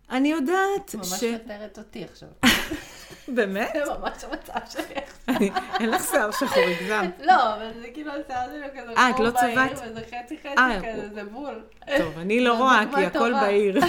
אני 0.10 0.32
יודעת 0.32 0.96
ממש 0.96 1.08
ש... 1.08 1.24
מתארת 1.24 1.78
אותי 1.78 2.04
עכשיו. 2.04 2.30
באמת? 3.36 3.72
זה 3.74 3.94
ממש 4.00 4.24
המצב 4.24 4.60
שלי 4.70 4.84
עכשיו. 4.96 5.48
אין 5.80 5.90
לך 5.90 6.04
שיער 6.12 6.32
שחור, 6.32 6.64
הגזמת. 6.64 7.20
לא, 7.24 7.56
אבל 7.56 7.72
זה 7.82 7.88
כאילו 7.94 8.12
השיער 8.12 8.46
שלי 8.50 8.82
כזה 8.82 8.92
אה, 8.98 9.10
את 9.10 9.20
לא 9.20 9.30
צבעת? 9.32 9.72
וזה 9.72 10.02
חצי 10.08 10.38
חצי 10.38 10.48
אה, 10.58 10.80
כזה, 10.94 11.10
זה 11.14 11.24
בול. 11.24 11.64
טוב, 11.98 12.18
אני 12.18 12.40
לא 12.44 12.56
זו 12.58 12.64
רואה, 12.64 12.82
כי 12.96 13.06
הכל. 13.06 13.34
בהיר. 13.34 13.80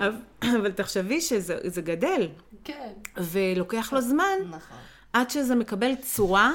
אבל- 0.54 0.72
תחשבי 0.72 1.20
שזה 1.20 1.56
זה 1.64 1.82
גדל, 1.82 2.28
כן. 2.64 2.88
ולוקח 3.16 3.92
לו 3.92 4.00
זמן 4.00 4.38
נכון. 4.48 4.76
עד 5.12 5.30
שזה 5.30 5.54
מקבל 5.54 5.94
צורה 5.94 6.52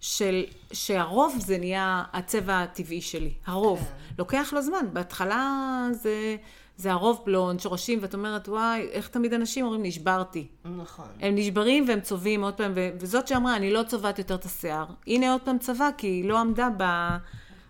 של, 0.00 0.44
שהרוב 0.72 1.36
זה 1.38 1.58
נהיה 1.58 2.02
הצבע 2.12 2.62
הטבעי 2.62 3.00
שלי, 3.00 3.32
הרוב. 3.46 3.78
כן. 3.78 3.84
לוקח 4.18 4.52
לו 4.52 4.62
זמן, 4.62 4.86
בהתחלה 4.92 5.52
זה, 5.92 6.36
זה 6.78 6.92
הרוב 6.92 7.22
בלונד, 7.26 7.60
שורשים, 7.60 7.98
ואת 8.02 8.14
אומרת, 8.14 8.48
וואי, 8.48 8.88
איך 8.90 9.08
תמיד 9.08 9.34
אנשים 9.34 9.64
אומרים, 9.64 9.82
נשברתי. 9.82 10.46
נכון. 10.76 11.06
הם 11.20 11.34
נשברים 11.34 11.84
והם 11.88 12.00
צובעים 12.00 12.44
עוד 12.44 12.54
פעם, 12.54 12.72
ו- 12.74 12.90
וזאת 13.00 13.28
שאמרה, 13.28 13.56
אני 13.56 13.72
לא 13.72 13.82
צובעת 13.82 14.18
יותר 14.18 14.34
את 14.34 14.44
השיער. 14.44 14.86
הנה 15.06 15.32
עוד 15.32 15.40
פעם 15.44 15.58
צבע, 15.58 15.88
כי 15.98 16.06
היא 16.06 16.28
לא 16.28 16.38
עמדה 16.38 16.68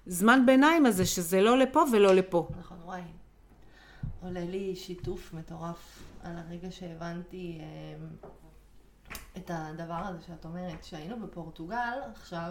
בזמן 0.07 0.47
ביניים 0.47 0.87
הזה, 0.87 1.07
שזה 1.07 1.41
לא 1.41 1.59
לפה 1.59 1.85
ולא 1.93 2.15
לפה. 2.15 2.49
נכון, 2.61 2.77
וואי. 2.85 3.01
עולה 4.23 4.45
לי 4.45 4.77
שיתוף 4.77 5.35
מטורף 5.35 6.03
על 6.23 6.33
הרגע 6.37 6.71
שהבנתי 6.71 7.59
אמ, 7.61 8.07
את 9.37 9.51
הדבר 9.55 9.95
הזה 10.05 10.19
שאת 10.27 10.45
אומרת. 10.45 10.81
כשהיינו 10.81 11.21
בפורטוגל 11.27 11.99
עכשיו, 12.15 12.51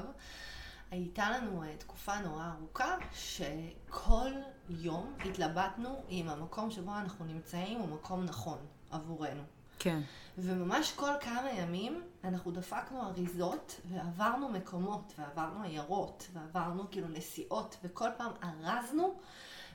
הייתה 0.92 1.30
לנו 1.30 1.64
אה, 1.64 1.76
תקופה 1.78 2.20
נורא 2.20 2.52
ארוכה 2.58 2.96
שכל 3.14 4.32
יום 4.70 5.14
התלבטנו 5.26 6.02
אם 6.10 6.30
המקום 6.30 6.72
שבו 6.72 6.92
אנחנו 6.92 7.26
נמצאים 7.26 7.80
הוא 7.80 7.90
מקום 7.90 8.26
נכון 8.26 8.58
עבורנו. 8.92 9.44
כן. 9.80 10.00
וממש 10.38 10.92
כל 10.92 11.12
כמה 11.22 11.52
ימים 11.52 12.04
אנחנו 12.24 12.52
דפקנו 12.52 13.02
אריזות 13.02 13.82
ועברנו 13.86 14.50
מקומות 14.50 15.14
ועברנו 15.18 15.64
עיירות 15.64 16.28
ועברנו 16.34 16.92
כאילו 16.92 17.08
נסיעות 17.08 17.78
וכל 17.84 18.10
פעם 18.18 18.32
ארזנו 18.44 19.16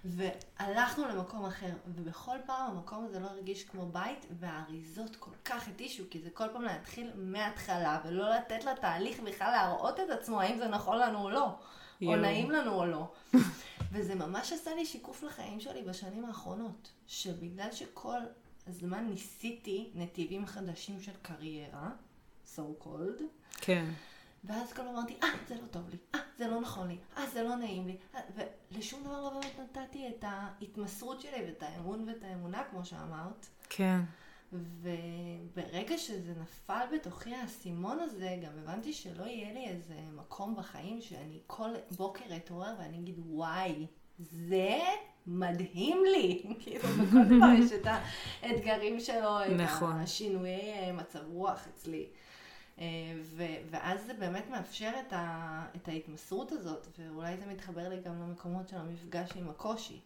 והלכנו 0.04 1.08
למקום 1.08 1.44
אחר 1.44 1.72
ובכל 1.86 2.36
פעם 2.46 2.70
המקום 2.70 3.04
הזה 3.04 3.20
לא 3.20 3.26
הרגיש 3.26 3.64
כמו 3.64 3.86
בית 3.86 4.26
והאריזות 4.40 5.16
כל 5.16 5.30
כך 5.44 5.68
התישו 5.68 6.04
כי 6.10 6.20
זה 6.20 6.30
כל 6.30 6.48
פעם 6.52 6.62
להתחיל 6.62 7.10
מההתחלה 7.14 8.00
ולא 8.04 8.30
לתת 8.34 8.64
לתהליך 8.64 9.20
בכלל 9.20 9.50
להראות 9.50 10.00
את 10.00 10.10
עצמו 10.10 10.40
האם 10.40 10.58
זה 10.58 10.68
נכון 10.68 10.98
לנו 10.98 11.22
או 11.22 11.30
לא 11.30 11.44
או 11.44 11.56
יואו. 12.00 12.16
נעים 12.16 12.50
לנו 12.50 12.74
או 12.74 12.86
לא. 12.86 13.12
וזה 13.92 14.14
ממש 14.14 14.52
עשה 14.52 14.74
לי 14.74 14.86
שיקוף 14.86 15.22
לחיים 15.22 15.60
שלי 15.60 15.82
בשנים 15.82 16.24
האחרונות 16.24 16.92
שבגלל 17.06 17.72
שכל 17.72 18.18
הזמן 18.66 19.06
ניסיתי 19.06 19.90
נתיבים 19.94 20.46
חדשים 20.46 21.00
של 21.00 21.12
קריירה, 21.22 21.90
so 22.56 22.84
called, 22.84 23.22
כן. 23.60 23.84
ואז 24.44 24.72
כל 24.72 24.82
הזמן 24.82 24.94
אמרתי, 24.94 25.16
אה, 25.22 25.28
זה 25.48 25.54
לא 25.54 25.66
טוב 25.70 25.90
לי, 25.90 25.96
אה, 26.14 26.20
זה 26.38 26.48
לא 26.48 26.60
נכון 26.60 26.88
לי, 26.88 26.98
אה, 27.16 27.26
זה 27.26 27.42
לא 27.42 27.56
נעים 27.56 27.86
לי, 27.86 27.96
אה, 28.14 28.20
ולשום 28.70 29.04
דבר 29.04 29.20
לא 29.20 29.30
באמת 29.30 29.60
נתתי 29.60 30.08
את 30.08 30.24
ההתמסרות 30.28 31.20
שלי 31.20 31.44
ואת 31.46 31.62
האמון 31.62 32.08
ואת 32.08 32.24
האמונה, 32.24 32.62
כמו 32.70 32.84
שאמרת. 32.84 33.46
כן. 33.68 34.00
וברגע 34.52 35.98
שזה 35.98 36.32
נפל 36.42 36.84
בתוכי 36.94 37.34
האסימון 37.34 37.98
הזה, 38.00 38.38
גם 38.42 38.52
הבנתי 38.58 38.92
שלא 38.92 39.24
יהיה 39.24 39.52
לי 39.52 39.68
איזה 39.68 39.94
מקום 40.12 40.56
בחיים 40.56 41.00
שאני 41.00 41.40
כל 41.46 41.70
בוקר 41.96 42.24
אתעורר 42.36 42.74
ואני 42.78 42.98
אגיד, 42.98 43.18
וואי, 43.26 43.86
זה 44.18 44.78
מדהים 45.26 46.02
לי. 46.04 46.42
כאילו, 46.60 46.88
בכל 46.88 47.24
דבר 47.24 47.52
יש 47.58 47.72
את 47.72 47.86
האתגרים 48.42 49.00
שלו, 49.00 49.44
את 49.44 49.50
נכון. 49.50 49.96
השינויי 49.96 50.72
אה, 50.72 50.92
מצב 50.92 51.20
רוח 51.26 51.66
אצלי. 51.74 52.06
אה, 52.82 52.86
ו- 53.36 53.42
ואז 53.70 53.98
זה 54.06 54.12
באמת 54.18 54.44
מאפשר 54.50 54.90
את, 55.06 55.12
ה- 55.12 55.64
את 55.76 55.88
ההתמסרות 55.88 56.52
הזאת, 56.52 56.86
ואולי 56.98 57.36
זה 57.36 57.52
מתחבר 57.52 57.88
לי 57.88 57.96
גם 58.04 58.12
למקומות 58.22 58.68
של 58.68 58.76
המפגש 58.76 59.30
עם 59.36 59.48
הקושי. 59.50 59.98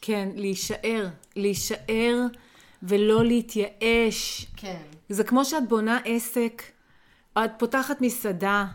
כן, 0.00 0.28
להישאר. 0.34 1.08
להישאר 1.36 2.26
ולא 2.82 3.24
להתייאש. 3.24 4.46
כן. 4.56 4.82
זה 5.08 5.24
כמו 5.24 5.44
שאת 5.44 5.68
בונה 5.68 5.98
עסק, 6.04 6.62
את 7.38 7.50
פותחת 7.58 8.00
מסעדה, 8.00 8.66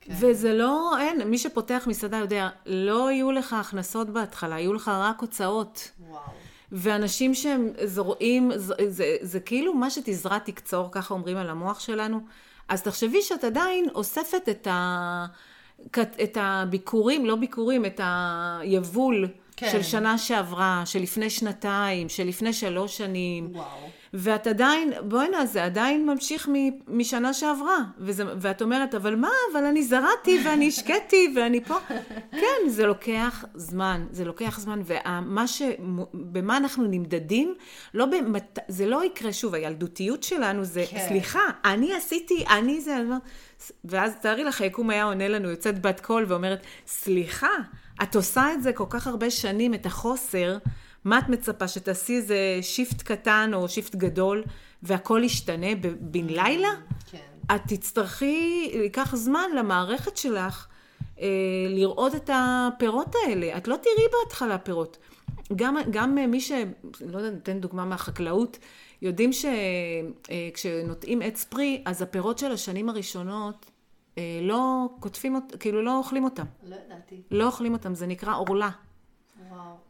כן. 0.00 0.14
וזה 0.20 0.54
לא, 0.54 0.98
אין, 1.00 1.28
מי 1.28 1.38
שפותח 1.38 1.84
מסעדה 1.86 2.16
יודע, 2.16 2.48
לא 2.66 3.10
יהיו 3.12 3.32
לך 3.32 3.52
הכנסות 3.52 4.10
בהתחלה, 4.10 4.60
יהיו 4.60 4.72
לך 4.72 4.88
רק 4.94 5.20
הוצאות. 5.20 5.90
וואו. 6.08 6.22
ואנשים 6.72 7.34
שהם 7.34 7.68
זורעים, 7.84 8.50
זה, 8.56 8.74
זה, 8.88 9.16
זה 9.20 9.40
כאילו 9.40 9.74
מה 9.74 9.90
שתזרע 9.90 10.38
תקצור, 10.38 10.88
ככה 10.92 11.14
אומרים 11.14 11.36
על 11.36 11.50
המוח 11.50 11.80
שלנו. 11.80 12.20
אז 12.68 12.82
תחשבי 12.82 13.22
שאת 13.22 13.44
עדיין 13.44 13.86
אוספת 13.94 14.48
את, 14.50 14.66
ה, 14.66 15.26
את 15.98 16.38
הביקורים, 16.40 17.26
לא 17.26 17.36
ביקורים, 17.36 17.84
את 17.84 18.00
היבול 18.04 19.28
כן. 19.56 19.70
של 19.72 19.82
שנה 19.82 20.18
שעברה, 20.18 20.82
של 20.84 20.98
לפני 20.98 21.30
שנתיים, 21.30 22.08
של 22.08 22.24
לפני 22.24 22.52
שלוש 22.52 22.96
שנים. 22.98 23.48
וואו. 23.52 23.88
ואת 24.16 24.46
עדיין, 24.46 24.92
בואי 25.02 25.28
נה, 25.28 25.46
זה 25.46 25.64
עדיין 25.64 26.06
ממשיך 26.06 26.48
מ- 26.48 26.98
משנה 26.98 27.32
שעברה. 27.32 27.78
וזה, 27.98 28.24
ואת 28.40 28.62
אומרת, 28.62 28.94
אבל 28.94 29.16
מה, 29.16 29.30
אבל 29.52 29.64
אני 29.64 29.82
זרעתי 29.82 30.40
ואני 30.44 30.68
השקיתי 30.68 31.32
ואני 31.36 31.64
פה. 31.64 31.74
כן, 32.40 32.68
זה 32.68 32.86
לוקח 32.86 33.44
זמן, 33.54 34.06
זה 34.10 34.24
לוקח 34.24 34.60
זמן, 34.60 34.82
ומה 34.84 35.46
ש... 35.46 35.62
במה 36.14 36.56
אנחנו 36.56 36.84
נמדדים, 36.86 37.54
לא 37.94 38.06
במת... 38.06 38.58
זה 38.68 38.86
לא 38.86 39.04
יקרה 39.04 39.32
שוב, 39.32 39.54
הילדותיות 39.54 40.22
שלנו 40.22 40.64
זה, 40.64 40.84
כן. 40.90 41.06
סליחה, 41.08 41.42
אני 41.64 41.94
עשיתי, 41.94 42.44
אני 42.50 42.80
זה, 42.80 43.02
ואז 43.84 44.12
תארי 44.20 44.44
לך, 44.44 44.60
היקום 44.60 44.90
היה 44.90 45.04
עונה 45.04 45.28
לנו, 45.28 45.50
יוצאת 45.50 45.82
בת 45.82 46.00
קול 46.00 46.24
ואומרת, 46.28 46.66
סליחה, 46.86 47.50
את 48.02 48.14
עושה 48.14 48.52
את 48.52 48.62
זה 48.62 48.72
כל 48.72 48.86
כך 48.90 49.06
הרבה 49.06 49.30
שנים, 49.30 49.74
את 49.74 49.86
החוסר, 49.86 50.58
מה 51.04 51.18
את 51.18 51.28
מצפה, 51.28 51.68
שתעשי 51.68 52.16
איזה 52.16 52.58
shift 52.62 53.02
קטן 53.02 53.50
או 53.54 53.68
shift 53.68 53.94
גדול, 53.94 54.44
והכל 54.82 55.20
ישתנה 55.24 55.66
בן 56.00 56.26
לילה? 56.26 56.68
כן. 57.10 57.54
את 57.54 57.60
תצטרכי, 57.66 58.70
ייקח 58.74 59.16
זמן 59.16 59.50
למערכת 59.58 60.16
שלך 60.16 60.66
אה, 61.20 61.26
לראות 61.68 62.14
את 62.14 62.30
הפירות 62.32 63.14
האלה. 63.24 63.56
את 63.56 63.68
לא 63.68 63.76
תראי 63.76 64.06
בהתחלה 64.12 64.58
פירות. 64.58 64.98
גם, 65.56 65.76
גם 65.90 66.14
מי 66.14 66.40
ש... 66.40 66.52
לא 67.00 67.18
יודע, 67.18 67.30
ניתן 67.30 67.60
דוגמה 67.60 67.84
מהחקלאות, 67.84 68.58
יודעים 69.02 69.30
שכשנוטעים 69.32 71.22
אה, 71.22 71.26
עץ 71.26 71.44
פרי, 71.44 71.82
אז 71.86 72.02
הפירות 72.02 72.38
של 72.38 72.52
השנים 72.52 72.88
הראשונות 72.88 73.70
אה, 74.18 74.40
לא 74.42 74.88
קוטפים, 75.00 75.36
כאילו 75.60 75.82
לא 75.82 75.98
אוכלים 75.98 76.24
אותם. 76.24 76.44
לא 76.62 76.76
ידעתי. 76.86 77.22
לא 77.30 77.46
אוכלים 77.46 77.72
אותם, 77.72 77.94
זה 77.94 78.06
נקרא 78.06 78.36
עורלה. 78.36 78.70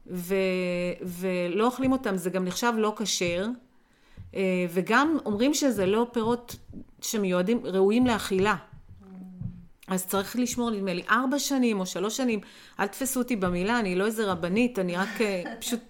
ו, 0.07 0.35
ולא 1.03 1.67
אוכלים 1.67 1.93
אותם, 1.93 2.17
זה 2.17 2.31
גם 2.31 2.45
נחשב 2.45 2.73
לא 2.77 2.93
כשר, 2.97 3.47
אה, 4.35 4.67
וגם 4.71 5.19
אומרים 5.27 5.55
שזה 5.55 5.87
לא 5.87 6.07
פירות 6.13 6.57
שמיועדים, 7.01 7.61
ראויים 7.65 8.07
לאכילה. 8.07 8.57
אז 9.89 10.07
צריך 10.07 10.37
לשמור, 10.37 10.71
נדמה 10.71 10.95
לי, 10.95 11.03
ארבע 11.11 11.39
שנים 11.39 11.81
או 11.81 11.87
שלוש 11.87 12.17
שנים. 12.17 12.41
אל 12.81 12.87
תפסו 12.87 13.21
אותי 13.21 13.37
במילה, 13.37 13.79
אני 13.79 13.95
לא 13.95 14.07
איזה 14.07 14.33
רבנית, 14.33 14.79
אני 14.79 14.97
רק 14.97 15.21
אה, 15.21 15.43
פשוט 15.61 15.81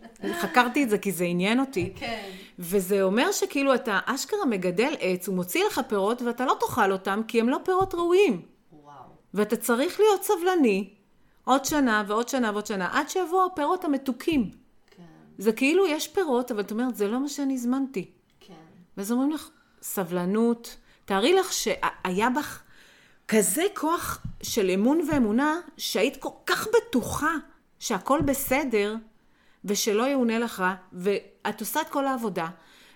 חקרתי 0.40 0.84
את 0.84 0.90
זה 0.90 0.98
כי 0.98 1.12
זה 1.12 1.24
עניין 1.24 1.60
אותי. 1.60 1.92
כן. 1.96 2.30
וזה 2.58 3.02
אומר 3.02 3.32
שכאילו 3.32 3.74
אתה 3.74 3.98
אשכרה 4.06 4.46
מגדל 4.46 4.94
עץ, 5.00 5.28
הוא 5.28 5.36
מוציא 5.36 5.64
לך 5.64 5.80
פירות 5.88 6.22
ואתה 6.22 6.44
לא 6.44 6.56
תאכל 6.60 6.92
אותם 6.92 7.20
כי 7.28 7.40
הם 7.40 7.48
לא 7.48 7.58
פירות 7.64 7.94
ראויים. 7.94 8.42
וואו. 8.72 8.94
ואתה 9.34 9.56
צריך 9.56 10.00
להיות 10.00 10.22
סבלני, 10.22 10.90
עוד 11.44 11.64
שנה 11.64 12.04
ועוד 12.06 12.28
שנה 12.28 12.50
ועוד 12.50 12.66
שנה, 12.66 12.88
עד 12.92 13.08
שיבואו 13.08 13.46
הפירות 13.52 13.84
המתוקים. 13.84 14.50
כן. 14.90 15.02
זה 15.38 15.52
כאילו 15.52 15.86
יש 15.86 16.08
פירות, 16.08 16.50
אבל 16.50 16.60
את 16.60 16.70
אומרת, 16.70 16.96
זה 16.96 17.08
לא 17.08 17.20
מה 17.20 17.28
שאני 17.28 17.54
הזמנתי. 17.54 18.10
כן. 18.40 18.54
ואז 18.96 19.12
אומרים 19.12 19.30
לך, 19.30 19.50
סבלנות. 19.82 20.76
תארי 21.04 21.32
לך 21.32 21.52
שהיה 21.52 22.30
בך 22.30 22.62
כזה 23.28 23.62
כוח 23.74 24.22
של 24.42 24.70
אמון 24.70 25.00
ואמונה, 25.10 25.60
שהיית 25.76 26.16
כל 26.16 26.28
כך 26.46 26.66
בטוחה 26.68 27.32
שהכל 27.78 28.20
בסדר, 28.24 28.96
ושלא 29.64 30.08
יאונה 30.08 30.38
לך, 30.38 30.64
ואת 30.92 31.60
עושה 31.60 31.80
את 31.80 31.88
כל 31.88 32.06
העבודה, 32.06 32.48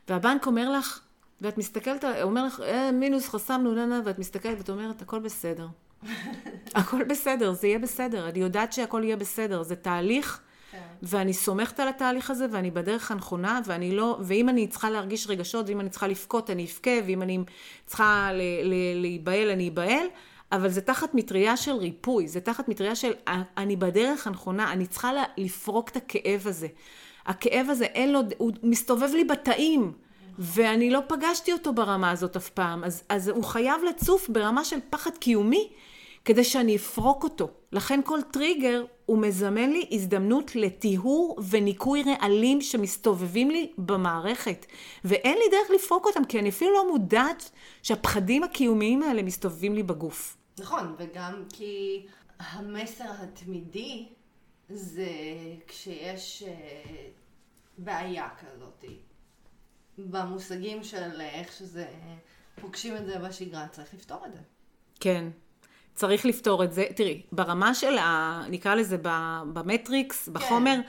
והבנק 0.09 0.46
אומר 0.46 0.70
לך, 0.70 1.01
ואת 1.40 1.59
מסתכלת, 1.59 2.05
אומר 2.22 2.44
לך, 2.44 2.61
אה, 2.61 2.92
מינוס 2.92 3.28
חסמנו, 3.28 3.74
ננה, 3.74 4.01
ואת 4.05 4.18
מסתכלת 4.18 4.59
ואת 4.59 4.70
אומרת, 4.70 5.03
הכל 5.03 5.18
בסדר. 5.18 5.66
הכל 6.74 7.05
בסדר, 7.05 7.53
זה 7.53 7.66
יהיה 7.66 7.78
בסדר. 7.78 8.28
אני 8.28 8.38
יודעת 8.38 8.72
שהכל 8.72 9.03
יהיה 9.05 9.16
בסדר. 9.16 9.62
זה 9.62 9.76
תהליך, 9.76 10.40
כן. 10.72 10.78
ואני 11.03 11.32
סומכת 11.32 11.80
על 11.80 11.88
התהליך 11.88 12.30
הזה, 12.30 12.46
ואני 12.51 12.70
בדרך 12.70 13.11
הנכונה, 13.11 13.61
ואני 13.64 13.96
לא... 13.96 14.18
ואם 14.20 14.49
אני 14.49 14.66
צריכה 14.66 14.90
להרגיש 14.90 15.26
רגשות, 15.26 15.68
ואם 15.68 15.80
אני 15.80 15.88
צריכה 15.88 16.07
לבכות, 16.07 16.51
אני 16.51 16.64
אבכה, 16.64 16.90
ואם 17.07 17.22
אני 17.22 17.38
צריכה 17.86 18.30
להיבהל, 18.94 19.51
אני 19.51 19.68
אבהל. 19.68 20.07
אבל 20.53 20.68
זה 20.68 20.80
תחת 20.80 21.14
מטריה 21.14 21.57
של 21.57 21.72
ריפוי, 21.72 22.28
זה 22.28 22.40
תחת 22.40 22.68
מטריה 22.68 22.96
של 22.96 23.12
אני 23.57 23.76
בדרך 23.76 24.26
הנכונה, 24.26 24.72
אני 24.72 24.86
צריכה 24.86 25.11
לפרוק 25.36 25.88
את 25.88 25.96
הכאב 25.96 26.42
הזה. 26.46 26.68
הכאב 27.26 27.66
הזה, 27.70 27.84
אין 27.84 28.12
לו, 28.12 28.20
הוא 28.38 28.53
מסתובב 28.62 29.11
לי 29.14 29.24
בתאים. 29.24 29.92
ואני 30.38 30.90
לא 30.90 31.01
פגשתי 31.07 31.53
אותו 31.53 31.72
ברמה 31.72 32.11
הזאת 32.11 32.36
אף 32.36 32.49
פעם, 32.49 32.84
אז, 32.84 33.03
אז 33.09 33.28
הוא 33.28 33.44
חייב 33.44 33.80
לצוף 33.88 34.28
ברמה 34.28 34.64
של 34.64 34.78
פחד 34.90 35.11
קיומי 35.11 35.68
כדי 36.25 36.45
שאני 36.45 36.77
אפרוק 36.77 37.25
אותו. 37.25 37.51
לכן 37.73 38.01
כל 38.05 38.19
טריגר 38.33 38.85
הוא 39.07 39.19
מזמן 39.19 39.71
לי 39.71 39.89
הזדמנות 39.93 40.57
לטיהור 40.57 41.39
וניקוי 41.51 42.03
רעלים 42.03 42.61
שמסתובבים 42.61 43.51
לי 43.51 43.73
במערכת. 43.79 44.66
ואין 45.05 45.39
לי 45.39 45.45
דרך 45.51 45.71
לפרוק 45.75 46.07
אותם, 46.07 46.25
כי 46.25 46.39
אני 46.39 46.49
אפילו 46.49 46.73
לא 46.73 46.91
מודעת 46.91 47.51
שהפחדים 47.83 48.45
הקיומיים 48.45 49.03
האלה 49.03 49.23
מסתובבים 49.23 49.75
לי 49.75 49.83
בגוף. 49.83 50.37
נכון, 50.59 50.95
וגם 50.99 51.45
כי 51.53 52.07
המסר 52.39 53.11
התמידי 53.23 54.09
זה 54.69 55.11
כשיש 55.66 56.43
אה, 56.47 56.53
בעיה 57.79 58.29
כזאת. 58.41 58.85
במושגים 59.99 60.85
של 60.85 61.21
איך 61.21 61.53
שזה, 61.53 61.87
פוגשים 62.61 62.97
את 62.97 63.07
זה 63.07 63.19
בשגרה, 63.19 63.69
צריך 63.69 63.95
לפתור 63.95 64.27
את 64.27 64.33
זה. 64.33 64.41
כן. 65.01 65.29
צריך 65.99 66.26
לפתור 66.26 66.64
את 66.64 66.72
זה. 66.72 66.84
תראי, 66.94 67.22
ברמה 67.32 67.74
של 67.74 67.99
ה... 67.99 68.42
נקרא 68.51 68.74
לזה 68.74 68.96
במטריקס, 69.53 70.26
כן. 70.26 70.32
בחומר, 70.32 70.74
כן. 70.74 70.80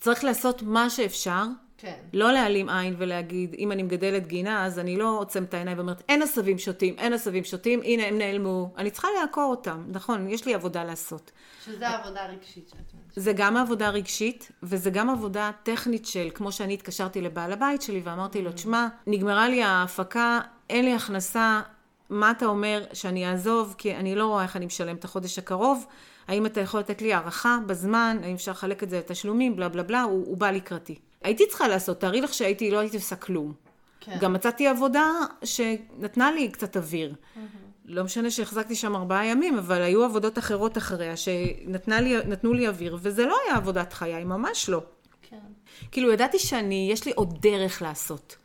צריך 0.00 0.24
לעשות 0.24 0.62
מה 0.62 0.90
שאפשר. 0.90 1.44
כן. 1.78 1.94
לא 2.12 2.32
להעלים 2.32 2.68
עין 2.68 2.94
ולהגיד, 2.98 3.54
אם 3.58 3.72
אני 3.72 3.82
מגדלת 3.82 4.26
גינה, 4.26 4.66
אז 4.66 4.78
אני 4.78 4.96
לא 4.96 5.18
עוצם 5.18 5.44
את 5.44 5.54
העיניים 5.54 5.78
ואומרת, 5.78 6.02
אין 6.08 6.22
עשבים 6.22 6.58
שוטים, 6.58 6.94
אין 6.98 7.12
עשבים 7.12 7.44
שוטים, 7.44 7.80
הנה 7.84 8.06
הם 8.06 8.18
נעלמו. 8.18 8.74
אני 8.76 8.90
צריכה 8.90 9.08
לעקור 9.20 9.50
אותם, 9.50 9.84
נכון, 9.88 10.28
יש 10.28 10.46
לי 10.46 10.54
עבודה 10.54 10.84
לעשות. 10.84 11.30
שזה 11.64 11.88
עבודה 11.88 12.26
רגשית 12.26 12.68
שאת 12.68 12.92
אומרת. 12.92 13.06
זה 13.16 13.32
גם 13.32 13.56
עבודה 13.56 13.90
רגשית, 13.90 14.52
וזה 14.62 14.90
גם 14.90 15.10
עבודה 15.10 15.50
טכנית 15.62 16.06
של, 16.06 16.28
כמו 16.34 16.52
שאני 16.52 16.74
התקשרתי 16.74 17.20
לבעל 17.20 17.52
הבית 17.52 17.82
שלי 17.82 18.00
ואמרתי 18.04 18.42
לו, 18.42 18.52
תשמע, 18.52 18.86
נגמרה 19.06 19.48
לי 19.48 19.62
ההפקה, 19.62 20.40
אין 20.70 20.84
לי 20.84 20.92
הכנסה, 20.92 21.60
מה 22.10 22.30
אתה 22.30 22.46
אומר 22.46 22.84
שאני 22.92 23.30
אעזוב, 23.30 23.74
כי 23.78 23.94
אני 23.94 24.14
לא 24.14 24.26
רואה 24.26 24.42
איך 24.42 24.56
אני 24.56 24.66
משלם 24.66 24.96
את 24.96 25.04
החודש 25.04 25.38
הקרוב, 25.38 25.86
האם 26.28 26.46
אתה 26.46 26.60
יכול 26.60 26.80
לתת 26.80 27.02
לי 27.02 27.14
הערכה 27.14 27.58
בזמן, 27.66 28.18
האם 28.22 28.34
אפשר 28.34 28.52
לחלק 28.52 28.82
את 28.82 28.90
זה 28.90 28.98
לתשלומים, 28.98 29.56
בלה 29.56 29.68
בלה 29.68 29.82
בלה, 29.82 30.02
הוא, 30.02 30.26
הוא 30.26 30.36
בא 30.36 30.50
לקראתי. 30.50 30.94
הייתי 31.22 31.48
צריכה 31.48 31.68
לעשות, 31.68 32.00
תארי 32.00 32.20
לך 32.20 32.34
שהייתי, 32.34 32.70
לא 32.70 32.78
הייתי 32.78 32.96
עושה 32.96 33.16
כלום. 33.16 33.52
כן. 34.00 34.18
גם 34.20 34.32
מצאתי 34.32 34.66
עבודה 34.66 35.10
שנתנה 35.44 36.32
לי 36.32 36.48
קצת 36.48 36.76
אוויר. 36.76 37.14
Mm-hmm. 37.14 37.38
לא 37.84 38.04
משנה 38.04 38.30
שהחזקתי 38.30 38.74
שם 38.74 38.96
ארבעה 38.96 39.26
ימים, 39.26 39.58
אבל 39.58 39.82
היו 39.82 40.04
עבודות 40.04 40.38
אחרות 40.38 40.78
אחריה 40.78 41.16
שנתנו 41.16 42.52
לי 42.52 42.68
אוויר, 42.68 42.98
וזה 43.00 43.26
לא 43.26 43.36
היה 43.44 43.56
עבודת 43.56 43.92
חיי, 43.92 44.24
ממש 44.24 44.68
לא. 44.68 44.82
כן. 45.22 45.36
כאילו, 45.92 46.12
ידעתי 46.12 46.38
שאני, 46.38 46.88
יש 46.92 47.06
לי 47.06 47.12
עוד 47.12 47.38
דרך 47.40 47.82
לעשות. 47.82 48.36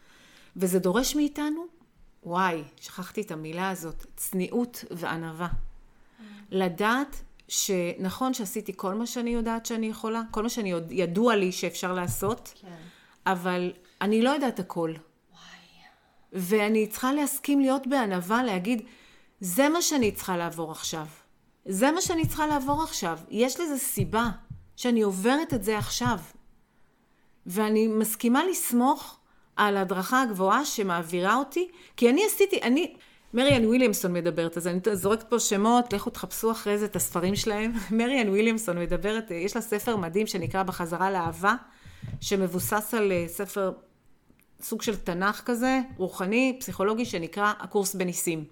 וזה 0.58 0.80
דורש 0.80 1.16
מאיתנו, 1.16 1.66
וואי, 2.24 2.64
שכחתי 2.82 3.22
את 3.22 3.32
המילה 3.32 3.70
הזאת, 3.70 4.06
צניעות 4.16 4.86
וענווה. 4.92 5.48
לדעת 6.52 7.22
שנכון 7.48 8.34
שעשיתי 8.34 8.74
כל 8.76 8.94
מה 8.94 9.08
שאני 9.08 9.30
יודעת 9.30 9.66
שאני 9.66 9.88
יכולה, 9.88 10.22
כל 10.32 10.44
מה 10.44 10.50
שאני 10.50 10.74
ידוע 10.90 11.36
לי 11.36 11.52
שאפשר 11.52 11.94
לעשות, 11.94 12.54
כן. 12.62 12.76
אבל 13.26 13.74
אני 14.02 14.22
לא 14.22 14.30
יודעת 14.30 14.60
הכל. 14.60 14.94
וואי. 15.32 15.42
ואני 16.34 16.88
צריכה 16.88 17.14
להסכים 17.14 17.60
להיות 17.60 17.88
בענווה, 17.88 18.44
להגיד, 18.44 18.82
זה 19.40 19.70
מה 19.70 19.82
שאני 19.82 20.12
צריכה 20.12 20.38
לעבור 20.38 20.72
עכשיו. 20.72 21.06
זה 21.66 21.92
מה 21.92 22.02
שאני 22.02 22.28
צריכה 22.28 22.48
לעבור 22.48 22.84
עכשיו. 22.84 23.20
יש 23.30 23.60
לזה 23.60 23.78
סיבה 23.78 24.30
שאני 24.76 25.02
עוברת 25.02 25.54
את 25.54 25.64
זה 25.64 25.78
עכשיו. 25.78 26.20
ואני 27.46 27.88
מסכימה 27.88 28.44
לסמוך 28.46 29.20
על 29.68 29.78
ההדרכה 29.78 30.22
הגבוהה 30.22 30.66
שמעבירה 30.66 31.36
אותי, 31.36 31.68
כי 31.98 32.10
אני 32.10 32.26
עשיתי, 32.26 32.60
אני, 32.62 32.94
מריאן 33.34 33.66
וויליאמסון 33.66 34.14
מדברת, 34.14 34.58
אז 34.58 34.68
אני 34.68 34.80
זורקת 34.94 35.30
פה 35.30 35.40
שמות, 35.40 35.94
לכו 35.94 36.10
תחפשו 36.10 36.52
אחרי 36.52 36.78
זה 36.78 36.86
את 36.86 36.96
הספרים 36.96 37.36
שלהם. 37.36 37.72
מריאן 37.98 38.30
וויליאמסון 38.30 38.80
מדברת, 38.80 39.32
יש 39.32 39.56
לה 39.56 39.62
ספר 39.62 39.98
מדהים 39.98 40.28
שנקרא 40.28 40.64
בחזרה 40.64 41.12
לאהבה, 41.12 41.56
שמבוסס 42.22 42.94
על 42.94 43.12
אה, 43.12 43.26
ספר, 43.28 43.72
סוג 44.62 44.82
של 44.82 44.96
תנ"ך 44.96 45.42
כזה, 45.46 45.80
רוחני, 45.98 46.58
פסיכולוגי, 46.60 47.06
שנקרא 47.06 47.54
הקורס 47.60 47.96
בניסים. 47.96 48.44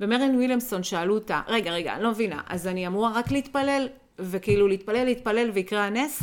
ומריאן 0.00 0.34
וויליאמסון 0.34 0.82
שאלו 0.82 1.14
אותה, 1.14 1.40
רגע, 1.46 1.72
רגע, 1.72 1.94
אני 1.94 2.02
לא 2.02 2.10
מבינה, 2.10 2.40
אז 2.46 2.66
אני 2.66 2.86
אמורה 2.86 3.12
רק 3.12 3.30
להתפלל, 3.30 3.88
וכאילו 4.18 4.68
להתפלל, 4.68 5.04
להתפלל 5.04 5.50
ויקרה 5.54 5.86
הנס? 5.86 6.22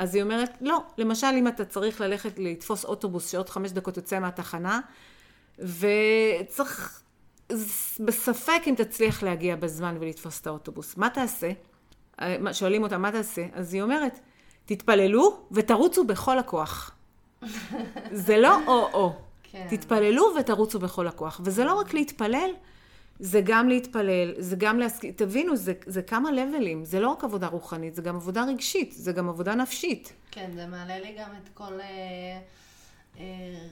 אז 0.00 0.14
היא 0.14 0.22
אומרת, 0.22 0.50
לא, 0.60 0.82
למשל 0.98 1.26
אם 1.26 1.48
אתה 1.48 1.64
צריך 1.64 2.00
ללכת 2.00 2.38
לתפוס 2.38 2.84
אוטובוס 2.84 3.30
שעוד 3.30 3.48
חמש 3.48 3.70
דקות 3.72 3.96
יוצא 3.96 4.18
מהתחנה, 4.18 4.80
וצריך 5.58 7.02
בספק 8.00 8.62
אם 8.66 8.74
תצליח 8.76 9.22
להגיע 9.22 9.56
בזמן 9.56 9.96
ולתפוס 10.00 10.40
את 10.40 10.46
האוטובוס. 10.46 10.96
מה 10.96 11.10
תעשה? 11.10 11.50
שואלים 12.52 12.82
אותה, 12.82 12.98
מה 12.98 13.12
תעשה? 13.12 13.46
אז 13.52 13.74
היא 13.74 13.82
אומרת, 13.82 14.20
תתפללו 14.64 15.40
ותרוצו 15.52 16.04
בכל 16.04 16.38
הכוח. 16.38 16.90
זה 18.12 18.36
לא 18.36 18.56
או-או. 18.66 19.12
כן. 19.52 19.66
תתפללו 19.70 20.24
ותרוצו 20.40 20.78
בכל 20.78 21.06
הכוח. 21.06 21.40
וזה 21.44 21.64
לא 21.64 21.74
רק 21.74 21.94
להתפלל, 21.94 22.50
זה 23.20 23.40
גם 23.44 23.68
להתפלל, 23.68 24.34
זה 24.38 24.56
גם 24.58 24.78
להסכים, 24.78 25.12
תבינו, 25.12 25.56
זה, 25.56 25.72
זה 25.86 26.02
כמה 26.02 26.32
לבלים, 26.32 26.84
זה 26.84 27.00
לא 27.00 27.08
רק 27.08 27.24
עבודה 27.24 27.46
רוחנית, 27.46 27.94
זה 27.94 28.02
גם 28.02 28.16
עבודה 28.16 28.44
רגשית, 28.44 28.92
זה 28.92 29.12
גם 29.12 29.28
עבודה 29.28 29.54
נפשית. 29.54 30.12
כן, 30.30 30.50
זה 30.54 30.66
מעלה 30.66 30.98
לי 30.98 31.14
גם 31.18 31.30
את 31.42 31.48
כל 31.54 31.80
אה, 31.80 32.38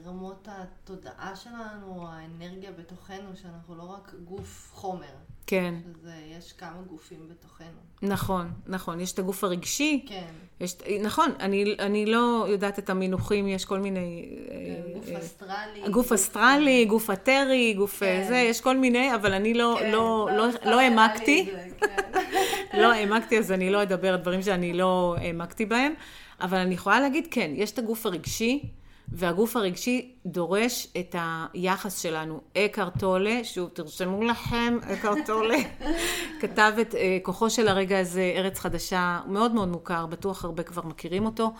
רמות 0.07 0.49
התודעה 0.51 1.37
שלנו, 1.37 2.09
האנרגיה 2.09 2.73
בתוכנו, 2.73 3.37
שאנחנו 3.37 3.75
לא 3.75 3.83
רק 3.83 4.15
גוף 4.25 4.71
חומר. 4.73 5.15
כן, 5.47 5.75
שזה, 5.85 6.15
יש 6.39 6.53
כמה 6.53 6.83
גופים 6.89 7.29
בתוכנו. 7.29 7.79
נכון, 8.03 8.51
נכון. 8.67 9.01
יש 9.01 9.13
את 9.13 9.19
הגוף 9.19 9.45
הרגשי, 9.45 10.05
כן. 10.09 10.27
יש, 10.61 10.77
נכון, 11.03 11.31
אני, 11.41 11.77
אני 11.79 12.07
לא 12.07 12.47
יודעת 12.49 12.79
את 12.79 12.91
המינוחים, 12.91 13.49
יש 13.49 13.65
כל 13.65 13.79
מיני... 13.79 14.29
כן, 14.49 14.93
גוף 14.95 15.09
אה, 15.09 15.19
אסטרלי. 15.19 15.89
גוף 15.91 16.13
אסטרלי, 16.13 16.85
גוף 16.85 17.11
אתרי, 17.11 17.75
גוף 17.77 18.03
אה, 18.03 18.21
כן. 18.23 18.29
זה, 18.29 18.37
יש 18.37 18.61
כל 18.61 18.77
מיני, 18.77 19.15
אבל 19.15 19.35
אני 19.35 19.55
לא, 19.55 19.77
כן, 19.79 19.91
לא, 19.91 20.29
לא, 20.37 20.47
לא 20.65 20.77
לי 20.77 20.83
העמקתי. 20.83 21.51
כן. 21.81 21.89
לא 22.83 22.93
העמקתי, 22.93 23.39
אז 23.39 23.53
אני 23.53 23.71
לא 23.71 23.83
אדבר 23.83 24.15
על 24.15 24.21
דברים 24.21 24.43
שאני 24.43 24.73
לא 24.73 25.17
העמקתי 25.19 25.67
בהם, 25.67 25.93
אבל 26.41 26.59
אני 26.59 26.75
יכולה 26.75 27.01
להגיד, 27.01 27.29
כן, 27.31 27.51
יש 27.55 27.73
את 27.73 27.79
הגוף 27.79 28.07
הרגשי, 28.07 28.63
והגוף 29.13 29.57
הרגשי 29.57 30.13
דורש 30.27 30.89
את 31.01 31.15
היחס 31.19 32.03
שלנו. 32.03 32.41
אקהרט 32.57 32.99
טולה, 32.99 33.41
שוב, 33.45 33.71
תרשמו 33.73 34.23
לכם, 34.23 34.79
אקהרט 34.93 35.19
טולה, 35.27 35.59
כתב 36.41 36.73
את 36.81 36.95
אה, 36.95 37.19
כוחו 37.23 37.51
של 37.51 37.69
הרגע 37.69 37.99
הזה, 37.99 38.33
ארץ 38.37 38.59
חדשה, 38.59 39.21
מאוד 39.27 39.55
מאוד 39.55 39.69
מוכר, 39.69 40.07
בטוח 40.07 40.45
הרבה 40.45 40.63
כבר 40.63 40.83
מכירים 40.83 41.27
אותו. 41.27 41.53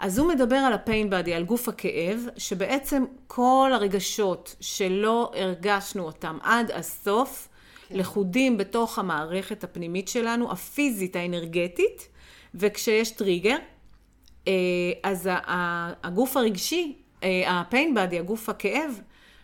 אז 0.00 0.18
הוא 0.18 0.28
מדבר 0.28 0.56
על 0.56 0.72
ה-pain 0.72 1.12
body, 1.12 1.30
על 1.30 1.44
גוף 1.44 1.68
הכאב, 1.68 2.20
שבעצם 2.36 3.04
כל 3.26 3.70
הרגשות 3.74 4.56
שלא 4.60 5.32
הרגשנו 5.34 6.02
אותם 6.02 6.38
עד 6.42 6.70
הסוף, 6.70 7.48
כן. 7.88 7.98
לכודים 7.98 8.56
בתוך 8.56 8.98
המערכת 8.98 9.64
הפנימית 9.64 10.08
שלנו, 10.08 10.52
הפיזית, 10.52 11.16
האנרגטית, 11.16 12.08
וכשיש 12.54 13.10
טריגר, 13.10 13.56
אז 15.02 15.26
ה- 15.26 15.50
ה- 15.50 15.92
הגוף 16.02 16.36
הרגשי, 16.36 16.96
אה, 17.22 17.50
ה-pain 17.50 17.96
body, 17.96 18.16
הגוף 18.18 18.48
הכאב, 18.48 19.00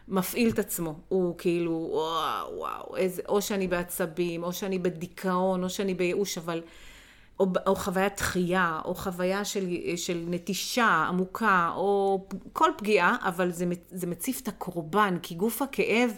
מפעיל 0.09 0.49
את 0.51 0.59
עצמו. 0.59 0.95
הוא 1.09 1.35
כאילו, 1.39 1.89
וואו, 1.93 2.59
וואו, 2.59 2.97
איזה, 2.97 3.23
או 3.29 3.43
שאני 3.43 3.69
בעצבים, 3.69 4.43
או 4.43 4.53
שאני 4.53 4.79
בדיכאון, 4.79 5.65
או 5.65 5.71
שאני 5.71 5.95
בייאוש, 5.95 6.39
אבל... 6.39 6.63
או, 7.41 7.47
או 7.67 7.75
חוויית 7.75 8.17
דחייה, 8.17 8.81
או 8.85 8.95
חוויה 8.95 9.45
של, 9.45 9.67
של 9.97 10.25
נטישה 10.29 11.05
עמוקה, 11.09 11.73
או 11.77 12.21
כל 12.53 12.71
פגיעה, 12.79 13.17
אבל 13.23 13.51
זה, 13.51 13.67
זה 13.91 14.07
מציף 14.07 14.41
את 14.41 14.49
הקורבן, 14.49 15.17
כי 15.23 15.35
גוף 15.35 15.63
הכאב 15.63 16.11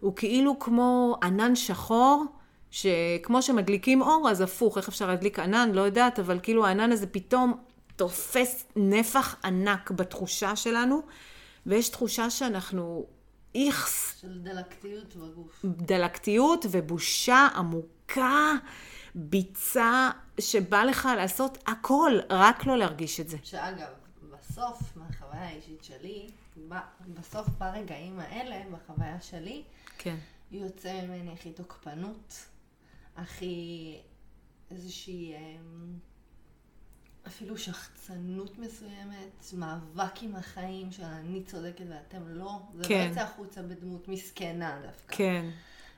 הוא 0.00 0.16
כאילו 0.16 0.58
כמו 0.58 1.16
ענן 1.22 1.56
שחור, 1.56 2.24
שכמו 2.70 3.42
שמדליקים 3.42 4.02
אור, 4.02 4.28
אז 4.30 4.40
הפוך, 4.40 4.78
איך 4.78 4.88
אפשר 4.88 5.06
להדליק 5.06 5.38
ענן? 5.38 5.70
לא 5.72 5.80
יודעת, 5.80 6.18
אבל 6.18 6.38
כאילו 6.42 6.66
הענן 6.66 6.92
הזה 6.92 7.06
פתאום 7.06 7.54
תופס 7.96 8.64
נפח 8.76 9.36
ענק 9.44 9.90
בתחושה 9.90 10.56
שלנו, 10.56 11.02
ויש 11.66 11.88
תחושה 11.88 12.30
שאנחנו 12.30 13.06
איכס, 13.54 14.20
של 14.20 14.38
דלקתיות 14.38 15.16
בגוף. 15.16 15.64
דלקתיות 15.64 16.66
ובושה 16.70 17.48
עמוקה, 17.56 18.52
ביצה 19.14 20.10
שבא 20.40 20.82
לך 20.84 21.08
לעשות 21.16 21.58
הכל, 21.66 22.12
רק 22.30 22.66
לא 22.66 22.78
להרגיש 22.78 23.20
את 23.20 23.28
זה. 23.28 23.36
שאגב, 23.42 23.88
בסוף, 24.30 24.96
מהחוויה 24.96 25.48
האישית 25.48 25.84
שלי, 25.84 26.26
ב- 26.68 26.74
בסוף 27.14 27.48
ברגעים 27.48 28.20
האלה, 28.20 28.56
בחוויה 28.72 29.20
שלי, 29.20 29.62
כן. 29.98 30.16
יוצא 30.52 30.92
ממני 31.02 31.32
הכי 31.32 31.52
תוקפנות, 31.52 32.34
הכי 33.16 33.96
איזושהי 34.70 35.34
אמ, 35.34 35.98
אפילו 37.26 37.58
שחצנות 37.58 38.58
מסוימת, 38.58 39.52
מאבק 39.52 40.22
עם 40.22 40.36
החיים 40.36 40.92
של 40.92 41.02
אני 41.02 41.42
צודקת 41.42 41.84
ואתם 41.88 42.28
לא. 42.28 42.58
זה 42.74 42.84
כן. 42.84 42.98
לא 42.98 43.08
יוצא 43.08 43.20
החוצה 43.20 43.62
בדמות 43.62 44.08
מסכנה 44.08 44.78
דווקא. 44.82 45.16
כן. 45.16 45.50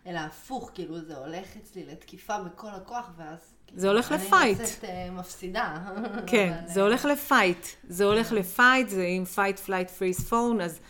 אלא 0.07 0.19
הפוך, 0.19 0.71
כאילו 0.75 1.01
זה 1.01 1.17
הולך 1.17 1.47
אצלי 1.57 1.87
לתקיפה 1.87 2.39
בכל 2.39 2.69
הכוח, 2.71 3.11
ואז... 3.17 3.39
כאילו, 3.67 3.81
זה 3.81 3.89
הולך 3.89 4.13
אני 4.13 4.25
לפייט. 4.25 4.61
יוצאת 4.61 4.85
אה, 4.85 5.11
מפסידה. 5.11 5.79
כן, 6.27 6.53
אבל, 6.53 6.69
זה 6.69 6.81
אה, 6.81 6.87
הולך 6.87 7.05
ל 7.05 7.14
fight. 7.14 7.67
זה 7.89 8.05
הולך 8.05 8.33
ל 8.33 8.41
fight, 8.41 8.89
זה 8.89 9.07
עם 9.07 9.25
fight, 9.25 9.59
flight, 9.59 9.91
freeze, 9.91 10.29
fawn, 10.29 10.61
אז 10.61 10.81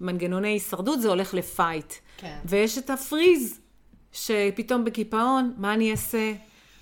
מנגנוני 0.00 0.48
הישרדות 0.48 1.00
זה 1.00 1.08
הולך 1.08 1.34
ל 1.34 1.42
fight. 1.42 1.92
כן. 2.16 2.38
ויש 2.44 2.78
את 2.78 2.90
ה 2.90 2.99
freeze, 2.99 3.60
שפתאום 4.12 4.84
בקיפאון, 4.84 5.54
מה 5.56 5.74
אני 5.74 5.90
אעשה? 5.90 6.32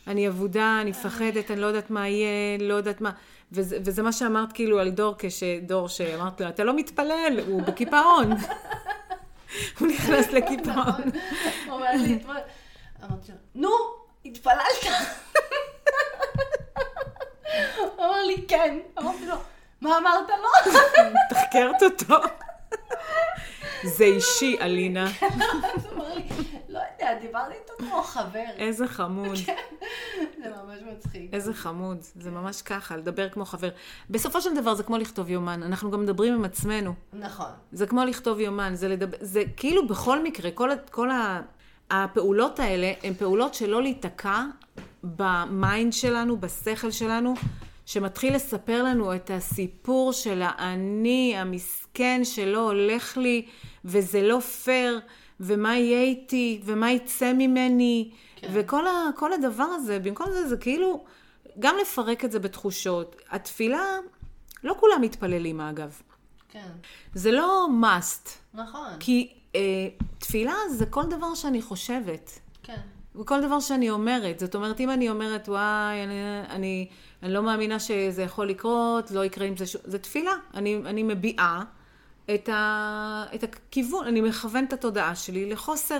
אני 0.06 0.28
אבודה, 0.28 0.78
אני 0.80 0.90
מפחדת, 0.90 1.50
אני 1.50 1.60
לא 1.60 1.66
יודעת 1.66 1.90
מה 1.90 2.08
יהיה, 2.08 2.58
לא 2.60 2.74
יודעת 2.74 3.00
מה. 3.00 3.10
וזה, 3.52 3.78
וזה 3.84 4.02
מה 4.02 4.12
שאמרת 4.12 4.52
כאילו 4.52 4.80
על 4.80 4.90
דור, 4.90 5.14
כשדור 5.18 5.88
שאמרת 5.88 6.40
לו, 6.40 6.48
אתה 6.48 6.64
לא 6.64 6.76
מתפלל, 6.76 7.40
הוא 7.46 7.62
בקיפאון. 7.62 8.32
הוא 9.78 9.88
נכנס 9.88 10.32
לקיפאון. 10.32 11.02
אמרתי 13.02 13.32
לו, 13.32 13.38
נו, 13.54 13.70
התפללת? 14.24 14.84
הוא 17.78 17.86
אמר 17.98 18.22
לי, 18.22 18.44
כן. 18.48 18.78
אמרתי 18.98 19.26
לו, 19.26 19.36
מה 19.80 19.98
אמרת 19.98 20.28
לו? 20.28 20.72
תחקרת 21.30 21.82
אותו. 21.82 22.16
זה 23.84 24.04
אישי, 24.04 24.56
אלינה. 24.60 25.06
אז 27.08 27.22
הוא 27.22 27.30
אמר 27.30 27.48
לי, 27.48 27.54
לא 27.54 27.54
יודע, 27.54 27.54
דיברתי 27.54 27.54
איתו 27.54 27.72
כמו 27.78 28.02
חבר. 28.02 28.44
איזה 28.56 28.88
חמוד. 28.88 29.36
זה 30.42 30.50
ממש 30.64 30.78
מצחיק. 30.92 31.34
איזה 31.34 31.54
חמוד, 31.54 31.98
זה 32.00 32.30
ממש 32.30 32.62
ככה, 32.62 32.96
לדבר 32.96 33.28
כמו 33.28 33.44
חבר. 33.44 33.68
בסופו 34.10 34.40
של 34.40 34.54
דבר 34.54 34.74
זה 34.74 34.82
כמו 34.82 34.98
לכתוב 34.98 35.30
יומן, 35.30 35.62
אנחנו 35.62 35.90
גם 35.90 36.02
מדברים 36.02 36.34
עם 36.34 36.44
עצמנו. 36.44 36.94
נכון. 37.12 37.50
זה 37.72 37.86
כמו 37.86 38.04
לכתוב 38.04 38.40
יומן, 38.40 38.74
זה 38.74 38.88
לדבר, 38.88 39.16
זה 39.20 39.42
כאילו 39.56 39.86
בכל 39.86 40.22
מקרה, 40.22 40.50
כל, 40.50 40.70
כל 40.90 41.10
ה, 41.10 41.40
הפעולות 41.90 42.60
האלה 42.60 42.92
הן 43.02 43.14
פעולות 43.14 43.54
שלא 43.54 43.82
להיתקע 43.82 44.42
ב 45.04 45.22
mind 45.22 45.92
שלנו, 45.92 46.36
בשכל 46.36 46.90
שלנו, 46.90 47.34
שמתחיל 47.86 48.34
לספר 48.34 48.82
לנו 48.82 49.14
את 49.14 49.30
הסיפור 49.34 50.12
של 50.12 50.42
האני 50.44 51.34
המסכן 51.36 52.20
שלא 52.24 52.58
הולך 52.58 53.16
לי, 53.16 53.46
וזה 53.84 54.22
לא 54.22 54.40
פייר, 54.40 55.00
ומה 55.40 55.76
יהיה 55.76 56.02
איתי, 56.02 56.60
ומה 56.64 56.90
יצא 56.90 57.32
ממני, 57.32 58.10
כן. 58.36 58.48
וכל 58.52 58.86
ה, 58.86 59.10
הדבר 59.34 59.64
הזה, 59.64 59.98
במקום 59.98 60.26
זה, 60.32 60.48
זה 60.48 60.56
כאילו, 60.56 61.04
גם 61.58 61.76
לפרק 61.82 62.24
את 62.24 62.32
זה 62.32 62.38
בתחושות. 62.38 63.16
התפילה, 63.30 63.84
לא 64.64 64.74
כולם 64.80 65.00
מתפללים 65.00 65.60
אגב. 65.60 66.00
כן. 66.48 66.68
זה 67.14 67.32
לא 67.32 67.68
must, 67.82 68.28
נכון. 68.54 68.90
כי 69.00 69.32
אה, 69.54 69.88
תפילה 70.18 70.54
זה 70.70 70.86
כל 70.86 71.04
דבר 71.04 71.34
שאני 71.34 71.62
חושבת, 71.62 72.38
כן. 72.62 72.80
וכל 73.14 73.40
דבר 73.40 73.60
שאני 73.60 73.90
אומרת. 73.90 74.38
זאת 74.38 74.54
אומרת, 74.54 74.80
אם 74.80 74.90
אני 74.90 75.10
אומרת, 75.10 75.48
וואי, 75.48 76.04
אני, 76.04 76.40
אני, 76.48 76.88
אני 77.22 77.32
לא 77.32 77.42
מאמינה 77.42 77.78
שזה 77.78 78.22
יכול 78.22 78.48
לקרות, 78.48 79.10
לא 79.10 79.24
יקרה 79.24 79.46
עם 79.46 79.56
זה 79.56 79.66
שום... 79.66 79.80
זה 79.84 79.98
תפילה. 79.98 80.32
אני, 80.54 80.76
אני 80.84 81.02
מביעה 81.02 81.64
את, 82.34 82.48
ה, 82.48 83.24
את 83.34 83.44
הכיוון, 83.44 84.06
אני 84.06 84.20
מכוונת 84.20 84.68
את 84.68 84.72
התודעה 84.72 85.14
שלי 85.14 85.50
לחוסר. 85.50 85.98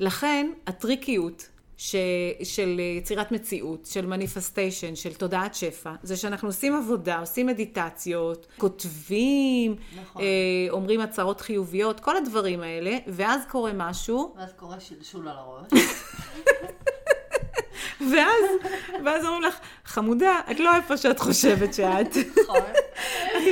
לכן, 0.00 0.50
הטריקיות 0.66 1.48
ש, 1.76 1.96
של 2.42 2.80
יצירת 2.98 3.32
מציאות, 3.32 3.86
של 3.86 4.06
מניפסטיישן, 4.06 4.96
של 4.96 5.14
תודעת 5.14 5.54
שפע, 5.54 5.92
זה 6.02 6.16
שאנחנו 6.16 6.48
עושים 6.48 6.76
עבודה, 6.76 7.18
עושים 7.18 7.46
מדיטציות, 7.46 8.46
כותבים, 8.58 9.76
נכון. 10.02 10.22
אה, 10.22 10.26
אומרים 10.70 11.00
הצהרות 11.00 11.40
חיוביות, 11.40 12.00
כל 12.00 12.16
הדברים 12.16 12.60
האלה, 12.60 12.98
ואז 13.06 13.40
קורה 13.50 13.72
משהו, 13.74 14.34
ואז 14.36 14.52
קורה 14.56 14.80
שלשול 14.80 15.28
על 15.28 15.36
הראש. 15.36 15.72
ואז, 18.00 18.44
ואז 19.04 19.24
אומרים 19.24 19.42
לך, 19.42 19.58
חמודה, 19.84 20.40
את 20.50 20.60
לא 20.60 20.76
איפה 20.76 20.96
שאת 20.96 21.18
חושבת 21.18 21.74
שאת. 21.74 22.16
נכון. 22.42 22.60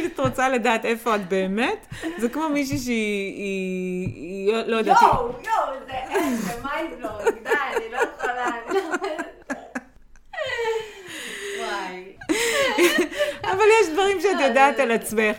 את 0.07 0.21
רוצה 0.21 0.49
לדעת 0.49 0.85
איפה 0.85 1.17
את 1.17 1.29
באמת, 1.29 1.87
זה 2.19 2.29
כמו 2.29 2.49
מישהי 2.49 2.79
שהיא, 2.79 3.35
היא, 3.37 4.55
היא, 4.55 4.67
לא 4.67 4.77
יודעת, 4.77 5.03
יואו, 5.03 5.33
יואו, 5.45 5.79
זה 6.37 6.53
mind 6.65 6.99
blowing, 6.99 7.39
די, 7.45 7.51
אני 7.77 7.93
לא 7.93 7.99
יכולה, 7.99 8.47
אני 8.47 8.75
לא... 8.75 8.97
וואי. 11.59 12.05
אבל 13.43 13.65
יש 13.83 13.89
דברים 13.93 14.21
שאת 14.21 14.41
יודעת 14.41 14.79
על 14.79 14.91
עצמך. 14.91 15.37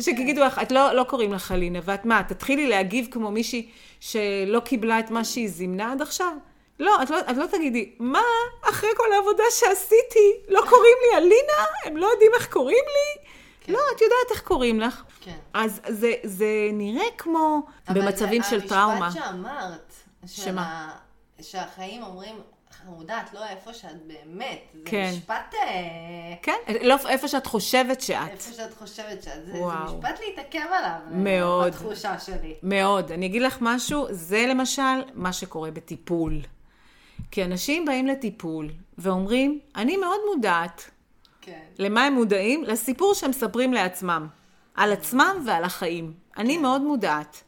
שתגידו 0.00 0.44
לך, 0.44 0.58
את 0.62 0.72
לא, 0.72 0.92
לא 0.92 1.04
קוראים 1.04 1.32
לך 1.32 1.52
אלינה, 1.52 1.78
ואת 1.84 2.04
מה, 2.04 2.22
תתחילי 2.28 2.66
להגיב 2.66 3.08
כמו 3.10 3.30
מישהי 3.30 3.70
שלא 4.00 4.60
קיבלה 4.64 4.98
את 4.98 5.10
מה 5.10 5.24
שהיא 5.24 5.48
זימנה 5.48 5.92
עד 5.92 6.02
עכשיו? 6.02 6.32
לא, 6.80 7.02
את 7.02 7.10
לא, 7.10 7.20
את 7.20 7.36
לא 7.36 7.46
תגידי, 7.46 7.92
מה, 7.98 8.22
אחרי 8.62 8.88
כל 8.96 9.12
העבודה 9.12 9.42
שעשיתי, 9.50 10.32
לא 10.48 10.60
קוראים 10.68 10.96
לי 11.02 11.18
אלינה? 11.18 11.64
הם 11.84 11.96
לא 11.96 12.06
יודעים 12.06 12.30
איך 12.34 12.52
קוראים 12.52 12.84
לי? 12.86 13.24
לא, 13.72 13.80
את 13.96 14.00
יודעת 14.00 14.30
איך 14.30 14.42
קוראים 14.42 14.80
לך. 14.80 15.02
כן. 15.20 15.36
אז 15.54 15.80
זה, 15.88 16.12
זה 16.24 16.46
נראה 16.72 17.04
כמו 17.18 17.62
במצבים 17.90 18.42
של 18.42 18.68
טראומה. 18.68 18.96
אבל 18.96 19.04
המשפט 19.04 19.22
שאמרת, 19.22 19.92
שמה? 20.26 20.92
שהחיים 21.40 22.02
אומרים, 22.02 22.36
חמודה, 22.70 23.20
את 23.20 23.34
לא 23.34 23.46
איפה 23.46 23.74
שאת 23.74 24.06
באמת. 24.06 24.60
זה 24.74 24.80
כן. 24.84 25.10
משפט... 25.12 25.54
אה, 25.54 26.34
כן, 26.42 26.56
לא 26.82 26.96
איפה 27.08 27.28
שאת 27.28 27.46
חושבת 27.46 28.00
שאת. 28.00 28.28
איפה 28.30 28.52
שאת 28.52 28.74
חושבת 28.74 29.22
שאת. 29.22 29.46
זה, 29.46 29.52
זה. 29.52 29.64
משפט 29.84 30.20
להתעכב 30.26 30.66
עליו. 30.72 30.90
אה, 30.90 31.10
מאוד. 31.10 31.72
בתחושה 31.72 32.18
שלי. 32.18 32.54
מאוד. 32.62 33.12
אני 33.12 33.26
אגיד 33.26 33.42
לך 33.42 33.58
משהו, 33.60 34.06
זה 34.10 34.46
למשל 34.48 35.02
מה 35.14 35.32
שקורה 35.32 35.70
בטיפול. 35.70 36.40
כי 37.30 37.44
אנשים 37.44 37.84
באים 37.84 38.06
לטיפול 38.06 38.68
ואומרים, 38.98 39.58
אני 39.76 39.96
מאוד 39.96 40.20
מודעת. 40.34 40.90
כן. 41.40 41.60
למה 41.78 42.04
הם 42.04 42.12
מודעים? 42.14 42.64
לסיפור 42.64 43.14
שהם 43.14 43.30
מספרים 43.30 43.72
לעצמם. 43.72 44.26
על 44.74 44.92
עצמם 44.92 45.42
ועל 45.46 45.64
החיים. 45.64 46.12
אני 46.38 46.56
כן. 46.56 46.62
מאוד 46.62 46.82
מודעת. 46.82 47.42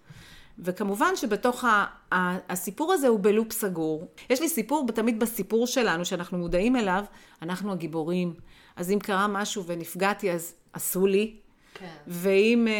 וכמובן 0.58 1.16
שבתוך 1.16 1.64
ה- 1.64 1.84
ה- 2.14 2.52
הסיפור 2.52 2.92
הזה 2.92 3.08
הוא 3.08 3.20
בלופ 3.22 3.52
סגור. 3.52 4.08
יש 4.30 4.40
לי 4.40 4.48
סיפור, 4.48 4.86
תמיד 4.94 5.20
בסיפור 5.20 5.66
שלנו, 5.66 6.04
שאנחנו 6.04 6.38
מודעים 6.38 6.76
אליו, 6.76 7.04
אנחנו 7.42 7.72
הגיבורים. 7.72 8.34
אז 8.76 8.90
אם 8.90 8.98
קרה 8.98 9.26
משהו 9.28 9.64
ונפגעתי, 9.66 10.30
אז 10.32 10.54
עשו 10.72 11.06
לי. 11.06 11.36
כן. 11.74 11.86
ואם 12.06 12.68
אה, 12.68 12.72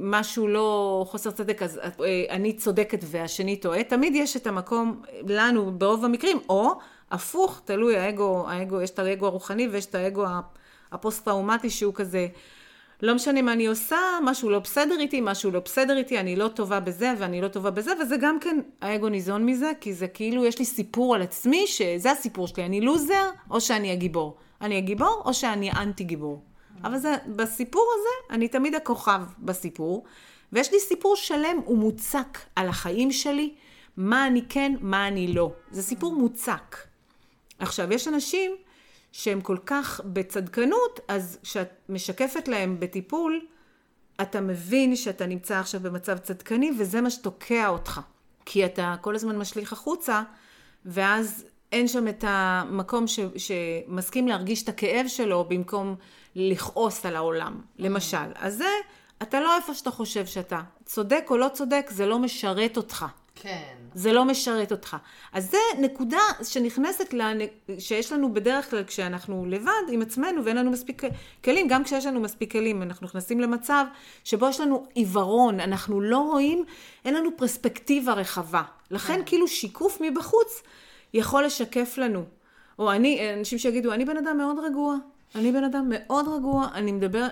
משהו 0.00 0.48
לא 0.48 1.04
חוסר 1.08 1.30
צדק, 1.30 1.62
אז 1.62 1.78
אה, 1.78 2.24
אני 2.30 2.52
צודקת 2.52 2.98
והשני 3.02 3.56
טועה. 3.56 3.84
תמיד 3.84 4.14
יש 4.14 4.36
את 4.36 4.46
המקום 4.46 5.02
לנו, 5.26 5.72
ברוב 5.78 6.04
המקרים, 6.04 6.38
או 6.48 6.72
הפוך, 7.10 7.60
תלוי, 7.64 7.96
האגו, 7.96 8.44
האגו, 8.48 8.80
יש 8.80 8.90
את 8.90 8.98
האגו 8.98 9.26
הרוחני 9.26 9.68
ויש 9.68 9.86
את 9.86 9.94
האגו 9.94 10.24
הפוסט-טראומטי 10.92 11.70
שהוא 11.70 11.94
כזה, 11.94 12.26
לא 13.02 13.14
משנה 13.14 13.42
מה 13.42 13.52
אני 13.52 13.66
עושה, 13.66 13.96
משהו 14.24 14.50
לא 14.50 14.58
בסדר 14.58 15.00
איתי, 15.00 15.20
משהו 15.22 15.50
לא 15.50 15.60
בסדר 15.60 15.96
איתי, 15.96 16.18
אני 16.20 16.36
לא 16.36 16.48
טובה 16.48 16.80
בזה 16.80 17.12
ואני 17.18 17.40
לא 17.40 17.48
טובה 17.48 17.70
בזה, 17.70 17.92
וזה 18.00 18.16
גם 18.16 18.38
כן, 18.40 18.60
האגו 18.80 19.08
ניזון 19.08 19.46
מזה, 19.46 19.72
כי 19.80 19.92
זה 19.92 20.08
כאילו, 20.08 20.44
יש 20.44 20.58
לי 20.58 20.64
סיפור 20.64 21.14
על 21.14 21.22
עצמי, 21.22 21.66
שזה 21.66 22.10
הסיפור 22.10 22.46
שלי, 22.46 22.64
אני 22.64 22.80
לוזר, 22.80 23.30
או 23.50 23.60
שאני 23.60 23.92
הגיבור. 23.92 24.36
אני 24.60 24.76
הגיבור, 24.76 25.22
או 25.24 25.34
שאני 25.34 25.70
אנטי 25.72 26.04
גיבור. 26.04 26.42
אבל 26.84 26.98
זה, 26.98 27.16
בסיפור 27.26 27.92
הזה, 27.94 28.34
אני 28.36 28.48
תמיד 28.48 28.74
הכוכב 28.74 29.20
בסיפור, 29.38 30.04
ויש 30.52 30.72
לי 30.72 30.80
סיפור 30.80 31.16
שלם 31.16 31.56
ומוצק 31.68 32.38
על 32.56 32.68
החיים 32.68 33.12
שלי, 33.12 33.54
מה 33.96 34.26
אני 34.26 34.42
כן, 34.48 34.72
מה 34.80 35.08
אני 35.08 35.32
לא. 35.32 35.52
זה 35.70 35.82
סיפור 35.82 36.14
מוצק. 36.14 36.76
עכשיו, 37.58 37.92
יש 37.92 38.08
אנשים 38.08 38.56
שהם 39.12 39.40
כל 39.40 39.56
כך 39.66 40.00
בצדקנות, 40.04 41.00
אז 41.08 41.38
כשאת 41.42 41.70
משקפת 41.88 42.48
להם 42.48 42.80
בטיפול, 42.80 43.46
אתה 44.22 44.40
מבין 44.40 44.96
שאתה 44.96 45.26
נמצא 45.26 45.58
עכשיו 45.58 45.80
במצב 45.80 46.18
צדקני, 46.18 46.70
וזה 46.78 47.00
מה 47.00 47.10
שתוקע 47.10 47.68
אותך. 47.68 48.00
כי 48.44 48.64
אתה 48.64 48.94
כל 49.00 49.14
הזמן 49.14 49.38
משליך 49.38 49.72
החוצה, 49.72 50.22
ואז 50.84 51.44
אין 51.72 51.88
שם 51.88 52.08
את 52.08 52.24
המקום 52.26 53.06
ש, 53.06 53.20
שמסכים 53.36 54.28
להרגיש 54.28 54.62
את 54.62 54.68
הכאב 54.68 55.06
שלו, 55.08 55.44
במקום 55.48 55.94
לכעוס 56.36 57.06
על 57.06 57.16
העולם, 57.16 57.60
למשל. 57.78 58.16
אז 58.34 58.56
זה, 58.56 58.68
אתה 59.22 59.40
לא 59.40 59.56
איפה 59.56 59.74
שאתה 59.74 59.90
חושב 59.90 60.26
שאתה. 60.26 60.60
צודק 60.84 61.24
או 61.30 61.36
לא 61.36 61.48
צודק, 61.48 61.86
זה 61.90 62.06
לא 62.06 62.18
משרת 62.18 62.76
אותך. 62.76 63.06
כן. 63.34 63.74
זה 63.94 64.12
לא 64.12 64.24
משרת 64.24 64.72
אותך. 64.72 64.96
אז 65.32 65.50
זה 65.50 65.58
נקודה 65.80 66.20
שנכנסת, 66.44 67.12
לנ... 67.12 67.38
שיש 67.78 68.12
לנו 68.12 68.34
בדרך 68.34 68.70
כלל 68.70 68.84
כשאנחנו 68.84 69.46
לבד 69.46 69.82
עם 69.90 70.02
עצמנו 70.02 70.44
ואין 70.44 70.56
לנו 70.56 70.70
מספיק 70.70 71.02
כלים, 71.44 71.68
גם 71.68 71.84
כשיש 71.84 72.06
לנו 72.06 72.20
מספיק 72.20 72.52
כלים, 72.52 72.82
אנחנו 72.82 73.06
נכנסים 73.06 73.40
למצב 73.40 73.84
שבו 74.24 74.48
יש 74.48 74.60
לנו 74.60 74.86
עיוורון, 74.94 75.60
אנחנו 75.60 76.00
לא 76.00 76.18
רואים, 76.18 76.64
אין 77.04 77.14
לנו 77.14 77.30
פרספקטיבה 77.36 78.12
רחבה. 78.12 78.62
לכן 78.90 79.20
כאילו 79.26 79.48
שיקוף 79.48 80.00
מבחוץ 80.00 80.62
יכול 81.14 81.44
לשקף 81.44 81.98
לנו. 81.98 82.24
או 82.78 82.92
אני, 82.92 83.34
אנשים 83.34 83.58
שיגידו, 83.58 83.92
אני 83.92 84.04
בן 84.04 84.16
אדם 84.16 84.38
מאוד 84.38 84.56
רגוע. 84.58 84.96
אני 85.34 85.52
בן 85.52 85.64
אדם 85.64 85.86
מאוד 85.88 86.28
רגוע, 86.28 86.68
אני 86.74 86.92
מדבר, 86.92 87.26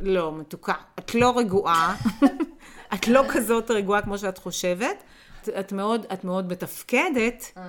לא, 0.00 0.32
מתוקה, 0.32 0.74
את 0.98 1.14
לא 1.14 1.38
רגועה, 1.38 1.96
את 2.94 3.08
לא 3.08 3.22
כזאת 3.28 3.70
רגועה 3.70 4.02
כמו 4.02 4.18
שאת 4.18 4.38
חושבת, 4.38 5.02
את, 5.42 5.48
את, 5.48 5.72
מאוד, 5.72 6.06
את 6.12 6.24
מאוד 6.24 6.52
מתפקדת, 6.52 7.52
אה, 7.56 7.62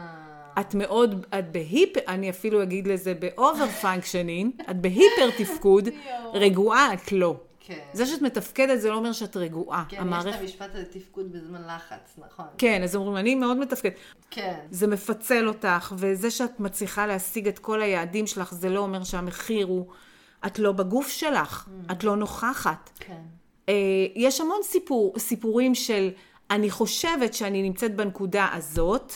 את 0.59 0.75
מאוד, 0.75 1.25
את 1.39 1.51
ב 1.51 1.58
hyper, 1.58 1.99
אני 2.07 2.29
אפילו 2.29 2.63
אגיד 2.63 2.87
לזה 2.87 3.13
ב 3.13 3.24
over 3.24 3.67
functioning, 3.67 4.51
את 4.69 4.81
ב 4.81 4.89
hyper 4.89 5.29
תפקוד. 5.37 5.89
רגועה 6.33 6.93
את 6.93 7.11
לא. 7.11 7.35
כן. 7.69 7.79
זה 7.93 8.05
שאת 8.05 8.21
מתפקדת 8.21 8.81
זה 8.81 8.89
לא 8.89 8.95
אומר 8.95 9.11
שאת 9.11 9.37
רגועה. 9.37 9.83
כן, 9.89 10.07
יש 10.19 10.25
את 10.25 10.41
המשפט 10.41 10.69
הזה 10.73 10.85
תפקוד 10.85 11.31
בזמן 11.31 11.61
לחץ, 11.67 12.19
נכון. 12.27 12.45
כן, 12.57 12.83
אז 12.83 12.95
אומרים, 12.95 13.17
אני 13.17 13.35
מאוד 13.35 13.57
מתפקדת. 13.57 13.93
כן. 14.29 14.59
זה 14.71 14.87
מפצל 14.87 15.47
אותך, 15.47 15.93
וזה 15.97 16.31
שאת 16.31 16.59
מצליחה 16.59 17.07
להשיג 17.07 17.47
את 17.47 17.59
כל 17.59 17.81
היעדים 17.81 18.27
שלך, 18.27 18.53
זה 18.53 18.69
לא 18.69 18.79
אומר 18.79 19.03
שהמחיר 19.03 19.65
הוא... 19.65 19.85
את 20.45 20.59
לא 20.59 20.71
בגוף 20.71 21.07
שלך, 21.07 21.69
את 21.91 22.03
לא 22.03 22.15
נוכחת. 22.15 22.89
כן. 22.99 23.21
אה, 23.69 23.73
יש 24.15 24.41
המון 24.41 24.59
סיפור, 24.63 25.13
סיפורים 25.17 25.75
של 25.75 26.09
אני 26.51 26.69
חושבת 26.69 27.33
שאני 27.33 27.63
נמצאת 27.63 27.95
בנקודה 27.95 28.47
הזאת, 28.53 29.13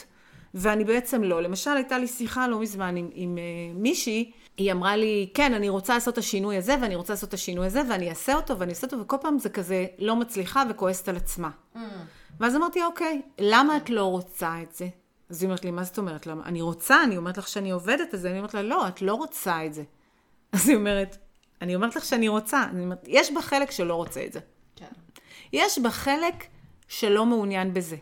ואני 0.53 0.83
בעצם 0.83 1.23
לא. 1.23 1.41
למשל, 1.41 1.71
הייתה 1.71 1.97
לי 1.97 2.07
שיחה 2.07 2.47
לא 2.47 2.59
מזמן 2.59 2.95
עם, 2.95 3.09
עם 3.13 3.37
אה, 3.37 3.43
מישהי, 3.75 4.31
היא 4.57 4.71
אמרה 4.71 4.95
לי, 4.95 5.29
כן, 5.33 5.53
אני 5.53 5.69
רוצה 5.69 5.93
לעשות 5.93 6.13
את 6.13 6.17
השינוי 6.17 6.57
הזה, 6.57 6.75
ואני 6.81 6.95
רוצה 6.95 7.13
לעשות 7.13 7.29
את 7.29 7.33
השינוי 7.33 7.65
הזה, 7.65 7.81
ואני 7.89 8.09
אעשה 8.09 8.35
אותו, 8.35 8.59
ואני 8.59 8.71
אעשה 8.71 8.87
אותו, 8.87 8.99
וכל 8.99 9.17
פעם 9.21 9.39
זה 9.39 9.49
כזה 9.49 9.85
לא 9.99 10.15
מצליחה 10.15 10.63
וכועסת 10.69 11.09
על 11.09 11.15
עצמה. 11.15 11.49
Mm. 11.75 11.79
ואז 12.39 12.55
אמרתי, 12.55 12.83
אוקיי, 12.83 13.21
למה 13.39 13.77
את 13.77 13.89
לא 13.89 14.05
רוצה 14.05 14.61
את 14.61 14.75
זה? 14.75 14.87
אז 15.29 15.41
היא 15.41 15.47
אומרת 15.47 15.65
לי, 15.65 15.71
מה 15.71 15.83
זאת 15.83 15.97
אומרת? 15.97 16.27
למה? 16.27 16.45
אני 16.45 16.61
רוצה, 16.61 17.03
אני 17.03 17.17
אומרת 17.17 17.37
לך 17.37 17.47
שאני 17.47 17.71
עובדת 17.71 18.13
על 18.13 18.19
זה, 18.19 18.29
אני 18.29 18.37
אומרת 18.37 18.53
לה, 18.53 18.61
לא, 18.61 18.87
את 18.87 19.01
לא 19.01 19.13
רוצה 19.13 19.65
את 19.65 19.73
זה. 19.73 19.83
אז 20.51 20.69
היא 20.69 20.77
אומרת, 20.77 21.17
אני 21.61 21.75
אומרת 21.75 21.95
לך 21.95 22.05
שאני 22.05 22.27
רוצה. 22.27 22.63
אני 22.63 22.83
אומרת, 22.83 23.05
יש 23.07 23.31
בה 23.31 23.41
חלק 23.41 23.71
שלא 23.71 23.95
רוצה 23.95 24.25
את 24.25 24.33
זה. 24.33 24.39
כן. 24.75 24.85
יש 25.53 25.79
בה 25.79 25.89
חלק 25.89 26.45
שלא 26.87 27.25
מעוניין 27.25 27.73
בזה. 27.73 27.95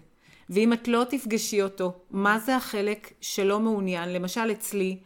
ואם 0.50 0.74
את 0.74 0.88
לא 0.88 1.04
תפגשי 1.10 1.62
אותו, 1.62 1.94
מה 2.12 2.40
זה 2.40 2.56
החלק 2.56 3.14
שלא 3.22 3.60
מעוניין? 3.60 4.14
למשל 4.14 4.52
אצלי, 4.52 5.00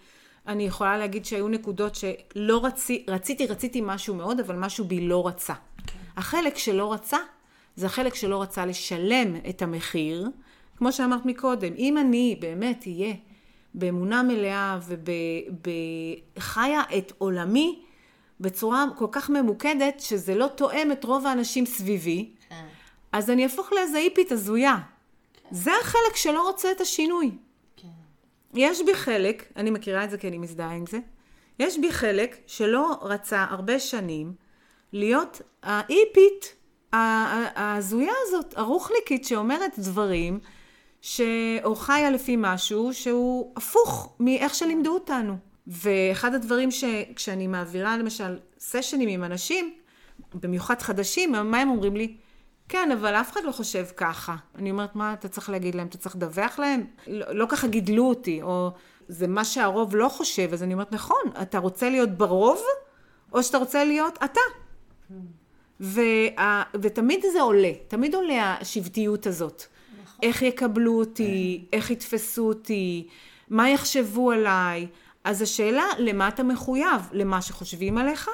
אני 0.47 0.63
יכולה 0.63 0.97
להגיד 0.97 1.25
שהיו 1.25 1.47
נקודות 1.47 1.95
שלא 1.95 2.65
רצי, 2.65 3.05
רציתי, 3.07 3.47
רציתי 3.47 3.81
משהו 3.83 4.15
מאוד, 4.15 4.39
אבל 4.39 4.55
משהו 4.55 4.85
בי 4.85 5.07
לא 5.07 5.27
רצה. 5.27 5.53
החלק 6.17 6.57
שלא 6.57 6.93
רצה, 6.93 7.17
זה 7.75 7.85
החלק 7.85 8.15
שלא 8.15 8.41
רצה 8.41 8.65
לשלם 8.65 9.35
את 9.49 9.61
המחיר. 9.61 10.29
כמו 10.77 10.91
שאמרת 10.91 11.25
מקודם, 11.25 11.73
אם 11.77 11.97
אני 11.97 12.37
באמת 12.39 12.83
אהיה 12.87 13.13
באמונה 13.73 14.23
מלאה 14.23 14.79
וחיה 16.37 16.81
את 16.97 17.13
עולמי 17.17 17.81
בצורה 18.39 18.85
כל 18.97 19.07
כך 19.11 19.29
ממוקדת, 19.29 19.99
שזה 19.99 20.35
לא 20.35 20.47
תואם 20.47 20.91
את 20.91 21.03
רוב 21.03 21.27
האנשים 21.27 21.65
סביבי, 21.65 22.29
כן. 22.49 22.65
אז 23.11 23.29
אני 23.29 23.43
אהפוך 23.43 23.73
לאיזה 23.73 23.97
היפית 23.97 24.31
הזויה. 24.31 24.77
זה 25.51 25.71
החלק 25.81 26.15
שלא 26.15 26.47
רוצה 26.47 26.71
את 26.71 26.81
השינוי. 26.81 27.31
יש 28.55 28.81
בי 28.85 28.95
חלק, 28.95 29.51
אני 29.55 29.71
מכירה 29.71 30.03
את 30.03 30.09
זה 30.09 30.17
כי 30.17 30.27
אני 30.27 30.37
מזדהה 30.37 30.73
עם 30.73 30.85
זה, 30.85 30.99
יש 31.59 31.79
בי 31.79 31.91
חלק 31.91 32.37
שלא 32.47 32.99
רצה 33.01 33.45
הרבה 33.49 33.79
שנים 33.79 34.33
להיות 34.93 35.41
ההיפית 35.63 36.55
ה- 36.93 36.97
ה- 36.97 37.49
ההזויה 37.55 38.13
הזאת, 38.27 38.57
הרוחניקית 38.57 39.25
שאומרת 39.25 39.79
דברים, 39.79 40.39
ש... 41.01 41.21
או 41.63 41.75
חיה 41.75 42.11
לפי 42.11 42.35
משהו 42.37 42.93
שהוא 42.93 43.53
הפוך 43.55 44.15
מאיך 44.19 44.55
שלימדו 44.55 44.93
אותנו. 44.93 45.37
ואחד 45.67 46.33
הדברים 46.33 46.71
שכשאני 46.71 47.47
מעבירה 47.47 47.97
למשל 47.97 48.39
סשנים 48.59 49.09
עם 49.09 49.23
אנשים, 49.23 49.73
במיוחד 50.33 50.81
חדשים, 50.81 51.31
מה 51.31 51.59
הם 51.59 51.69
אומרים 51.69 51.95
לי? 51.95 52.17
כן, 52.69 52.89
אבל 52.91 53.15
אף 53.15 53.31
אחד 53.31 53.41
לא 53.43 53.51
חושב 53.51 53.85
ככה. 53.97 54.35
אני 54.55 54.71
אומרת, 54.71 54.95
מה 54.95 55.13
אתה 55.13 55.27
צריך 55.27 55.49
להגיד 55.49 55.75
להם? 55.75 55.87
אתה 55.87 55.97
צריך 55.97 56.15
לדווח 56.15 56.59
להם? 56.59 56.85
לא, 57.07 57.31
לא 57.31 57.45
ככה 57.49 57.67
גידלו 57.67 58.09
אותי, 58.09 58.41
או 58.41 58.71
זה 59.07 59.27
מה 59.27 59.45
שהרוב 59.45 59.95
לא 59.95 60.09
חושב. 60.09 60.49
אז 60.53 60.63
אני 60.63 60.73
אומרת, 60.73 60.91
נכון, 60.91 61.23
אתה 61.41 61.59
רוצה 61.59 61.89
להיות 61.89 62.09
ברוב, 62.09 62.61
או 63.33 63.43
שאתה 63.43 63.57
רוצה 63.57 63.83
להיות 63.83 64.19
אתה. 64.23 64.39
וה, 65.79 66.63
ותמיד 66.81 67.25
זה 67.33 67.41
עולה, 67.41 67.71
תמיד 67.87 68.15
עולה 68.15 68.55
השבטיות 68.61 69.27
הזאת. 69.27 69.63
נכון. 70.03 70.19
איך 70.23 70.41
יקבלו 70.41 70.99
אותי, 70.99 71.65
איך 71.73 71.91
יתפסו 71.91 72.47
אותי, 72.47 73.07
מה 73.49 73.69
יחשבו 73.69 74.31
עליי. 74.31 74.87
אז 75.23 75.41
השאלה, 75.41 75.83
למה 75.97 76.27
אתה 76.27 76.43
מחויב? 76.43 77.09
למה 77.11 77.41
שחושבים 77.41 77.97
עליך? 77.97 78.29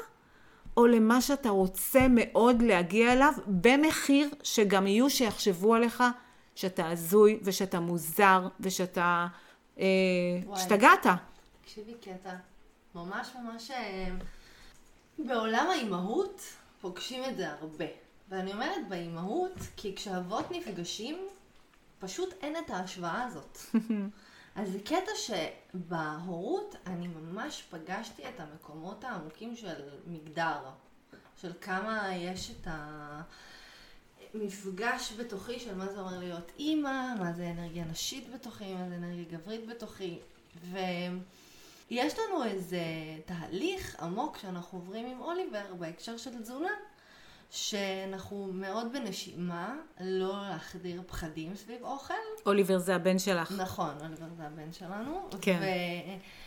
או 0.77 0.87
למה 0.87 1.21
שאתה 1.21 1.49
רוצה 1.49 1.99
מאוד 2.09 2.61
להגיע 2.61 3.13
אליו, 3.13 3.33
במחיר 3.47 4.29
שגם 4.43 4.87
יהיו 4.87 5.09
שיחשבו 5.09 5.75
עליך 5.75 6.03
שאתה 6.55 6.89
הזוי 6.89 7.39
ושאתה 7.43 7.79
מוזר 7.79 8.47
ושאתה 8.59 9.27
אה. 9.79 9.85
השתגעת. 10.51 11.05
תקשיבי, 11.61 11.93
אתה 12.21 12.35
ממש 12.95 13.31
ממש... 13.43 13.71
אה, 13.71 14.09
בעולם 15.19 15.67
האימהות, 15.69 16.41
פוגשים 16.81 17.23
את 17.25 17.37
זה 17.37 17.49
הרבה. 17.51 17.85
ואני 18.29 18.53
אומרת 18.53 18.87
באימהות, 18.89 19.53
כי 19.77 19.95
כשאבות 19.95 20.51
נפגשים, 20.51 21.17
פשוט 21.99 22.33
אין 22.41 22.55
את 22.57 22.69
ההשוואה 22.69 23.23
הזאת. 23.23 23.57
אז 24.55 24.71
זה 24.71 24.79
קטע 24.79 25.11
שבהורות 25.15 26.75
אני 26.85 27.07
ממש 27.07 27.63
פגשתי 27.69 28.29
את 28.29 28.39
המקומות 28.39 29.03
העמוקים 29.03 29.55
של 29.55 29.89
מגדר, 30.07 30.59
של 31.41 31.51
כמה 31.61 32.15
יש 32.15 32.51
את 32.51 32.67
המפגש 34.33 35.13
בתוכי 35.13 35.59
של 35.59 35.75
מה 35.75 35.87
זה 35.87 35.99
אומר 35.99 36.19
להיות 36.19 36.51
אימא, 36.59 37.15
מה 37.19 37.33
זה 37.33 37.51
אנרגיה 37.51 37.85
נשית 37.85 38.33
בתוכי, 38.33 38.73
מה 38.73 38.89
זה 38.89 38.95
אנרגיה 38.95 39.25
גברית 39.39 39.67
בתוכי, 39.67 40.19
ויש 40.71 42.13
לנו 42.19 42.43
איזה 42.43 42.83
תהליך 43.25 43.99
עמוק 43.99 44.37
שאנחנו 44.37 44.77
עוברים 44.77 45.05
עם 45.05 45.21
אוליבר 45.21 45.73
בהקשר 45.79 46.17
של 46.17 46.41
תזונה, 46.41 46.71
שאנחנו 47.51 48.49
מאוד 48.53 48.93
בנשימה, 48.93 49.75
לא 49.99 50.49
להחדיר 50.49 51.01
פחדים 51.07 51.55
סביב 51.55 51.83
אוכל. 51.83 52.13
אוליבר 52.45 52.77
זה 52.77 52.95
הבן 52.95 53.19
שלך. 53.19 53.51
נכון, 53.51 53.89
אוליבר 54.01 54.25
זה 54.37 54.43
הבן 54.43 54.73
שלנו. 54.73 55.29
כן. 55.41 55.59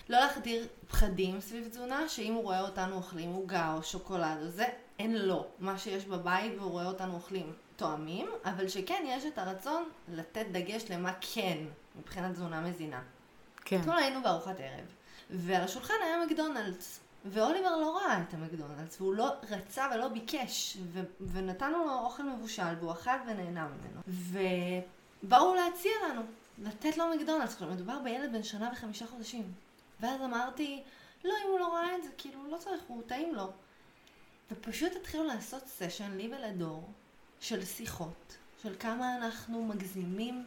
ולא 0.08 0.18
להחדיר 0.18 0.66
פחדים 0.88 1.40
סביב 1.40 1.68
תזונה, 1.68 2.08
שאם 2.08 2.34
הוא 2.34 2.42
רואה 2.42 2.60
אותנו 2.60 2.96
אוכלים 2.96 3.32
עוגה 3.32 3.74
או 3.74 3.82
שוקולד 3.82 4.38
או 4.42 4.48
זה, 4.48 4.64
אין 4.98 5.16
לו. 5.16 5.46
מה 5.58 5.78
שיש 5.78 6.04
בבית 6.04 6.52
והוא 6.58 6.70
רואה 6.70 6.86
אותנו 6.86 7.14
אוכלים 7.14 7.52
תואמים, 7.76 8.28
אבל 8.44 8.68
שכן 8.68 9.04
יש 9.06 9.24
את 9.26 9.38
הרצון 9.38 9.88
לתת 10.08 10.46
דגש 10.52 10.84
למה 10.90 11.12
כן, 11.20 11.58
מבחינת 11.98 12.32
תזונה 12.32 12.60
מזינה. 12.60 13.02
כן. 13.64 13.80
אתמול 13.80 13.96
היינו 13.96 14.22
בארוחת 14.22 14.56
ערב, 14.58 14.86
ועל 15.30 15.62
השולחן 15.62 15.94
היה 16.04 16.26
מקדונלדס. 16.26 17.00
ואוליבר 17.24 17.76
לא 17.76 17.96
ראה 17.96 18.22
את 18.22 18.34
המקדונלדס, 18.34 19.00
והוא 19.00 19.14
לא 19.14 19.32
רצה 19.50 19.86
ולא 19.94 20.08
ביקש, 20.08 20.76
ו- 20.92 21.24
ונתנו 21.32 21.84
לו 21.84 21.98
אוכל 21.98 22.22
מבושל, 22.22 22.74
והוא 22.80 22.92
אכל 22.92 23.10
ונהנה 23.26 23.68
ממנו. 23.68 24.00
ובאו 25.22 25.54
להציע 25.54 25.92
לנו, 26.08 26.22
לתת 26.58 26.96
לו 26.96 27.04
מקדונלדס, 27.16 27.54
כלומר 27.54 27.72
מדובר 27.72 27.98
בילד 28.04 28.32
בן 28.32 28.42
שנה 28.42 28.70
וחמישה 28.72 29.06
חודשים. 29.06 29.52
ואז 30.00 30.20
אמרתי, 30.20 30.82
לא, 31.24 31.34
אם 31.44 31.50
הוא 31.50 31.58
לא 31.58 31.74
ראה 31.74 31.96
את 31.96 32.02
זה, 32.02 32.08
כאילו, 32.18 32.50
לא 32.50 32.56
צריך, 32.56 32.82
הוא 32.88 33.02
טעים 33.06 33.34
לו. 33.34 33.52
ופשוט 34.50 34.92
התחילו 34.96 35.24
לעשות 35.24 35.62
סשן, 35.66 36.12
לי 36.16 36.30
ולדור, 36.34 36.90
של 37.40 37.64
שיחות, 37.64 38.36
של 38.62 38.74
כמה 38.80 39.16
אנחנו 39.16 39.64
מגזימים 39.64 40.44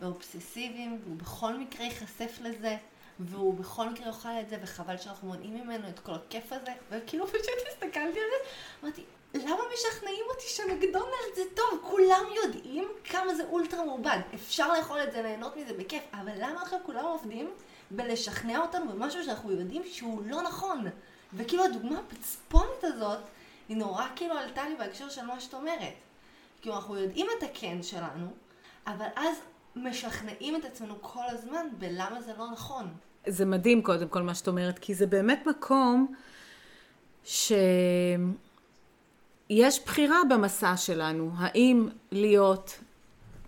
ואובססיביים, 0.00 1.00
והוא 1.04 1.16
בכל 1.16 1.54
מקרה 1.54 1.86
ייחשף 1.86 2.38
לזה. 2.40 2.76
והוא 3.20 3.54
בכל 3.54 3.88
מקרה 3.88 4.06
יאכל 4.06 4.28
את 4.40 4.48
זה, 4.48 4.56
וחבל 4.62 4.96
שאנחנו 4.96 5.28
מונעים 5.28 5.54
ממנו 5.54 5.88
את 5.88 5.98
כל 5.98 6.12
הכיף 6.12 6.52
הזה, 6.52 6.72
וכאילו 6.90 7.26
פשוט 7.32 7.66
הסתכלתי 7.68 7.98
על 7.98 8.12
זה, 8.14 8.50
אמרתי, 8.82 9.04
למה 9.34 9.60
משכנעים 9.74 10.24
אותי 10.30 10.46
שמקדונלד 10.48 11.34
זה 11.34 11.42
טוב? 11.54 11.80
כולם 11.82 12.24
יודעים 12.44 12.88
כמה 13.04 13.34
זה 13.34 13.44
אולטרה 13.44 13.84
מעובד. 13.84 14.18
אפשר 14.34 14.72
לאכול 14.72 15.02
את 15.02 15.12
זה, 15.12 15.22
ליהנות 15.22 15.56
מזה 15.56 15.74
בכיף, 15.74 16.02
אבל 16.12 16.32
למה 16.36 16.62
עכשיו 16.62 16.78
כולם 16.86 17.04
עובדים 17.04 17.50
בלשכנע 17.90 18.58
אותנו 18.58 18.92
במשהו 18.92 19.24
שאנחנו 19.24 19.52
יודעים 19.52 19.82
שהוא 19.86 20.22
לא 20.26 20.42
נכון? 20.42 20.84
וכאילו 21.34 21.64
הדוגמה 21.64 21.98
הפצפונת 21.98 22.84
הזאת, 22.84 23.18
היא 23.68 23.76
נורא 23.76 24.06
כאילו 24.16 24.34
עלתה 24.34 24.68
לי 24.68 24.76
בהקשר 24.76 25.08
של 25.08 25.26
מה 25.26 25.40
שאת 25.40 25.54
אומרת. 25.54 25.94
כאילו 26.60 26.76
אנחנו 26.76 26.96
יודעים 26.96 27.26
את 27.38 27.42
הכן 27.42 27.82
שלנו, 27.82 28.26
אבל 28.86 29.06
אז 29.16 29.36
משכנעים 29.76 30.56
את 30.56 30.64
עצמנו 30.64 30.94
כל 31.00 31.24
הזמן 31.26 31.66
בלמה 31.78 32.20
זה 32.20 32.32
לא 32.38 32.50
נכון. 32.50 32.94
זה 33.26 33.44
מדהים 33.44 33.82
קודם 33.82 34.08
כל 34.08 34.22
מה 34.22 34.34
שאת 34.34 34.48
אומרת, 34.48 34.78
כי 34.78 34.94
זה 34.94 35.06
באמת 35.06 35.46
מקום 35.46 36.14
שיש 37.24 37.60
בחירה 39.84 40.18
במסע 40.30 40.76
שלנו, 40.76 41.30
האם 41.36 41.88
להיות 42.12 42.78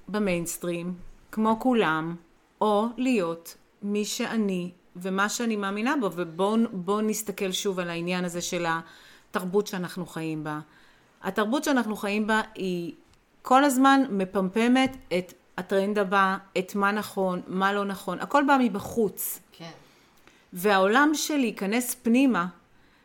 במיינסטרים, 0.08 0.94
כמו 1.32 1.60
כולם, 1.60 2.16
או 2.60 2.86
להיות 2.96 3.56
מי 3.82 4.04
שאני 4.04 4.70
ומה 4.96 5.28
שאני 5.28 5.56
מאמינה 5.56 5.94
בו, 6.00 6.10
ובואו 6.14 7.00
נסתכל 7.00 7.52
שוב 7.52 7.80
על 7.80 7.90
העניין 7.90 8.24
הזה 8.24 8.40
של 8.40 8.66
התרבות 8.68 9.66
שאנחנו 9.66 10.06
חיים 10.06 10.44
בה. 10.44 10.60
התרבות 11.22 11.64
שאנחנו 11.64 11.96
חיים 11.96 12.26
בה 12.26 12.40
היא 12.54 12.94
כל 13.42 13.64
הזמן 13.64 14.00
מפמפמת 14.10 14.96
את 15.18 15.32
הטרנד 15.56 15.98
הבא, 15.98 16.36
את 16.58 16.74
מה 16.74 16.92
נכון, 16.92 17.40
מה 17.46 17.72
לא 17.72 17.84
נכון, 17.84 18.20
הכל 18.20 18.44
בא 18.46 18.56
מבחוץ. 18.60 19.40
והעולם 20.52 21.10
שלי 21.14 21.46
ייכנס 21.46 21.94
פנימה 22.02 22.46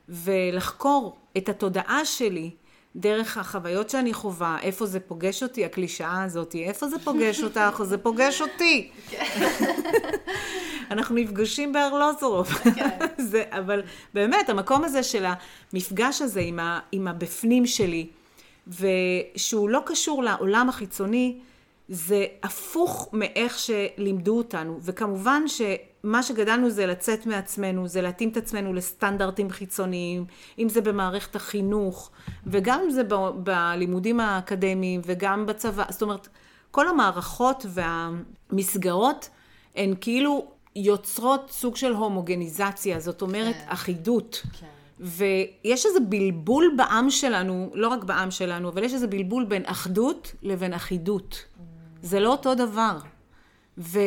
ולחקור 0.10 1.18
את 1.38 1.50
התודעה 1.50 2.06
שלי 2.06 2.52
דרך 2.96 3.38
החוויות 3.38 3.90
שאני 3.90 4.14
חווה, 4.14 4.58
איפה 4.62 4.86
זה 4.86 5.00
פוגש 5.00 5.44
אותי, 5.44 5.66
הקלישאה 5.66 6.24
הזאת, 6.24 6.56
איפה 6.56 6.88
זה 6.88 7.00
פוגש 7.00 7.44
אותך, 7.44 7.82
זה 7.84 7.98
פוגש 7.98 8.42
אותי. 8.42 8.92
אנחנו 10.92 11.16
נפגשים 11.16 11.74
בארלוזורוב. 11.74 12.48
כן. 12.48 12.90
זה, 13.32 13.44
אבל 13.50 13.84
באמת, 14.14 14.50
המקום 14.50 14.84
הזה 14.84 15.04
של 15.04 15.26
המפגש 15.74 16.22
הזה 16.22 16.40
עם, 16.40 16.60
ה, 16.60 16.80
עם 16.92 17.08
הבפנים 17.08 17.66
שלי, 17.66 18.08
ושהוא 18.68 19.70
לא 19.70 19.82
קשור 19.86 20.24
לעולם 20.24 20.70
החיצוני, 20.70 21.38
זה 21.90 22.26
הפוך 22.44 23.10
מאיך 23.14 23.60
שלימדו 23.60 24.38
אותנו, 24.38 24.80
וכמובן 24.82 25.44
שמה 26.06 26.24
שגדלנו 26.24 26.70
זה 26.70 26.86
לצאת 26.86 27.26
מעצמנו, 27.26 27.88
זה 27.88 28.02
להתאים 28.02 28.30
את 28.30 28.38
עצמנו 28.38 28.74
לסטנדרטים 28.74 29.50
חיצוניים, 29.50 30.26
אם 30.60 30.70
זה 30.70 30.82
במערכת 30.82 31.36
החינוך, 31.36 32.12
וגם 32.48 32.80
אם 32.84 32.90
זה 32.90 33.02
בלימודים 33.36 34.20
האקדמיים, 34.20 35.02
וגם 35.06 35.46
בצבא, 35.46 35.84
זאת 35.90 36.02
אומרת, 36.02 36.28
כל 36.72 36.88
המערכות 36.88 37.66
והמסגרות 37.70 39.30
הן 39.76 39.94
כאילו 40.02 40.48
יוצרות 40.76 41.52
סוג 41.52 41.76
של 41.76 41.94
הומוגניזציה, 41.94 43.00
זאת 43.00 43.22
אומרת 43.22 43.56
כן. 43.56 43.66
אחידות. 43.68 44.42
כן. 44.60 44.68
ויש 45.00 45.86
איזה 45.86 46.00
בלבול 46.00 46.74
בעם 46.78 47.10
שלנו, 47.10 47.72
לא 47.74 47.88
רק 47.88 48.04
בעם 48.04 48.32
שלנו, 48.32 48.70
אבל 48.70 48.84
יש 48.84 48.94
איזה 48.94 49.08
בלבול 49.08 49.46
בין 49.46 49.64
אחדות 49.66 50.36
לבין 50.44 50.74
אחידות. 50.74 51.46
זה 52.02 52.20
לא 52.20 52.32
אותו 52.32 52.56
דבר. 52.56 52.98
ו- 53.78 54.00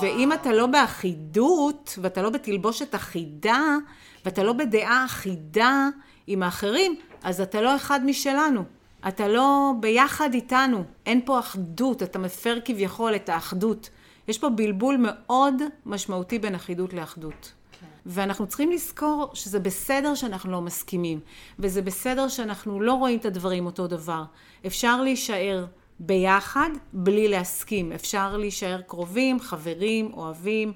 ואם 0.00 0.32
אתה 0.32 0.52
לא 0.52 0.66
באחידות, 0.66 1.98
ואתה 2.02 2.22
לא 2.22 2.30
בתלבושת 2.30 2.94
אחידה, 2.94 3.76
ואתה 4.24 4.42
לא 4.42 4.52
בדעה 4.52 5.04
אחידה 5.04 5.88
עם 6.26 6.42
האחרים, 6.42 6.96
אז 7.22 7.40
אתה 7.40 7.60
לא 7.60 7.76
אחד 7.76 8.00
משלנו. 8.04 8.64
אתה 9.08 9.28
לא 9.28 9.72
ביחד 9.80 10.34
איתנו. 10.34 10.84
אין 11.06 11.20
פה 11.24 11.38
אחדות, 11.38 12.02
אתה 12.02 12.18
מפר 12.18 12.58
כביכול 12.64 13.14
את 13.16 13.28
האחדות. 13.28 13.90
יש 14.28 14.38
פה 14.38 14.48
בלבול 14.48 14.96
מאוד 14.96 15.62
משמעותי 15.86 16.38
בין 16.38 16.54
אחידות 16.54 16.92
לאחדות. 16.92 17.52
כן. 17.80 17.86
ואנחנו 18.06 18.46
צריכים 18.46 18.70
לזכור 18.70 19.30
שזה 19.34 19.60
בסדר 19.60 20.14
שאנחנו 20.14 20.52
לא 20.52 20.60
מסכימים, 20.60 21.20
וזה 21.58 21.82
בסדר 21.82 22.28
שאנחנו 22.28 22.80
לא 22.80 22.92
רואים 22.92 23.18
את 23.18 23.24
הדברים 23.24 23.66
אותו 23.66 23.86
דבר. 23.86 24.24
אפשר 24.66 25.02
להישאר 25.02 25.64
ביחד 25.98 26.70
בלי 26.92 27.28
להסכים. 27.28 27.92
אפשר 27.92 28.36
להישאר 28.36 28.80
קרובים, 28.80 29.40
חברים, 29.40 30.12
אוהבים, 30.12 30.72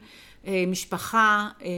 אה, 0.46 0.64
משפחה, 0.66 1.48
אה, 1.62 1.68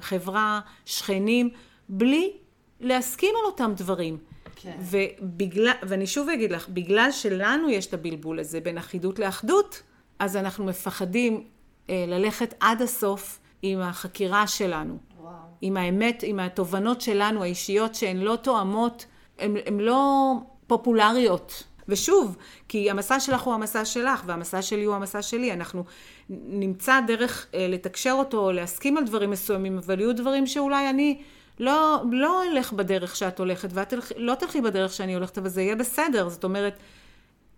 חברה, 0.00 0.60
שכנים, 0.84 1.50
בלי 1.88 2.32
להסכים 2.80 3.34
על 3.40 3.46
אותם 3.46 3.72
דברים. 3.76 4.18
כן. 4.56 4.76
ובגלל, 4.80 5.72
ואני 5.82 6.06
שוב 6.06 6.28
אגיד 6.28 6.52
לך, 6.52 6.68
בגלל 6.68 7.12
שלנו 7.12 7.70
יש 7.70 7.86
את 7.86 7.94
הבלבול 7.94 8.38
הזה 8.38 8.60
בין 8.60 8.78
אחידות 8.78 9.18
לאחדות, 9.18 9.82
אז 10.18 10.36
אנחנו 10.36 10.64
מפחדים 10.64 11.44
אה, 11.90 12.04
ללכת 12.08 12.54
עד 12.60 12.82
הסוף 12.82 13.38
עם 13.62 13.80
החקירה 13.80 14.46
שלנו. 14.46 14.98
וואו. 15.20 15.32
עם 15.60 15.76
האמת, 15.76 16.22
עם 16.26 16.40
התובנות 16.40 17.00
שלנו 17.00 17.42
האישיות 17.42 17.94
שהן 17.94 18.16
לא 18.16 18.36
תואמות, 18.36 19.06
הן 19.38 19.80
לא 19.80 20.32
פופולריות. 20.66 21.64
ושוב, 21.88 22.36
כי 22.68 22.90
המסע 22.90 23.20
שלך 23.20 23.40
הוא 23.42 23.54
המסע 23.54 23.84
שלך, 23.84 24.22
והמסע 24.26 24.62
שלי 24.62 24.84
הוא 24.84 24.94
המסע 24.94 25.22
שלי. 25.22 25.52
אנחנו 25.52 25.84
נמצא 26.30 27.00
דרך 27.06 27.46
אה, 27.54 27.66
לתקשר 27.68 28.12
אותו, 28.12 28.52
להסכים 28.52 28.96
על 28.96 29.04
דברים 29.04 29.30
מסוימים, 29.30 29.78
אבל 29.78 30.00
יהיו 30.00 30.14
דברים 30.14 30.46
שאולי 30.46 30.90
אני 30.90 31.20
לא, 31.60 32.02
לא 32.12 32.42
אלך 32.44 32.72
בדרך 32.72 33.16
שאת 33.16 33.38
הולכת, 33.38 33.68
ואת 33.72 33.88
תלכ, 33.88 34.12
לא 34.16 34.34
תלכי 34.34 34.60
בדרך 34.60 34.92
שאני 34.92 35.14
הולכת, 35.14 35.38
אבל 35.38 35.48
זה 35.48 35.62
יהיה 35.62 35.76
בסדר. 35.76 36.28
זאת 36.28 36.44
אומרת, 36.44 36.78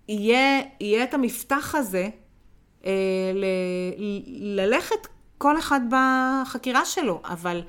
יהיה, 0.09 0.63
יהיה 0.81 1.05
את 1.05 1.15
המפתח 1.15 1.75
הזה 1.75 2.09
אה, 2.87 2.93
ל, 3.35 3.45
ללכת 4.61 5.07
כל 5.39 5.59
אחד 5.59 5.81
בחקירה 5.91 6.85
שלו, 6.85 7.21
אבל 7.25 7.63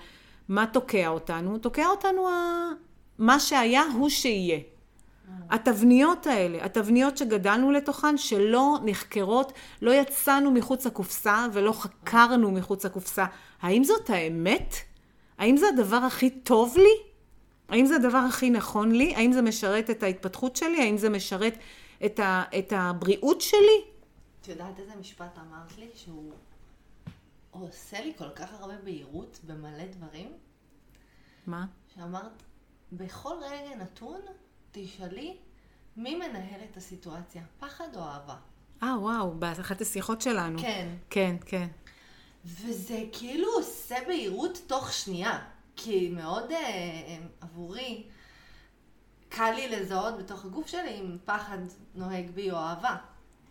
מה 0.50 0.66
תוקע 0.74 1.08
אותנו? 1.08 1.58
תוקע 1.58 1.86
אותנו 1.86 2.30
ה... 2.30 2.34
מה 3.18 3.40
שהיה 3.40 3.84
הוא 3.94 4.10
שיהיה. 4.10 4.60
התבניות 5.50 6.28
האלה, 6.28 6.66
התבניות 6.66 7.18
שגדלנו 7.18 7.72
לתוכן, 7.72 8.18
שלא 8.18 8.78
נחקרות, 8.86 9.54
לא 9.82 9.92
יצאנו 9.92 10.52
מחוץ 10.52 10.86
לקופסה 10.86 11.48
ולא 11.54 11.72
חקרנו 11.72 12.52
מחוץ 12.52 12.86
לקופסה. 12.86 13.26
האם 13.62 13.84
זאת 13.84 14.10
האמת? 14.10 14.76
האם 15.38 15.58
זה 15.58 15.66
הדבר 15.68 15.96
הכי 15.96 16.30
טוב 16.30 16.78
לי? 16.78 17.12
האם 17.70 17.86
זה 17.86 17.96
הדבר 17.96 18.18
הכי 18.18 18.50
נכון 18.50 18.92
לי? 18.92 19.16
האם 19.16 19.32
זה 19.32 19.42
משרת 19.42 19.90
את 19.90 20.04
ההתפתחות 20.04 20.56
שלי? 20.56 20.82
האם 20.82 20.98
זה 20.98 21.10
משרת 21.10 21.58
את, 22.06 22.20
ה, 22.20 22.44
את 22.60 22.74
הבריאות 22.76 23.42
שלי? 23.42 23.82
את 24.42 24.48
יודעת 24.48 24.80
איזה 24.80 24.96
משפט 25.00 25.38
אמרת 25.38 25.78
לי? 25.78 25.88
שהוא 25.96 26.32
עושה 27.52 28.02
לי 28.02 28.14
כל 28.18 28.30
כך 28.30 28.54
הרבה 28.54 28.76
בהירות 28.84 29.40
במלא 29.48 29.86
דברים? 29.86 30.32
מה? 31.48 31.66
שאמרת, 31.96 32.44
בכל 32.92 33.36
רגע 33.42 33.76
נתון 33.76 34.22
תשאלי 34.72 35.38
מי 35.98 36.16
מנהל 36.16 36.62
את 36.72 36.78
הסיטואציה, 36.78 37.42
פחד 37.60 37.96
או 37.96 38.02
אהבה? 38.02 38.36
אה, 38.84 39.00
וואו, 39.00 39.32
באחת 39.32 39.82
השיחות 39.82 40.22
שלנו. 40.22 40.60
כן. 40.60 40.96
כן, 41.10 41.36
כן. 41.46 41.68
וזה 42.46 43.04
כאילו 43.12 43.48
עושה 43.58 43.96
בהירות 44.08 44.62
תוך 44.68 44.94
שנייה. 44.94 45.40
כי 45.76 46.10
מאוד 46.10 46.52
אה, 46.52 47.18
עבורי, 47.42 48.04
קל 49.30 49.52
לי 49.56 49.70
לזהות 49.70 50.18
בתוך 50.18 50.46
הגוף 50.46 50.68
שלי 50.68 51.00
אם 51.00 51.18
פחד 51.26 51.58
נוהג 51.96 52.32
בי 52.32 52.52
או 52.52 52.58
אהבה. 52.58 52.96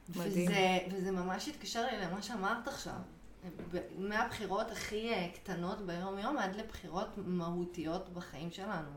מדהים. 0.08 0.48
וזה, 0.48 0.78
וזה 0.92 1.10
ממש 1.10 1.48
התקשר 1.48 1.86
לי 1.86 1.98
למה 1.98 2.22
שאמרת 2.22 2.68
עכשיו. 2.68 2.94
מהבחירות 3.98 4.70
הכי 4.70 5.12
אה, 5.12 5.28
קטנות 5.34 5.86
ביום 5.86 6.18
יום 6.18 6.38
עד 6.38 6.56
לבחירות 6.56 7.08
מהותיות 7.16 8.08
בחיים 8.08 8.50
שלנו. 8.50 8.90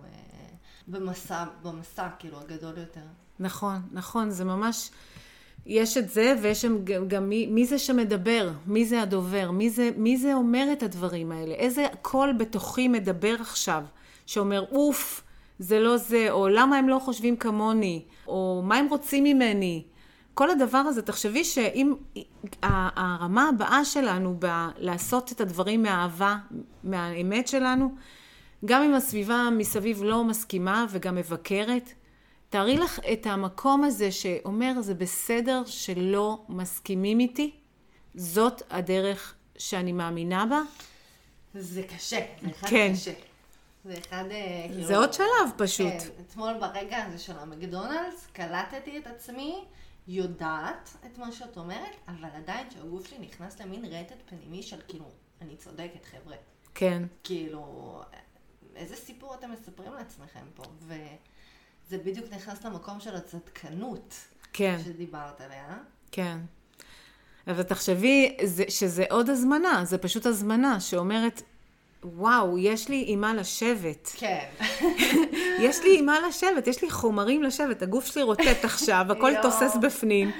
במסע, 0.87 1.45
במסע 1.63 2.07
כאילו 2.19 2.39
הגדול 2.39 2.77
יותר. 2.77 3.01
נכון, 3.39 3.81
נכון, 3.91 4.29
זה 4.29 4.45
ממש... 4.45 4.91
יש 5.65 5.97
את 5.97 6.09
זה, 6.09 6.35
ויש 6.41 6.61
שם 6.61 6.85
גם, 6.85 7.07
גם 7.07 7.29
מי, 7.29 7.47
מי 7.47 7.65
זה 7.65 7.79
שמדבר, 7.79 8.51
מי 8.67 8.85
זה 8.85 9.01
הדובר, 9.01 9.51
מי 9.51 9.69
זה, 9.69 9.89
מי 9.97 10.17
זה 10.17 10.33
אומר 10.33 10.69
את 10.73 10.83
הדברים 10.83 11.31
האלה, 11.31 11.53
איזה 11.53 11.85
קול 12.01 12.33
בתוכי 12.33 12.87
מדבר 12.87 13.35
עכשיו, 13.39 13.83
שאומר 14.25 14.65
אוף, 14.71 15.23
זה 15.59 15.79
לא 15.79 15.97
זה, 15.97 16.27
או 16.31 16.47
למה 16.47 16.77
הם 16.77 16.89
לא 16.89 16.99
חושבים 16.99 17.37
כמוני, 17.37 18.01
או 18.27 18.61
מה 18.65 18.75
הם 18.77 18.87
רוצים 18.89 19.23
ממני. 19.23 19.83
כל 20.33 20.49
הדבר 20.49 20.77
הזה, 20.77 21.01
תחשבי 21.01 21.43
שאם 21.43 21.93
הרמה 22.61 23.49
הבאה 23.49 23.85
שלנו 23.85 24.39
בלעשות 24.39 25.31
את 25.31 25.41
הדברים 25.41 25.83
מהאהבה, 25.83 26.37
מהאמת 26.83 27.47
שלנו, 27.47 27.95
גם 28.65 28.83
אם 28.83 28.93
הסביבה 28.93 29.49
מסביב 29.57 30.03
לא 30.03 30.23
מסכימה 30.23 30.85
וגם 30.89 31.15
מבקרת, 31.15 31.93
תארי 32.49 32.77
לך 32.77 32.99
את 33.13 33.25
המקום 33.25 33.83
הזה 33.83 34.11
שאומר, 34.11 34.81
זה 34.81 34.93
בסדר 34.93 35.61
שלא 35.65 36.43
מסכימים 36.49 37.19
איתי, 37.19 37.51
זאת 38.15 38.61
הדרך 38.69 39.35
שאני 39.57 39.91
מאמינה 39.91 40.45
בה. 40.45 40.61
זה 41.53 41.83
קשה, 41.83 42.19
זה 42.41 42.49
אחד 42.49 42.67
כן. 42.67 42.91
קשה. 42.93 43.13
זה 43.85 43.93
אחד, 43.97 44.23
אה, 44.31 44.65
כאילו... 44.69 44.87
זה 44.87 44.97
עוד 44.97 45.13
שלב 45.13 45.27
פשוט. 45.57 45.87
כן, 45.87 46.07
אתמול 46.21 46.53
ברגע 46.59 47.03
הזה 47.03 47.17
של 47.17 47.37
המקדונלדס, 47.39 48.27
קלטתי 48.33 48.97
את 48.97 49.07
עצמי, 49.07 49.63
יודעת 50.07 50.89
את 51.05 51.17
מה 51.17 51.31
שאת 51.31 51.57
אומרת, 51.57 51.95
אבל 52.07 52.29
עדיין 52.35 52.67
שהגוף 52.71 53.07
שלי 53.07 53.17
נכנס 53.19 53.61
למין 53.61 53.85
רטט 53.85 54.17
פנימי 54.25 54.63
של 54.63 54.77
כאילו, 54.87 55.05
אני 55.41 55.55
צודקת 55.55 56.05
חבר'ה. 56.05 56.35
כן. 56.75 57.03
כאילו, 57.23 58.01
איזה 58.75 58.95
סיפור 58.95 59.35
אתם 59.35 59.51
מספרים 59.51 59.93
לעצמכם 59.93 60.45
פה? 60.55 60.63
וזה 60.81 61.97
בדיוק 61.97 62.33
נכנס 62.33 62.65
למקום 62.65 62.99
של 62.99 63.15
הצדקנות 63.15 64.15
כן. 64.53 64.77
שדיברת 64.85 65.41
עליה. 65.41 65.77
כן. 66.11 66.37
אבל 67.47 67.63
תחשבי 67.63 68.37
זה, 68.43 68.63
שזה 68.69 69.05
עוד 69.09 69.29
הזמנה, 69.29 69.85
זה 69.85 69.97
פשוט 69.97 70.25
הזמנה 70.25 70.79
שאומרת, 70.79 71.41
וואו, 72.03 72.57
יש 72.57 72.89
לי 72.89 73.03
עם 73.07 73.21
מה 73.21 73.33
לשבת. 73.33 74.11
כן. 74.17 74.45
יש 75.65 75.79
לי 75.83 75.99
עם 75.99 76.05
מה 76.05 76.19
לשבת, 76.27 76.67
יש 76.67 76.81
לי 76.81 76.91
חומרים 76.91 77.43
לשבת, 77.43 77.81
הגוף 77.81 78.05
שלי 78.05 78.23
רוטט 78.23 78.65
עכשיו, 78.65 79.05
הכל 79.09 79.31
יואו. 79.33 79.43
תוסס 79.49 79.77
בפנים. 79.81 80.31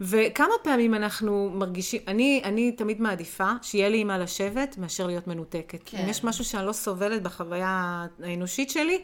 וכמה 0.00 0.54
פעמים 0.62 0.94
אנחנו 0.94 1.50
מרגישים, 1.54 2.00
אני, 2.08 2.40
אני 2.44 2.72
תמיד 2.72 3.00
מעדיפה 3.00 3.52
שיהיה 3.62 3.88
לי 3.88 3.98
עם 3.98 4.06
מה 4.06 4.18
לשבת 4.18 4.78
מאשר 4.78 5.06
להיות 5.06 5.26
מנותקת. 5.26 5.80
כן. 5.84 5.98
אם 5.98 6.08
יש 6.08 6.24
משהו 6.24 6.44
שאני 6.44 6.66
לא 6.66 6.72
סובלת 6.72 7.22
בחוויה 7.22 8.06
האנושית 8.22 8.70
שלי, 8.70 9.02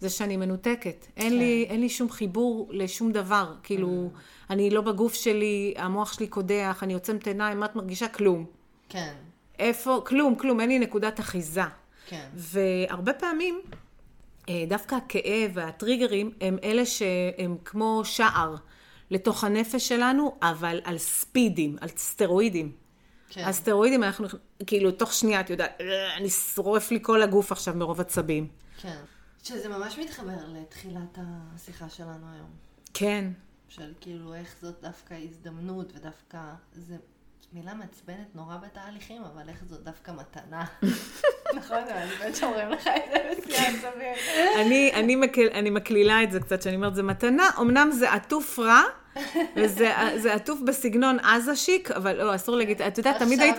זה 0.00 0.10
שאני 0.10 0.36
מנותקת. 0.36 1.06
אין, 1.16 1.30
כן. 1.30 1.38
לי, 1.38 1.66
אין 1.68 1.80
לי 1.80 1.88
שום 1.88 2.10
חיבור 2.10 2.68
לשום 2.70 3.12
דבר. 3.12 3.54
כאילו, 3.62 4.10
אני 4.50 4.70
לא 4.70 4.80
בגוף 4.80 5.14
שלי, 5.14 5.74
המוח 5.76 6.12
שלי 6.12 6.26
קודח, 6.26 6.78
אני 6.82 6.94
עוצמת 6.94 7.26
עיניים, 7.26 7.60
מה 7.60 7.66
את 7.66 7.76
מרגישה? 7.76 8.08
כלום. 8.08 8.44
כן, 8.88 9.12
איפה? 9.58 10.02
כלום, 10.06 10.34
כלום, 10.34 10.60
אין 10.60 10.68
לי 10.68 10.78
נקודת 10.78 11.20
אחיזה. 11.20 11.62
כן. 12.06 12.26
והרבה 12.34 13.12
פעמים, 13.12 13.60
אה, 14.48 14.64
דווקא 14.68 14.94
הכאב 14.94 15.50
והטריגרים 15.54 16.30
הם 16.40 16.56
אלה 16.64 16.86
שהם 16.86 17.56
כמו 17.64 18.02
שער 18.04 18.54
לתוך 19.10 19.44
הנפש 19.44 19.88
שלנו, 19.88 20.36
אבל 20.42 20.80
על 20.84 20.98
ספידים, 20.98 21.76
על 21.80 21.88
סטרואידים. 21.96 22.72
כן. 23.28 23.44
הסטרואידים, 23.44 24.04
אנחנו, 24.04 24.26
כאילו, 24.66 24.90
תוך 24.92 25.12
שנייה, 25.12 25.40
את 25.40 25.50
יודעת, 25.50 25.80
"אה, 25.80 26.16
אני 26.16 26.30
שורף 26.30 26.90
לי 26.90 26.98
כל 27.02 27.22
הגוף 27.22 27.52
עכשיו 27.52 27.74
מרוב 27.74 28.00
עצבים. 28.00 28.48
כן. 28.80 28.96
שזה 29.42 29.68
ממש 29.68 29.98
מתחבר 29.98 30.36
לתחילת 30.48 31.18
השיחה 31.18 31.88
שלנו 31.88 32.26
היום. 32.34 32.50
כן, 32.94 33.30
של 33.68 33.92
כאילו 34.00 34.34
איך 34.34 34.54
זאת 34.62 34.74
דווקא 34.82 35.14
הזדמנות 35.14 35.92
ודווקא 35.96 36.40
זה 36.72 36.96
מילה 37.54 37.74
מעצבנת 37.74 38.34
נורא 38.34 38.56
בתהליכים, 38.56 39.22
אבל 39.22 39.48
איך 39.48 39.64
זאת 39.68 39.84
דווקא 39.84 40.10
מתנה. 40.10 40.64
נכון, 41.58 41.78
אני 41.90 42.10
באמת 42.18 42.36
שאומרים 42.36 42.68
לך 42.68 42.86
את 42.86 43.02
זה 43.12 43.42
בשיא 43.48 43.60
העצבים. 43.60 44.14
אני, 44.60 44.92
אני, 44.94 45.16
מקל, 45.16 45.48
אני 45.52 45.70
מקלילה 45.70 46.22
את 46.22 46.32
זה 46.32 46.40
קצת, 46.40 46.62
שאני 46.62 46.76
אומרת, 46.76 46.94
זה 46.94 47.02
מתנה, 47.02 47.50
אמנם 47.60 47.90
זה 47.92 48.12
עטוף 48.12 48.58
רע, 48.58 48.82
וזה 49.56 49.92
זה 50.16 50.34
עטוף 50.34 50.60
בסגנון 50.60 51.18
עזה 51.18 51.56
שיק, 51.56 51.90
אבל 51.90 52.22
לא, 52.22 52.34
אסור 52.34 52.56
להגיד, 52.56 52.82
את 52.82 52.98
יודעת, 52.98 53.18
תמיד, 53.18 53.40
היית, 53.40 53.56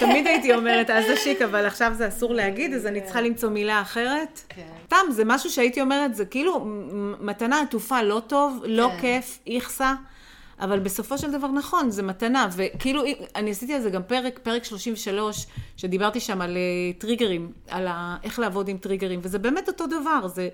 תמיד 0.00 0.26
הייתי 0.26 0.54
אומרת 0.54 0.90
עזה 0.90 1.16
שיק, 1.16 1.42
אבל 1.42 1.66
עכשיו 1.66 1.92
זה 1.94 2.08
אסור 2.08 2.34
להגיד, 2.34 2.72
אז 2.74 2.86
אני 2.86 3.00
צריכה 3.00 3.20
למצוא 3.20 3.50
מילה 3.50 3.80
אחרת. 3.80 4.40
כן. 4.48 4.66
סתם, 4.86 5.10
זה 5.10 5.22
משהו 5.24 5.50
שהייתי 5.50 5.80
אומרת, 5.80 6.14
זה 6.14 6.24
כאילו 6.24 6.64
מתנה 7.20 7.60
עטופה 7.60 8.02
לא 8.02 8.22
טוב, 8.26 8.62
לא 8.66 8.88
כן. 8.88 9.00
כיף, 9.00 9.38
איכסה. 9.46 9.94
אבל 10.60 10.78
בסופו 10.78 11.18
של 11.18 11.32
דבר 11.32 11.48
נכון, 11.48 11.90
זה 11.90 12.02
מתנה, 12.02 12.48
וכאילו, 12.56 13.02
אני 13.34 13.50
עשיתי 13.50 13.74
על 13.74 13.82
זה 13.82 13.90
גם 13.90 14.02
פרק, 14.02 14.40
פרק 14.42 14.64
33, 14.64 15.46
שדיברתי 15.76 16.20
שם 16.20 16.40
על 16.40 16.56
אה, 16.56 16.92
טריגרים, 16.98 17.52
על 17.68 17.86
ה, 17.86 18.16
איך 18.22 18.38
לעבוד 18.38 18.68
עם 18.68 18.78
טריגרים, 18.78 19.20
וזה 19.22 19.38
באמת 19.38 19.68
אותו 19.68 19.86
דבר, 19.86 20.28
זה, 20.28 20.48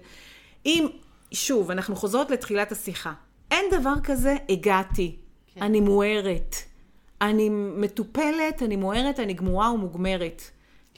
אם, 0.66 0.86
שוב, 1.32 1.70
אנחנו 1.70 1.96
חוזרות 1.96 2.30
לתחילת 2.30 2.72
השיחה, 2.72 3.12
אין 3.50 3.64
דבר 3.70 3.94
כזה, 4.04 4.36
הגעתי, 4.48 5.16
כן. 5.54 5.62
אני 5.62 5.80
מוארת, 5.80 6.56
אני 7.20 7.48
מטופלת, 7.52 8.62
אני 8.62 8.76
מוארת, 8.76 9.20
אני 9.20 9.32
גמורה 9.32 9.72
ומוגמרת. 9.72 10.42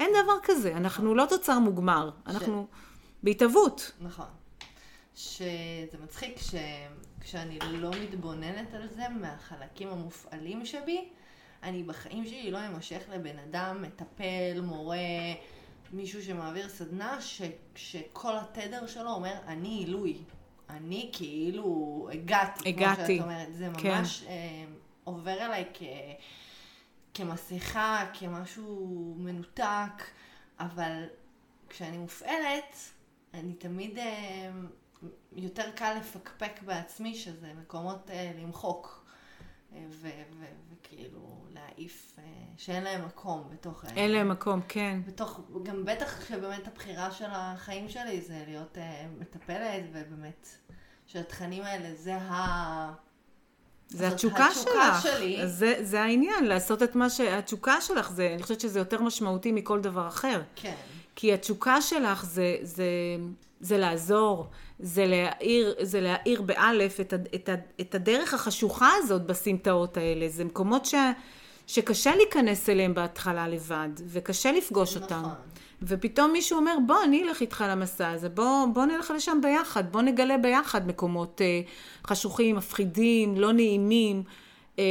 אין 0.00 0.10
דבר 0.22 0.36
כזה, 0.42 0.76
אנחנו 0.76 1.14
לא 1.14 1.26
תוצר 1.28 1.58
מוגמר, 1.58 2.10
אנחנו 2.26 2.66
בהתהוות. 3.22 3.92
נכון. 4.00 4.26
שזה 5.14 5.98
מצחיק 6.04 6.38
ש... 6.38 6.54
כשאני 7.24 7.58
לא 7.60 7.90
מתבוננת 7.90 8.74
על 8.74 8.88
זה 8.88 9.08
מהחלקים 9.08 9.88
המופעלים 9.88 10.66
שבי, 10.66 11.08
אני 11.62 11.82
בחיים 11.82 12.26
שלי 12.26 12.50
לא 12.50 12.66
אמשך 12.66 13.02
לבן 13.08 13.38
אדם, 13.38 13.82
מטפל, 13.82 14.60
מורה, 14.62 14.96
מישהו 15.92 16.22
שמעביר 16.22 16.68
סדנה, 16.68 17.20
ש... 17.20 17.42
שכל 17.74 18.32
התדר 18.36 18.86
שלו 18.86 19.10
אומר, 19.10 19.34
אני 19.46 19.68
עילוי. 19.68 20.16
אני 20.70 21.10
כאילו 21.12 22.08
הגעתי, 22.12 22.68
הגעתי, 22.68 23.18
כמו 23.18 23.26
שאת 23.26 23.32
אומרת. 23.32 23.54
זה 23.54 23.68
כן. 23.78 23.98
ממש 23.98 24.24
אה, 24.28 24.64
עובר 25.04 25.46
אליי 25.46 25.64
כ... 25.74 25.82
כמסכה, 27.14 28.06
כמשהו 28.14 29.14
מנותק, 29.18 30.04
אבל 30.60 31.04
כשאני 31.68 31.98
מופעלת, 31.98 32.76
אני 33.34 33.52
תמיד 33.54 33.98
אה, 33.98 34.50
יותר 35.32 35.70
קל 35.74 35.94
לפקפק 36.00 36.62
בעצמי, 36.62 37.14
שזה 37.14 37.52
מקומות 37.62 38.10
אה, 38.10 38.32
למחוק. 38.38 39.04
אה, 39.74 39.80
ו- 39.90 40.08
ו- 40.40 40.44
וכאילו 40.72 41.44
להעיף, 41.50 42.16
אה, 42.18 42.22
שאין 42.56 42.84
להם 42.84 43.04
מקום 43.06 43.48
בתוך... 43.52 43.84
אין 43.96 44.10
להם 44.10 44.28
מקום, 44.28 44.60
כן. 44.68 45.00
בתוך, 45.06 45.40
גם 45.62 45.84
בטח 45.84 46.28
שבאמת 46.28 46.68
הבחירה 46.68 47.10
של 47.10 47.28
החיים 47.28 47.88
שלי 47.88 48.20
זה 48.20 48.42
להיות 48.46 48.78
אה, 48.78 49.06
מטפלת, 49.18 49.82
ובאמת 49.92 50.48
שהתכנים 51.06 51.62
האלה 51.62 51.94
זה 51.94 52.16
ה... 52.16 52.92
זה 53.88 54.08
התשוקה 54.08 54.46
התשוקה 54.46 55.00
שלך. 55.02 55.02
שלי. 55.02 55.48
זה, 55.48 55.74
זה 55.82 56.02
העניין, 56.02 56.44
לעשות 56.44 56.82
את 56.82 56.94
מה 56.94 57.10
ש... 57.10 57.20
התשוקה 57.20 57.80
שלך, 57.80 58.10
זה, 58.10 58.30
אני 58.34 58.42
חושבת 58.42 58.60
שזה 58.60 58.78
יותר 58.78 59.02
משמעותי 59.02 59.52
מכל 59.52 59.80
דבר 59.80 60.08
אחר. 60.08 60.42
כן, 60.56 60.74
כי 61.16 61.34
התשוקה 61.34 61.82
שלך 61.82 62.24
זה, 62.24 62.56
זה, 62.62 62.86
זה 63.60 63.78
לעזור, 63.78 64.50
זה 64.78 65.06
להאיר, 65.06 65.74
זה 65.80 66.00
להאיר 66.00 66.42
באלף 66.42 67.00
את, 67.00 67.14
את, 67.34 67.50
את 67.80 67.94
הדרך 67.94 68.34
החשוכה 68.34 68.90
הזאת 68.98 69.26
בסמטאות 69.26 69.96
האלה. 69.96 70.28
זה 70.28 70.44
מקומות 70.44 70.86
ש, 70.86 70.94
שקשה 71.66 72.16
להיכנס 72.16 72.68
אליהם 72.68 72.94
בהתחלה 72.94 73.48
לבד, 73.48 73.88
וקשה 74.06 74.52
לפגוש 74.52 74.96
אותם. 74.96 75.20
נכון. 75.20 75.32
ופתאום 75.82 76.32
מישהו 76.32 76.58
אומר, 76.58 76.76
בוא, 76.86 77.04
אני 77.04 77.22
אלך 77.22 77.40
איתך 77.40 77.64
למסע 77.68 78.10
הזה, 78.10 78.28
בוא, 78.28 78.66
בוא 78.74 78.84
נלך 78.84 79.12
לשם 79.16 79.38
ביחד, 79.42 79.92
בוא 79.92 80.02
נגלה 80.02 80.38
ביחד 80.38 80.86
מקומות 80.86 81.40
אה, 81.40 81.60
חשוכים, 82.06 82.56
מפחידים, 82.56 83.36
לא 83.36 83.52
נעימים. 83.52 84.22
אה, 84.78 84.84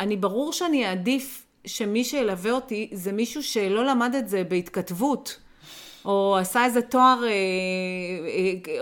אני, 0.00 0.16
ברור 0.16 0.52
שאני 0.52 0.86
אעדיף 0.86 1.46
שמי 1.66 2.04
שילווה 2.04 2.50
אותי 2.50 2.90
זה 2.92 3.12
מישהו 3.12 3.42
שלא 3.42 3.84
למד 3.84 4.14
את 4.18 4.28
זה 4.28 4.44
בהתכתבות, 4.44 5.40
או 6.06 6.36
עשה 6.40 6.64
איזה 6.64 6.82
תואר 6.82 7.24
אה, 7.24 7.30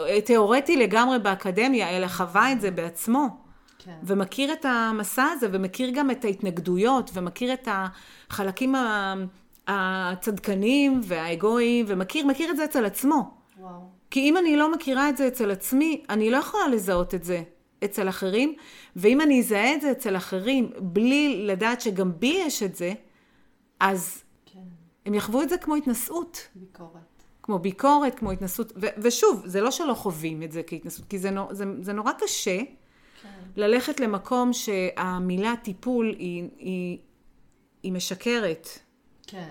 אה, 0.08 0.20
תיאורטי 0.20 0.76
לגמרי 0.76 1.18
באקדמיה, 1.18 1.96
אלא 1.96 2.06
חווה 2.06 2.52
את 2.52 2.60
זה 2.60 2.70
בעצמו. 2.70 3.28
כן. 3.78 3.96
ומכיר 4.02 4.52
את 4.52 4.64
המסע 4.64 5.24
הזה, 5.24 5.48
ומכיר 5.52 5.90
גם 5.90 6.10
את 6.10 6.24
ההתנגדויות, 6.24 7.10
ומכיר 7.14 7.52
את 7.52 7.68
החלקים 7.70 8.74
הצדקניים 9.68 11.00
והאגואיים, 11.04 11.86
ומכיר 11.88 12.26
מכיר 12.26 12.50
את 12.50 12.56
זה 12.56 12.64
אצל 12.64 12.84
עצמו. 12.84 13.30
וואו. 13.58 13.80
כי 14.10 14.20
אם 14.20 14.36
אני 14.36 14.56
לא 14.56 14.72
מכירה 14.72 15.08
את 15.08 15.16
זה 15.16 15.28
אצל 15.28 15.50
עצמי, 15.50 16.02
אני 16.08 16.30
לא 16.30 16.36
יכולה 16.36 16.68
לזהות 16.68 17.14
את 17.14 17.24
זה 17.24 17.42
אצל 17.84 18.08
אחרים, 18.08 18.54
ואם 18.96 19.20
אני 19.20 19.40
אזהה 19.40 19.74
את 19.74 19.80
זה 19.80 19.90
אצל 19.90 20.16
אחרים 20.16 20.70
בלי 20.80 21.46
לדעת 21.46 21.80
שגם 21.80 22.12
בי 22.18 22.36
יש 22.46 22.62
את 22.62 22.76
זה, 22.76 22.92
אז 23.80 24.22
כן. 24.46 24.58
הם 25.06 25.14
יחוו 25.14 25.42
את 25.42 25.48
זה 25.48 25.58
כמו 25.58 25.74
התנשאות. 25.74 26.48
ביקורת. 26.54 27.03
כמו 27.44 27.58
ביקורת, 27.58 28.18
כמו 28.18 28.30
התנסות, 28.30 28.72
ו- 28.76 28.86
ושוב, 29.02 29.42
זה 29.46 29.60
לא 29.60 29.70
שלא 29.70 29.94
חווים 29.94 30.42
את 30.42 30.52
זה 30.52 30.62
כהתנסות, 30.66 31.04
כי 31.08 31.18
זה, 31.18 31.30
נו, 31.30 31.48
זה, 31.50 31.64
זה 31.80 31.92
נורא 31.92 32.12
קשה 32.18 32.58
כן. 33.22 33.28
ללכת 33.56 34.00
למקום 34.00 34.52
שהמילה 34.52 35.54
טיפול 35.62 36.14
היא, 36.18 36.48
היא, 36.58 36.98
היא 37.82 37.92
משקרת. 37.92 38.68
כן. 39.26 39.48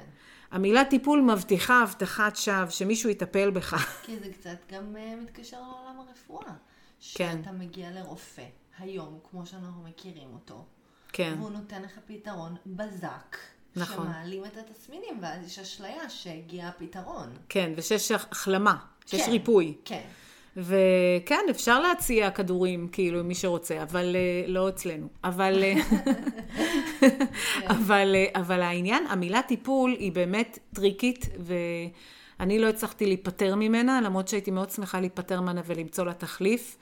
המילה 0.52 0.86
טיפול 0.86 1.22
מבטיחה 1.22 1.84
הבטחת 1.84 2.36
שווא, 2.36 2.70
שמישהו 2.70 3.10
יטפל 3.10 3.52
בך. 3.52 3.98
כי 4.06 4.20
זה 4.20 4.34
קצת 4.34 4.57
גם 4.72 4.95
אה, 4.98 5.15
מתקשר 5.24 5.57
לעולם 5.61 5.99
הרפואה. 6.07 6.53
כן. 7.15 7.38
שאתה 7.38 7.52
מגיע 7.52 7.91
לרופא, 7.91 8.45
היום, 8.80 9.20
כמו 9.32 9.45
שאנחנו 9.45 9.84
מכירים 9.84 10.34
אותו, 10.34 10.65
כן, 11.11 11.36
והוא 11.38 11.49
נותן 11.49 11.82
לך 11.82 11.99
פתרון 12.06 12.56
בזק. 12.65 13.38
נכון. 13.76 14.06
שמעלים 14.06 14.45
את 14.45 14.58
התסמינים, 14.58 15.20
ואז 15.22 15.48
יש 15.48 15.60
אשליה 15.60 16.10
שהגיע 16.10 16.68
הפתרון. 16.68 17.30
כן, 17.50 17.74
ושיש 17.76 18.12
החלמה, 18.12 18.76
שיש 19.06 19.22
כן. 19.22 19.32
ריפוי. 19.32 19.74
כן. 19.86 20.02
וכן, 20.58 21.45
אפשר 21.50 21.80
להציע 21.80 22.32
כדורים, 22.32 22.88
כאילו, 22.91 23.24
מי 23.24 23.36
שרוצה, 23.36 23.84
אבל 23.84 24.16
אה, 24.16 24.48
לא 24.48 24.70
אצלנו. 24.70 25.08
אבל, 25.24 25.64
אה, 25.64 25.74
אבל, 27.76 28.16
אה, 28.16 28.41
אבל 28.41 28.62
העניין, 28.62 29.08
המילה 29.08 29.41
טיפול 29.41 29.95
היא 30.00 30.12
באמת 30.12 30.60
טריקית, 30.76 31.30
ואני 32.40 32.60
לא 32.60 32.68
הצלחתי 32.68 33.06
להיפטר 33.06 33.56
ממנה, 33.56 34.02
למרות 34.02 34.28
שהייתי 34.28 34.52
מאוד 34.52 34.70
שמחה 34.70 35.00
להיפטר 35.00 35.41
ממנה 35.41 35.62
ולמצוא 35.66 36.06
לה 36.06 36.14
תחליף. 36.14 36.78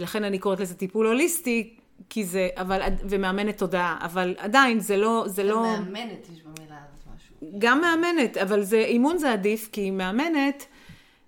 לכן 0.00 0.24
אני 0.24 0.38
קוראת 0.38 0.60
לזה 0.60 0.74
טיפול 0.74 1.06
הוליסטי, 1.06 1.76
כי 2.10 2.24
זה, 2.24 2.48
אבל, 2.56 2.80
ומאמנת 3.08 3.58
תודעה, 3.58 3.98
אבל 4.00 4.34
עדיין 4.38 4.80
זה 4.80 4.96
לא, 4.96 5.24
זה 5.26 5.44
לא... 5.44 5.62
מאמנת 5.62 6.26
יש 6.32 6.42
במילה 6.42 6.76
הזאת 6.76 7.16
משהו. 7.16 7.58
גם 7.58 7.80
מאמנת, 7.80 8.36
אבל 8.36 8.62
זה, 8.62 8.78
אימון 8.78 9.18
זה 9.18 9.32
עדיף, 9.32 9.68
כי 9.72 9.90
מאמנת, 9.90 10.66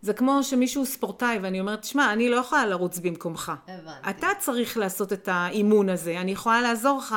זה 0.02 0.12
כמו 0.12 0.42
שמישהו 0.42 0.86
ספורטאי, 0.86 1.38
ואני 1.42 1.60
אומרת, 1.60 1.84
שמע, 1.84 2.12
אני 2.12 2.28
לא 2.28 2.36
יכולה 2.36 2.66
לרוץ 2.66 2.98
במקומך. 2.98 3.52
הבנתי. 3.68 4.10
אתה 4.10 4.26
צריך 4.38 4.76
לעשות 4.76 5.12
את 5.12 5.28
האימון 5.32 5.88
הזה. 5.88 6.20
אני 6.20 6.30
יכולה 6.30 6.60
לעזור 6.60 6.98
לך, 6.98 7.16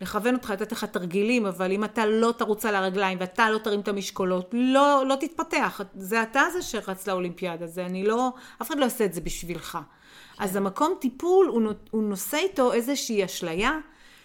לכוון 0.00 0.34
אותך, 0.34 0.50
לתת 0.50 0.72
לך 0.72 0.84
תרגילים, 0.84 1.46
אבל 1.46 1.72
אם 1.72 1.84
אתה 1.84 2.06
לא 2.06 2.32
תרוץ 2.38 2.66
על 2.66 2.74
הרגליים, 2.74 3.18
ואתה 3.20 3.50
לא 3.50 3.58
תרים 3.58 3.80
את 3.80 3.88
המשקולות, 3.88 4.50
לא, 4.52 5.04
לא 5.06 5.14
תתפתח. 5.14 5.80
זה 5.94 6.22
אתה 6.22 6.42
זה 6.52 6.62
שרץ 6.62 7.08
לאולימפיאדה, 7.08 7.66
זה 7.66 7.86
אני 7.86 8.06
לא, 8.06 8.32
אף 8.62 8.68
אחד 8.68 8.78
לא 8.78 8.84
יעשה 8.84 9.04
את 9.04 9.14
זה 9.14 9.20
בשבילך. 9.20 9.78
אז 10.38 10.56
המקום 10.56 10.94
טיפול, 11.00 11.46
הוא 11.90 12.02
נושא 12.02 12.36
איתו 12.36 12.72
איזושהי 12.72 13.24
אשליה, 13.24 13.78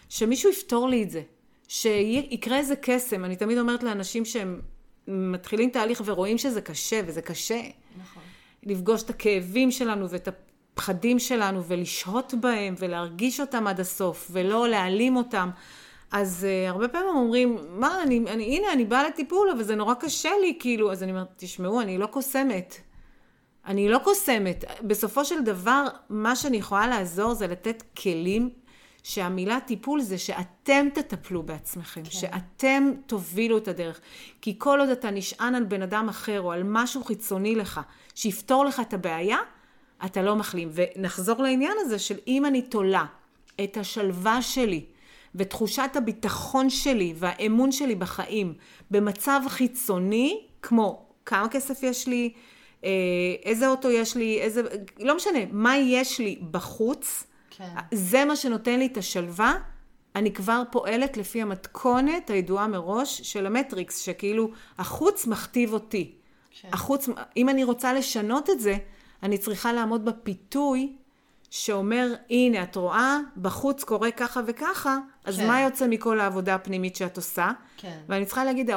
שמישהו 0.10 0.50
יפתור 0.50 0.90
לי 0.90 1.04
את 1.04 1.10
זה. 1.10 1.22
שיקרה 1.68 2.58
איזה 2.58 2.76
קסם. 2.76 3.26
אני 3.26 3.36
תמיד 3.36 3.58
אומרת 3.58 3.84
לאנשים 3.84 4.26
שהם 4.26 4.62
מתחילים 5.08 5.70
תהליך 5.70 6.02
ורואים 6.06 6.38
שזה 6.38 6.62
קשה, 6.62 7.02
וזה 7.06 7.22
קשה. 7.22 7.62
נכון. 8.02 8.24
לפגוש 8.64 9.04
את 9.04 9.10
הכאבים 9.10 9.72
שלנו 9.72 10.10
ואת 10.10 10.28
הפחדים 10.28 11.20
שלנו 11.20 11.64
ולשהות 11.64 12.34
בהם 12.34 12.76
ולהרגיש 12.78 13.40
אותם 13.40 13.68
עד 13.68 13.80
הסוף 13.80 14.28
ולא 14.32 14.68
להעלים 14.68 15.16
אותם. 15.16 15.50
אז 16.12 16.48
uh, 16.48 16.70
הרבה 16.70 16.88
פעמים 16.88 17.16
אומרים, 17.16 17.58
מה, 17.70 18.04
אני, 18.04 18.20
אני, 18.28 18.58
הנה, 18.58 18.74
אני 18.74 18.86
באה 18.86 19.08
לטיפול, 19.08 19.50
אבל 19.50 19.64
זה 19.64 19.76
נורא 19.76 19.94
קשה 19.94 20.30
לי, 20.42 20.58
כאילו, 20.60 20.92
אז 20.92 21.04
אני 21.04 21.12
אומרת, 21.12 21.28
תשמעו, 21.38 21.82
אני 21.82 21.98
לא 21.98 22.06
קוסמת. 22.06 22.76
אני 23.70 23.90
לא 23.90 23.98
קוסמת. 23.98 24.64
בסופו 24.82 25.26
של 25.26 25.44
דבר, 25.44 25.86
מה 26.10 26.36
שאני 26.36 26.58
יכולה 26.58 26.88
לעזור 26.88 27.34
זה 27.34 27.48
לתת 27.48 27.84
כלים 27.98 28.50
שהמילה 29.04 29.60
טיפול 29.60 30.02
זה 30.02 30.18
שאתם 30.18 30.88
תטפלו 30.94 31.44
בעצמכם, 31.44 32.04
כן. 32.04 32.10
שאתם 32.10 32.92
תובילו 33.06 33.58
את 33.58 33.68
הדרך. 33.68 34.00
כי 34.42 34.56
כל 34.58 34.80
עוד 34.80 34.90
אתה 34.90 35.12
נשען 35.12 35.56
על 35.56 35.64
בן 35.64 35.82
אדם 35.82 36.10
אחר 36.10 36.42
או 36.42 36.52
על 36.52 36.64
משהו 36.66 37.04
חיצוני 37.04 37.56
לך, 37.56 37.82
שיפתור 38.16 38.66
לך 38.66 38.80
את 38.80 38.94
הבעיה, 38.94 39.38
אתה 40.06 40.22
לא 40.22 40.36
מחלים. 40.36 40.70
ונחזור 40.74 41.44
לעניין 41.44 41.74
הזה 41.80 42.00
של 42.00 42.16
אם 42.28 42.46
אני 42.46 42.62
תולה 42.62 43.06
את 43.64 43.78
השלווה 43.78 44.42
שלי 44.42 44.86
ותחושת 45.36 45.90
הביטחון 45.96 46.70
שלי 46.70 47.14
והאמון 47.18 47.72
שלי 47.72 47.96
בחיים 47.96 48.54
במצב 48.92 49.42
חיצוני, 49.48 50.42
כמו 50.62 51.06
כמה 51.26 51.50
כסף 51.50 51.84
יש 51.84 52.08
לי, 52.08 52.34
איזה 53.44 53.68
אוטו 53.68 53.92
יש 53.92 54.16
לי, 54.16 54.42
איזה, 54.42 54.62
לא 55.00 55.16
משנה, 55.16 55.40
מה 55.52 55.78
יש 55.78 56.20
לי 56.20 56.40
בחוץ, 56.52 57.24
כן. 57.50 57.74
זה 57.94 58.26
מה 58.26 58.36
שנותן 58.36 58.80
לי 58.80 58.86
את 58.86 58.98
השלווה. 58.98 59.54
אני 60.16 60.34
כבר 60.34 60.64
פועלת 60.72 61.18
לפי 61.18 61.42
המתכונת 61.42 62.30
הידועה 62.30 62.68
מראש 62.68 63.22
של 63.22 63.46
המטריקס, 63.46 64.00
שכאילו 64.00 64.52
החוץ 64.78 65.28
מכתיב 65.28 65.74
אותי. 65.74 66.16
כן. 66.62 66.70
החוץ, 66.74 67.10
אם 67.38 67.50
אני 67.50 67.64
רוצה 67.64 67.94
לשנות 67.94 68.50
את 68.50 68.60
זה, 68.60 68.78
אני 69.24 69.38
צריכה 69.38 69.74
לעמוד 69.74 70.06
בפיתוי 70.06 70.94
שאומר, 71.50 72.14
הנה, 72.30 72.64
את 72.64 72.76
רואה, 72.76 73.18
בחוץ 73.38 73.84
קורה 73.84 74.12
ככה 74.12 74.42
וככה, 74.46 74.98
אז 75.26 75.38
כן. 75.38 75.48
מה 75.48 75.62
יוצא 75.62 75.88
מכל 75.88 76.20
העבודה 76.20 76.56
הפנימית 76.56 76.96
שאת 76.96 77.18
עושה? 77.18 77.52
כן. 77.78 78.00
ואני 78.10 78.26
צריכה 78.26 78.46
להגיד, 78.46 78.70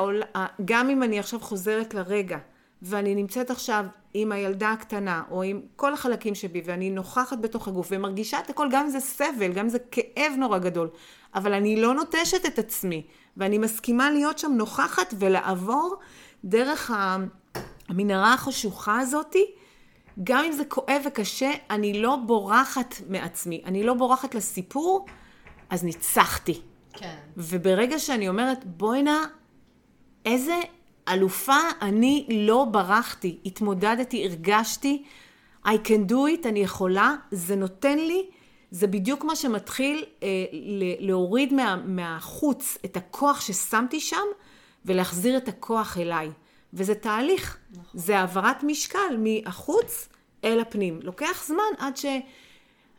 גם 0.64 0.90
אם 0.90 1.02
אני 1.02 1.18
עכשיו 1.18 1.40
חוזרת 1.40 1.94
לרגע, 1.94 2.38
ואני 2.82 3.14
נמצאת 3.14 3.50
עכשיו 3.50 3.84
עם 4.14 4.32
הילדה 4.32 4.70
הקטנה, 4.70 5.22
או 5.30 5.42
עם 5.42 5.60
כל 5.76 5.94
החלקים 5.94 6.34
שבי, 6.34 6.62
ואני 6.64 6.90
נוכחת 6.90 7.38
בתוך 7.38 7.68
הגוף, 7.68 7.88
ומרגישה 7.90 8.38
את 8.38 8.50
הכל, 8.50 8.68
גם 8.70 8.84
אם 8.84 8.90
זה 8.90 9.00
סבל, 9.00 9.52
גם 9.52 9.64
אם 9.64 9.68
זה 9.68 9.78
כאב 9.90 10.32
נורא 10.38 10.58
גדול, 10.58 10.88
אבל 11.34 11.52
אני 11.52 11.82
לא 11.82 11.94
נוטשת 11.94 12.46
את 12.46 12.58
עצמי, 12.58 13.06
ואני 13.36 13.58
מסכימה 13.58 14.10
להיות 14.10 14.38
שם 14.38 14.52
נוכחת 14.52 15.14
ולעבור 15.18 15.96
דרך 16.44 16.90
המנהרה 17.88 18.34
החשוכה 18.34 19.00
הזאתי, 19.00 19.44
גם 20.24 20.44
אם 20.44 20.52
זה 20.52 20.64
כואב 20.64 21.02
וקשה, 21.06 21.50
אני 21.70 22.02
לא 22.02 22.16
בורחת 22.16 22.94
מעצמי, 23.08 23.62
אני 23.64 23.82
לא 23.82 23.94
בורחת 23.94 24.34
לסיפור, 24.34 25.06
אז 25.70 25.84
ניצחתי. 25.84 26.60
כן. 26.92 27.16
וברגע 27.36 27.98
שאני 27.98 28.28
אומרת, 28.28 28.64
בואי 28.64 29.02
נא, 29.02 29.18
איזה 30.24 30.54
אלופה 31.08 31.56
אני 31.82 32.26
לא 32.30 32.66
ברחתי, 32.70 33.38
התמודדתי, 33.46 34.24
הרגשתי, 34.24 35.02
I 35.66 35.70
can 35.84 36.10
do 36.10 36.14
it, 36.14 36.48
אני 36.48 36.60
יכולה, 36.60 37.14
זה 37.30 37.56
נותן 37.56 37.98
לי, 37.98 38.26
זה 38.70 38.86
בדיוק 38.86 39.24
מה 39.24 39.36
שמתחיל 39.36 40.04
אה, 40.22 40.28
ל- 40.52 41.06
להוריד 41.06 41.52
מה, 41.54 41.76
מהחוץ 41.76 42.78
את 42.84 42.96
הכוח 42.96 43.40
ששמתי 43.40 44.00
שם, 44.00 44.26
ולהחזיר 44.84 45.36
את 45.36 45.48
הכוח 45.48 45.98
אליי. 45.98 46.30
וזה 46.74 46.94
תהליך, 46.94 47.58
נכון. 47.70 47.84
זה 47.94 48.18
העברת 48.18 48.62
משקל 48.62 49.16
מהחוץ 49.18 50.08
אל 50.44 50.60
הפנים. 50.60 51.00
לוקח 51.02 51.44
זמן 51.46 51.72
עד 51.78 51.96
ש... 51.96 52.04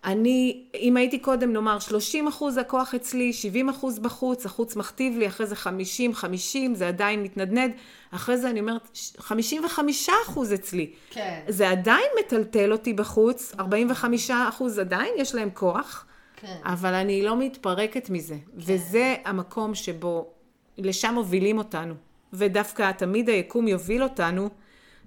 אני, 0.06 0.64
אם 0.76 0.98
הייתי 0.98 1.20
קודם 1.20 1.54
נאמר 1.54 1.80
30 1.80 2.28
אחוז 2.28 2.58
הכוח 2.58 2.96
אצלי, 2.96 3.34
70 3.34 3.70
אחוז 3.70 4.00
בחוץ, 4.00 4.46
החוץ 4.46 4.76
מכתיב 4.76 5.18
לי, 5.18 5.28
אחרי 5.28 5.46
זה 5.46 5.56
50, 5.56 6.14
50, 6.14 6.76
זה 6.76 6.88
עדיין 6.88 7.24
מתנדנד, 7.24 7.72
אחרי 8.12 8.38
זה 8.38 8.50
אני 8.50 8.60
אומרת 8.60 8.98
55 9.18 10.10
אחוז 10.26 10.54
אצלי. 10.54 10.92
כן. 11.10 11.40
זה 11.48 11.70
עדיין 11.70 12.06
מטלטל 12.20 12.72
אותי 12.72 12.94
בחוץ, 12.94 13.54
45 13.60 14.32
אחוז 14.32 14.80
עדיין 14.80 15.14
יש 15.18 15.36
להם 15.36 15.50
כוח, 15.54 16.06
כן. 16.36 16.58
אבל 16.64 16.94
אני 16.94 17.22
לא 17.22 17.38
מתפרקת 17.38 18.10
מזה. 18.10 18.38
וזה 18.56 19.16
המקום 19.26 19.76
שבו, 19.76 20.30
לשם 20.78 21.14
מובילים 21.14 21.58
אותנו. 21.58 21.94
ודווקא 22.34 22.92
תמיד 22.92 23.30
היקום 23.30 23.68
יוביל 23.68 24.04
אותנו 24.04 24.50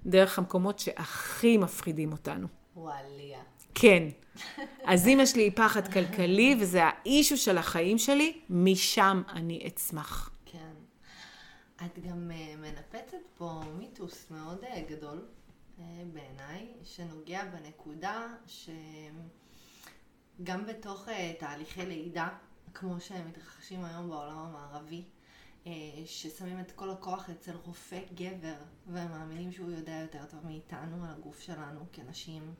דרך 0.05 0.39
המקומות 0.39 0.79
שהכי 0.79 1.57
מפחידים 1.57 2.11
אותנו. 2.11 2.47
וואליה. 2.75 3.39
כן. 3.75 4.03
אז 4.85 5.07
אם 5.07 5.19
יש 5.21 5.35
לי 5.35 5.51
פחד 5.51 5.93
כלכלי, 5.93 6.55
וזה 6.59 6.83
האישו 6.83 7.37
של 7.37 7.57
החיים 7.57 7.97
שלי, 7.97 8.39
משם 8.49 9.21
אני 9.29 9.63
אצמח. 9.67 10.31
כן. 10.45 10.73
את 11.85 11.99
גם 11.99 12.31
אה, 12.31 12.55
מנפצת 12.57 13.17
פה 13.37 13.61
מיתוס 13.77 14.31
מאוד 14.31 14.63
אה, 14.63 14.83
גדול 14.89 15.25
אה, 15.79 15.83
בעיניי, 16.13 16.73
שנוגע 16.83 17.43
בנקודה 17.45 18.27
שגם 20.37 20.65
בתוך 20.65 21.07
תהליכי 21.39 21.85
לידה, 21.85 22.29
כמו 22.73 22.99
שהם 22.99 23.27
מתרחשים 23.27 23.85
היום 23.85 24.09
בעולם 24.09 24.37
המערבי, 24.37 25.03
ששמים 26.05 26.59
את 26.59 26.71
כל 26.71 26.89
הכוח 26.89 27.29
אצל 27.29 27.51
רופא 27.63 27.99
גבר, 28.15 28.55
ומאמינים 28.87 29.51
שהוא 29.51 29.71
יודע 29.71 29.99
יותר 30.01 30.25
טוב 30.25 30.45
מאיתנו 30.45 31.05
על 31.05 31.11
הגוף 31.11 31.39
שלנו 31.39 31.85
כנשים, 31.93 32.53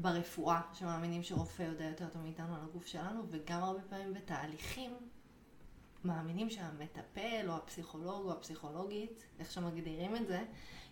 ברפואה, 0.00 0.60
שמאמינים 0.72 1.22
שרופא 1.22 1.62
יודע 1.62 1.84
יותר 1.84 2.08
טוב 2.08 2.22
מאיתנו 2.22 2.54
על 2.54 2.60
הגוף 2.62 2.86
שלנו, 2.86 3.22
וגם 3.30 3.62
הרבה 3.62 3.80
פעמים 3.88 4.14
בתהליכים 4.14 4.90
מאמינים 6.04 6.50
שהמטפל 6.50 7.46
או 7.48 7.56
הפסיכולוג 7.56 8.26
או 8.26 8.32
הפסיכולוגית, 8.32 9.26
איך 9.38 9.50
שמגדירים 9.52 10.16
את 10.16 10.26
זה, 10.26 10.44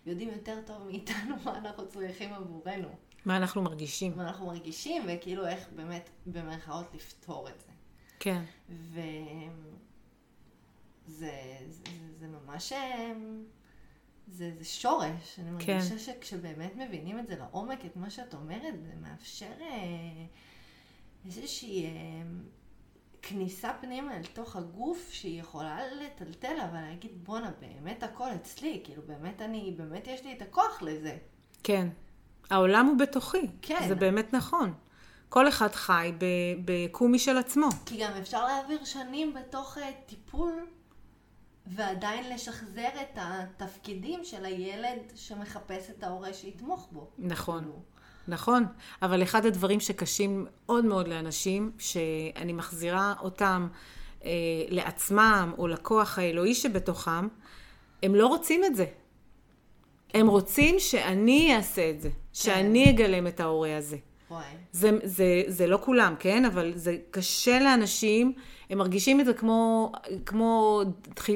יודעים 0.05 0.29
יותר 0.29 0.61
טוב 0.65 0.83
מאיתנו 0.83 1.35
מה 1.45 1.57
אנחנו 1.57 1.87
צריכים 1.87 2.33
עבורנו. 2.33 2.89
מה 3.25 3.37
אנחנו 3.37 3.61
מרגישים. 3.61 4.17
מה 4.17 4.23
אנחנו 4.23 4.45
מרגישים, 4.45 5.03
וכאילו 5.07 5.47
איך 5.47 5.67
באמת, 5.75 6.09
במרכאות, 6.25 6.85
לפתור 6.93 7.49
את 7.49 7.59
זה. 7.59 7.71
כן. 8.19 8.43
וזה 8.69 9.01
זה, 11.07 11.31
זה, 11.69 11.83
זה 12.15 12.27
ממש... 12.27 12.73
זה, 14.27 14.51
זה 14.59 14.65
שורש. 14.65 15.39
אני 15.39 15.65
כן. 15.65 15.73
מרגישה 15.77 15.99
שכשבאמת 15.99 16.75
מבינים 16.75 17.19
את 17.19 17.27
זה 17.27 17.35
לעומק, 17.35 17.85
את 17.85 17.95
מה 17.95 18.09
שאת 18.09 18.33
אומרת, 18.33 18.73
זה 18.81 18.93
מאפשר 19.01 19.51
אה, 19.61 20.25
איזושהי 21.25 21.85
אה, 21.85 21.91
כניסה 23.21 23.71
פנימה 23.81 24.17
אל 24.17 24.23
תוך 24.33 24.55
הגוף 24.55 25.09
שהיא 25.11 25.41
יכולה 25.41 25.79
לטלטל, 25.87 26.55
אבל 26.71 26.81
להגיד, 26.81 27.11
בואנה, 27.23 27.51
באמת 27.59 28.03
הכל 28.03 28.29
אצלי, 28.35 28.81
כאילו 28.83 29.01
באמת 29.07 29.41
אני, 29.41 29.73
באמת 29.77 30.07
יש 30.07 30.23
לי 30.23 30.33
את 30.33 30.41
הכוח 30.41 30.81
לזה. 30.81 31.17
כן. 31.63 31.87
העולם 32.49 32.85
הוא 32.85 32.97
בתוכי. 32.97 33.47
כן. 33.61 33.87
זה 33.87 33.95
באמת 33.95 34.33
נכון. 34.33 34.73
כל 35.29 35.47
אחד 35.47 35.71
חי 35.71 36.11
בקומי 36.65 37.15
משל 37.15 37.37
עצמו. 37.37 37.67
כי 37.85 37.97
גם 38.03 38.11
אפשר 38.13 38.45
להעביר 38.45 38.85
שנים 38.85 39.33
בתוך 39.33 39.77
uh, 39.77 39.81
טיפול 40.05 40.67
ועדיין 41.69 42.33
לשחזר 42.33 42.89
את 43.01 43.17
התפקידים 43.21 44.23
של 44.23 44.45
הילד 44.45 44.99
שמחפש 45.15 45.89
את 45.89 46.03
ההורה 46.03 46.33
שיתמוך 46.33 46.87
בו. 46.91 47.07
נכון. 47.17 47.59
כאילו. 47.59 47.79
נכון, 48.27 48.65
אבל 49.01 49.23
אחד 49.23 49.45
הדברים 49.45 49.79
שקשים 49.79 50.45
מאוד 50.47 50.85
מאוד 50.85 51.07
לאנשים, 51.07 51.71
שאני 51.79 52.53
מחזירה 52.53 53.13
אותם 53.21 53.67
אה, 54.25 54.29
לעצמם 54.69 55.53
או 55.57 55.67
לכוח 55.67 56.19
האלוהי 56.19 56.55
שבתוכם, 56.55 57.27
הם 58.03 58.15
לא 58.15 58.27
רוצים 58.27 58.65
את 58.65 58.75
זה. 58.75 58.85
הם 60.13 60.27
רוצים 60.27 60.75
שאני 60.79 61.55
אעשה 61.55 61.89
את 61.89 62.01
זה, 62.01 62.09
כן. 62.09 62.15
שאני 62.33 62.89
אגלם 62.89 63.27
את 63.27 63.39
ההורה 63.39 63.77
הזה. 63.77 63.97
זה, 64.71 64.91
זה, 65.03 65.43
זה 65.47 65.67
לא 65.67 65.79
כולם, 65.83 66.15
כן? 66.19 66.45
אבל 66.45 66.71
זה 66.75 66.97
קשה 67.11 67.59
לאנשים, 67.59 68.33
הם 68.69 68.77
מרגישים 68.77 69.19
את 69.19 69.25
זה 69.25 69.33
כמו, 69.33 69.91
כמו 70.25 70.81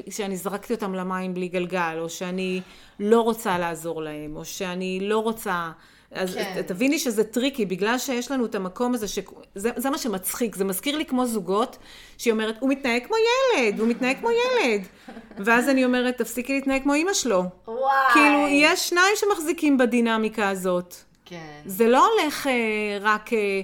שאני 0.09 0.37
זרקתי 0.37 0.73
אותם 0.73 0.93
למים 0.93 1.33
בלי 1.33 1.47
גלגל, 1.47 1.97
או 1.99 2.09
שאני 2.09 2.61
לא 2.99 3.21
רוצה 3.21 3.57
לעזור 3.57 4.01
להם, 4.01 4.35
או 4.35 4.45
שאני 4.45 4.99
לא 5.01 5.19
רוצה... 5.19 5.71
אז 6.11 6.35
כן. 6.35 6.61
תביני 6.67 6.99
שזה 6.99 7.23
tricky, 7.23 7.65
בגלל 7.65 7.97
שיש 7.97 8.31
לנו 8.31 8.45
את 8.45 8.55
המקום 8.55 8.93
הזה, 8.93 9.07
שזה, 9.07 9.69
זה 9.75 9.89
מה 9.89 9.97
שמצחיק, 9.97 10.55
זה 10.55 10.63
מזכיר 10.63 10.97
לי 10.97 11.05
כמו 11.05 11.25
זוגות, 11.25 11.77
שהיא 12.17 12.33
אומרת, 12.33 12.55
הוא 12.59 12.69
מתנהג 12.69 13.05
כמו 13.05 13.15
ילד, 13.17 13.79
הוא 13.79 13.87
מתנהג 13.87 14.17
כמו 14.19 14.29
ילד. 14.31 14.81
ואז 15.45 15.69
אני 15.69 15.85
אומרת, 15.85 16.17
תפסיקי 16.17 16.53
להתנהג 16.53 16.83
כמו 16.83 16.93
אימא 16.93 17.13
שלו. 17.13 17.43
וואי. 17.67 17.91
כאילו, 18.13 18.47
יש 18.49 18.89
שניים 18.89 19.15
שמחזיקים 19.15 19.77
בדינמיקה 19.77 20.49
הזאת. 20.49 20.95
כן. 21.25 21.61
זה 21.65 21.87
לא 21.87 22.07
הולך 22.07 22.47
אה, 22.47 22.97
רק, 23.01 23.33
אה, 23.33 23.61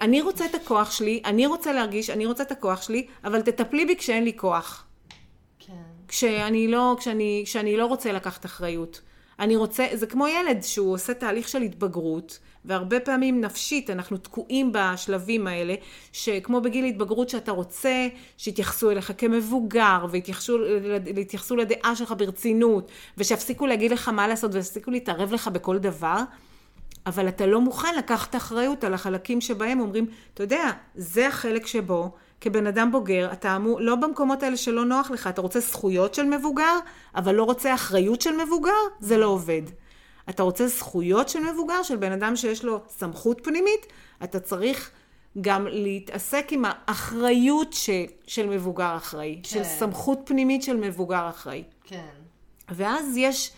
אני 0.00 0.20
רוצה 0.20 0.44
את 0.44 0.54
הכוח 0.54 0.90
שלי, 0.90 1.22
אני 1.24 1.46
רוצה 1.46 1.72
להרגיש, 1.72 2.10
אני 2.10 2.26
רוצה 2.26 2.42
את 2.42 2.52
הכוח 2.52 2.82
שלי, 2.82 3.06
אבל 3.24 3.42
תטפלי 3.42 3.86
בי 3.86 3.96
כשאין 3.96 4.24
לי 4.24 4.32
כוח. 4.36 4.84
כן. 5.58 5.72
כשאני 6.08 6.68
לא, 6.68 6.96
כשאני, 6.98 7.42
כשאני 7.46 7.76
לא 7.76 7.86
רוצה 7.86 8.12
לקחת 8.12 8.44
אחריות. 8.44 9.00
אני 9.38 9.56
רוצה, 9.56 9.86
זה 9.92 10.06
כמו 10.06 10.28
ילד 10.28 10.62
שהוא 10.62 10.94
עושה 10.94 11.14
תהליך 11.14 11.48
של 11.48 11.62
התבגרות, 11.62 12.38
והרבה 12.64 13.00
פעמים 13.00 13.40
נפשית 13.40 13.90
אנחנו 13.90 14.16
תקועים 14.16 14.72
בשלבים 14.72 15.46
האלה, 15.46 15.74
שכמו 16.12 16.60
בגיל 16.60 16.84
התבגרות 16.84 17.28
שאתה 17.28 17.52
רוצה 17.52 18.08
שיתייחסו 18.38 18.90
אליך 18.90 19.12
כמבוגר, 19.18 20.06
ויתייחסו 21.14 21.56
לדעה 21.56 21.96
שלך 21.96 22.14
ברצינות, 22.18 22.90
ושיפסיקו 23.18 23.66
להגיד 23.66 23.90
לך 23.90 24.08
מה 24.08 24.28
לעשות, 24.28 24.54
ויפסיקו 24.54 24.90
להתערב 24.90 25.32
לך 25.32 25.48
בכל 25.48 25.78
דבר. 25.78 26.22
אבל 27.08 27.28
אתה 27.28 27.46
לא 27.46 27.60
מוכן 27.60 27.94
לקחת 27.98 28.36
אחריות 28.36 28.84
על 28.84 28.94
החלקים 28.94 29.40
שבהם 29.40 29.80
אומרים, 29.80 30.06
אתה 30.34 30.42
יודע, 30.42 30.70
זה 30.94 31.28
החלק 31.28 31.66
שבו 31.66 32.10
כבן 32.40 32.66
אדם 32.66 32.92
בוגר, 32.92 33.28
אתה 33.32 33.56
אמור, 33.56 33.80
לא 33.80 33.94
במקומות 33.94 34.42
האלה 34.42 34.56
שלא 34.56 34.84
נוח 34.84 35.10
לך, 35.10 35.26
אתה 35.26 35.40
רוצה 35.40 35.60
זכויות 35.60 36.14
של 36.14 36.24
מבוגר, 36.24 36.78
אבל 37.14 37.34
לא 37.34 37.42
רוצה 37.42 37.74
אחריות 37.74 38.20
של 38.20 38.36
מבוגר, 38.44 38.70
זה 39.00 39.18
לא 39.18 39.26
עובד. 39.26 39.62
אתה 40.28 40.42
רוצה 40.42 40.66
זכויות 40.66 41.28
של 41.28 41.40
מבוגר, 41.52 41.82
של 41.82 41.96
בן 41.96 42.12
אדם 42.12 42.36
שיש 42.36 42.64
לו 42.64 42.80
סמכות 42.88 43.40
פנימית, 43.44 43.86
אתה 44.24 44.40
צריך 44.40 44.90
גם 45.40 45.66
להתעסק 45.66 46.46
עם 46.50 46.64
האחריות 46.66 47.72
ש, 47.72 47.90
של 48.26 48.48
מבוגר 48.48 48.96
אחראי, 48.96 49.40
כן. 49.42 49.48
של 49.48 49.64
סמכות 49.64 50.18
פנימית 50.24 50.62
של 50.62 50.76
מבוגר 50.76 51.28
אחראי. 51.28 51.62
כן. 51.84 52.06
ואז 52.68 53.16
יש 53.16 53.52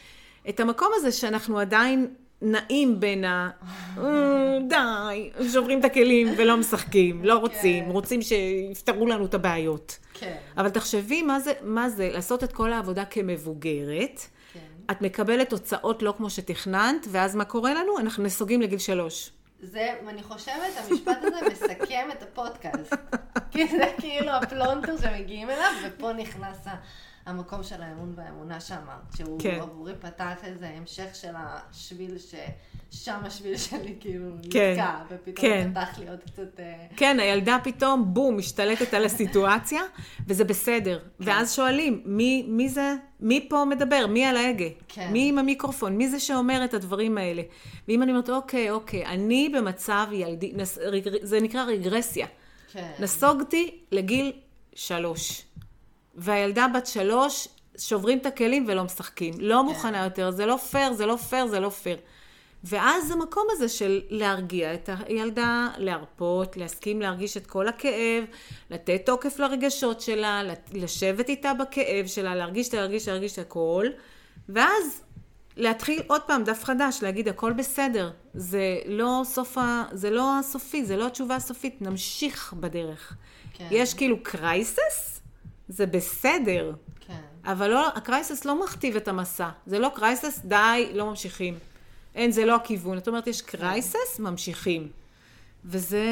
את 0.49 0.61
המקום 0.61 0.89
הזה 0.97 1.13
שאנחנו 1.13 1.59
עדיין 1.59 2.15
נעים 2.43 3.01
בין 3.01 3.25
ה... 3.25 3.51
אה, 3.99 4.59
די, 4.69 5.31
שוברים 5.53 5.81
את 5.81 5.85
הכלים 5.85 6.35
ולא 6.37 6.57
משחקים, 6.57 7.25
לא 7.25 7.39
רוצים, 7.39 7.85
כן. 7.85 7.91
רוצים 7.91 8.23
שיפתרו 8.23 9.07
לנו 9.07 9.27
את 9.27 9.35
הבעיות. 9.35 9.99
כן. 10.15 10.37
אבל 10.57 10.69
תחשבי 10.69 11.23
מה 11.23 11.41
זה, 11.41 11.53
מה 11.63 11.89
זה 11.89 12.11
לעשות 12.13 12.45
את 12.45 12.53
כל 12.53 12.73
העבודה 12.73 13.05
כמבוגרת. 13.05 14.21
כן. 14.53 14.61
את 14.91 15.03
מקבלת 15.03 15.51
תוצאות 15.51 16.03
לא 16.03 16.15
כמו 16.17 16.31
שתכננת, 16.31 17.07
ואז 17.11 17.37
מה 17.37 17.45
קורה 17.45 17.75
לנו? 17.75 17.99
אנחנו 17.99 18.25
נסוגים 18.25 18.63
לגיל 18.63 18.79
שלוש. 18.79 19.31
זה, 19.63 19.95
ואני 20.07 20.23
חושבת, 20.23 20.73
המשפט 20.77 21.19
הזה 21.23 21.37
מסכם 21.53 22.09
את 22.13 22.23
הפודקאסט. 22.23 22.95
כי 23.51 23.67
זה 23.67 23.93
כאילו 23.99 24.31
הפלונטר 24.31 24.97
שמגיעים 24.97 25.51
אליו, 25.51 25.73
ופה 25.87 26.13
נכנס 26.13 26.67
ה... 26.67 26.75
המקום 27.31 27.63
של 27.63 27.83
האמון 27.83 28.13
והאמונה 28.17 28.61
שאמרת, 28.61 29.17
שהוא 29.17 29.41
כן. 29.41 29.59
עבורי 29.61 29.93
פתח 30.01 30.35
איזה 30.45 30.69
המשך 30.69 31.15
של 31.15 31.33
השביל 31.37 32.17
ששם 32.19 33.21
השביל 33.25 33.57
שלי 33.57 33.97
כאילו 34.01 34.31
כן. 34.51 34.73
נתקע, 34.73 34.99
ופתאום 35.11 35.35
כן. 35.47 35.71
פתח 35.71 35.99
לי 35.99 36.09
עוד 36.09 36.19
קצת... 36.27 36.61
אה, 36.61 36.87
כן, 36.97 37.21
הילדה 37.21 37.59
פתאום, 37.65 38.15
בום, 38.15 38.37
משתלטת 38.37 38.95
על 38.95 39.05
הסיטואציה, 39.05 39.83
וזה 40.27 40.45
בסדר. 40.45 40.99
כן. 40.99 41.25
ואז 41.25 41.55
שואלים, 41.55 42.03
מי, 42.05 42.45
מי 42.49 42.69
זה, 42.69 42.95
מי 43.21 43.47
פה 43.51 43.65
מדבר? 43.65 44.07
מי 44.07 44.25
על 44.25 44.37
ההגה? 44.37 44.69
כן. 44.89 45.13
מי 45.13 45.29
עם 45.29 45.39
המיקרופון? 45.39 45.97
מי 45.97 46.09
זה 46.09 46.21
שאומר 46.21 46.65
את 46.65 46.75
הדברים 46.75 47.19
האלה? 47.19 47.43
ואם 47.89 48.03
אני 48.03 48.11
אומרת, 48.11 48.31
אוקיי, 48.31 48.71
אוקיי, 48.71 49.07
אני 49.07 49.49
במצב 49.49 50.07
ילדי, 50.13 50.53
נס, 50.57 50.79
זה 51.23 51.41
נקרא 51.41 51.65
רגרסיה. 51.65 52.27
כן. 52.73 52.93
נסוגתי 52.99 53.79
לגיל 53.93 54.33
שלוש. 54.75 55.43
והילדה 56.15 56.67
בת 56.75 56.87
שלוש, 56.87 57.49
שוברים 57.79 58.19
את 58.19 58.27
הכלים 58.27 58.65
ולא 58.69 58.85
משחקים. 58.85 59.35
לא 59.39 59.61
כן. 59.63 59.69
מוכנה 59.69 60.05
יותר, 60.05 60.31
זה 60.31 60.47
לא 60.47 60.57
פייר, 60.57 60.93
זה 60.93 61.07
לא 61.07 61.17
פייר, 61.17 61.47
זה 61.47 61.61
לא 61.61 61.69
פייר. 61.69 61.99
ואז 62.65 63.11
המקום 63.11 63.47
הזה 63.51 63.69
של 63.69 64.01
להרגיע 64.11 64.75
את 64.75 64.91
הילדה, 65.07 65.69
להרפות, 65.77 66.57
להסכים 66.57 67.01
להרגיש 67.01 67.37
את 67.37 67.47
כל 67.47 67.69
הכאב, 67.69 68.25
לתת 68.71 69.03
תוקף 69.07 69.39
לרגשות 69.39 70.01
שלה, 70.01 70.43
לשבת 70.73 71.29
איתה 71.29 71.55
בכאב 71.55 72.07
שלה, 72.07 72.35
להרגיש, 72.35 72.75
להרגיש, 72.75 73.09
להרגיש 73.09 73.39
הכל, 73.39 73.87
ואז 74.49 75.03
להתחיל 75.57 76.03
עוד 76.07 76.23
פעם 76.23 76.45
דף 76.45 76.65
חדש, 76.65 76.99
להגיד 77.03 77.29
הכל 77.29 77.53
בסדר, 77.53 78.11
זה 78.35 78.79
לא 78.87 79.23
סוף 79.25 79.59
ה... 79.59 79.85
זה 79.93 80.11
לא 80.11 80.39
הסופי, 80.39 80.85
זה 80.85 80.97
לא 80.97 81.07
התשובה 81.07 81.37
הסופית, 81.37 81.83
נמשיך 81.83 82.55
בדרך. 82.61 83.17
כן. 83.55 83.69
יש 83.71 83.95
כאילו 83.95 84.23
crisis, 84.23 85.20
זה 85.71 85.87
בסדר. 85.87 86.73
כן. 87.01 87.15
אבל 87.45 87.71
לא, 87.71 87.89
ה 87.89 87.97
crisis 87.97 88.45
לא 88.45 88.65
מכתיב 88.65 88.97
את 88.97 89.09
המסע. 89.09 89.49
זה 89.67 89.79
לא 89.79 89.91
crisis, 89.95 90.41
די, 90.45 90.91
לא 90.95 91.07
ממשיכים. 91.07 91.55
אין, 92.15 92.31
זה 92.31 92.45
לא 92.45 92.57
הכיוון. 92.57 92.99
זאת 92.99 93.09
אומרת, 93.09 93.27
יש 93.27 93.43
crisis, 93.43 94.19
ממשיכים. 94.19 94.89
וזה 95.65 96.05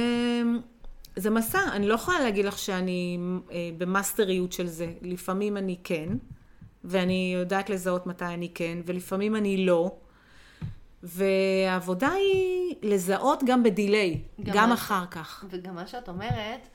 זה 1.17 1.31
מסע. 1.31 1.61
אני 1.73 1.89
לא 1.89 1.95
יכולה 1.95 2.21
להגיד 2.21 2.45
לך 2.45 2.59
שאני 2.59 3.19
אה, 3.51 3.57
במאסטריות 3.79 4.53
של 4.53 4.67
זה. 4.67 4.93
לפעמים 5.03 5.57
אני 5.57 5.77
כן, 5.85 6.09
ואני 6.85 7.33
יודעת 7.37 7.71
לזהות 7.71 8.07
מתי 8.07 8.25
אני 8.25 8.49
כן, 8.55 8.79
ולפעמים 8.87 9.37
אני 9.37 9.67
לא. 9.67 9.91
והעבודה 11.03 12.09
היא 12.13 12.75
לזהות 12.83 13.43
גם 13.47 13.63
ב 13.63 13.71
delay, 13.71 14.21
גם 14.43 14.55
גם 14.55 14.69
מה- 14.69 14.75
אחר 14.75 15.05
כך. 15.11 15.45
וגם 15.51 15.75
מה 15.75 15.87
שאת 15.87 16.09
אומרת, 16.09 16.69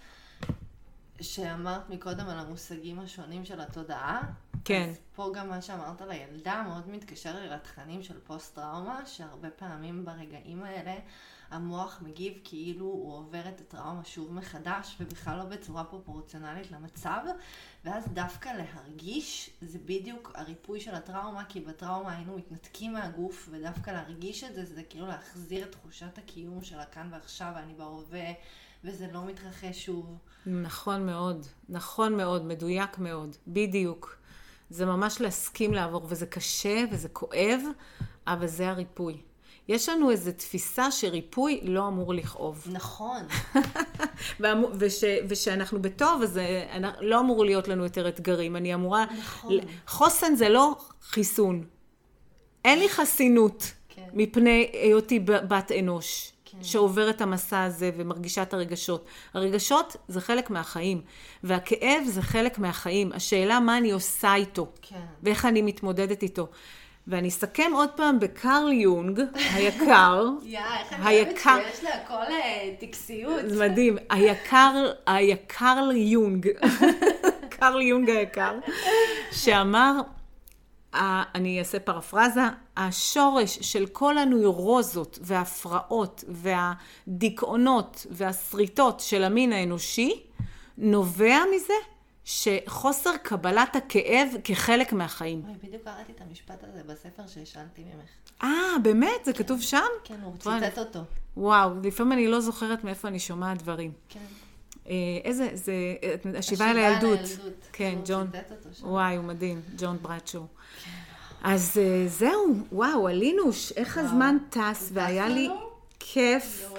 שאמרת 1.24 1.90
מקודם 1.90 2.30
על 2.30 2.40
המושגים 2.40 3.00
השונים 3.00 3.46
של 3.46 3.62
התודעה, 3.62 4.22
כן. 4.66 4.88
אז 4.90 5.00
פה 5.16 5.32
גם 5.36 5.50
מה 5.50 5.62
שאמרת 5.62 6.02
על 6.02 6.12
הילדה 6.12 6.64
מאוד 6.68 6.90
מתקשר 6.90 7.40
לי 7.40 7.50
לתכנים 7.50 8.04
של 8.04 8.20
פוסט-טראומה, 8.20 9.06
שהרבה 9.06 9.50
פעמים 9.50 10.06
ברגעים 10.06 10.64
האלה 10.64 10.96
המוח 11.52 12.02
מגיב 12.02 12.34
כאילו 12.44 12.86
הוא 12.86 13.18
עובר 13.18 13.50
את 13.50 13.62
הטראומה 13.62 14.06
שוב 14.06 14.34
מחדש, 14.34 14.98
ובכלל 15.00 15.38
לא 15.38 15.44
בצורה 15.44 15.84
פרופורציונלית 15.84 16.72
למצב, 16.72 17.20
ואז 17.86 18.08
דווקא 18.14 18.50
להרגיש 18.50 19.50
זה 19.62 19.80
בדיוק 19.86 20.32
הריפוי 20.36 20.82
של 20.82 20.96
הטראומה, 20.96 21.46
כי 21.46 21.60
בטראומה 21.60 22.16
היינו 22.16 22.38
מתנתקים 22.38 22.94
מהגוף, 22.94 23.50
ודווקא 23.52 23.92
להרגיש 23.92 24.44
את 24.44 24.56
זה, 24.56 24.66
זה 24.66 24.84
כאילו 24.84 25.08
להחזיר 25.08 25.66
את 25.66 25.72
תחושת 25.72 26.18
הקיום 26.18 26.64
של 26.64 26.80
הכאן 26.80 27.08
ועכשיו, 27.12 27.52
ואני 27.56 27.74
בהווה, 27.74 28.32
וזה 28.84 29.08
לא 29.12 29.26
מתרחש 29.26 29.86
שוב. 29.86 30.18
נכון 30.46 31.06
מאוד, 31.06 31.46
נכון 31.70 32.18
מאוד, 32.18 32.46
מדויק 32.46 32.98
מאוד, 32.98 33.36
בדיוק. 33.48 34.16
זה 34.70 34.86
ממש 34.86 35.22
להסכים 35.22 35.74
לעבור, 35.74 36.06
וזה 36.10 36.26
קשה 36.26 36.84
וזה 36.92 37.10
כואב, 37.10 37.62
אבל 38.28 38.48
זה 38.48 38.70
הריפוי. 38.70 39.18
יש 39.68 39.90
לנו 39.90 40.12
איזו 40.12 40.32
תפיסה 40.32 40.92
שריפוי 40.92 41.62
לא 41.64 41.88
אמור 41.88 42.14
לכאוב. 42.14 42.68
נכון. 42.72 43.22
וש, 44.80 45.04
ושאנחנו 45.30 45.82
בטוב, 45.82 46.22
אז 46.22 46.38
אה, 46.38 46.80
לא 47.00 47.20
אמור 47.20 47.46
להיות 47.46 47.68
לנו 47.68 47.84
יותר 47.84 48.08
אתגרים. 48.08 48.56
אני 48.56 48.74
אמורה... 48.74 49.06
נכון. 49.20 49.54
חוסן 49.88 50.36
זה 50.36 50.50
לא 50.50 50.76
חיסון. 51.02 51.64
אין 52.66 52.80
לי 52.80 52.90
חסינות 52.90 53.72
כן. 53.90 54.10
מפני 54.14 54.70
היותי 54.74 55.20
בת 55.20 55.72
אנוש. 55.80 56.33
כן. 56.58 56.64
שעובר 56.64 57.10
את 57.10 57.22
המסע 57.22 57.64
הזה 57.64 57.92
ומרגישה 57.98 58.42
את 58.42 58.54
הרגשות. 58.54 59.06
הרגשות 59.34 59.96
זה 60.08 60.22
חלק 60.22 60.50
מהחיים, 60.50 61.02
והכאב 61.44 62.04
זה 62.06 62.22
חלק 62.22 62.60
מהחיים. 62.60 63.12
השאלה 63.14 63.60
מה 63.60 63.78
אני 63.78 63.92
עושה 63.92 64.36
איתו, 64.36 64.72
כן. 64.82 64.96
ואיך 65.24 65.46
אני 65.46 65.62
מתמודדת 65.62 66.24
איתו. 66.24 66.48
ואני 67.08 67.28
אסכם 67.28 67.72
עוד 67.74 67.90
פעם 67.96 68.20
בקרל 68.20 68.72
יונג, 68.74 69.20
היקר, 69.54 70.26
יא, 70.44 70.60
איך 70.60 70.94
אני 70.94 71.22
אוהבת 71.24 71.40
שיש 71.42 71.84
להכל 71.84 72.14
אה, 72.32 72.74
טקסיות. 72.80 73.42
זה 73.48 73.70
מדהים, 73.70 73.98
היקר, 74.10 74.92
היקר 75.08 75.90
יונג, 75.96 76.48
קרל 77.60 77.82
יונג 77.82 78.10
היקר, 78.10 78.54
שאמר, 79.32 79.94
ה- 80.94 81.38
אני 81.38 81.60
אעשה 81.60 81.80
פרפרזה, 81.80 82.42
השורש 82.78 83.60
של 83.62 83.86
כל 83.86 84.18
הנוירוזות 84.18 85.20
וההפרעות 85.22 86.24
והדיכאונות 86.28 88.06
והשריטות 88.12 89.00
של 89.00 89.24
המין 89.24 89.54
האנושי, 89.54 90.24
נובע 90.78 91.38
מזה 91.56 91.74
שחוסר 92.26 93.18
קבלת 93.24 93.76
הכאב 93.76 94.28
כחלק 94.44 94.94
מהחיים. 94.94 95.42
אוי, 95.46 95.54
בדיוק 95.64 95.84
קראתי 95.84 96.12
את 96.12 96.22
המשפט 96.22 96.64
הזה 96.64 96.82
בספר 96.84 97.28
שהשאלתי 97.28 97.82
ממך. 97.84 98.10
אה, 98.44 98.80
באמת? 98.84 99.26
זה 99.26 99.34
כתוב 99.34 99.62
שם? 99.62 99.78
כן, 100.04 100.20
הוא 100.24 100.38
ציטט 100.38 100.80
אותו. 100.80 101.00
וואו, 101.38 101.72
לפעמים 101.84 102.12
אני 102.12 102.28
לא 102.28 102.40
זוכרת 102.40 102.84
מאיפה 102.84 103.08
אני 103.08 103.20
שומעת 103.20 103.62
דברים. 103.62 103.92
כן. 104.10 104.20
אה, 104.90 104.94
איזה, 105.24 105.50
זה, 105.54 105.74
השיבה 106.14 106.30
אל 106.30 106.38
השיבה 106.38 106.72
אל 106.72 106.78
הילדות. 106.78 107.20
הילדות. 107.20 107.54
כן, 107.74 108.00
ג'ון. 108.06 108.28
ציטט 108.32 108.52
אותו 108.52 108.70
שם. 108.74 108.88
וואי, 108.88 109.16
הוא 109.16 109.26
מדהים, 109.26 109.62
ג'ון 109.78 109.98
ברדשו. 110.02 110.46
אז 111.44 111.78
אה, 111.82 112.08
זהו, 112.08 112.56
וואו, 112.72 113.10
אלינוש, 113.10 113.72
איך 113.72 113.98
הזמן 113.98 114.38
טס, 114.50 114.90
והיה 114.94 115.28
לי? 115.28 115.50
כיף. 116.00 116.72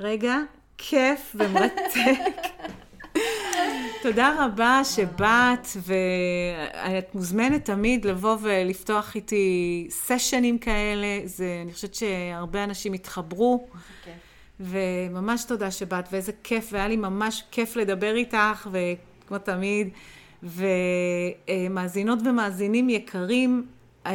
רגע, 0.00 0.36
כיף 0.78 1.34
ומרתק. 1.34 2.42
תודה 4.02 4.44
רבה 4.44 4.80
שבאת, 4.84 5.66
ואת 5.76 7.14
מוזמנת 7.14 7.64
תמיד 7.64 8.04
לבוא 8.04 8.36
ולפתוח 8.40 9.14
איתי 9.14 9.86
סשנים 9.90 10.58
כאלה. 10.58 11.20
זה, 11.24 11.60
אני 11.64 11.72
חושבת 11.72 11.94
שהרבה 11.94 12.64
אנשים 12.64 12.92
התחברו. 12.92 13.68
וממש 14.60 15.44
תודה 15.44 15.70
שבאת, 15.70 16.04
ואיזה 16.12 16.32
כיף, 16.42 16.68
והיה 16.72 16.88
לי 16.88 16.96
ממש 16.96 17.42
כיף 17.50 17.76
לדבר 17.76 18.14
איתך, 18.14 18.68
וכמו 18.72 19.38
תמיד. 19.38 19.88
ומאזינות 20.42 22.18
ומאזינים 22.24 22.88
יקרים, 22.90 23.66
אה, 24.06 24.12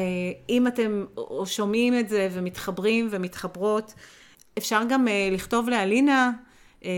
אם 0.50 0.68
אתם 0.68 1.06
שומעים 1.46 2.00
את 2.00 2.10
זה 2.10 2.30
ומתחברים 2.32 3.08
ומתחברות, 3.12 3.94
אפשר 4.58 4.82
גם 4.90 5.08
אה, 5.08 5.30
לכתוב 5.32 5.70
לאלינה, 5.70 6.32
אה, 6.86 6.90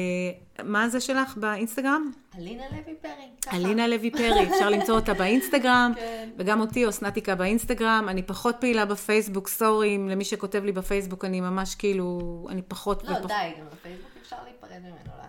מה 0.64 0.90
זה 0.90 1.00
שלך 1.00 1.38
באינסטגרם? 1.38 2.12
אלינה 2.38 2.64
לוי 2.72 2.96
פרי. 3.02 3.12
ככה. 3.42 3.58
אלינה 3.58 3.88
לוי 3.88 4.12
פרי, 4.12 4.50
אפשר 4.50 4.70
למצוא 4.70 4.96
אותה 4.96 5.14
באינסטגרם, 5.14 5.92
כן. 5.96 6.30
וגם 6.38 6.60
אותי, 6.60 6.90
אסנתיקה 6.90 7.36
באינסטגרם. 7.36 8.06
אני 8.08 8.24
פחות 8.24 8.56
פעילה 8.60 8.86
בפייסבוק, 8.86 9.48
סורי, 9.48 9.98
למי 9.98 10.26
שכותב 10.26 10.64
לי 10.64 10.72
בפייסבוק, 10.72 11.26
אני 11.26 11.42
ממש 11.42 11.76
כאילו, 11.76 12.20
אני 12.50 12.62
פחות 12.62 13.04
לא, 13.04 13.12
ופחות. 13.12 13.28
די, 13.28 13.52
גם 13.60 13.66
בפייסבוק 13.72 14.10
אפשר 14.22 14.36
להיפרד 14.44 14.80
ממנו 14.80 15.20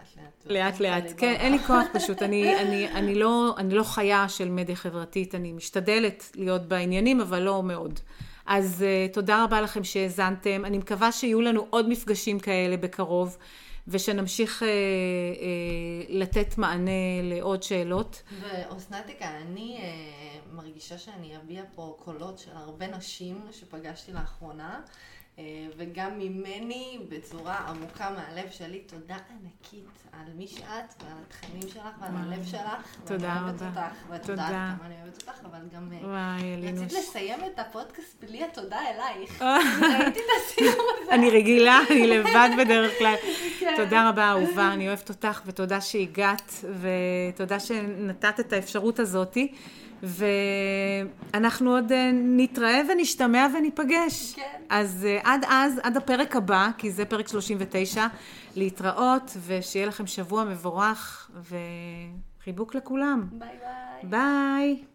לאט 0.47 0.81
לאט. 0.81 1.05
לא 1.05 1.17
כן, 1.17 1.35
אין 1.39 1.53
לי 1.53 1.59
כוח 1.59 1.85
פשוט, 1.93 2.23
אני, 2.23 2.61
אני, 2.61 2.89
אני, 2.89 3.15
לא, 3.15 3.55
אני 3.59 3.75
לא 3.75 3.83
חיה 3.83 4.29
של 4.29 4.49
מדיה 4.49 4.77
חברתית, 4.77 5.35
אני 5.35 5.53
משתדלת 5.53 6.31
להיות 6.35 6.63
בעניינים, 6.69 7.21
אבל 7.21 7.43
לא 7.43 7.63
מאוד. 7.63 8.01
אז 8.47 8.85
uh, 8.85 9.15
תודה 9.15 9.45
רבה 9.45 9.61
לכם 9.61 9.85
שהאזנתם, 9.85 10.65
אני 10.65 10.79
מקווה 10.79 11.13
שיהיו 11.13 11.41
לנו 11.41 11.67
עוד 11.71 11.89
מפגשים 11.89 12.39
כאלה 12.39 12.77
בקרוב, 12.77 13.37
ושנמשיך 13.89 14.63
uh, 14.63 14.65
uh, 14.65 14.67
לתת 16.09 16.59
מענה 16.59 17.23
לעוד 17.23 17.63
שאלות. 17.63 18.23
ואוסנטיקה, 18.41 19.29
אני 19.31 19.79
אה, 19.83 20.41
מרגישה 20.53 20.99
שאני 20.99 21.37
אביע 21.37 21.63
פה 21.75 21.97
קולות 22.05 22.39
של 22.39 22.51
הרבה 22.55 22.87
נשים 22.87 23.41
שפגשתי 23.53 24.13
לאחרונה, 24.13 24.81
וגם 25.77 26.19
ממני 26.19 26.99
בצורה 27.09 27.57
עמוקה 27.57 28.11
מהלב 28.11 28.51
שלי, 28.51 28.79
תודה 28.79 29.17
ענקית 29.31 30.01
על 30.13 30.33
מי 30.37 30.47
שאת 30.47 30.65
ועל 31.03 31.13
התכנים 31.27 31.69
שלך 31.69 31.95
ועל 32.01 32.13
הלב 32.17 32.45
שלך. 32.45 32.97
תודה 33.05 33.29
ואני 33.29 33.41
אוהבת 33.43 33.63
רבה. 33.63 33.87
אותך, 33.87 33.97
ואת 34.11 34.21
תודה. 34.23 34.43
יודעת 34.43 34.79
כמה 34.79 34.87
אני 34.87 34.95
אוהבת 35.03 35.23
אותך, 35.23 35.41
אבל 35.45 35.59
גם 35.75 35.89
אה. 36.05 36.37
רצית 36.73 36.93
לסיים 36.93 37.41
את 37.45 37.59
הפודקאסט 37.59 38.25
בלי 38.25 38.45
התודה 38.45 38.79
אלייך. 38.81 39.43
ראיתי 39.43 40.21
את 40.21 40.25
הסיום 40.37 40.87
הזה. 41.03 41.15
אני 41.15 41.31
רגילה, 41.31 41.81
אני 41.91 42.07
לבד 42.07 42.49
בדרך 42.59 42.99
כלל. 42.99 43.15
כן. 43.61 43.75
תודה 43.77 44.09
רבה, 44.09 44.31
אהובה, 44.31 44.73
אני 44.73 44.89
אוהבת 44.89 45.09
אותך, 45.09 45.43
ותודה 45.47 45.81
שהגעת, 45.81 46.65
ותודה 46.81 47.61
שנתת 47.61 48.41
את 48.41 48.53
האפשרות 48.53 48.99
הזאתי. 48.99 49.53
ואנחנו 50.03 51.75
עוד 51.75 51.93
אה, 51.93 52.11
נתראה 52.13 52.81
ונשתמע 52.89 53.47
וניפגש. 53.59 54.35
כן. 54.35 54.43
אז 54.69 55.07
אה, 55.09 55.19
עד 55.25 55.45
אז, 55.49 55.81
עד 55.83 55.97
הפרק 55.97 56.37
הבא, 56.37 56.69
כי 56.79 56.91
זה 56.91 57.05
פרק 57.05 57.29
39, 57.29 58.07
להתראות, 58.57 59.37
ושיהיה 59.47 59.87
לכם 59.87 60.07
שבוע 60.07 60.45
מבורך, 60.45 61.31
וחיבוק 62.41 62.75
לכולם. 62.75 63.27
ביי 63.33 63.49
ביי. 64.03 64.11
ביי. 64.11 64.90